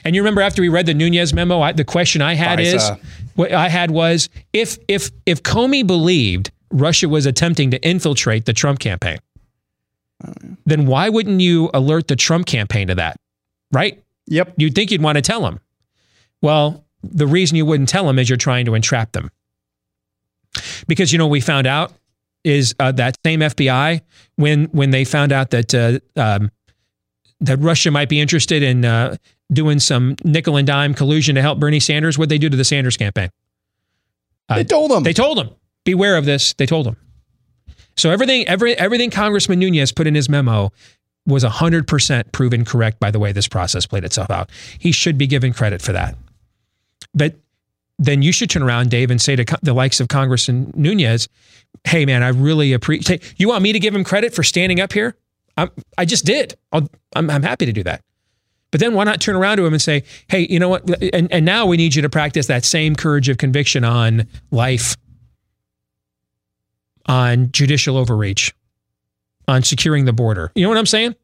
And 0.04 0.16
you 0.16 0.22
remember 0.22 0.42
after 0.42 0.62
we 0.62 0.70
read 0.70 0.86
the 0.88 0.94
Nunes 0.94 1.34
memo, 1.34 1.62
I, 1.62 1.74
the 1.74 1.84
question 1.86 2.22
I 2.22 2.34
had 2.34 2.60
is, 2.60 2.90
what 3.36 3.52
I 3.52 3.70
had 3.70 3.92
was, 3.92 4.30
if 4.52 4.78
if 4.88 5.12
if 5.26 5.44
Comey 5.44 5.86
believed 5.86 6.52
Russia 6.72 7.08
was 7.08 7.26
attempting 7.26 7.72
to 7.72 7.82
infiltrate 7.88 8.46
the 8.46 8.54
Trump 8.54 8.80
campaign, 8.80 9.18
then 10.66 10.86
why 10.88 11.10
wouldn't 11.10 11.40
you 11.42 11.70
alert 11.74 12.08
the 12.08 12.16
Trump 12.16 12.48
campaign 12.48 12.88
to 12.88 12.96
that? 12.96 13.18
Right? 13.72 14.02
Yep. 14.28 14.54
You'd 14.58 14.74
think 14.76 14.92
you'd 14.92 15.02
want 15.04 15.18
to 15.18 15.22
tell 15.22 15.42
them. 15.42 15.60
Well, 16.42 16.86
the 17.04 17.28
reason 17.28 17.58
you 17.58 17.66
wouldn't 17.66 17.90
tell 17.90 18.06
them 18.06 18.20
is 18.20 18.30
you're 18.30 18.38
trying 18.38 18.66
to 18.66 18.76
entrap 18.76 19.12
them. 19.12 19.32
Because 20.88 21.12
you 21.12 21.18
know 21.18 21.28
we 21.28 21.42
found 21.42 21.68
out 21.68 21.94
is 22.44 22.76
uh, 22.80 22.92
that 22.94 23.18
same 23.26 23.40
FBI 23.40 24.02
when 24.36 24.66
when 24.66 24.90
they 24.90 25.06
found 25.06 25.32
out 25.32 25.52
that 25.52 25.74
uh, 25.74 26.00
um, 26.20 26.52
that 27.40 27.58
Russia 27.58 27.92
might 27.92 28.10
be 28.10 28.20
interested 28.20 28.62
in 28.64 28.84
uh, 28.84 29.16
doing 29.52 29.80
some 29.80 30.16
nickel 30.24 30.58
and 30.58 30.68
dime 30.68 30.94
collusion 30.94 31.36
to 31.36 31.42
help 31.42 31.60
Bernie 31.60 31.80
Sanders, 31.80 32.18
what 32.18 32.30
they 32.30 32.38
do 32.38 32.50
to 32.50 32.58
the 32.58 32.64
Sanders 32.64 32.98
campaign? 32.98 33.30
Uh, 34.50 34.56
They 34.58 34.64
told 34.64 34.92
them. 34.92 35.04
They 35.04 35.14
told 35.14 35.38
them. 35.38 35.50
Beware 35.84 36.18
of 36.18 36.26
this. 36.26 36.54
They 36.54 36.66
told 36.66 36.86
them. 36.86 36.98
So 37.98 38.10
everything, 38.10 38.48
every, 38.48 38.78
everything 38.78 39.10
Congressman 39.10 39.60
Nunes 39.60 39.92
put 39.92 40.08
in 40.08 40.16
his 40.16 40.30
memo 40.30 40.72
was 41.26 41.44
100% 41.44 42.32
proven 42.32 42.66
correct 42.66 43.00
by 43.00 43.12
the 43.12 43.20
way 43.20 43.32
this 43.32 43.48
process 43.48 43.86
played 43.86 44.04
itself 44.04 44.30
out. 44.30 44.50
He 44.80 44.92
should 44.92 45.18
be 45.18 45.28
given 45.28 45.54
credit 45.54 45.82
for 45.82 45.92
that. 45.92 46.16
But 47.14 47.36
then 48.00 48.22
you 48.22 48.32
should 48.32 48.50
turn 48.50 48.64
around, 48.64 48.90
Dave, 48.90 49.12
and 49.12 49.22
say 49.22 49.36
to 49.36 49.60
the 49.62 49.74
likes 49.74 50.00
of 50.00 50.08
Congress 50.08 50.50
and 50.50 50.76
Nunes, 50.76 51.28
hey, 51.84 52.06
man, 52.06 52.24
I 52.24 52.30
really 52.30 52.74
appreciate, 52.74 53.36
you 53.38 53.48
want 53.48 53.62
me 53.64 53.74
to 53.74 53.80
give 53.80 53.94
him 53.94 54.04
credit 54.04 54.34
for 54.34 54.44
standing 54.44 54.80
up 54.80 54.94
here? 54.94 55.16
I'm, 55.58 55.70
I 55.98 56.06
just 56.06 56.26
did. 56.26 56.56
I'll, 56.72 56.90
I'm, 57.16 57.30
I'm 57.30 57.44
happy 57.44 57.66
to 57.66 57.74
do 57.74 57.84
that. 57.84 58.02
But 58.72 58.80
then 58.80 58.94
why 58.94 59.04
not 59.04 59.20
turn 59.20 59.36
around 59.36 59.58
to 59.58 59.66
him 59.66 59.74
and 59.74 59.82
say, 59.82 60.04
hey, 60.30 60.48
you 60.50 60.58
know 60.58 60.70
what? 60.70 60.90
And, 61.14 61.32
and 61.32 61.46
now 61.46 61.66
we 61.66 61.76
need 61.76 61.94
you 61.94 62.02
to 62.02 62.10
practice 62.10 62.48
that 62.48 62.64
same 62.64 62.96
courage 62.96 63.28
of 63.28 63.38
conviction 63.38 63.84
on 63.84 64.28
life, 64.50 64.96
on 67.06 67.52
judicial 67.52 67.98
overreach, 67.98 68.54
on 69.48 69.62
securing 69.62 70.06
the 70.06 70.14
border. 70.14 70.52
You 70.56 70.64
know 70.64 70.70
what 70.70 70.78
I'm 70.78 70.86
saying? 70.86 71.16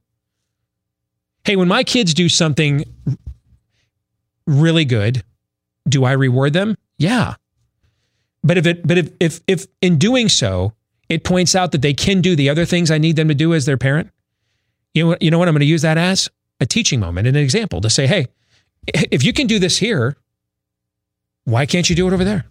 Hey, 1.46 1.56
when 1.56 1.70
my 1.70 1.86
kids 1.86 2.14
do 2.14 2.28
something 2.28 2.84
really 4.46 4.84
good, 4.84 5.24
do 5.88 6.04
I 6.04 6.12
reward 6.12 6.54
them? 6.54 6.76
Yeah. 6.98 7.36
But 8.44 8.58
if 8.58 8.66
it 8.66 8.88
but 8.88 8.98
if 8.98 9.12
if 9.20 9.42
if 9.48 9.68
in 9.82 9.98
doing 9.98 10.30
so, 10.30 10.74
it 11.10 11.24
points 11.24 11.56
out 11.56 11.72
that 11.72 11.82
they 11.82 11.94
can 11.94 12.22
do 12.22 12.36
the 12.36 12.50
other 12.50 12.66
things 12.66 12.92
I 12.92 12.98
need 12.98 13.16
them 13.16 13.28
to 13.28 13.34
do 13.34 13.54
as 13.54 13.66
their 13.66 13.78
parent, 13.78 14.10
you 14.94 15.06
know 15.06 15.18
you 15.20 15.32
know 15.32 15.40
what 15.40 15.48
I'm 15.48 15.54
going 15.54 15.62
to 15.62 15.66
use 15.66 15.82
that 15.82 15.98
as? 15.98 16.30
A 16.60 16.66
teaching 16.66 17.00
moment, 17.00 17.28
an 17.28 17.36
example 17.36 17.82
to 17.82 17.90
say, 17.90 18.08
hey, 18.08 18.28
if 18.88 19.24
you 19.24 19.34
can 19.34 19.48
do 19.48 19.60
this 19.60 19.78
here, 19.78 20.18
why 21.44 21.66
can't 21.66 21.90
you 21.90 21.96
do 21.96 22.08
it 22.08 22.14
over 22.14 22.24
there? 22.24 22.46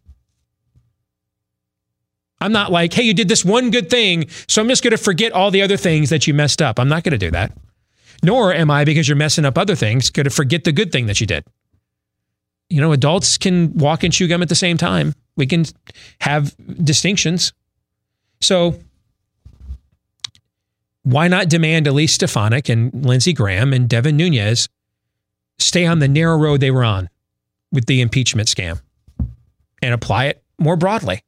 I'm 2.40 2.52
not 2.52 2.70
like, 2.70 2.92
hey, 2.92 3.02
you 3.02 3.14
did 3.14 3.28
this 3.28 3.44
one 3.44 3.70
good 3.70 3.88
thing, 3.90 4.28
so 4.46 4.60
I'm 4.60 4.68
just 4.68 4.82
going 4.82 4.92
to 4.92 4.98
forget 4.98 5.32
all 5.32 5.50
the 5.50 5.62
other 5.62 5.76
things 5.76 6.10
that 6.10 6.26
you 6.26 6.34
messed 6.34 6.60
up. 6.60 6.78
I'm 6.78 6.88
not 6.88 7.02
going 7.02 7.12
to 7.12 7.18
do 7.18 7.30
that. 7.30 7.52
Nor 8.22 8.54
am 8.54 8.70
I, 8.70 8.84
because 8.84 9.08
you're 9.08 9.16
messing 9.16 9.44
up 9.44 9.58
other 9.58 9.74
things, 9.74 10.10
going 10.10 10.24
to 10.24 10.30
forget 10.30 10.64
the 10.64 10.72
good 10.72 10.92
thing 10.92 11.06
that 11.06 11.20
you 11.20 11.26
did. 11.26 11.44
You 12.68 12.80
know, 12.80 12.92
adults 12.92 13.38
can 13.38 13.72
walk 13.74 14.02
and 14.02 14.12
chew 14.12 14.26
gum 14.26 14.42
at 14.42 14.48
the 14.48 14.54
same 14.54 14.76
time. 14.76 15.14
We 15.36 15.46
can 15.46 15.64
have 16.20 16.54
distinctions. 16.84 17.52
So 18.40 18.78
why 21.06 21.28
not 21.28 21.48
demand 21.48 21.86
Elise 21.86 22.14
Stefanik 22.14 22.68
and 22.68 23.06
Lindsey 23.06 23.32
Graham 23.32 23.72
and 23.72 23.88
Devin 23.88 24.16
Nunes 24.16 24.68
stay 25.58 25.86
on 25.86 26.00
the 26.00 26.08
narrow 26.08 26.36
road 26.36 26.60
they 26.60 26.72
were 26.72 26.84
on 26.84 27.08
with 27.70 27.86
the 27.86 28.00
impeachment 28.00 28.48
scam 28.48 28.80
and 29.80 29.94
apply 29.94 30.24
it 30.26 30.42
more 30.58 30.76
broadly? 30.76 31.22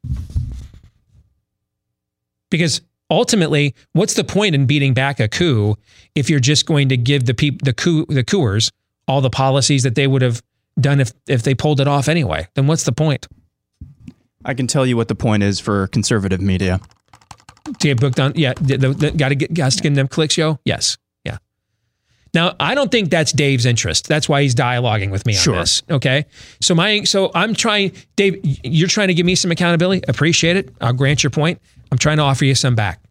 Because 2.51 2.81
ultimately, 3.09 3.75
what's 3.93 4.15
the 4.15 4.25
point 4.25 4.57
in 4.57 4.67
beating 4.67 4.95
back 4.95 5.21
a 5.21 5.29
coup 5.29 5.77
if 6.17 6.29
you're 6.29 6.41
just 6.41 6.67
going 6.67 6.89
to 6.89 6.97
give 6.97 7.27
the 7.27 7.35
people 7.35 7.65
the 7.65 7.73
coup 7.73 8.05
the 8.07 8.25
coupers 8.25 8.73
all 9.07 9.21
the 9.21 9.31
policies 9.31 9.85
that 9.85 9.95
they 9.95 10.07
would 10.07 10.23
have 10.23 10.43
done 10.81 11.01
if 11.01 11.13
if 11.27 11.43
they 11.43 11.55
pulled 11.55 11.81
it 11.81 11.89
off 11.89 12.09
anyway? 12.09 12.47
Then 12.55 12.67
what's 12.67 12.85
the 12.85 12.93
point? 12.93 13.27
I 14.45 14.55
can 14.55 14.67
tell 14.67 14.87
you 14.87 14.97
what 14.97 15.09
the 15.09 15.15
point 15.15 15.43
is 15.43 15.61
for 15.61 15.87
conservative 15.89 16.41
media. 16.41 16.81
To 17.67 17.73
get 17.89 18.01
booked 18.01 18.19
on, 18.21 18.33
yeah, 18.35 18.55
got 18.55 19.29
to 19.29 19.35
get 19.35 19.53
guys 19.53 19.77
to 19.77 19.83
get 19.83 19.95
them 19.95 20.09
clicks, 20.09 20.39
yo. 20.39 20.59
Yes, 20.65 20.97
yeah. 21.25 21.37
Now, 22.33 22.55
I 22.59 22.75
don't 22.75 22.91
think 22.91 23.11
that's 23.11 23.31
Dave's 23.33 23.67
interest. 23.67 24.09
That's 24.09 24.27
why 24.29 24.43
he's 24.43 24.55
dialoguing 24.55 25.11
with 25.11 25.27
me 25.27 25.35
on 25.35 25.41
Sure. 25.43 25.57
this. 25.57 25.83
Okay, 25.91 26.25
so 26.63 26.75
my, 26.75 27.03
so 27.03 27.31
I'm 27.35 27.53
trying, 27.55 27.93
Dave. 28.17 28.41
You're 28.65 28.89
trying 28.89 29.09
to 29.09 29.15
give 29.15 29.27
me 29.27 29.35
some 29.35 29.51
accountability. 29.51 30.03
Appreciate 30.09 30.57
it. 30.57 30.71
I'll 30.81 30.95
grant 30.95 31.23
your 31.23 31.31
point. 31.31 31.61
I'm 31.93 31.99
trying 31.99 32.17
to 32.19 32.23
offer 32.23 32.45
you 32.47 32.55
some 32.55 32.75
back. 32.75 33.03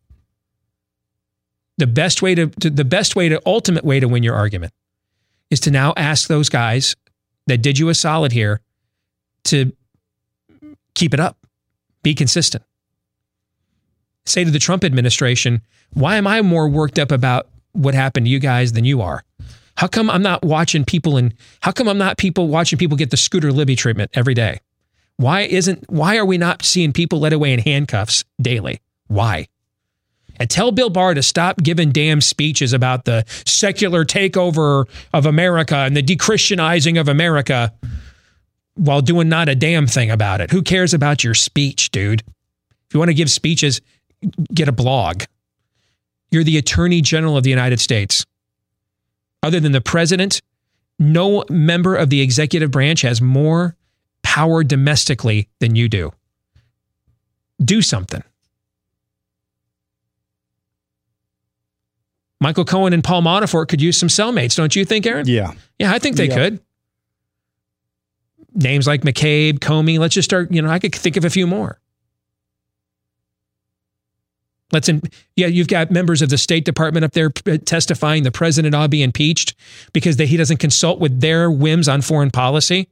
The 1.77 1.87
best 1.87 2.23
way 2.23 2.33
to, 2.33 2.47
to 2.47 2.69
the 2.71 2.85
best 2.85 3.15
way 3.15 3.29
to 3.29 3.39
ultimate 3.45 3.83
way 3.83 3.99
to 3.99 4.07
win 4.07 4.23
your 4.23 4.33
argument 4.35 4.73
is 5.51 5.59
to 5.61 5.71
now 5.71 5.93
ask 5.95 6.27
those 6.27 6.49
guys 6.49 6.95
that 7.47 7.61
did 7.61 7.79
you 7.79 7.89
a 7.89 7.95
solid 7.95 8.31
here 8.31 8.61
to 9.45 9.73
keep 10.93 11.13
it 11.13 11.19
up, 11.19 11.37
be 12.03 12.13
consistent 12.13 12.63
say 14.27 14.43
to 14.43 14.51
the 14.51 14.59
Trump 14.59 14.83
administration, 14.83 15.61
why 15.93 16.17
am 16.17 16.27
I 16.27 16.41
more 16.41 16.67
worked 16.67 16.99
up 16.99 17.11
about 17.11 17.47
what 17.71 17.93
happened 17.93 18.25
to 18.25 18.29
you 18.29 18.39
guys 18.39 18.73
than 18.73 18.85
you 18.85 19.01
are? 19.01 19.23
How 19.77 19.87
come 19.87 20.09
I'm 20.09 20.21
not 20.21 20.43
watching 20.43 20.85
people 20.85 21.17
and 21.17 21.33
how 21.61 21.71
come 21.71 21.87
I'm 21.87 21.97
not 21.97 22.17
people 22.17 22.47
watching 22.47 22.79
people 22.79 22.97
get 22.97 23.11
the 23.11 23.17
Scooter 23.17 23.51
Libby 23.51 23.75
treatment 23.75 24.11
every 24.13 24.33
day? 24.33 24.59
Why 25.17 25.41
isn't 25.41 25.89
why 25.89 26.17
are 26.17 26.25
we 26.25 26.37
not 26.37 26.63
seeing 26.63 26.93
people 26.93 27.19
led 27.19 27.33
away 27.33 27.53
in 27.53 27.59
handcuffs 27.59 28.23
daily? 28.41 28.81
Why? 29.07 29.47
And 30.39 30.49
tell 30.49 30.71
Bill 30.71 30.89
Barr 30.89 31.13
to 31.13 31.23
stop 31.23 31.57
giving 31.61 31.91
damn 31.91 32.21
speeches 32.21 32.73
about 32.73 33.05
the 33.05 33.23
secular 33.45 34.05
takeover 34.05 34.85
of 35.13 35.25
America 35.25 35.77
and 35.77 35.95
the 35.95 36.03
dechristianizing 36.03 36.99
of 36.99 37.07
America 37.07 37.73
while 38.75 39.01
doing 39.01 39.29
not 39.29 39.49
a 39.49 39.55
damn 39.55 39.87
thing 39.87 40.11
about 40.11 40.41
it. 40.41 40.51
Who 40.51 40.61
cares 40.61 40.93
about 40.93 41.23
your 41.23 41.33
speech, 41.33 41.91
dude? 41.91 42.21
If 42.21 42.93
you 42.93 42.99
want 42.99 43.09
to 43.09 43.15
give 43.15 43.29
speeches, 43.29 43.81
get 44.53 44.67
a 44.67 44.71
blog. 44.71 45.23
You're 46.31 46.43
the 46.43 46.57
Attorney 46.57 47.01
General 47.01 47.37
of 47.37 47.43
the 47.43 47.49
United 47.49 47.79
States. 47.79 48.25
Other 49.43 49.59
than 49.59 49.71
the 49.71 49.81
president, 49.81 50.41
no 50.99 51.43
member 51.49 51.95
of 51.95 52.09
the 52.09 52.21
executive 52.21 52.71
branch 52.71 53.01
has 53.01 53.21
more 53.21 53.75
power 54.23 54.63
domestically 54.63 55.47
than 55.59 55.75
you 55.75 55.87
do. 55.87 56.11
Do 57.63 57.81
something. 57.81 58.23
Michael 62.39 62.65
Cohen 62.65 62.93
and 62.93 63.03
Paul 63.03 63.21
Manafort 63.23 63.67
could 63.67 63.81
use 63.81 63.97
some 63.97 64.09
cellmates, 64.09 64.55
don't 64.55 64.75
you 64.75 64.85
think, 64.85 65.05
Aaron? 65.07 65.27
Yeah. 65.27 65.53
Yeah, 65.79 65.91
I 65.91 65.99
think 65.99 66.17
they 66.17 66.27
Yeah. 66.27 66.35
could. 66.35 66.59
Names 68.53 68.87
like 68.87 69.01
McCabe, 69.01 69.59
Comey, 69.59 69.99
let's 69.99 70.13
just 70.15 70.27
start, 70.29 70.51
you 70.51 70.61
know, 70.61 70.69
I 70.69 70.79
could 70.79 70.93
think 70.93 71.17
of 71.17 71.25
a 71.25 71.29
few 71.29 71.45
more. 71.47 71.79
Let's 74.71 74.89
in, 74.89 75.01
yeah, 75.35 75.47
you've 75.47 75.67
got 75.69 75.91
members 75.91 76.21
of 76.21 76.29
the 76.29 76.37
State 76.37 76.65
Department 76.65 77.05
up 77.05 77.13
there 77.13 77.31
uh, 77.49 77.57
testifying 77.63 78.23
the 78.23 78.31
president 78.31 78.75
ought 78.75 78.83
to 78.83 78.89
be 78.89 79.01
impeached 79.01 79.55
because 79.93 80.17
they, 80.17 80.25
he 80.25 80.35
doesn't 80.35 80.57
consult 80.57 80.99
with 80.99 81.21
their 81.21 81.49
whims 81.49 81.87
on 81.87 82.01
foreign 82.01 82.31
policy. 82.31 82.89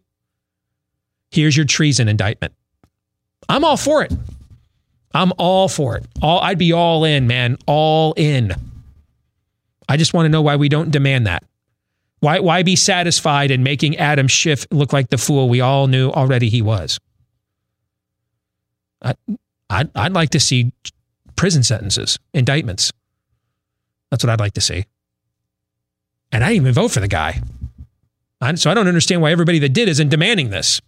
Here's 1.31 1.57
your 1.57 1.65
treason 1.65 2.07
indictment. 2.07 2.53
I'm 3.49 3.65
all 3.65 3.75
for 3.77 4.03
it. 4.03 4.13
I'm 5.13 5.33
all 5.37 5.67
for 5.67 5.97
it. 5.97 6.05
All 6.21 6.39
I'd 6.39 6.57
be 6.57 6.71
all 6.71 7.03
in, 7.03 7.27
man, 7.27 7.57
all 7.65 8.13
in. 8.15 8.53
I 9.87 9.97
just 9.97 10.13
want 10.13 10.25
to 10.25 10.29
know 10.29 10.41
why 10.41 10.55
we 10.55 10.69
don't 10.69 10.91
demand 10.91 11.27
that. 11.27 11.43
Why 12.19 12.39
why 12.39 12.63
be 12.63 12.75
satisfied 12.75 13.51
in 13.51 13.63
making 13.63 13.97
Adam 13.97 14.27
Schiff 14.27 14.65
look 14.71 14.93
like 14.93 15.09
the 15.09 15.17
fool 15.17 15.49
we 15.49 15.61
all 15.61 15.87
knew 15.87 16.09
already 16.09 16.49
he 16.49 16.61
was? 16.61 16.99
I, 19.01 19.13
I'd, 19.69 19.89
I'd 19.95 20.13
like 20.13 20.31
to 20.31 20.39
see 20.39 20.71
prison 21.35 21.63
sentences, 21.63 22.17
indictments. 22.33 22.91
That's 24.09 24.23
what 24.23 24.31
I'd 24.31 24.39
like 24.39 24.53
to 24.53 24.61
see. 24.61 24.85
And 26.31 26.43
I 26.43 26.49
didn't 26.49 26.63
even 26.63 26.73
vote 26.73 26.91
for 26.91 26.99
the 26.99 27.07
guy. 27.07 27.41
I, 28.41 28.55
so 28.55 28.71
I 28.71 28.73
don't 28.73 28.87
understand 28.87 29.21
why 29.21 29.31
everybody 29.31 29.59
that 29.59 29.69
did 29.69 29.89
isn't 29.89 30.09
demanding 30.09 30.49
this. 30.49 30.81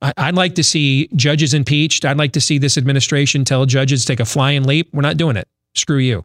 I, 0.00 0.12
I'd 0.16 0.34
like 0.34 0.54
to 0.56 0.64
see 0.64 1.08
judges 1.14 1.54
impeached. 1.54 2.04
I'd 2.04 2.18
like 2.18 2.32
to 2.32 2.40
see 2.40 2.58
this 2.58 2.78
administration 2.78 3.44
tell 3.44 3.66
judges 3.66 4.04
take 4.04 4.20
a 4.20 4.24
flying 4.24 4.64
leap. 4.64 4.88
We're 4.92 5.02
not 5.02 5.16
doing 5.16 5.36
it. 5.36 5.48
Screw 5.74 5.98
you. 5.98 6.24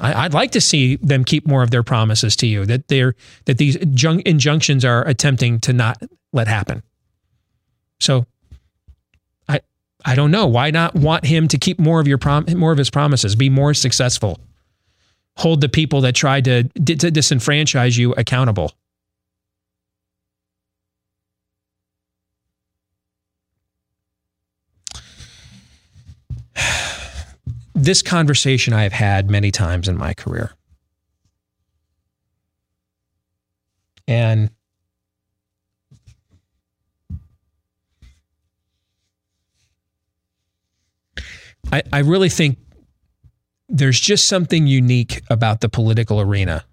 I, 0.00 0.22
would 0.24 0.34
like 0.34 0.52
to 0.52 0.60
see 0.60 0.96
them 0.96 1.24
keep 1.24 1.46
more 1.46 1.62
of 1.62 1.70
their 1.70 1.82
promises 1.82 2.34
to 2.36 2.46
you 2.46 2.64
that 2.66 2.88
they're 2.88 3.14
that 3.44 3.58
these 3.58 3.76
jun- 3.92 4.22
injunctions 4.24 4.84
are 4.84 5.06
attempting 5.06 5.60
to 5.60 5.72
not 5.72 6.02
let 6.32 6.48
happen. 6.48 6.82
So, 8.00 8.26
I 9.48 9.60
I 10.04 10.14
don't 10.14 10.30
know 10.30 10.46
why 10.46 10.70
not 10.70 10.94
want 10.94 11.26
him 11.26 11.48
to 11.48 11.58
keep 11.58 11.78
more 11.78 12.00
of 12.00 12.08
your 12.08 12.18
prom- 12.18 12.46
more 12.56 12.72
of 12.72 12.78
his 12.78 12.90
promises, 12.90 13.36
be 13.36 13.50
more 13.50 13.74
successful, 13.74 14.40
hold 15.36 15.60
the 15.60 15.68
people 15.68 16.00
that 16.02 16.14
tried 16.14 16.44
to, 16.44 16.64
to 16.64 16.96
disenfranchise 16.96 17.98
you 17.98 18.12
accountable. 18.14 18.72
This 27.84 28.02
conversation 28.02 28.72
I 28.72 28.82
have 28.82 28.92
had 28.92 29.30
many 29.30 29.50
times 29.50 29.88
in 29.88 29.96
my 29.96 30.14
career. 30.14 30.52
And 34.06 34.50
I, 41.72 41.82
I 41.92 41.98
really 42.00 42.28
think 42.28 42.58
there's 43.68 44.00
just 44.00 44.26
something 44.26 44.66
unique 44.66 45.22
about 45.30 45.60
the 45.60 45.68
political 45.68 46.20
arena. 46.20 46.64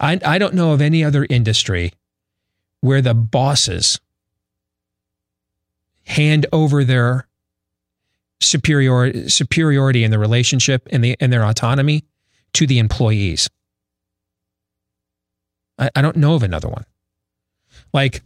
I, 0.00 0.18
I 0.24 0.38
don't 0.38 0.54
know 0.54 0.72
of 0.72 0.80
any 0.80 1.04
other 1.04 1.26
industry 1.28 1.92
where 2.80 3.02
the 3.02 3.14
bosses 3.14 4.00
hand 6.04 6.46
over 6.52 6.84
their 6.84 7.28
superiority 8.42 9.28
superiority 9.28 10.04
in 10.04 10.10
the 10.10 10.18
relationship 10.18 10.88
and 10.90 11.02
the 11.02 11.16
and 11.20 11.32
their 11.32 11.44
autonomy 11.44 12.04
to 12.54 12.66
the 12.66 12.78
employees. 12.78 13.48
I, 15.78 15.90
I 15.96 16.02
don't 16.02 16.16
know 16.16 16.34
of 16.34 16.42
another 16.42 16.68
one. 16.68 16.84
Like, 17.92 18.22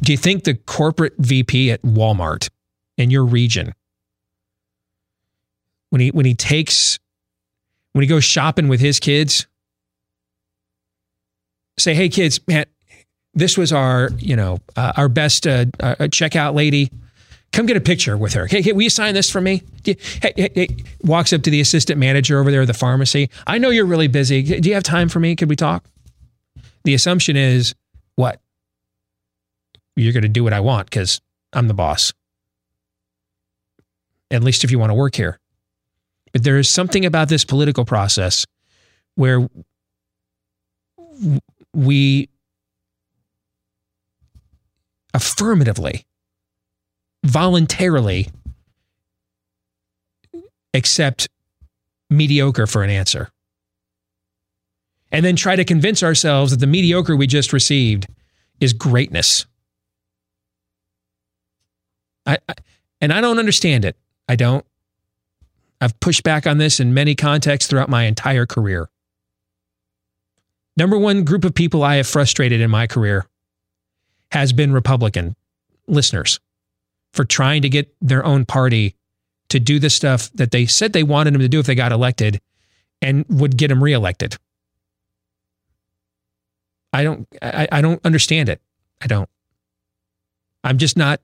do 0.00 0.12
you 0.12 0.18
think 0.18 0.44
the 0.44 0.54
corporate 0.54 1.14
VP 1.18 1.70
at 1.70 1.82
Walmart 1.82 2.48
in 2.96 3.10
your 3.10 3.24
region, 3.24 3.74
when 5.90 6.00
he 6.00 6.10
when 6.10 6.26
he 6.26 6.34
takes 6.34 6.98
when 7.92 8.02
he 8.02 8.08
goes 8.08 8.24
shopping 8.24 8.68
with 8.68 8.80
his 8.80 9.00
kids, 9.00 9.46
say, 11.78 11.94
"Hey 11.94 12.08
kids, 12.08 12.40
man, 12.46 12.66
this 13.34 13.58
was 13.58 13.72
our 13.72 14.10
you 14.18 14.36
know 14.36 14.58
uh, 14.76 14.92
our 14.96 15.08
best 15.08 15.46
uh, 15.46 15.66
uh, 15.80 15.94
checkout 16.08 16.54
lady 16.54 16.90
come 17.52 17.66
get 17.66 17.76
a 17.76 17.80
picture 17.80 18.16
with 18.16 18.32
her. 18.32 18.46
Hey, 18.46 18.62
hey 18.62 18.72
will 18.72 18.82
you 18.82 18.90
sign 18.90 19.14
this 19.14 19.30
for 19.30 19.40
me? 19.40 19.62
Hey, 19.84 19.96
hey, 20.20 20.50
hey, 20.54 20.68
walks 21.02 21.32
up 21.32 21.42
to 21.42 21.50
the 21.50 21.60
assistant 21.60 21.98
manager 21.98 22.40
over 22.40 22.50
there 22.50 22.62
at 22.62 22.66
the 22.66 22.74
pharmacy. 22.74 23.30
I 23.46 23.58
know 23.58 23.70
you're 23.70 23.86
really 23.86 24.08
busy. 24.08 24.42
Do 24.42 24.68
you 24.68 24.74
have 24.74 24.82
time 24.82 25.08
for 25.08 25.20
me? 25.20 25.36
Could 25.36 25.48
we 25.48 25.56
talk? 25.56 25.84
The 26.84 26.94
assumption 26.94 27.36
is 27.36 27.74
what? 28.16 28.40
You're 29.94 30.12
going 30.12 30.22
to 30.22 30.28
do 30.28 30.42
what 30.42 30.52
I 30.52 30.60
want 30.60 30.88
because 30.88 31.20
I'm 31.52 31.68
the 31.68 31.74
boss. 31.74 32.12
At 34.30 34.42
least 34.42 34.64
if 34.64 34.70
you 34.70 34.78
want 34.78 34.90
to 34.90 34.94
work 34.94 35.14
here. 35.14 35.38
But 36.32 36.44
there 36.44 36.58
is 36.58 36.68
something 36.68 37.04
about 37.04 37.28
this 37.28 37.44
political 37.44 37.84
process 37.84 38.46
where 39.16 39.46
we 41.74 42.30
affirmatively 45.12 46.06
voluntarily 47.24 48.28
accept 50.74 51.28
mediocre 52.10 52.66
for 52.66 52.82
an 52.82 52.90
answer. 52.90 53.30
And 55.10 55.24
then 55.24 55.36
try 55.36 55.56
to 55.56 55.64
convince 55.64 56.02
ourselves 56.02 56.52
that 56.52 56.60
the 56.60 56.66
mediocre 56.66 57.14
we 57.14 57.26
just 57.26 57.52
received 57.52 58.06
is 58.60 58.72
greatness. 58.72 59.46
I, 62.24 62.38
I, 62.48 62.54
and 63.00 63.12
I 63.12 63.20
don't 63.20 63.38
understand 63.38 63.84
it. 63.84 63.96
I 64.28 64.36
don't. 64.36 64.64
I've 65.80 65.98
pushed 66.00 66.22
back 66.22 66.46
on 66.46 66.58
this 66.58 66.80
in 66.80 66.94
many 66.94 67.14
contexts 67.14 67.68
throughout 67.68 67.88
my 67.88 68.04
entire 68.04 68.46
career. 68.46 68.88
Number 70.76 70.96
one 70.96 71.24
group 71.24 71.44
of 71.44 71.54
people 71.54 71.82
I 71.82 71.96
have 71.96 72.06
frustrated 72.06 72.60
in 72.60 72.70
my 72.70 72.86
career 72.86 73.26
has 74.30 74.52
been 74.52 74.72
Republican 74.72 75.36
listeners 75.86 76.40
for 77.12 77.24
trying 77.24 77.62
to 77.62 77.68
get 77.68 77.94
their 78.00 78.24
own 78.24 78.44
party 78.44 78.94
to 79.48 79.60
do 79.60 79.78
the 79.78 79.90
stuff 79.90 80.30
that 80.34 80.50
they 80.50 80.66
said 80.66 80.92
they 80.92 81.02
wanted 81.02 81.34
them 81.34 81.40
to 81.40 81.48
do 81.48 81.60
if 81.60 81.66
they 81.66 81.74
got 81.74 81.92
elected 81.92 82.40
and 83.02 83.24
would 83.28 83.56
get 83.56 83.68
them 83.68 83.82
reelected. 83.82 84.36
I 86.92 87.04
don't 87.04 87.28
I, 87.40 87.68
I 87.70 87.80
don't 87.80 88.00
understand 88.04 88.48
it. 88.48 88.60
I 89.00 89.06
don't. 89.06 89.28
I'm 90.64 90.78
just 90.78 90.96
not 90.96 91.20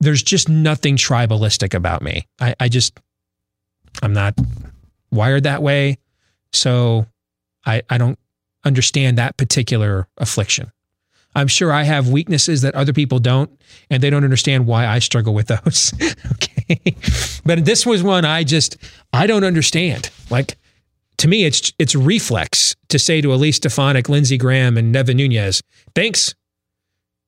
there's 0.00 0.22
just 0.22 0.48
nothing 0.48 0.96
tribalistic 0.96 1.74
about 1.74 2.02
me. 2.02 2.26
I, 2.40 2.54
I 2.58 2.68
just 2.68 2.98
I'm 4.02 4.12
not 4.12 4.34
wired 5.10 5.44
that 5.44 5.62
way. 5.62 5.98
So 6.52 7.06
I 7.64 7.82
I 7.90 7.98
don't 7.98 8.18
understand 8.64 9.18
that 9.18 9.36
particular 9.36 10.08
affliction. 10.16 10.72
I'm 11.38 11.46
sure 11.46 11.72
I 11.72 11.84
have 11.84 12.08
weaknesses 12.08 12.62
that 12.62 12.74
other 12.74 12.92
people 12.92 13.20
don't, 13.20 13.48
and 13.90 14.02
they 14.02 14.10
don't 14.10 14.24
understand 14.24 14.66
why 14.66 14.88
I 14.88 14.98
struggle 14.98 15.34
with 15.34 15.46
those. 15.46 15.92
okay. 16.32 16.96
But 17.44 17.64
this 17.64 17.86
was 17.86 18.02
one 18.02 18.24
I 18.24 18.42
just, 18.42 18.76
I 19.12 19.28
don't 19.28 19.44
understand. 19.44 20.10
Like, 20.30 20.58
to 21.18 21.28
me, 21.28 21.44
it's 21.44 21.72
it's 21.78 21.94
reflex 21.94 22.74
to 22.88 22.98
say 22.98 23.20
to 23.20 23.32
Elise 23.32 23.56
Stefanik, 23.56 24.08
Lindsey 24.08 24.36
Graham, 24.36 24.76
and 24.76 24.92
Devin 24.92 25.16
Nunes, 25.16 25.62
thanks. 25.94 26.34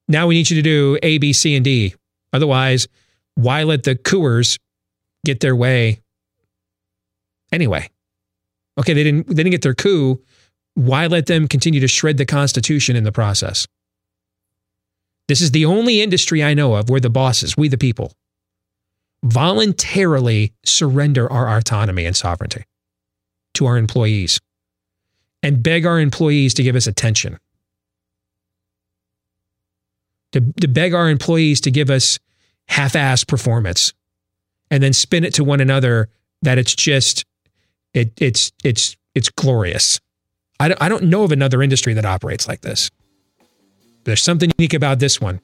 Now 0.08 0.26
we 0.26 0.34
need 0.34 0.50
you 0.50 0.56
to 0.56 0.62
do 0.62 0.98
A, 1.04 1.18
B, 1.18 1.32
C, 1.32 1.54
and 1.54 1.64
D. 1.64 1.94
Otherwise, 2.32 2.88
why 3.36 3.62
let 3.62 3.84
the 3.84 3.94
cooers 3.94 4.58
get 5.24 5.38
their 5.38 5.54
way 5.54 6.00
anyway? 7.52 7.88
Okay, 8.76 8.92
they 8.92 9.04
didn't 9.04 9.28
they 9.28 9.34
didn't 9.34 9.52
get 9.52 9.62
their 9.62 9.74
coup. 9.74 10.20
Why 10.74 11.06
let 11.06 11.26
them 11.26 11.46
continue 11.46 11.78
to 11.78 11.88
shred 11.88 12.16
the 12.16 12.26
Constitution 12.26 12.96
in 12.96 13.04
the 13.04 13.12
process? 13.12 13.68
This 15.30 15.42
is 15.42 15.52
the 15.52 15.64
only 15.64 16.02
industry 16.02 16.42
I 16.42 16.54
know 16.54 16.74
of 16.74 16.90
where 16.90 16.98
the 16.98 17.08
bosses, 17.08 17.56
we 17.56 17.68
the 17.68 17.78
people, 17.78 18.12
voluntarily 19.22 20.54
surrender 20.64 21.30
our 21.30 21.56
autonomy 21.56 22.04
and 22.04 22.16
sovereignty 22.16 22.64
to 23.54 23.66
our 23.66 23.76
employees 23.76 24.40
and 25.40 25.62
beg 25.62 25.86
our 25.86 26.00
employees 26.00 26.52
to 26.54 26.64
give 26.64 26.74
us 26.74 26.88
attention. 26.88 27.38
To, 30.32 30.40
to 30.62 30.66
beg 30.66 30.94
our 30.94 31.08
employees 31.08 31.60
to 31.60 31.70
give 31.70 31.90
us 31.90 32.18
half 32.66 32.94
assed 32.94 33.28
performance 33.28 33.92
and 34.68 34.82
then 34.82 34.92
spin 34.92 35.22
it 35.22 35.34
to 35.34 35.44
one 35.44 35.60
another 35.60 36.08
that 36.42 36.58
it's 36.58 36.74
just 36.74 37.24
it 37.94 38.20
it's 38.20 38.50
it's 38.64 38.96
it's 39.14 39.28
glorious. 39.28 40.00
I 40.58 40.66
don't, 40.66 40.82
I 40.82 40.88
don't 40.88 41.04
know 41.04 41.22
of 41.22 41.30
another 41.30 41.62
industry 41.62 41.94
that 41.94 42.04
operates 42.04 42.48
like 42.48 42.62
this. 42.62 42.90
There's 44.10 44.24
something 44.24 44.50
unique 44.58 44.74
about 44.74 44.98
this 44.98 45.20
one 45.20 45.38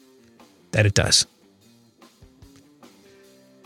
that 0.72 0.86
it 0.86 0.94
does. 0.94 1.24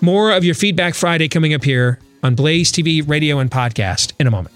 More 0.03 0.33
of 0.33 0.45
your 0.45 0.55
Feedback 0.55 0.95
Friday 0.95 1.27
coming 1.27 1.55
up 1.55 1.65
here 1.65 2.01
on 2.23 2.35
Blaze 2.35 2.71
TV, 2.71 3.03
radio, 3.09 3.39
and 3.39 3.51
podcast 3.51 4.13
in 4.21 4.27
a 4.27 4.31
moment. 4.31 4.55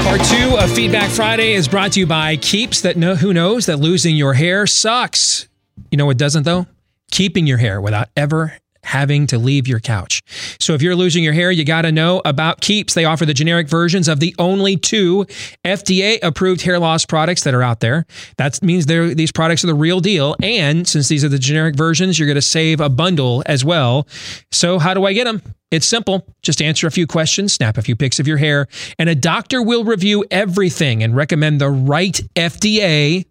Part 0.00 0.24
two 0.24 0.56
of 0.56 0.72
Feedback 0.74 1.10
Friday 1.10 1.52
is 1.52 1.68
brought 1.68 1.92
to 1.92 2.00
you 2.00 2.06
by 2.06 2.38
Keeps. 2.38 2.80
That 2.80 2.96
know 2.96 3.14
who 3.14 3.34
knows 3.34 3.66
that 3.66 3.76
losing 3.76 4.16
your 4.16 4.32
hair 4.32 4.66
sucks. 4.66 5.46
You 5.90 5.98
know 5.98 6.06
what 6.06 6.18
doesn't 6.18 6.44
though? 6.44 6.66
Keeping 7.10 7.46
your 7.46 7.58
hair 7.58 7.80
without 7.80 8.08
ever 8.16 8.58
having 8.86 9.26
to 9.26 9.36
leave 9.36 9.66
your 9.66 9.80
couch. 9.80 10.22
So 10.60 10.72
if 10.72 10.80
you're 10.80 10.94
losing 10.94 11.24
your 11.24 11.32
hair, 11.32 11.50
you 11.50 11.64
got 11.64 11.82
to 11.82 11.90
know 11.90 12.22
about 12.24 12.60
Keeps. 12.60 12.94
They 12.94 13.04
offer 13.04 13.26
the 13.26 13.34
generic 13.34 13.68
versions 13.68 14.06
of 14.06 14.20
the 14.20 14.32
only 14.38 14.76
two 14.76 15.26
FDA 15.64 16.20
approved 16.22 16.62
hair 16.62 16.78
loss 16.78 17.04
products 17.04 17.42
that 17.42 17.52
are 17.52 17.64
out 17.64 17.80
there. 17.80 18.06
That 18.38 18.62
means 18.62 18.86
these 18.86 19.32
products 19.32 19.64
are 19.64 19.66
the 19.66 19.74
real 19.74 19.98
deal. 19.98 20.36
And 20.40 20.86
since 20.86 21.08
these 21.08 21.24
are 21.24 21.28
the 21.28 21.38
generic 21.38 21.74
versions, 21.74 22.16
you're 22.16 22.28
going 22.28 22.36
to 22.36 22.42
save 22.42 22.80
a 22.80 22.88
bundle 22.88 23.42
as 23.46 23.64
well. 23.64 24.06
So 24.52 24.78
how 24.78 24.94
do 24.94 25.04
I 25.04 25.12
get 25.12 25.24
them? 25.24 25.42
It's 25.72 25.86
simple. 25.86 26.24
Just 26.42 26.62
answer 26.62 26.86
a 26.86 26.92
few 26.92 27.08
questions, 27.08 27.52
snap 27.52 27.76
a 27.76 27.82
few 27.82 27.96
pics 27.96 28.20
of 28.20 28.28
your 28.28 28.36
hair, 28.36 28.68
and 29.00 29.08
a 29.08 29.16
doctor 29.16 29.60
will 29.60 29.82
review 29.82 30.24
everything 30.30 31.02
and 31.02 31.16
recommend 31.16 31.60
the 31.60 31.70
right 31.70 32.20
FDA 32.36 33.24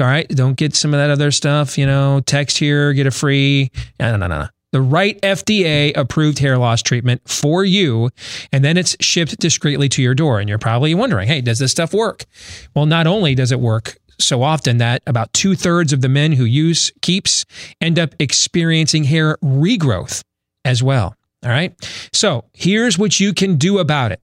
all 0.00 0.06
right. 0.06 0.28
Don't 0.28 0.56
get 0.56 0.74
some 0.74 0.94
of 0.94 0.98
that 0.98 1.10
other 1.10 1.30
stuff, 1.30 1.76
you 1.76 1.86
know, 1.86 2.20
text 2.24 2.58
here, 2.58 2.92
get 2.92 3.06
a 3.06 3.10
free. 3.10 3.70
No, 4.00 4.16
no, 4.16 4.26
no, 4.26 4.26
no. 4.26 4.48
the 4.72 4.80
right 4.80 5.20
FDA 5.20 5.92
approved 5.96 6.38
hair 6.38 6.58
loss 6.58 6.82
treatment 6.82 7.22
for 7.28 7.64
you, 7.64 8.10
and 8.50 8.64
then 8.64 8.76
it's 8.76 8.96
shipped 9.00 9.38
discreetly 9.38 9.88
to 9.90 10.02
your 10.02 10.14
door. 10.14 10.40
And 10.40 10.48
you're 10.48 10.58
probably 10.58 10.94
wondering, 10.94 11.28
hey, 11.28 11.40
does 11.42 11.58
this 11.58 11.70
stuff 11.70 11.92
work? 11.92 12.24
Well, 12.74 12.86
not 12.86 13.06
only 13.06 13.34
does 13.34 13.52
it 13.52 13.60
work 13.60 13.98
so 14.18 14.42
often 14.42 14.78
that 14.78 15.02
about 15.06 15.32
two 15.32 15.54
thirds 15.54 15.92
of 15.92 16.00
the 16.00 16.08
men 16.08 16.32
who 16.32 16.44
use 16.44 16.92
Keeps 17.02 17.44
end 17.80 17.98
up 17.98 18.14
experiencing 18.18 19.04
hair 19.04 19.36
regrowth 19.42 20.22
as 20.64 20.82
well. 20.82 21.14
All 21.44 21.50
right. 21.50 21.74
So 22.12 22.44
here's 22.52 22.98
what 22.98 23.18
you 23.18 23.34
can 23.34 23.56
do 23.56 23.78
about 23.78 24.12
it. 24.12 24.21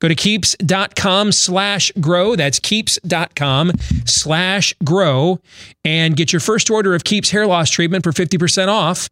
Go 0.00 0.08
to 0.08 0.14
keeps.com 0.14 1.32
slash 1.32 1.92
grow. 2.00 2.36
That's 2.36 2.58
keeps.com 2.58 3.72
slash 4.04 4.74
grow 4.84 5.40
and 5.84 6.16
get 6.16 6.32
your 6.32 6.40
first 6.40 6.70
order 6.70 6.94
of 6.94 7.04
Keeps 7.04 7.30
hair 7.30 7.46
loss 7.46 7.70
treatment 7.70 8.04
for 8.04 8.12
50% 8.12 8.68
off. 8.68 9.08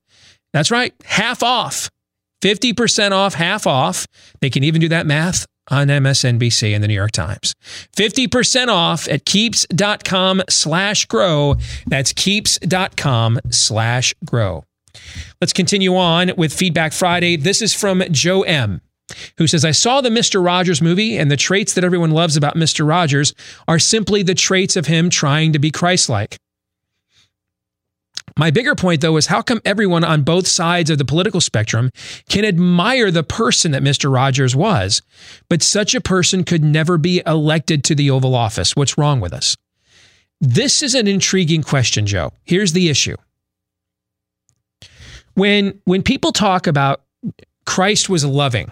That's 0.52 0.70
right, 0.70 0.94
half 1.04 1.42
off. 1.42 1.90
50% 2.42 3.12
off, 3.12 3.34
half 3.34 3.66
off. 3.66 4.06
They 4.40 4.50
can 4.50 4.64
even 4.64 4.80
do 4.80 4.88
that 4.88 5.06
math 5.06 5.46
on 5.70 5.88
MSNBC 5.88 6.74
and 6.74 6.82
the 6.82 6.88
New 6.88 6.94
York 6.94 7.12
Times. 7.12 7.54
50% 7.96 8.68
off 8.68 9.08
at 9.08 9.24
keeps.com 9.24 10.42
slash 10.48 11.06
grow. 11.06 11.56
That's 11.86 12.12
keeps.com 12.12 13.40
slash 13.50 14.14
grow. 14.24 14.64
Let's 15.40 15.52
continue 15.52 15.96
on 15.96 16.32
with 16.36 16.52
Feedback 16.52 16.92
Friday. 16.92 17.36
This 17.36 17.60
is 17.60 17.74
from 17.74 18.02
Joe 18.10 18.42
M 18.42 18.80
who 19.38 19.46
says, 19.46 19.64
I 19.64 19.70
saw 19.70 20.00
the 20.00 20.08
Mr. 20.08 20.44
Rogers 20.44 20.82
movie, 20.82 21.16
and 21.16 21.30
the 21.30 21.36
traits 21.36 21.74
that 21.74 21.84
everyone 21.84 22.10
loves 22.10 22.36
about 22.36 22.56
Mr. 22.56 22.86
Rogers 22.86 23.34
are 23.68 23.78
simply 23.78 24.22
the 24.22 24.34
traits 24.34 24.76
of 24.76 24.86
him 24.86 25.10
trying 25.10 25.52
to 25.52 25.58
be 25.58 25.70
Christ 25.70 26.08
like. 26.08 26.38
My 28.38 28.50
bigger 28.50 28.74
point, 28.74 29.00
though, 29.00 29.16
is 29.16 29.26
how 29.26 29.40
come 29.40 29.62
everyone 29.64 30.04
on 30.04 30.22
both 30.22 30.46
sides 30.46 30.90
of 30.90 30.98
the 30.98 31.06
political 31.06 31.40
spectrum 31.40 31.90
can 32.28 32.44
admire 32.44 33.10
the 33.10 33.22
person 33.22 33.70
that 33.72 33.82
Mr. 33.82 34.12
Rogers 34.12 34.54
was, 34.54 35.00
but 35.48 35.62
such 35.62 35.94
a 35.94 36.02
person 36.02 36.44
could 36.44 36.62
never 36.62 36.98
be 36.98 37.22
elected 37.26 37.82
to 37.84 37.94
the 37.94 38.10
Oval 38.10 38.34
Office? 38.34 38.76
What's 38.76 38.98
wrong 38.98 39.20
with 39.20 39.32
us? 39.32 39.56
This 40.40 40.82
is 40.82 40.94
an 40.94 41.08
intriguing 41.08 41.62
question, 41.62 42.04
Joe. 42.06 42.32
Here's 42.44 42.74
the 42.74 42.90
issue. 42.90 43.16
When, 45.32 45.80
when 45.84 46.02
people 46.02 46.32
talk 46.32 46.66
about 46.66 47.02
Christ 47.64 48.10
was 48.10 48.24
loving, 48.24 48.70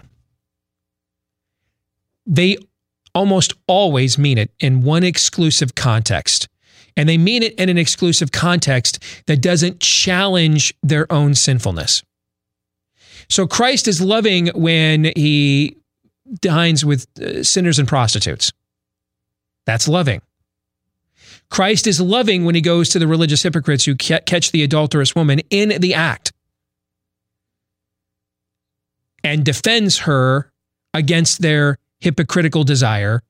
they 2.25 2.57
almost 3.13 3.53
always 3.67 4.17
mean 4.17 4.37
it 4.37 4.51
in 4.59 4.81
one 4.81 5.03
exclusive 5.03 5.75
context. 5.75 6.47
And 6.97 7.09
they 7.09 7.17
mean 7.17 7.43
it 7.43 7.53
in 7.55 7.69
an 7.69 7.77
exclusive 7.77 8.31
context 8.31 9.03
that 9.27 9.41
doesn't 9.41 9.79
challenge 9.79 10.73
their 10.81 11.11
own 11.11 11.35
sinfulness. 11.35 12.03
So 13.29 13.47
Christ 13.47 13.87
is 13.87 14.01
loving 14.01 14.47
when 14.47 15.11
he 15.15 15.77
dines 16.41 16.85
with 16.85 17.07
uh, 17.19 17.43
sinners 17.43 17.79
and 17.79 17.87
prostitutes. 17.87 18.51
That's 19.65 19.87
loving. 19.87 20.21
Christ 21.49 21.87
is 21.87 22.01
loving 22.01 22.45
when 22.45 22.55
he 22.55 22.61
goes 22.61 22.89
to 22.89 22.99
the 22.99 23.07
religious 23.07 23.43
hypocrites 23.43 23.85
who 23.85 23.95
catch 23.95 24.51
the 24.51 24.63
adulterous 24.63 25.15
woman 25.15 25.41
in 25.49 25.69
the 25.81 25.93
act 25.93 26.33
and 29.23 29.43
defends 29.43 29.99
her 29.99 30.51
against 30.93 31.41
their 31.41 31.77
hypocritical 32.05 32.63
desire 32.63 33.23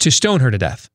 to 0.00 0.10
stone 0.10 0.40
her 0.40 0.50
to 0.50 0.58
death. 0.58 0.90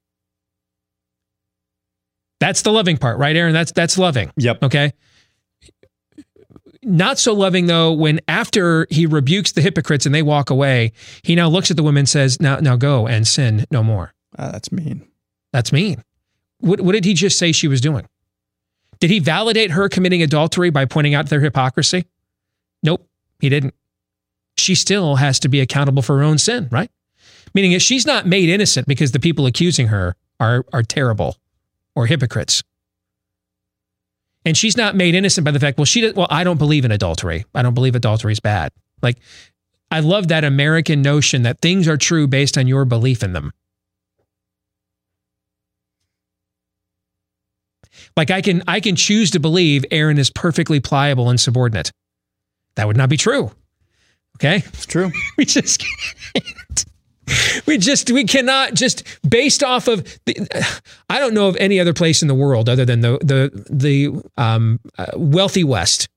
That's 2.40 2.62
the 2.62 2.72
loving 2.72 2.98
part, 2.98 3.18
right, 3.18 3.36
Aaron? 3.36 3.54
That's 3.54 3.72
that's 3.72 3.98
loving. 3.98 4.32
Yep. 4.38 4.64
Okay. 4.64 4.94
Not 6.84 7.18
so 7.18 7.34
loving 7.34 7.66
though 7.66 7.92
when 7.94 8.20
after 8.28 8.86
he 8.90 9.06
rebukes 9.06 9.54
the 9.54 9.62
hypocrites 9.62 10.06
and 10.06 10.14
they 10.14 10.22
walk 10.22 10.50
away, 10.50 10.92
he 11.24 11.36
now 11.36 11.48
looks 11.48 11.72
at 11.72 11.78
the 11.78 11.84
women 11.84 12.02
and 12.02 12.10
says, 12.10 12.40
"Now, 12.40 12.58
now 12.58 12.76
go 12.76 13.08
and 13.08 13.26
sin 13.28 13.66
no 13.72 13.82
more." 13.82 14.14
Uh, 14.38 14.52
that's 14.52 14.72
mean. 14.72 15.08
That's 15.52 15.72
mean. 15.72 16.04
What, 16.60 16.82
what 16.82 16.92
did 16.92 17.06
he 17.06 17.14
just 17.14 17.40
say 17.40 17.52
she 17.52 17.68
was 17.68 17.82
doing? 17.82 18.08
Did 19.00 19.10
he 19.10 19.20
validate 19.20 19.72
her 19.72 19.90
committing 19.90 20.22
adultery 20.22 20.70
by 20.70 20.86
pointing 20.86 21.14
out 21.14 21.30
their 21.30 21.42
hypocrisy? 21.42 22.06
Nope, 22.82 23.08
he 23.40 23.50
didn't. 23.50 23.74
She 24.58 24.76
still 24.76 25.16
has 25.16 25.40
to 25.40 25.50
be 25.50 25.62
accountable 25.62 26.02
for 26.02 26.18
her 26.18 26.24
own 26.24 26.38
sin, 26.38 26.68
right? 26.72 26.92
Meaning 27.54 27.78
she's 27.80 28.06
not 28.06 28.26
made 28.26 28.50
innocent 28.50 28.88
because 28.88 29.12
the 29.12 29.20
people 29.20 29.46
accusing 29.46 29.88
her 29.88 30.16
are, 30.40 30.66
are 30.74 30.84
terrible 30.84 31.38
or 31.96 32.08
hypocrites. 32.08 32.64
And 34.46 34.58
she's 34.58 34.76
not 34.76 34.96
made 34.96 35.16
innocent 35.16 35.46
by 35.46 35.52
the 35.52 35.60
fact, 35.60 35.78
well, 35.78 35.86
she 35.86 36.12
well, 36.12 36.28
I 36.30 36.44
don't 36.44 36.58
believe 36.58 36.84
in 36.84 36.92
adultery. 36.92 37.46
I 37.56 37.62
don't 37.62 37.74
believe 37.74 37.96
adultery 37.96 38.34
is 38.34 38.40
bad. 38.40 38.72
Like, 39.02 39.18
I 39.90 40.00
love 40.00 40.30
that 40.30 40.44
American 40.44 41.02
notion 41.02 41.44
that 41.44 41.62
things 41.62 41.88
are 41.88 41.98
true 41.98 42.28
based 42.28 42.58
on 42.58 42.68
your 42.68 42.84
belief 42.84 43.24
in 43.24 43.34
them. 43.34 43.54
Like 48.18 48.32
I 48.32 48.42
can 48.42 48.64
I 48.68 48.80
can 48.80 48.96
choose 48.96 49.32
to 49.32 49.40
believe 49.40 49.86
Aaron 49.92 50.18
is 50.18 50.30
perfectly 50.30 50.80
pliable 50.80 51.30
and 51.30 51.40
subordinate. 51.40 51.92
That 52.76 52.88
would 52.88 52.98
not 52.98 53.10
be 53.10 53.18
true. 53.18 53.52
Okay? 54.38 54.58
It's 54.58 54.86
true. 54.86 55.12
we 55.38 55.46
just 55.46 55.80
can't 56.34 56.86
we 57.66 57.78
just 57.78 58.12
we 58.12 58.24
cannot 58.24 58.74
just 58.74 59.04
based 59.28 59.64
off 59.64 59.88
of 59.88 60.04
the, 60.26 60.36
I 61.10 61.20
don't 61.20 61.34
know 61.34 61.48
of 61.48 61.56
any 61.58 61.80
other 61.80 61.94
place 61.94 62.22
in 62.22 62.28
the 62.28 62.36
world 62.36 62.70
other 62.70 62.86
than 62.86 63.02
the 63.02 63.18
the 63.20 63.66
the 63.70 64.30
um, 64.42 64.80
uh, 64.98 65.08
wealthy 65.16 65.64
West 65.64 66.10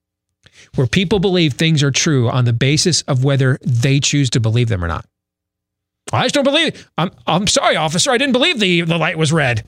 where 0.74 0.87
people 0.87 1.19
believe 1.19 1.55
things 1.55 1.83
are 1.83 1.91
true 1.91 2.28
on 2.28 2.45
the 2.45 2.53
basis 2.53 3.03
of 3.03 3.24
whether 3.24 3.59
they 3.62 4.01
choose 4.01 4.31
to 4.31 4.41
believe 4.41 4.69
them 4.69 4.85
or 4.85 4.89
not. 4.89 5.07
I 6.12 6.24
just 6.24 6.35
don't 6.35 6.45
believe. 6.45 6.89
I'm 6.97 7.11
I'm 7.27 7.47
sorry, 7.47 7.77
officer. 7.77 8.11
I 8.11 8.19
didn't 8.19 8.33
believe 8.33 8.61
the 8.61 8.83
the 8.83 8.99
light 8.99 9.19
was 9.19 9.33
red. 9.33 9.65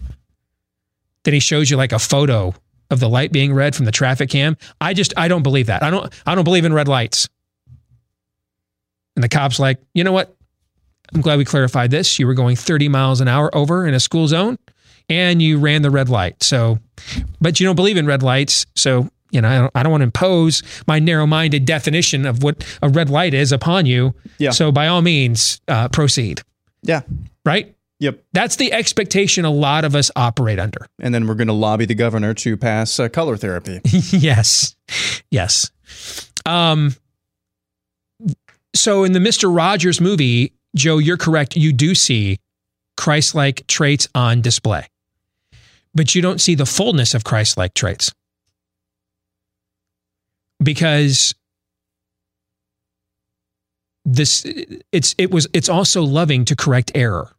Then 1.24 1.35
he 1.35 1.40
shows 1.40 1.70
you 1.70 1.77
like 1.77 1.93
a 1.93 1.98
photo 1.98 2.55
of 2.90 3.01
the 3.01 3.09
light 3.09 3.32
being 3.32 3.52
red 3.52 3.74
from 3.74 3.85
the 3.85 3.93
traffic 3.93 4.31
cam. 4.31 4.56
I 4.81 4.94
just 4.94 5.12
I 5.16 5.28
don't 5.28 5.43
believe 5.43 5.66
that. 5.66 5.82
I 5.82 5.90
don't 5.90 6.12
I 6.27 6.35
don't 6.35 6.44
believe 6.44 6.65
in 6.65 6.73
red 6.73 6.89
lights. 6.89 7.28
And 9.16 9.24
the 9.24 9.28
cop's 9.28 9.59
like, 9.59 9.78
you 9.94 10.05
know 10.05 10.12
what? 10.12 10.38
I'm 11.14 11.20
glad 11.20 11.39
we 11.39 11.44
clarified 11.44 11.90
this. 11.90 12.18
You 12.18 12.26
were 12.26 12.35
going 12.35 12.56
30 12.56 12.89
miles 12.89 13.20
an 13.20 13.28
hour 13.28 13.55
over 13.55 13.86
in 13.86 13.94
a 13.94 14.01
school 14.01 14.28
zone 14.28 14.59
and 15.09 15.40
you 15.40 15.59
ran 15.59 15.82
the 15.82 15.90
red 15.90 16.09
light. 16.09 16.43
So, 16.43 16.78
but 17.40 17.60
you 17.60 17.66
don't 17.66 17.76
believe 17.76 17.97
in 17.97 18.06
red 18.06 18.22
lights. 18.22 18.66
So, 18.76 19.09
you 19.30 19.40
know, 19.40 19.48
I 19.48 19.59
don't, 19.59 19.72
I 19.76 19.82
don't 19.82 19.93
want 19.93 20.02
to 20.02 20.06
impose 20.06 20.62
my 20.86 20.98
narrow 20.98 21.26
minded 21.26 21.64
definition 21.64 22.26
of 22.26 22.43
what 22.43 22.64
a 22.82 22.89
red 22.89 23.10
light 23.10 23.35
is 23.35 23.52
upon 23.52 23.86
you. 23.86 24.14
Yeah. 24.39 24.51
So, 24.51 24.72
by 24.72 24.89
all 24.89 25.02
means, 25.02 25.60
uh, 25.68 25.89
proceed. 25.89 26.43
Yeah. 26.82 27.02
Right? 27.44 27.74
Yep. 28.01 28.22
That's 28.32 28.56
the 28.56 28.72
expectation 28.72 29.44
a 29.44 29.51
lot 29.51 29.85
of 29.85 29.97
us 29.97 30.10
operate 30.14 30.59
under. 30.59 30.86
And 31.01 31.12
then 31.12 31.26
we're 31.26 31.35
going 31.35 31.48
to 31.48 31.55
lobby 31.55 31.85
the 31.85 31.94
governor 31.94 32.32
to 32.35 32.56
pass 32.56 33.01
uh, 33.01 33.09
color 33.09 33.36
therapy. 33.36 33.80
yes. 33.85 34.76
Yes. 35.30 35.70
Um, 36.47 36.94
so 38.74 39.02
in 39.02 39.12
the 39.12 39.18
Mr. 39.18 39.55
Rogers 39.55 40.01
movie, 40.01 40.52
Joe, 40.76 40.98
you're 40.98 41.16
correct. 41.16 41.56
You 41.56 41.72
do 41.72 41.94
see 41.94 42.38
Christ 42.96 43.34
like 43.34 43.66
traits 43.66 44.08
on 44.14 44.40
display, 44.40 44.86
but 45.94 46.14
you 46.14 46.22
don't 46.22 46.40
see 46.40 46.54
the 46.54 46.66
fullness 46.66 47.14
of 47.14 47.24
Christ 47.24 47.56
like 47.56 47.74
traits 47.74 48.12
because 50.62 51.34
this 54.04 54.44
it's 54.92 55.14
it 55.18 55.30
was 55.30 55.46
it's 55.52 55.68
also 55.68 56.02
loving 56.02 56.44
to 56.46 56.56
correct 56.56 56.90
error 56.94 57.30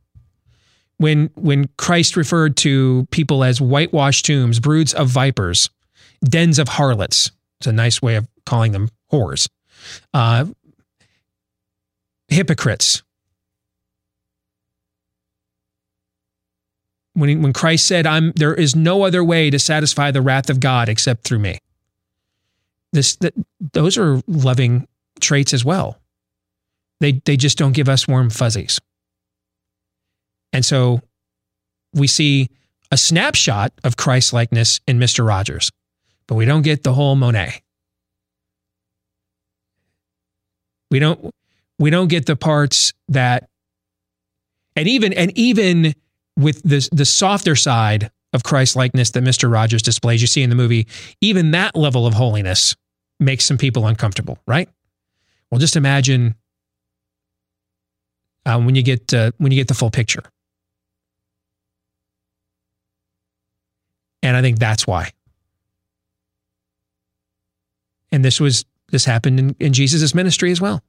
when 0.97 1.29
when 1.35 1.69
Christ 1.77 2.15
referred 2.15 2.55
to 2.57 3.07
people 3.09 3.43
as 3.43 3.59
whitewashed 3.59 4.25
tombs, 4.25 4.59
broods 4.59 4.93
of 4.93 5.07
vipers, 5.07 5.69
dens 6.23 6.59
of 6.59 6.67
harlots. 6.67 7.31
It's 7.59 7.67
a 7.67 7.71
nice 7.71 8.01
way 8.01 8.15
of 8.15 8.27
calling 8.45 8.71
them 8.71 8.89
whores. 9.11 9.49
Uh, 10.13 10.45
hypocrites, 12.27 13.01
when, 17.13 17.41
when 17.41 17.53
Christ 17.53 17.87
said, 17.87 18.05
I'm, 18.05 18.31
there 18.35 18.53
is 18.53 18.75
no 18.75 19.03
other 19.03 19.23
way 19.23 19.49
to 19.49 19.59
satisfy 19.59 20.11
the 20.11 20.21
wrath 20.21 20.49
of 20.49 20.59
God 20.59 20.89
except 20.89 21.23
through 21.23 21.39
me. 21.39 21.59
This, 22.91 23.15
that, 23.17 23.33
those 23.73 23.97
are 23.97 24.21
loving 24.27 24.87
traits 25.19 25.53
as 25.53 25.63
well. 25.63 25.99
They, 26.99 27.21
they 27.25 27.37
just 27.37 27.57
don't 27.57 27.71
give 27.73 27.89
us 27.89 28.07
warm 28.07 28.29
fuzzies. 28.29 28.79
And 30.51 30.65
so 30.65 31.01
we 31.93 32.07
see 32.07 32.49
a 32.91 32.97
snapshot 32.97 33.71
of 33.83 33.97
Christ 33.97 34.33
likeness 34.33 34.79
in 34.87 34.99
Mr. 34.99 35.25
Rogers, 35.25 35.71
but 36.27 36.35
we 36.35 36.45
don't 36.45 36.63
get 36.63 36.83
the 36.83 36.93
whole 36.93 37.15
Monet. 37.15 37.61
We 40.91 40.99
don't 40.99 41.33
we 41.77 41.91
don't 41.91 42.07
get 42.07 42.25
the 42.25 42.35
parts 42.35 42.93
that 43.09 43.47
and 44.75 44.87
even 44.87 45.13
and 45.13 45.31
even 45.37 45.93
with 46.39 46.63
the 46.63 46.87
the 46.91 47.05
softer 47.05 47.55
side 47.55 48.11
of 48.33 48.43
Christ 48.43 48.75
likeness 48.75 49.11
that 49.11 49.23
Mr. 49.23 49.51
Rogers 49.51 49.81
displays, 49.81 50.21
you 50.21 50.27
see 50.27 50.43
in 50.43 50.49
the 50.49 50.55
movie, 50.55 50.87
even 51.19 51.51
that 51.51 51.75
level 51.75 52.07
of 52.07 52.13
holiness 52.13 52.75
makes 53.19 53.45
some 53.45 53.57
people 53.57 53.87
uncomfortable, 53.87 54.39
right? 54.47 54.69
Well, 55.51 55.59
just 55.59 55.75
imagine 55.75 56.35
uh, 58.45 58.59
when 58.59 58.75
you 58.75 58.83
get 58.83 59.13
uh, 59.13 59.31
when 59.37 59.51
you 59.51 59.57
get 59.57 59.67
the 59.67 59.73
full 59.73 59.91
picture. 59.91 60.23
And 64.21 64.35
I 64.35 64.41
think 64.41 64.59
that's 64.59 64.85
why. 64.85 65.11
And 68.11 68.23
this 68.23 68.39
was 68.39 68.65
this 68.91 69.05
happened 69.05 69.39
in, 69.39 69.55
in 69.59 69.73
Jesus' 69.73 70.15
ministry 70.15 70.51
as 70.51 70.61
well. 70.61 70.83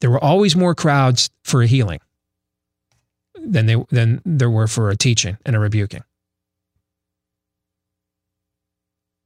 There 0.00 0.10
were 0.10 0.22
always 0.22 0.54
more 0.54 0.74
crowds 0.74 1.28
for 1.42 1.62
a 1.62 1.66
healing 1.66 1.98
than 3.42 3.66
they 3.66 3.76
than 3.90 4.20
there 4.24 4.50
were 4.50 4.66
for 4.66 4.90
a 4.90 4.96
teaching 4.96 5.38
and 5.44 5.54
a 5.56 5.58
rebuking. 5.58 6.02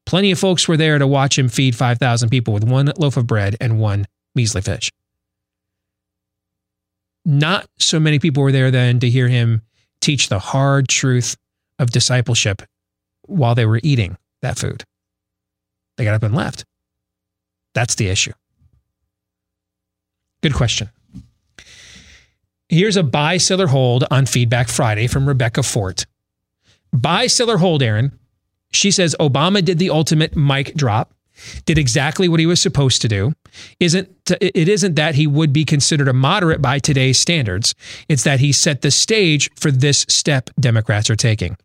Plenty 0.07 0.31
of 0.31 0.39
folks 0.39 0.69
were 0.69 0.77
there 0.77 0.99
to 0.99 1.07
watch 1.07 1.39
him 1.39 1.49
feed 1.49 1.75
5,000 1.75 2.29
people 2.29 2.53
with 2.53 2.65
one 2.65 2.93
loaf 2.99 3.17
of 3.17 3.27
bread 3.27 3.57
and 3.61 3.79
one 3.79 4.07
measly 4.35 4.61
fish. 4.61 4.91
Not 7.25 7.67
so 7.79 8.01
many 8.01 8.19
people 8.19 8.43
were 8.43 8.53
there 8.53 8.71
then 8.71 9.01
to 9.01 9.09
hear 9.09 9.29
him 9.29 9.63
teach 10.01 10.29
the 10.29 10.39
hard 10.39 10.89
truth 10.89 11.37
of 11.79 11.91
discipleship 11.91 12.63
while 13.23 13.55
they 13.55 13.65
were 13.65 13.81
eating 13.83 14.19
that 14.43 14.59
food. 14.59 14.85
They 15.97 16.05
got 16.05 16.15
up 16.15 16.23
and 16.25 16.35
left. 16.35 16.65
That's 17.75 17.95
the 17.95 18.09
issue. 18.09 18.33
Good 20.43 20.55
question. 20.55 20.91
Here's 22.73 22.97
a 22.97 23.03
buy, 23.03 23.37
sell, 23.37 23.61
or 23.61 23.67
hold 23.67 24.05
on 24.11 24.25
Feedback 24.25 24.67
Friday 24.67 25.07
from 25.07 25.29
Rebecca 25.29 25.63
Fort. 25.63 26.07
Buy, 26.91 27.27
sell, 27.27 27.51
or 27.51 27.59
hold, 27.59 27.83
Aaron. 27.83 28.19
She 28.73 28.91
says 28.91 29.15
Obama 29.21 29.63
did 29.63 29.79
the 29.79 29.91
ultimate 29.91 30.35
mic 30.35 30.75
drop, 30.75 31.13
did 31.67 31.77
exactly 31.77 32.29
what 32.29 32.41
he 32.41 32.47
was 32.47 32.63
supposed 32.63 33.03
to 33.03 33.09
do. 33.09 33.35
Isn't 33.79 34.09
it 34.41 34.71
isn't 34.71 34.95
that 34.95 35.17
he 35.17 35.27
would 35.27 35.53
be 35.53 35.67
considered 35.67 36.09
a 36.09 36.15
moderate 36.15 36.63
by 36.63 36.79
today's 36.79 37.19
standards. 37.19 37.75
It's 38.09 38.25
that 38.25 38.41
he 38.41 38.53
set 38.53 38.81
the 38.81 38.91
stage 38.91 39.51
for 39.55 39.71
this 39.71 40.07
step 40.09 40.49
Democrats 40.59 41.11
are 41.11 41.17
taking. 41.17 41.59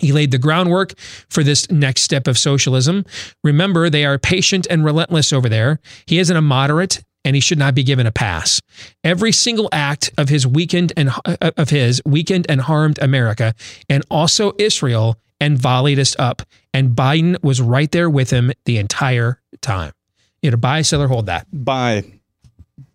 He 0.00 0.12
laid 0.12 0.32
the 0.32 0.38
groundwork 0.38 0.98
for 1.30 1.42
this 1.42 1.70
next 1.70 2.02
step 2.02 2.28
of 2.28 2.38
socialism. 2.38 3.06
Remember, 3.42 3.88
they 3.88 4.04
are 4.04 4.18
patient 4.18 4.66
and 4.68 4.84
relentless 4.84 5.32
over 5.32 5.48
there. 5.48 5.80
He 6.04 6.18
isn't 6.18 6.36
a 6.36 6.42
moderate 6.42 7.02
and 7.24 7.36
he 7.36 7.40
should 7.40 7.58
not 7.58 7.74
be 7.74 7.82
given 7.82 8.06
a 8.06 8.12
pass. 8.12 8.60
Every 9.04 9.32
single 9.32 9.68
act 9.72 10.10
of 10.16 10.28
his 10.28 10.46
weakened 10.46 10.92
and 10.96 11.10
uh, 11.24 11.50
of 11.56 11.70
his 11.70 12.00
weakened 12.04 12.46
and 12.48 12.60
harmed 12.62 12.98
America 13.00 13.54
and 13.88 14.04
also 14.10 14.52
Israel 14.58 15.18
and 15.40 15.58
volleyed 15.58 15.98
us 15.98 16.14
up. 16.18 16.42
And 16.72 16.90
Biden 16.90 17.42
was 17.42 17.60
right 17.60 17.90
there 17.90 18.10
with 18.10 18.30
him 18.30 18.52
the 18.64 18.78
entire 18.78 19.40
time. 19.60 19.92
You 20.42 20.50
know, 20.50 20.56
buy, 20.56 20.82
sell, 20.82 21.02
or 21.02 21.08
hold 21.08 21.26
that. 21.26 21.46
Buy, 21.52 22.04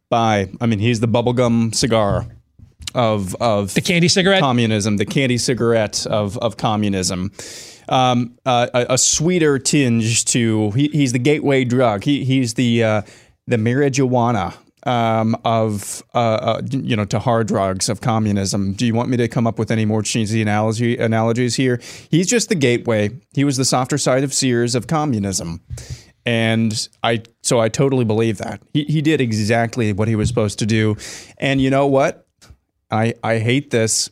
buy. 0.09 0.49
I 0.61 0.65
mean, 0.65 0.79
he's 0.79 0.99
the 0.99 1.07
bubblegum 1.07 1.75
cigar 1.75 2.27
of 2.95 3.35
of 3.35 3.73
the 3.73 3.81
candy 3.81 4.07
cigarette 4.07 4.39
communism, 4.39 4.97
the 4.97 5.05
candy 5.05 5.37
cigarette 5.37 6.07
of 6.07 6.37
of 6.39 6.57
communism. 6.57 7.31
Um, 7.87 8.39
uh, 8.47 8.67
a, 8.73 8.93
a, 8.93 8.97
sweeter 8.97 9.59
tinge 9.59 10.25
to 10.25 10.71
he, 10.71 10.87
he's 10.87 11.11
the 11.11 11.19
gateway 11.19 11.65
drug. 11.65 12.03
He 12.03 12.23
he's 12.23 12.55
the 12.55 12.83
uh, 12.83 13.01
the 13.47 13.57
marijuana 13.57 14.55
um, 14.85 15.35
of 15.43 16.03
uh, 16.13 16.17
uh, 16.17 16.61
you 16.69 16.95
know 16.95 17.05
to 17.05 17.19
hard 17.19 17.47
drugs 17.47 17.89
of 17.89 18.01
communism. 18.01 18.73
Do 18.73 18.85
you 18.85 18.93
want 18.93 19.09
me 19.09 19.17
to 19.17 19.27
come 19.27 19.47
up 19.47 19.57
with 19.57 19.71
any 19.71 19.85
more 19.85 20.01
cheesy 20.01 20.41
analogy 20.41 20.97
analogies 20.97 21.55
here? 21.55 21.81
He's 22.09 22.27
just 22.27 22.49
the 22.49 22.55
gateway. 22.55 23.09
He 23.33 23.43
was 23.43 23.57
the 23.57 23.65
softer 23.65 23.97
side 23.97 24.23
of 24.23 24.33
Sears 24.33 24.75
of 24.75 24.87
communism, 24.87 25.61
and 26.25 26.87
I 27.03 27.23
so 27.41 27.59
I 27.59 27.69
totally 27.69 28.05
believe 28.05 28.37
that 28.37 28.61
he 28.73 28.83
he 28.83 29.01
did 29.01 29.21
exactly 29.21 29.91
what 29.91 30.07
he 30.07 30.15
was 30.15 30.27
supposed 30.27 30.59
to 30.59 30.65
do. 30.65 30.95
And 31.37 31.59
you 31.59 31.69
know 31.69 31.87
what? 31.87 32.27
I 32.91 33.15
I 33.23 33.39
hate 33.39 33.71
this. 33.71 34.11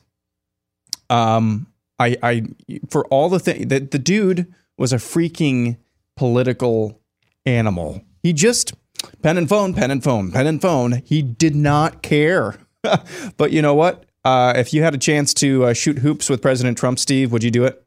Um, 1.10 1.68
I 2.00 2.18
I 2.24 2.44
for 2.90 3.06
all 3.08 3.30
the 3.30 3.40
thing 3.40 3.68
that 3.68 3.92
the 3.92 4.00
dude 4.00 4.52
was 4.78 4.92
a 4.92 4.98
freaking 4.98 5.78
political 6.16 7.00
animal. 7.46 8.02
He 8.24 8.34
just 8.34 8.74
pen 9.22 9.38
and 9.38 9.48
phone, 9.50 9.74
pen 9.74 9.92
and 9.92 10.04
phone, 10.04 10.32
pen 10.32 10.48
and 10.48 10.62
phone. 10.62 11.02
He 11.06 11.22
did 11.22 11.56
not 11.56 12.02
care. 12.02 12.56
but 13.38 13.52
you 13.52 13.62
know 13.62 13.74
what? 13.74 14.06
Uh, 14.26 14.54
if 14.56 14.74
you 14.74 14.84
had 14.84 14.94
a 14.94 14.98
chance 14.98 15.34
to 15.36 15.66
uh, 15.66 15.74
shoot 15.74 16.00
hoops 16.00 16.30
with 16.30 16.42
President 16.42 16.78
Trump, 16.78 17.00
Steve, 17.00 17.32
would 17.32 17.44
you 17.44 17.52
do 17.52 17.66
it? 17.66 17.84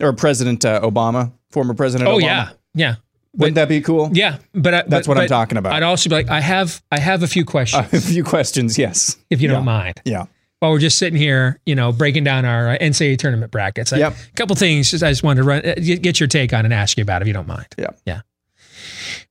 Or 0.00 0.12
President 0.12 0.64
uh, 0.64 0.80
Obama, 0.82 1.32
former 1.50 1.74
President 1.74 2.08
oh, 2.08 2.18
Obama? 2.18 2.22
yeah. 2.22 2.50
Yeah. 2.74 2.94
Wouldn't 3.34 3.56
that 3.56 3.68
be 3.68 3.80
cool? 3.80 4.10
Yeah, 4.12 4.38
but 4.54 4.74
I, 4.74 4.82
that's 4.82 5.06
but, 5.06 5.08
what 5.08 5.14
but 5.16 5.22
I'm 5.22 5.28
talking 5.28 5.58
about. 5.58 5.72
I'd 5.72 5.82
also 5.82 6.08
be 6.08 6.16
like, 6.16 6.28
I 6.28 6.40
have, 6.40 6.82
I 6.90 6.98
have 6.98 7.22
a 7.22 7.26
few 7.28 7.44
questions. 7.44 7.92
a 7.92 8.00
few 8.00 8.24
questions, 8.24 8.78
yes, 8.78 9.16
if 9.30 9.40
you 9.40 9.48
Yeah. 9.48 9.56
don't 9.56 9.64
mind. 9.64 10.00
Yeah. 10.04 10.24
While 10.60 10.72
we're 10.72 10.78
just 10.80 10.98
sitting 10.98 11.18
here, 11.18 11.60
you 11.66 11.76
know, 11.76 11.92
breaking 11.92 12.24
down 12.24 12.44
our 12.44 12.70
uh, 12.70 12.78
NCAA 12.78 13.18
tournament 13.18 13.52
brackets. 13.52 13.92
I- 13.92 13.98
Yep. 13.98 14.12
A 14.12 14.32
couple 14.34 14.56
things 14.56 14.90
just, 14.90 15.04
I 15.04 15.10
just 15.10 15.22
wanted 15.22 15.42
to 15.42 15.46
run, 15.46 15.58
uh, 15.64 15.74
get 15.74 16.02
get 16.02 16.18
your 16.20 16.26
take 16.26 16.52
on 16.52 16.64
and 16.64 16.74
ask 16.74 16.96
you 16.96 17.02
about 17.02 17.22
if 17.22 17.28
you 17.28 17.34
don't 17.34 17.46
mind. 17.46 17.66
Yeah. 17.78 17.90
Yeah. 18.06 18.20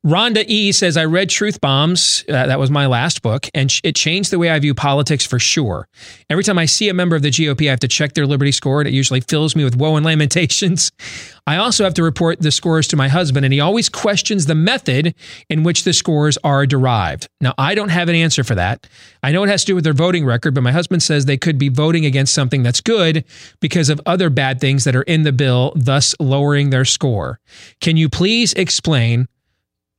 Rhonda 0.06 0.44
E 0.48 0.72
says, 0.72 0.98
I 0.98 1.06
read 1.06 1.30
Truth 1.30 1.62
Bombs. 1.62 2.24
Uh, 2.30 2.48
that 2.48 2.60
was 2.60 2.72
my 2.72 2.88
last 2.88 3.22
book, 3.22 3.50
and 3.54 3.72
sh- 3.72 3.82
it 3.84 3.96
changed 3.96 4.32
the 4.32 4.40
way 4.40 4.50
I 4.50 4.60
view 4.60 4.74
politics 4.74 5.26
for 5.26 5.40
sure. 5.40 5.88
Every 6.30 6.44
time 6.44 6.58
I 6.58 6.66
see 6.66 6.90
a 6.90 6.94
member 6.94 7.16
of 7.16 7.22
the 7.22 7.30
GOP, 7.30 7.68
I 7.68 7.72
have 7.72 7.80
to 7.82 7.88
check 7.88 8.14
their 8.14 8.26
Liberty 8.26 8.52
score, 8.52 8.82
and 8.82 8.88
it 8.88 8.94
usually 8.94 9.22
fills 9.22 9.56
me 9.56 9.64
with 9.64 9.76
woe 9.76 9.96
and 9.96 10.06
lamentations. 10.06 10.92
I 11.48 11.56
also 11.58 11.86
have 11.86 11.94
to 11.94 12.04
report 12.04 12.42
the 12.42 12.52
scores 12.52 12.90
to 12.90 12.98
my 12.98 13.08
husband, 13.08 13.46
and 13.46 13.54
he 13.54 13.62
always 13.62 13.88
questions 13.88 14.48
the 14.48 14.56
method 14.56 15.16
in 15.50 15.64
which 15.64 15.86
the 15.86 15.94
scores 15.94 16.38
are 16.44 16.66
derived. 16.66 17.30
Now, 17.40 17.54
I 17.58 17.74
don't 17.74 17.90
have 17.90 18.10
an 18.10 18.16
answer 18.16 18.44
for 18.44 18.56
that. 18.56 18.86
I 19.24 19.32
know 19.32 19.44
it 19.44 19.50
has 19.50 19.62
to 19.62 19.68
do 19.68 19.76
with 19.76 19.86
their 19.86 19.94
voting 19.94 20.26
record, 20.26 20.54
but 20.54 20.62
my 20.62 20.74
husband 20.74 21.02
says 21.04 21.26
they 21.26 21.38
could 21.38 21.58
be 21.58 21.70
voting 21.70 22.06
against 22.06 22.34
something 22.34 22.64
that's 22.64 22.82
good 22.82 23.24
because 23.62 23.90
of 23.90 24.02
other 24.06 24.30
bad 24.30 24.60
things 24.60 24.84
that 24.84 24.96
are 24.96 25.04
in 25.04 25.24
the 25.24 25.32
bill, 25.32 25.72
thus 25.76 26.14
lowering 26.20 26.70
their 26.70 26.86
score. 26.86 27.40
Can 27.80 27.96
you 27.96 28.10
please 28.10 28.52
explain? 28.54 29.28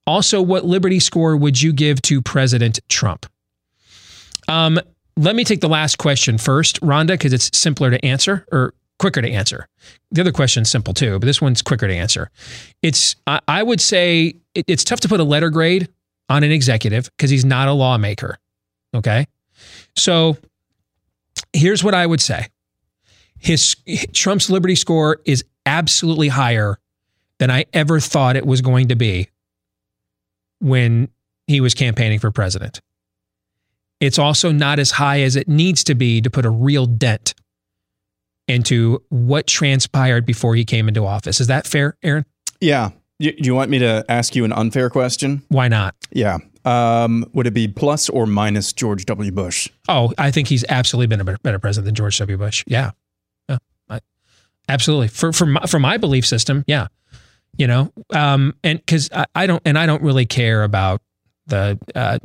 Also, 0.09 0.41
what 0.41 0.65
Liberty 0.65 1.01
score 1.01 1.37
would 1.37 1.61
you 1.61 1.71
give 1.71 2.01
to 2.01 2.23
President 2.23 2.81
Trump? 2.89 3.27
Um, 4.49 4.81
let 5.19 5.37
me 5.37 5.45
take 5.45 5.61
the 5.61 5.69
last 5.69 5.99
question 5.99 6.39
first, 6.39 6.81
Rhonda, 6.81 7.09
because 7.09 7.35
it's 7.35 7.51
simpler 7.57 7.91
to 7.91 8.03
answer 8.03 8.47
or 8.51 8.73
quicker 8.99 9.21
to 9.21 9.31
answer. 9.31 9.69
The 10.11 10.23
other 10.23 10.33
question's 10.33 10.71
simple 10.71 10.95
too, 10.95 11.19
but 11.19 11.27
this 11.27 11.43
one's 11.43 11.61
quicker 11.61 11.87
to 11.87 11.95
answer. 11.95 12.31
It's 12.81 13.17
I, 13.27 13.41
I 13.47 13.63
would 13.63 13.83
say 13.83 14.37
it, 14.55 14.65
it's 14.67 14.83
tough 14.83 15.01
to 15.01 15.09
put 15.09 15.21
a 15.21 15.25
letter 15.25 15.51
grade 15.51 15.91
on 16.31 16.43
an 16.43 16.53
executive 16.53 17.11
because 17.19 17.29
he's 17.29 17.45
not 17.45 17.69
a 17.69 17.73
lawmaker. 17.73 18.39
Okay, 18.95 19.27
so 19.95 20.39
here's 21.53 21.85
what 21.85 21.93
I 21.93 22.07
would 22.07 22.23
say: 22.23 22.47
his 23.39 23.77
Trump's 24.15 24.49
Liberty 24.49 24.75
score 24.75 25.21
is 25.27 25.45
absolutely 25.67 26.29
higher 26.29 26.79
than 27.37 27.51
I 27.51 27.67
ever 27.75 28.01
thought 28.01 28.37
it 28.37 28.47
was 28.47 28.63
going 28.63 28.89
to 28.89 28.97
be 28.97 29.29
when 30.61 31.09
he 31.47 31.61
was 31.61 31.75
campaigning 31.75 32.19
for 32.19 32.31
president. 32.31 32.81
It's 34.01 34.19
also 34.19 34.53
not 34.53 34.79
as 34.79 34.93
high 34.93 35.23
as 35.23 35.35
it 35.37 35.49
needs 35.49 35.83
to 35.85 35.95
be 35.95 36.21
to 36.21 36.31
put 36.31 36.45
a 36.45 36.51
real 36.51 36.87
dent 36.87 37.35
into 38.47 39.03
what 39.11 39.47
transpired 39.47 40.25
before 40.25 40.55
he 40.55 40.65
came 40.65 40.89
into 40.89 41.05
office. 41.05 41.41
Is 41.41 41.49
that 41.49 41.67
fair, 41.67 41.97
Aaron? 42.03 42.25
Yeah. 42.61 42.91
Do 43.21 43.33
you 43.37 43.55
want 43.55 43.71
me 43.71 43.81
to 43.81 44.05
ask 44.09 44.37
you 44.37 44.45
an 44.45 44.53
unfair 44.53 44.89
question? 44.91 45.43
Why 45.49 45.69
not? 45.69 45.97
Yeah. 46.13 46.39
Um, 46.65 47.25
would 47.33 47.47
it 47.47 47.55
be 47.55 47.67
plus 47.67 48.09
or 48.09 48.27
minus 48.27 48.73
George 48.73 49.05
W. 49.07 49.33
Bush? 49.33 49.69
Oh, 49.89 50.13
I 50.19 50.31
think 50.31 50.49
he's 50.49 50.65
absolutely 50.69 51.09
been 51.09 51.21
a 51.21 51.25
better, 51.25 51.39
better 51.43 51.59
president 51.59 51.87
than 51.87 51.95
George 51.95 52.17
W. 52.19 52.37
Bush. 52.37 52.63
Yeah, 52.67 52.93
yeah, 53.49 53.59
I- 53.89 54.01
absolutely. 54.69 55.09
For 55.09 55.33
for 55.33 55.47
my, 55.47 55.61
for 55.63 55.79
my 55.79 55.97
belief 55.97 56.27
system, 56.27 56.65
yeah, 56.67 56.89
you 57.59 57.67
know, 57.67 57.93
um, 58.15 58.55
and 58.65 58.79
because 58.79 59.11
I, 59.13 59.27
I 59.35 59.47
don't 59.47 59.61
and 59.65 59.79
I 59.79 59.85
don't 59.85 60.03
really 60.03 60.27
care 60.27 60.63
about 60.63 61.03
the. 61.47 61.79
Uh, 61.95 62.19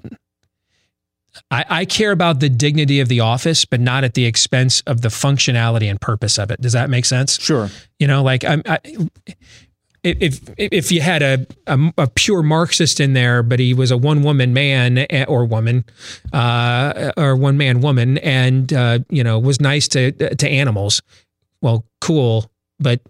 I, 1.50 1.66
I 1.68 1.86
care 1.86 2.12
about 2.12 2.40
the 2.40 2.50
dignity 2.50 3.00
of 3.00 3.10
the 3.10 3.22
office, 3.22 3.66
but 3.66 3.80
not 3.80 4.04
at 4.04 4.14
the 4.14 4.26
expense 4.26 4.82
of 4.82 5.02
the 5.02 5.08
functionality 5.10 5.90
and 5.90 6.00
purpose 6.00 6.38
of 6.38 6.52
it. 6.52 6.62
Does 6.62 6.74
that 6.74 6.92
make 6.92 7.06
sense? 7.06 7.40
Sure. 7.40 7.70
You 7.98 8.06
know, 8.06 8.22
like 8.22 8.46
I'm. 8.46 8.62
I, 8.68 8.78
if 10.04 10.42
if 10.58 10.92
you 10.92 11.02
had 11.02 11.24
a, 11.24 11.48
a 11.66 11.94
a 11.98 12.08
pure 12.08 12.44
Marxist 12.44 13.00
in 13.00 13.14
there, 13.14 13.42
but 13.42 13.60
he 13.60 13.74
was 13.74 13.90
a 13.90 13.98
one 13.98 14.22
woman 14.22 14.54
man 14.54 14.98
eh, 14.98 15.26
or 15.28 15.46
woman, 15.46 15.86
uh, 16.34 17.14
or 17.18 17.36
one 17.36 17.58
man 17.58 17.82
woman, 17.82 18.18
and 18.20 18.72
uh, 18.72 19.00
you 19.10 19.24
know 19.24 19.40
was 19.40 19.60
nice 19.60 19.88
to 19.90 20.12
to 20.12 20.48
animals, 20.48 21.02
well, 21.62 21.86
cool, 22.02 22.52
but 22.80 23.02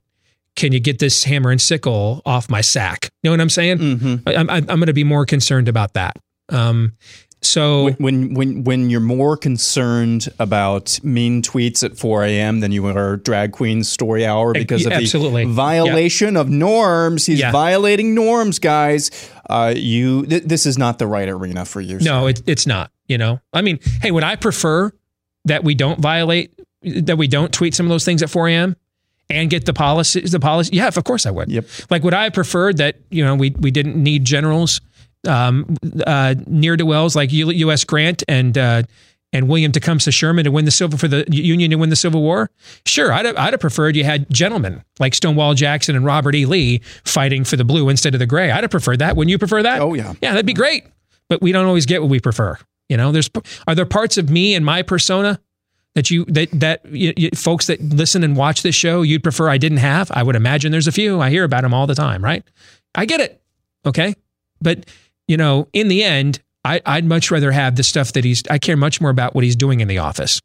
can 0.56 0.72
you 0.72 0.80
get 0.80 1.00
this 1.00 1.24
hammer 1.24 1.52
and 1.52 1.62
sickle 1.62 2.22
off 2.26 2.50
my 2.50 2.62
sack? 2.62 3.10
You 3.22 3.30
know 3.30 3.34
what 3.34 3.42
I'm 3.42 3.50
saying? 3.50 3.82
I'm 4.28 4.50
I'm, 4.50 4.50
I'm 4.50 4.66
going 4.66 4.88
to 4.88 4.94
be 4.94 5.04
more 5.04 5.26
concerned 5.26 5.68
about 5.68 5.94
that. 5.94 6.18
Um, 6.50 6.94
So 7.44 7.92
when 7.98 8.34
when 8.36 8.64
when 8.64 8.90
you're 8.90 9.02
more 9.02 9.36
concerned 9.36 10.30
about 10.40 11.00
mean 11.04 11.42
tweets 11.42 11.84
at 11.84 11.98
4 11.98 12.24
a.m. 12.24 12.62
than 12.62 12.72
you 12.72 12.88
are 12.88 13.18
drag 13.18 13.52
queen 13.52 13.84
story 13.84 14.26
hour 14.26 14.54
because 14.54 14.86
of 14.86 14.94
absolutely. 14.94 15.46
the 15.46 15.52
violation 15.52 16.36
yeah. 16.36 16.42
of 16.42 16.50
norms, 16.50 17.26
he's 17.26 17.40
yeah. 17.40 17.52
violating 17.52 18.16
norms, 18.16 18.60
guys. 18.60 19.12
Uh, 19.50 19.74
you 19.76 20.26
th- 20.26 20.44
this 20.44 20.66
is 20.66 20.78
not 20.78 21.00
the 21.00 21.08
right 21.08 21.28
arena 21.28 21.66
for 21.66 21.82
you. 21.82 22.00
No, 22.00 22.28
it, 22.28 22.42
it's 22.48 22.66
not. 22.66 22.92
You 23.08 23.18
know, 23.18 23.42
I 23.52 23.62
mean, 23.62 23.80
hey, 24.02 24.12
would 24.12 24.24
I 24.24 24.38
prefer 24.38 24.94
that 25.44 25.66
we 25.66 25.76
don't 25.76 26.00
violate 26.00 26.58
that 26.82 27.18
we 27.18 27.28
don't 27.28 27.52
tweet 27.52 27.76
some 27.76 27.86
of 27.86 27.90
those 27.90 28.06
things 28.06 28.24
at 28.24 28.30
4 28.30 28.48
a.m. 28.50 28.76
and 29.30 29.50
get 29.50 29.66
the 29.66 29.74
policy 29.74 30.22
the 30.22 30.40
policy? 30.40 30.76
Yeah, 30.76 30.88
of 30.88 31.04
course 31.04 31.26
I 31.26 31.32
would. 31.32 31.50
Yep. 31.50 31.66
Like, 31.90 32.04
would 32.04 32.14
I 32.14 32.26
have 32.26 32.34
preferred 32.34 32.78
that 32.78 32.98
you 33.10 33.24
know 33.24 33.36
we 33.36 33.52
we 33.60 33.72
didn't 33.72 34.02
need 34.02 34.26
generals 34.26 34.82
um, 35.28 35.76
uh, 36.06 36.36
near 36.48 36.78
to 36.78 36.86
wells 36.86 37.16
like 37.16 37.32
U- 37.32 37.50
U.S. 37.52 37.84
Grant 37.84 38.24
and 38.28 38.58
uh, 38.58 38.84
and 39.34 39.48
William 39.48 39.72
Tecumseh 39.72 40.12
Sherman 40.12 40.46
to 40.46 40.52
win 40.52 40.66
the 40.66 40.72
civil 40.72 40.98
for 40.98 41.08
the 41.08 41.26
Union 41.30 41.72
to 41.72 41.78
win 41.78 41.90
the 41.90 41.96
Civil 41.96 42.22
War? 42.22 42.50
Sure, 42.86 43.12
I'd 43.12 43.26
have, 43.26 43.36
I'd 43.38 43.54
have 43.54 43.60
preferred 43.60 43.96
you 43.96 44.04
had 44.04 44.32
gentlemen 44.32 44.84
like 45.00 45.14
Stonewall 45.14 45.56
Jackson 45.56 45.96
and 45.96 46.06
Robert 46.06 46.36
E. 46.36 46.46
Lee 46.46 46.82
fighting 47.04 47.44
for 47.44 47.56
the 47.56 47.66
blue 47.66 47.90
instead 47.90 48.14
of 48.14 48.20
the 48.20 48.28
gray. 48.28 48.52
I'd 48.52 48.64
have 48.64 48.72
preferred 48.72 49.00
that. 49.00 49.16
Wouldn't 49.16 49.32
you 49.32 49.40
prefer 49.40 49.64
that? 49.64 49.82
Oh 49.82 49.94
yeah, 49.94 50.14
yeah, 50.22 50.32
that'd 50.32 50.46
be 50.46 50.54
great. 50.54 50.86
But 51.30 51.42
we 51.42 51.52
don't 51.52 51.66
always 51.66 51.86
get 51.86 52.02
what 52.02 52.10
we 52.10 52.20
prefer. 52.20 52.58
You 52.90 52.98
know, 52.98 53.12
there's 53.12 53.30
are 53.68 53.76
there 53.76 53.86
parts 53.86 54.18
of 54.18 54.30
me 54.30 54.56
and 54.56 54.64
my 54.64 54.82
persona 54.84 55.40
that 55.96 56.10
you 56.10 56.26
that 56.26 56.50
that 56.52 56.86
you, 56.86 57.14
you, 57.16 57.30
folks 57.36 57.68
that 57.68 57.82
listen 57.82 58.24
and 58.24 58.36
watch 58.36 58.64
this 58.64 58.76
show 58.76 59.02
you'd 59.02 59.24
prefer 59.24 59.50
I 59.50 59.58
didn't 59.58 59.78
have? 59.80 60.12
I 60.12 60.24
would 60.24 60.36
imagine 60.36 60.72
there's 60.72 60.88
a 60.88 60.92
few. 60.92 61.22
I 61.22 61.30
hear 61.30 61.44
about 61.44 61.62
them 61.62 61.74
all 61.74 61.88
the 61.88 61.96
time, 61.96 62.24
right? 62.24 62.44
I 62.96 63.06
get 63.06 63.20
it. 63.20 63.42
Okay, 63.86 64.16
but 64.62 64.86
you 65.28 65.38
know, 65.38 65.68
in 65.74 65.88
the 65.88 66.04
end, 66.04 66.42
I, 66.66 66.82
I'd 66.86 67.06
much 67.06 67.32
rather 67.32 67.52
have 67.52 67.76
the 67.76 67.84
stuff 67.84 68.14
that 68.14 68.24
he's. 68.24 68.44
I 68.50 68.58
care 68.58 68.78
much 68.78 69.02
more 69.02 69.12
about 69.12 69.36
what 69.36 69.44
he's 69.44 69.56
doing 69.56 69.80
in 69.80 69.88
the 69.88 70.00
office, 70.00 70.42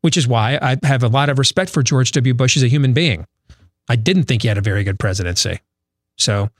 which 0.00 0.16
is 0.16 0.26
why 0.26 0.58
I 0.60 0.76
have 0.84 1.02
a 1.02 1.08
lot 1.08 1.28
of 1.28 1.38
respect 1.38 1.70
for 1.70 1.82
George 1.82 2.12
W. 2.12 2.34
Bush 2.34 2.56
as 2.56 2.62
a 2.62 2.68
human 2.68 2.92
being. 2.92 3.26
I 3.88 3.96
didn't 3.96 4.24
think 4.24 4.42
he 4.42 4.48
had 4.48 4.58
a 4.58 4.62
very 4.62 4.84
good 4.84 4.98
presidency, 4.98 5.60
so 6.16 6.50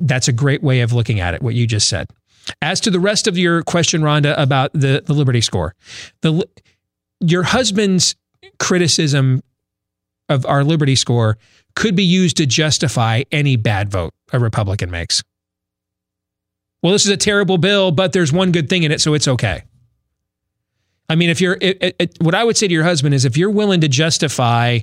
that's 0.00 0.28
a 0.28 0.32
great 0.32 0.62
way 0.62 0.80
of 0.80 0.92
looking 0.92 1.20
at 1.20 1.34
it. 1.34 1.42
What 1.42 1.54
you 1.54 1.66
just 1.66 1.88
said. 1.88 2.08
As 2.62 2.80
to 2.80 2.90
the 2.90 3.00
rest 3.00 3.26
of 3.26 3.36
your 3.36 3.62
question, 3.62 4.02
Rhonda, 4.02 4.38
about 4.38 4.72
the, 4.72 5.02
the 5.04 5.14
Liberty 5.14 5.40
score, 5.40 5.74
the 6.20 6.46
your 7.20 7.42
husband's 7.42 8.14
criticism 8.58 9.42
of 10.28 10.44
our 10.46 10.64
Liberty 10.64 10.96
score 10.96 11.38
could 11.74 11.96
be 11.96 12.04
used 12.04 12.36
to 12.38 12.46
justify 12.46 13.22
any 13.32 13.56
bad 13.56 13.90
vote 13.90 14.12
a 14.32 14.38
Republican 14.38 14.90
makes. 14.90 15.22
Well, 16.82 16.92
this 16.92 17.04
is 17.04 17.10
a 17.10 17.16
terrible 17.16 17.58
bill, 17.58 17.90
but 17.90 18.12
there's 18.12 18.32
one 18.32 18.52
good 18.52 18.68
thing 18.68 18.82
in 18.82 18.92
it, 18.92 19.00
so 19.00 19.14
it's 19.14 19.28
okay. 19.28 19.62
I 21.08 21.14
mean, 21.14 21.30
if 21.30 21.40
you're, 21.40 21.56
it, 21.60 21.96
it, 21.98 22.16
what 22.20 22.34
I 22.34 22.44
would 22.44 22.56
say 22.56 22.66
to 22.68 22.74
your 22.74 22.84
husband 22.84 23.14
is 23.14 23.24
if 23.24 23.36
you're 23.36 23.50
willing 23.50 23.80
to 23.80 23.88
justify 23.88 24.80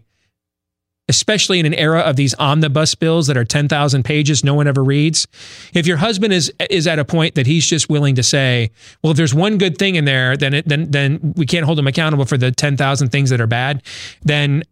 especially 1.10 1.60
in 1.60 1.66
an 1.66 1.74
era 1.74 2.00
of 2.00 2.16
these 2.16 2.34
omnibus 2.36 2.96
bills 2.96 3.28
that 3.28 3.36
are 3.36 3.44
10,000 3.44 4.04
pages 4.04 4.44
no 4.44 4.54
one 4.54 4.68
ever 4.68 4.84
reads. 4.84 5.28
If 5.74 5.86
your 5.86 5.98
husband 5.98 6.34
is 6.34 6.52
is 6.70 6.88
at 6.88 7.00
a 7.00 7.06
point 7.06 7.36
that 7.36 7.46
he's 7.46 7.66
just 7.66 7.90
willing 7.90 8.16
to 8.16 8.24
say, 8.24 8.72
well 9.04 9.12
if 9.12 9.18
there's 9.18 9.34
one 9.34 9.58
good 9.58 9.78
thing 9.78 9.96
in 9.96 10.06
there 10.06 10.38
then 10.38 10.54
it, 10.54 10.68
then 10.68 10.92
then 10.92 11.34
we 11.36 11.46
can't 11.46 11.66
hold 11.66 11.80
him 11.80 11.88
accountable 11.88 12.26
for 12.26 12.38
the 12.38 12.52
10,000 12.52 13.10
things 13.10 13.30
that 13.30 13.42
are 13.42 13.48
bad, 13.48 13.84
then 14.22 14.64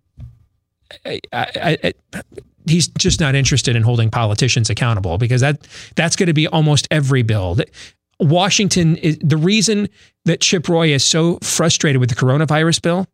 I, 1.06 1.20
I, 1.34 1.78
I, 1.84 2.22
he's 2.68 2.88
just 2.90 3.20
not 3.20 3.36
interested 3.36 3.76
in 3.76 3.84
holding 3.84 4.10
politicians 4.10 4.70
accountable 4.70 5.18
because 5.18 5.42
that 5.42 5.68
that's 5.96 6.16
going 6.16 6.28
to 6.28 6.34
be 6.34 6.48
almost 6.48 6.88
every 6.92 7.24
bill. 7.24 7.58
Washington 8.20 8.98
is 8.98 9.18
the 9.20 9.38
reason 9.38 9.90
that 10.26 10.42
Chip 10.42 10.70
Roy 10.70 10.90
is 10.90 11.04
so 11.04 11.40
frustrated 11.42 12.00
with 12.00 12.10
the 12.10 12.16
coronavirus 12.16 12.82
bill 12.82 13.08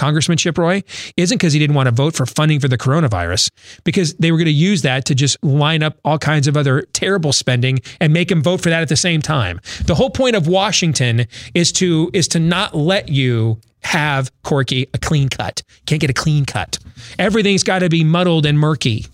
Congressman 0.00 0.38
Chip 0.38 0.56
Roy 0.56 0.82
isn't 1.18 1.36
because 1.36 1.52
he 1.52 1.58
didn't 1.58 1.76
want 1.76 1.86
to 1.86 1.94
vote 1.94 2.16
for 2.16 2.24
funding 2.24 2.58
for 2.58 2.68
the 2.68 2.78
coronavirus, 2.78 3.50
because 3.84 4.14
they 4.14 4.32
were 4.32 4.38
going 4.38 4.46
to 4.46 4.50
use 4.50 4.80
that 4.80 5.04
to 5.04 5.14
just 5.14 5.36
line 5.44 5.82
up 5.82 5.98
all 6.06 6.18
kinds 6.18 6.48
of 6.48 6.56
other 6.56 6.82
terrible 6.94 7.34
spending 7.34 7.80
and 8.00 8.10
make 8.10 8.30
him 8.30 8.42
vote 8.42 8.62
for 8.62 8.70
that 8.70 8.80
at 8.80 8.88
the 8.88 8.96
same 8.96 9.20
time. 9.20 9.60
The 9.84 9.94
whole 9.94 10.08
point 10.08 10.36
of 10.36 10.46
Washington 10.48 11.26
is 11.52 11.70
to 11.72 12.10
is 12.14 12.28
to 12.28 12.40
not 12.40 12.74
let 12.74 13.10
you 13.10 13.60
have 13.82 14.30
Corky 14.42 14.88
a 14.94 14.98
clean 14.98 15.28
cut. 15.28 15.62
Can't 15.84 16.00
get 16.00 16.08
a 16.08 16.14
clean 16.14 16.46
cut. 16.46 16.78
Everything's 17.18 17.62
got 17.62 17.80
to 17.80 17.90
be 17.90 18.02
muddled 18.02 18.46
and 18.46 18.58
murky. 18.58 19.04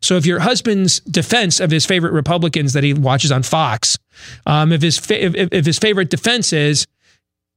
So 0.00 0.16
if 0.16 0.24
your 0.24 0.40
husband's 0.40 1.00
defense 1.00 1.60
of 1.60 1.70
his 1.70 1.84
favorite 1.84 2.12
Republicans 2.14 2.72
that 2.72 2.84
he 2.84 2.94
watches 2.94 3.30
on 3.30 3.42
Fox, 3.42 3.98
um, 4.46 4.72
if 4.72 4.80
his 4.80 4.98
fa- 4.98 5.22
if, 5.22 5.52
if 5.52 5.66
his 5.66 5.78
favorite 5.78 6.08
defense 6.08 6.54
is, 6.54 6.86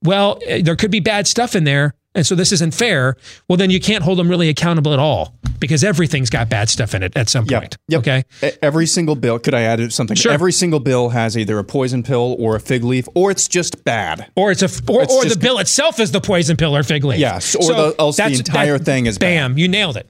well, 0.03 0.39
eh, 0.45 0.61
there 0.61 0.75
could 0.75 0.91
be 0.91 0.99
bad 0.99 1.25
stuff 1.25 1.55
in 1.55 1.63
there 1.63 1.93
and 2.15 2.25
so 2.25 2.33
this 2.33 2.51
isn't 2.53 2.73
fair, 2.73 3.17
well, 3.47 3.57
then 3.57 3.69
you 3.69 3.79
can't 3.79 4.03
hold 4.03 4.17
them 4.17 4.29
really 4.29 4.49
accountable 4.49 4.93
at 4.93 4.99
all 4.99 5.35
because 5.59 5.83
everything's 5.83 6.29
got 6.29 6.49
bad 6.49 6.69
stuff 6.69 6.95
in 6.95 7.03
it 7.03 7.15
at 7.15 7.29
some 7.29 7.45
yep. 7.45 7.61
point. 7.61 7.77
Yep. 7.89 7.99
Okay. 7.99 8.23
Every 8.61 8.87
single 8.87 9.15
bill, 9.15 9.37
could 9.37 9.53
I 9.53 9.61
add 9.61 9.91
something? 9.91 10.15
Sure. 10.15 10.31
Every 10.31 10.51
single 10.51 10.79
bill 10.79 11.09
has 11.09 11.37
either 11.37 11.59
a 11.59 11.63
poison 11.63 12.03
pill 12.03 12.35
or 12.39 12.55
a 12.55 12.59
fig 12.59 12.83
leaf, 12.83 13.07
or 13.13 13.31
it's 13.31 13.47
just 13.47 13.83
bad. 13.83 14.31
Or 14.35 14.51
it's 14.51 14.61
a, 14.61 14.69
or, 14.91 15.03
it's 15.03 15.13
or 15.13 15.25
the 15.25 15.37
bill 15.37 15.59
itself 15.59 15.99
is 15.99 16.11
the 16.11 16.21
poison 16.21 16.57
pill 16.57 16.75
or 16.75 16.83
fig 16.83 17.03
leaf. 17.03 17.19
Yes. 17.19 17.53
Or 17.55 17.63
so 17.63 17.91
the, 17.91 18.01
else 18.01 18.17
the 18.17 18.25
entire 18.25 18.77
that, 18.77 18.85
thing 18.85 19.05
is 19.05 19.17
bam, 19.17 19.51
bad. 19.51 19.59
you 19.59 19.67
nailed 19.67 19.97
it. 19.97 20.09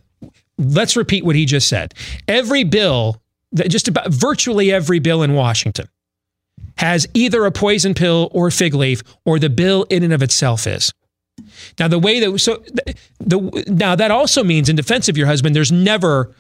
Let's 0.57 0.95
repeat 0.95 1.26
what 1.26 1.36
he 1.36 1.45
just 1.45 1.68
said. 1.68 1.94
Every 2.27 2.64
bill, 2.64 3.22
just 3.53 3.88
about 3.88 4.10
virtually 4.10 4.72
every 4.72 4.99
bill 4.99 5.23
in 5.23 5.34
Washington 5.34 5.90
has 6.77 7.07
either 7.14 7.45
a 7.45 7.52
poison 7.52 7.94
pill 7.94 8.30
or 8.32 8.52
fig 8.52 8.73
leaf, 8.73 9.02
or 9.26 9.40
the 9.40 9.49
bill 9.49 9.86
in 9.90 10.03
and 10.03 10.14
of 10.14 10.22
itself 10.22 10.68
is. 10.68 10.94
Now 11.80 11.88
the 11.88 11.99
way 11.99 12.20
that 12.20 12.40
so 12.40 12.64
the, 13.20 13.66
now 13.68 13.95
that 13.95 14.12
also 14.12 14.44
means 14.44 14.70
in 14.70 14.76
defense 14.76 15.10
of 15.10 15.18
your 15.18 15.28
husband, 15.28 15.56
there's 15.56 15.72
never 15.72 16.34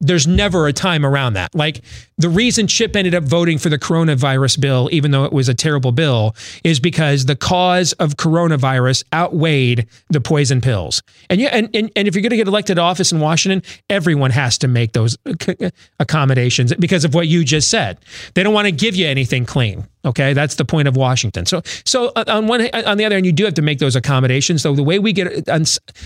there's 0.00 0.26
never 0.26 0.66
a 0.66 0.72
time 0.72 1.06
around 1.06 1.34
that. 1.34 1.54
Like 1.54 1.82
the 2.18 2.28
reason 2.28 2.66
Chip 2.66 2.94
ended 2.94 3.14
up 3.14 3.24
voting 3.24 3.58
for 3.58 3.68
the 3.68 3.78
coronavirus 3.78 4.60
bill, 4.60 4.88
even 4.92 5.10
though 5.10 5.24
it 5.24 5.32
was 5.32 5.48
a 5.48 5.54
terrible 5.54 5.92
bill, 5.92 6.34
is 6.64 6.80
because 6.80 7.26
the 7.26 7.36
cause 7.36 7.92
of 7.94 8.16
coronavirus 8.16 9.04
outweighed 9.12 9.86
the 10.10 10.20
poison 10.20 10.60
pills. 10.60 11.02
And 11.30 11.40
yeah, 11.40 11.48
and, 11.48 11.70
and, 11.74 11.90
and 11.96 12.06
if 12.06 12.14
you're 12.14 12.22
going 12.22 12.30
to 12.30 12.36
get 12.36 12.48
elected 12.48 12.76
to 12.76 12.82
office 12.82 13.10
in 13.10 13.20
Washington, 13.20 13.62
everyone 13.88 14.30
has 14.32 14.58
to 14.58 14.68
make 14.68 14.92
those 14.92 15.16
accommodations 16.00 16.74
because 16.74 17.04
of 17.04 17.14
what 17.14 17.28
you 17.28 17.44
just 17.44 17.70
said. 17.70 17.98
They 18.34 18.42
don't 18.42 18.54
want 18.54 18.66
to 18.66 18.72
give 18.72 18.94
you 18.96 19.06
anything 19.06 19.46
clean. 19.46 19.86
Okay, 20.04 20.34
that's 20.34 20.54
the 20.54 20.64
point 20.64 20.88
of 20.88 20.96
Washington. 20.96 21.46
So, 21.46 21.62
so 21.84 22.12
uh, 22.14 22.24
on 22.28 22.46
one, 22.46 22.60
on 22.74 22.96
the 22.96 23.04
other 23.04 23.16
hand, 23.16 23.26
you 23.26 23.32
do 23.32 23.44
have 23.44 23.54
to 23.54 23.62
make 23.62 23.78
those 23.78 23.96
accommodations. 23.96 24.62
So 24.62 24.74
the 24.74 24.84
way 24.84 24.98
we 24.98 25.12
get, 25.12 25.48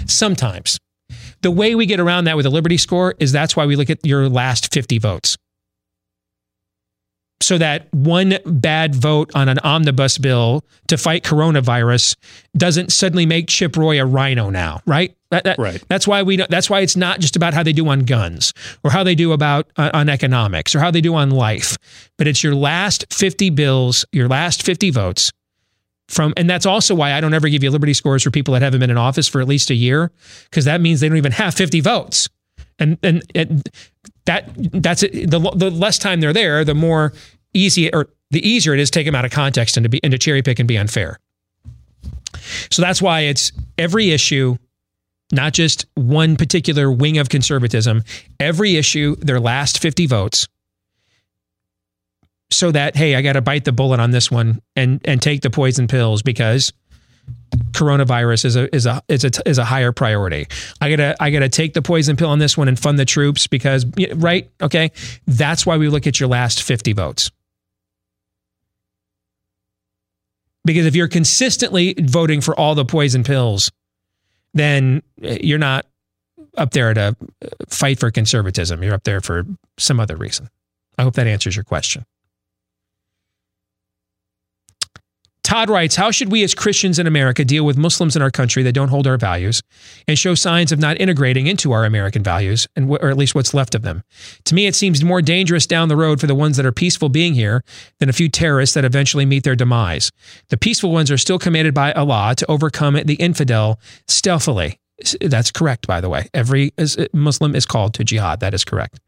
sometimes 0.07 0.79
the 1.43 1.51
way 1.51 1.75
we 1.75 1.87
get 1.87 2.01
around 2.01 2.25
that 2.25 2.37
with 2.37 2.47
a 2.47 2.51
Liberty 2.51 2.77
score 2.77 3.15
is 3.19 3.33
that's 3.33 3.57
why 3.57 3.67
we 3.67 3.77
look 3.77 3.91
at 3.91 4.05
your 4.05 4.29
last 4.29 4.73
50 4.73 4.99
votes. 4.99 5.37
So 7.43 7.57
that 7.57 7.93
one 7.93 8.39
bad 8.45 8.95
vote 8.95 9.33
on 9.35 9.49
an 9.49 9.59
omnibus 9.61 10.19
bill 10.19 10.63
to 10.89 10.99
fight 10.99 11.25
coronavirus 11.25 12.17
doesn't 12.55 12.93
suddenly 12.93 13.25
make 13.25 13.49
Chip 13.49 13.77
Roy 13.77 14.01
a 14.01 14.05
rhino 14.05 14.51
now, 14.51 14.83
right? 14.87 15.17
That, 15.31 15.45
that, 15.45 15.59
right. 15.59 15.83
That's 15.89 16.07
why 16.07 16.23
we. 16.23 16.37
That's 16.37 16.69
why 16.69 16.81
it's 16.81 16.97
not 16.97 17.21
just 17.21 17.37
about 17.37 17.55
how 17.55 17.63
they 17.63 17.73
do 17.73 17.89
on 17.89 18.01
guns 18.01 18.53
or 18.85 18.91
how 18.91 19.05
they 19.05 19.15
do 19.15 19.33
about 19.33 19.71
uh, 19.77 19.91
on 19.95 20.09
economics 20.09 20.75
or 20.75 20.81
how 20.81 20.91
they 20.91 21.01
do 21.01 21.15
on 21.15 21.31
life, 21.31 21.79
but 22.19 22.27
it's 22.27 22.43
your 22.43 22.55
last 22.55 23.07
fifty 23.13 23.49
bills, 23.49 24.05
your 24.13 24.29
last 24.29 24.63
fifty 24.63 24.91
votes 24.91 25.31
from 26.11 26.35
and 26.37 26.51
that's 26.51 26.67
also 26.67 26.95
why 26.95 27.13
I 27.13 27.21
don't 27.21 27.35
ever 27.35 27.49
give 27.49 27.63
you 27.63 27.71
liberty 27.71 27.95
scores 27.95 28.23
for 28.25 28.31
people 28.31 28.53
that 28.55 28.63
haven't 28.63 28.81
been 28.81 28.91
in 28.91 28.99
office 28.99 29.29
for 29.29 29.41
at 29.41 29.49
least 29.49 29.71
a 29.71 29.75
year 29.75 30.11
because 30.51 30.65
that 30.65 30.81
means 30.81 31.01
they 31.01 31.09
don't 31.09 31.17
even 31.17 31.33
have 31.33 31.55
50 31.55 31.81
votes. 31.81 32.29
And 32.79 32.99
and, 33.03 33.23
and 33.35 33.69
that 34.25 34.51
that's 34.57 35.03
it. 35.05 35.31
The, 35.31 35.39
the 35.55 35.71
less 35.71 35.99
time 35.99 36.21
they're 36.21 36.33
there, 36.33 36.65
the 36.65 36.75
more 36.75 37.13
easy 37.55 37.93
or 37.93 38.09
the 38.31 38.47
easier 38.47 38.75
it 38.75 38.81
is 38.81 38.91
to 38.91 38.99
take 38.99 39.07
them 39.07 39.15
out 39.15 39.25
of 39.25 39.31
context 39.31 39.77
and 39.77 39.85
to 39.85 39.89
be 39.89 40.03
and 40.03 40.11
to 40.11 40.19
cherry 40.19 40.43
pick 40.43 40.59
and 40.59 40.67
be 40.67 40.77
unfair. 40.77 41.19
So 42.71 42.83
that's 42.83 43.01
why 43.01 43.21
it's 43.21 43.53
every 43.79 44.11
issue, 44.11 44.57
not 45.33 45.53
just 45.53 45.87
one 45.95 46.37
particular 46.37 46.91
wing 46.91 47.19
of 47.19 47.29
conservatism, 47.29 48.03
every 48.41 48.77
issue, 48.77 49.15
their 49.17 49.41
last 49.41 49.81
50 49.81 50.07
votes 50.07 50.49
so 52.51 52.71
that 52.73 52.97
hey, 52.97 53.15
I 53.15 53.23
got 53.23 53.35
to 53.35 53.41
bite 53.41 53.65
the 53.65 53.73
bullet 53.73 54.01
on 54.01 54.11
this 54.11 54.31
one 54.31 54.61
and 54.77 55.01
and 55.05 55.23
take 55.23 55.43
the 55.43 55.51
poison 55.51 55.87
pills 55.87 56.23
because 56.23 56.73
coronavirus 57.73 58.45
is 58.45 58.57
a 58.57 58.75
is 58.75 58.87
a 58.87 59.03
is 59.09 59.25
a 59.25 59.31
is 59.49 59.59
a 59.59 59.65
higher 59.65 59.93
priority. 59.93 60.47
I 60.81 60.91
gotta 60.91 61.17
I 61.21 61.31
gotta 61.31 61.49
take 61.49 61.75
the 61.75 61.83
poison 61.83 62.17
pill 62.17 62.29
on 62.29 62.39
this 62.39 62.57
one 62.57 62.69
and 62.69 62.79
fund 62.79 62.99
the 62.99 63.05
troops 63.05 63.47
because 63.47 63.87
right 64.15 64.51
okay 64.61 64.93
that's 65.27 65.67
why 65.67 65.77
we 65.77 65.89
look 65.89 66.07
at 66.07 66.21
your 66.21 66.29
last 66.29 66.63
fifty 66.63 66.93
votes. 66.93 67.31
Because 70.65 70.87
if 70.87 70.95
you're 70.95 71.09
consistently 71.09 71.95
voting 71.99 72.41
for 72.41 72.59
all 72.59 72.75
the 72.75 72.85
poison 72.85 73.25
pills, 73.25 73.73
then 74.53 75.03
eh, 75.23 75.39
you're 75.43 75.59
not 75.59 75.87
up 76.57 76.73
there 76.73 76.93
to 76.93 77.17
eh, 77.43 77.49
fight 77.69 77.99
for 77.99 78.11
conservatism. 78.11 78.83
You're 78.83 78.95
up 78.95 79.05
there 79.05 79.21
for 79.21 79.47
some 79.79 80.01
other 80.01 80.17
reason. 80.17 80.51
I 80.99 81.03
hope 81.03 81.15
that 81.15 81.27
answers 81.27 81.57
your 81.57 81.65
question. 81.65 82.05
Todd 85.43 85.71
writes, 85.71 85.97
How 85.97 86.11
should 86.11 86.31
we 86.31 86.43
as 86.45 86.55
Christians 86.55 86.99
in 86.99 87.07
America 87.07 87.45
deal 87.45 87.65
with 87.65 87.77
Muslims 87.77 88.15
in 88.15 88.23
our 88.23 88.31
country 88.31 88.63
that 88.63 88.73
don't 88.73 88.89
hold 88.89 89.07
our 89.07 89.17
values 89.17 89.63
and 90.07 90.19
show 90.19 90.35
signs 90.35 90.73
of 90.73 90.79
not 90.79 91.01
integrating 91.01 91.47
into 91.47 91.73
our 91.73 91.85
American 91.85 92.23
values, 92.23 92.69
and 92.77 92.91
or 92.91 93.09
at 93.09 93.17
least 93.17 93.35
what's 93.35 93.55
left 93.55 93.75
of 93.75 93.83
them? 93.83 94.03
To 94.45 94.55
me, 94.55 94.67
it 94.67 94.75
seems 94.75 95.03
more 95.03 95.23
dangerous 95.23 95.67
down 95.67 95.89
the 95.89 95.97
road 95.97 96.21
for 96.21 96.27
the 96.27 96.35
ones 96.35 96.57
that 96.57 96.67
are 96.67 96.73
peaceful 96.73 97.09
being 97.09 97.35
here 97.35 97.65
than 97.99 98.09
a 98.09 98.13
few 98.13 98.29
terrorists 98.29 98.75
that 98.75 98.85
eventually 98.85 99.27
meet 99.27 99.45
their 99.45 99.57
demise. 99.57 100.11
The 100.49 100.59
peaceful 100.59 100.93
ones 100.93 101.11
are 101.11 101.19
still 101.19 101.39
commanded 101.39 101.75
by 101.75 101.93
Allah 101.93 102.35
to 102.37 102.51
overcome 102.51 102.95
the 103.05 103.15
infidel 103.15 103.81
stealthily. 104.07 104.79
That's 105.21 105.51
correct, 105.51 105.87
by 105.87 106.01
the 106.01 106.09
way. 106.09 106.29
Every 106.35 106.73
Muslim 107.13 107.55
is 107.57 107.65
called 107.65 107.95
to 107.95 108.05
jihad. 108.05 108.41
That 108.41 108.55
is 108.55 108.65
correct. 108.65 109.01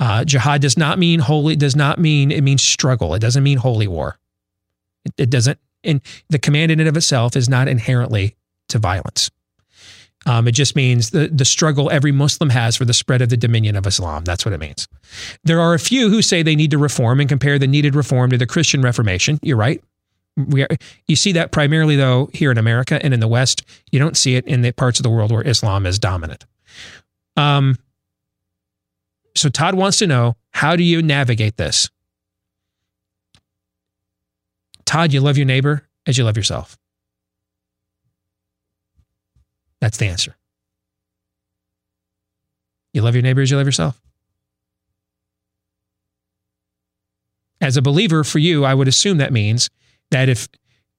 Uh, 0.00 0.24
jihad 0.24 0.60
does 0.60 0.76
not 0.76 0.98
mean 0.98 1.20
holy, 1.20 1.56
does 1.56 1.76
not 1.76 1.98
mean, 1.98 2.30
it 2.30 2.42
means 2.42 2.62
struggle. 2.62 3.14
It 3.14 3.20
doesn't 3.20 3.42
mean 3.42 3.58
holy 3.58 3.88
war. 3.88 4.18
It, 5.04 5.12
it 5.18 5.30
doesn't, 5.30 5.58
and 5.82 6.00
the 6.30 6.38
command 6.38 6.70
in 6.72 6.80
and 6.80 6.88
of 6.88 6.96
itself 6.96 7.36
is 7.36 7.48
not 7.48 7.68
inherently 7.68 8.36
to 8.68 8.78
violence. 8.78 9.30
Um, 10.26 10.48
it 10.48 10.52
just 10.52 10.74
means 10.74 11.10
the, 11.10 11.28
the 11.28 11.44
struggle 11.44 11.90
every 11.90 12.12
Muslim 12.12 12.48
has 12.50 12.76
for 12.76 12.84
the 12.84 12.94
spread 12.94 13.20
of 13.20 13.28
the 13.28 13.36
dominion 13.36 13.76
of 13.76 13.86
Islam. 13.86 14.24
That's 14.24 14.44
what 14.44 14.54
it 14.54 14.60
means. 14.60 14.88
There 15.44 15.60
are 15.60 15.74
a 15.74 15.78
few 15.78 16.08
who 16.08 16.22
say 16.22 16.42
they 16.42 16.56
need 16.56 16.70
to 16.70 16.78
reform 16.78 17.20
and 17.20 17.28
compare 17.28 17.58
the 17.58 17.66
needed 17.66 17.94
reform 17.94 18.30
to 18.30 18.38
the 18.38 18.46
Christian 18.46 18.80
Reformation. 18.80 19.38
You're 19.42 19.58
right. 19.58 19.82
We 20.36 20.62
are, 20.62 20.68
you 21.06 21.14
see 21.14 21.32
that 21.32 21.52
primarily, 21.52 21.96
though, 21.96 22.30
here 22.32 22.50
in 22.50 22.58
America 22.58 22.98
and 23.02 23.12
in 23.12 23.20
the 23.20 23.28
West. 23.28 23.64
You 23.92 23.98
don't 23.98 24.16
see 24.16 24.34
it 24.34 24.46
in 24.46 24.62
the 24.62 24.72
parts 24.72 24.98
of 24.98 25.02
the 25.02 25.10
world 25.10 25.30
where 25.30 25.46
Islam 25.46 25.84
is 25.84 25.98
dominant. 25.98 26.46
Um, 27.36 27.76
so 29.36 29.48
Todd 29.48 29.74
wants 29.74 29.98
to 29.98 30.06
know 30.06 30.36
how 30.52 30.74
do 30.74 30.82
you 30.82 31.02
navigate 31.02 31.56
this? 31.56 31.90
Todd, 34.84 35.12
you 35.12 35.20
love 35.20 35.36
your 35.36 35.46
neighbor 35.46 35.86
as 36.06 36.18
you 36.18 36.24
love 36.24 36.36
yourself. 36.36 36.78
That's 39.80 39.98
the 39.98 40.06
answer. 40.06 40.36
You 42.92 43.02
love 43.02 43.14
your 43.14 43.22
neighbor 43.22 43.42
as 43.42 43.50
you 43.50 43.56
love 43.56 43.66
yourself. 43.66 44.00
As 47.60 47.76
a 47.76 47.82
believer, 47.82 48.24
for 48.24 48.38
you, 48.38 48.64
I 48.64 48.74
would 48.74 48.88
assume 48.88 49.18
that 49.18 49.32
means 49.32 49.70
that 50.10 50.28
if 50.28 50.48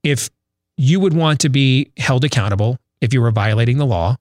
if 0.03 0.29
you 0.77 0.99
would 0.99 1.13
want 1.13 1.39
to 1.41 1.49
be 1.49 1.91
held 1.97 2.23
accountable 2.23 2.77
if 3.01 3.13
you 3.13 3.21
were 3.21 3.31
violating 3.31 3.77
the 3.77 3.85
law, 3.85 4.17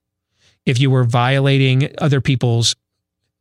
if 0.64 0.78
you 0.78 0.90
were 0.90 1.04
violating 1.04 1.90
other 1.98 2.20
people's 2.20 2.76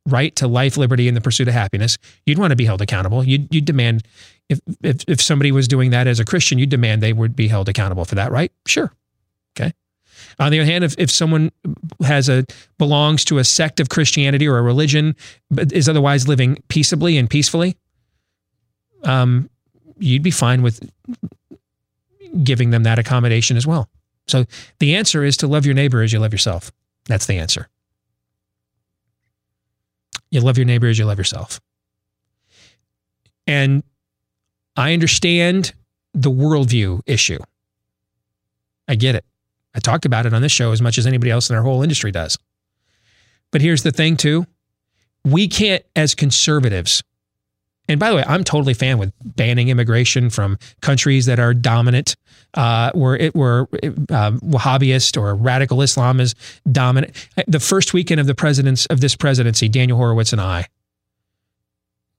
right 0.05 0.35
to 0.35 0.47
life, 0.47 0.77
liberty, 0.77 1.07
and 1.07 1.15
the 1.15 1.21
pursuit 1.21 1.47
of 1.47 1.53
happiness, 1.53 1.97
you'd 2.25 2.37
want 2.37 2.51
to 2.51 2.55
be 2.55 2.65
held 2.65 2.81
accountable. 2.81 3.23
You'd, 3.23 3.53
you'd 3.53 3.65
demand, 3.65 4.03
if, 4.49 4.59
if, 4.81 5.03
if 5.07 5.21
somebody 5.21 5.51
was 5.51 5.67
doing 5.67 5.91
that 5.91 6.07
as 6.07 6.19
a 6.19 6.25
Christian, 6.25 6.59
you'd 6.59 6.69
demand 6.69 7.01
they 7.01 7.13
would 7.13 7.35
be 7.35 7.47
held 7.47 7.69
accountable 7.69 8.05
for 8.05 8.15
that, 8.15 8.31
right? 8.31 8.51
Sure. 8.67 8.91
Okay. 9.57 9.73
On 10.39 10.51
the 10.51 10.59
other 10.59 10.69
hand, 10.69 10.83
if, 10.83 10.95
if 10.97 11.09
someone 11.11 11.51
has 12.03 12.27
a 12.27 12.45
belongs 12.77 13.23
to 13.25 13.37
a 13.37 13.43
sect 13.43 13.79
of 13.79 13.89
Christianity 13.89 14.47
or 14.47 14.57
a 14.57 14.61
religion, 14.61 15.15
but 15.49 15.71
is 15.71 15.87
otherwise 15.87 16.27
living 16.27 16.61
peaceably 16.67 17.17
and 17.17 17.29
peacefully, 17.29 17.77
um, 19.03 19.49
you'd 19.99 20.23
be 20.23 20.31
fine 20.31 20.61
with 20.61 20.89
giving 22.43 22.71
them 22.71 22.83
that 22.83 22.99
accommodation 22.99 23.57
as 23.57 23.67
well. 23.67 23.89
So 24.27 24.45
the 24.79 24.95
answer 24.95 25.23
is 25.23 25.37
to 25.37 25.47
love 25.47 25.65
your 25.65 25.75
neighbor 25.75 26.01
as 26.01 26.11
you 26.11 26.19
love 26.19 26.33
yourself. 26.33 26.71
That's 27.05 27.25
the 27.25 27.37
answer. 27.37 27.69
You 30.33 30.41
love 30.41 30.57
your 30.57 30.65
neighbor 30.65 30.87
as 30.87 30.97
you 30.97 31.05
love 31.05 31.19
yourself. 31.19 31.61
And 33.45 33.83
I 34.75 34.93
understand 34.93 35.75
the 36.15 36.31
worldview 36.31 37.01
issue. 37.05 37.37
I 38.87 38.95
get 38.95 39.13
it. 39.13 39.25
I 39.75 39.79
talked 39.79 40.05
about 40.07 40.25
it 40.25 40.33
on 40.33 40.41
this 40.41 40.51
show 40.51 40.71
as 40.71 40.81
much 40.81 40.97
as 40.97 41.05
anybody 41.05 41.29
else 41.29 41.51
in 41.51 41.55
our 41.55 41.61
whole 41.61 41.83
industry 41.83 42.11
does. 42.11 42.39
But 43.51 43.61
here's 43.61 43.83
the 43.83 43.91
thing, 43.91 44.17
too. 44.17 44.47
We 45.23 45.47
can't, 45.47 45.85
as 45.95 46.15
conservatives, 46.15 47.03
and 47.89 47.99
by 47.99 48.09
the 48.09 48.15
way, 48.15 48.23
I'm 48.25 48.43
totally 48.43 48.73
fan 48.73 48.97
with 48.97 49.11
banning 49.23 49.67
immigration 49.67 50.29
from 50.29 50.57
countries 50.81 51.25
that 51.25 51.39
are 51.39 51.53
dominant, 51.53 52.15
uh, 52.53 52.91
where 52.93 53.15
it 53.15 53.35
where 53.35 53.63
uh, 53.73 54.31
Wahhabist 54.41 55.19
or 55.21 55.35
radical 55.35 55.81
Islam 55.81 56.21
is 56.21 56.33
dominant. 56.71 57.13
The 57.47 57.59
first 57.59 57.93
weekend 57.93 58.21
of 58.21 58.27
the 58.27 58.35
presidents 58.35 58.85
of 58.85 59.01
this 59.01 59.15
presidency, 59.15 59.67
Daniel 59.67 59.97
Horowitz 59.97 60.31
and 60.31 60.39
I 60.39 60.67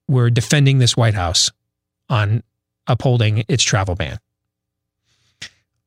were 0.07 0.29
defending 0.29 0.79
this 0.79 0.97
White 0.97 1.15
House 1.15 1.51
on 2.11 2.43
upholding 2.87 3.45
its 3.49 3.63
travel 3.63 3.95
ban. 3.95 4.19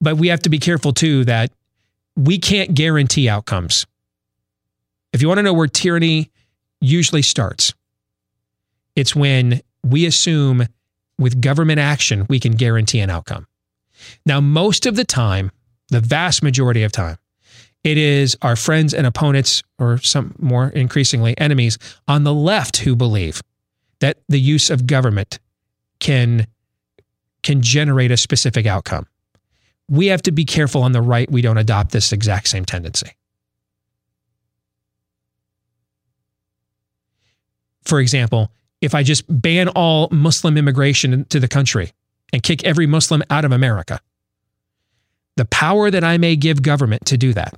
But 0.02 0.18
we 0.18 0.30
have 0.30 0.42
to 0.42 0.50
be 0.50 0.58
careful 0.58 0.92
too 0.92 1.24
that 1.26 1.52
we 2.16 2.40
can't 2.40 2.74
guarantee 2.74 3.30
outcomes. 3.30 3.86
If 5.14 5.22
you 5.22 5.28
want 5.28 5.38
to 5.38 5.44
know 5.44 5.54
where 5.54 5.68
tyranny 5.68 6.32
usually 6.82 7.22
starts, 7.22 7.74
it's 8.96 9.16
when 9.16 9.62
we 9.84 10.06
assume 10.06 10.68
with 11.18 11.42
government 11.42 11.80
action 11.80 12.26
we 12.30 12.40
can 12.40 12.54
guarantee 12.54 13.00
an 13.00 13.10
outcome. 13.10 13.48
Now, 14.26 14.40
most 14.40 14.86
of 14.86 14.96
the 14.96 15.04
time, 15.04 15.52
the 15.90 16.02
vast 16.02 16.44
majority 16.44 16.84
of 16.84 16.92
time, 16.92 17.18
it 17.84 17.98
is 17.98 18.38
our 18.42 18.56
friends 18.56 18.94
and 18.94 19.08
opponents, 19.08 19.64
or 19.80 19.98
some 20.00 20.36
more 20.40 20.70
increasingly 20.70 21.38
enemies 21.38 21.78
on 22.08 22.24
the 22.24 22.34
left 22.34 22.78
who 22.78 22.96
believe 22.96 23.42
that 24.00 24.18
the 24.28 24.40
use 24.40 24.70
of 24.70 24.86
government 24.86 25.40
can, 26.00 26.48
can 27.44 27.62
generate 27.62 28.12
a 28.12 28.18
specific 28.18 28.66
outcome. 28.66 29.08
We 29.90 30.08
have 30.08 30.22
to 30.24 30.32
be 30.32 30.44
careful 30.44 30.84
on 30.84 30.92
the 30.92 31.02
right 31.02 31.32
we 31.32 31.42
don't 31.42 31.58
adopt 31.58 31.92
this 31.92 32.12
exact 32.12 32.50
same 32.50 32.66
tendency. 32.66 33.12
For 37.86 38.02
example, 38.02 38.52
if 38.82 38.94
I 38.94 39.04
just 39.04 39.24
ban 39.28 39.70
all 39.70 40.08
Muslim 40.12 40.58
immigration 40.58 41.14
into 41.14 41.40
the 41.40 41.48
country 41.48 41.92
and 42.32 42.44
kick 42.44 42.64
every 42.64 42.88
Muslim 42.88 43.24
out 43.30 43.46
of 43.46 43.52
America, 43.52 44.00
the 45.36 45.46
power 45.46 45.90
that 45.92 46.04
I 46.04 46.18
may 46.18 46.36
give 46.36 46.62
government 46.62 47.06
to 47.08 47.18
do 47.18 47.34
that, 47.34 47.54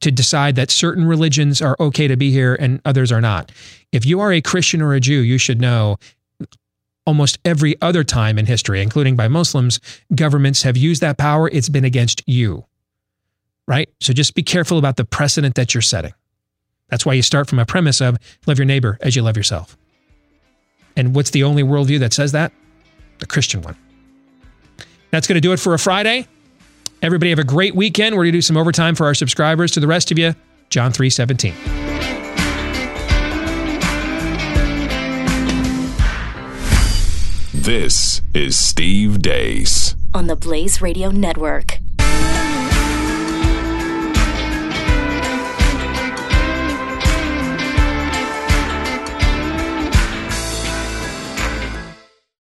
to 0.00 0.10
decide 0.10 0.56
that 0.56 0.70
certain 0.70 1.04
religions 1.04 1.60
are 1.60 1.76
okay 1.78 2.08
to 2.08 2.16
be 2.16 2.30
here 2.30 2.54
and 2.54 2.80
others 2.84 3.12
are 3.12 3.20
not. 3.20 3.52
If 3.92 4.06
you 4.06 4.20
are 4.20 4.32
a 4.32 4.40
Christian 4.40 4.82
or 4.82 4.94
a 4.94 5.00
Jew, 5.00 5.20
you 5.20 5.38
should 5.38 5.60
know 5.60 5.98
almost 7.06 7.38
every 7.44 7.80
other 7.82 8.04
time 8.04 8.38
in 8.38 8.46
history, 8.46 8.82
including 8.82 9.16
by 9.16 9.28
Muslims, 9.28 9.80
governments 10.14 10.62
have 10.62 10.76
used 10.76 11.00
that 11.02 11.18
power. 11.18 11.48
It's 11.48 11.68
been 11.68 11.84
against 11.84 12.22
you, 12.26 12.64
right? 13.66 13.88
So 14.00 14.12
just 14.12 14.34
be 14.34 14.42
careful 14.42 14.78
about 14.78 14.96
the 14.96 15.04
precedent 15.04 15.54
that 15.56 15.74
you're 15.74 15.82
setting. 15.82 16.12
That's 16.90 17.06
why 17.06 17.14
you 17.14 17.22
start 17.22 17.48
from 17.48 17.58
a 17.58 17.66
premise 17.66 18.00
of 18.00 18.18
love 18.46 18.58
your 18.58 18.66
neighbor 18.66 18.98
as 19.00 19.16
you 19.16 19.22
love 19.22 19.36
yourself. 19.36 19.76
And 20.96 21.14
what's 21.14 21.30
the 21.30 21.44
only 21.44 21.62
worldview 21.62 22.00
that 22.00 22.12
says 22.12 22.32
that? 22.32 22.52
The 23.18 23.26
Christian 23.26 23.62
one. 23.62 23.76
That's 25.10 25.26
going 25.26 25.36
to 25.36 25.40
do 25.40 25.52
it 25.52 25.58
for 25.60 25.74
a 25.74 25.78
Friday. 25.78 26.26
Everybody 27.02 27.30
have 27.30 27.38
a 27.38 27.44
great 27.44 27.74
weekend. 27.74 28.14
We're 28.14 28.24
going 28.24 28.32
to 28.32 28.38
do 28.38 28.42
some 28.42 28.56
overtime 28.56 28.94
for 28.94 29.06
our 29.06 29.14
subscribers. 29.14 29.70
To 29.72 29.80
the 29.80 29.86
rest 29.86 30.10
of 30.10 30.18
you, 30.18 30.34
John 30.68 30.92
317. 30.92 31.54
This 37.52 38.22
is 38.34 38.56
Steve 38.58 39.20
Deace. 39.22 39.94
on 40.14 40.26
the 40.26 40.36
Blaze 40.36 40.80
Radio 40.80 41.10
Network. 41.10 41.78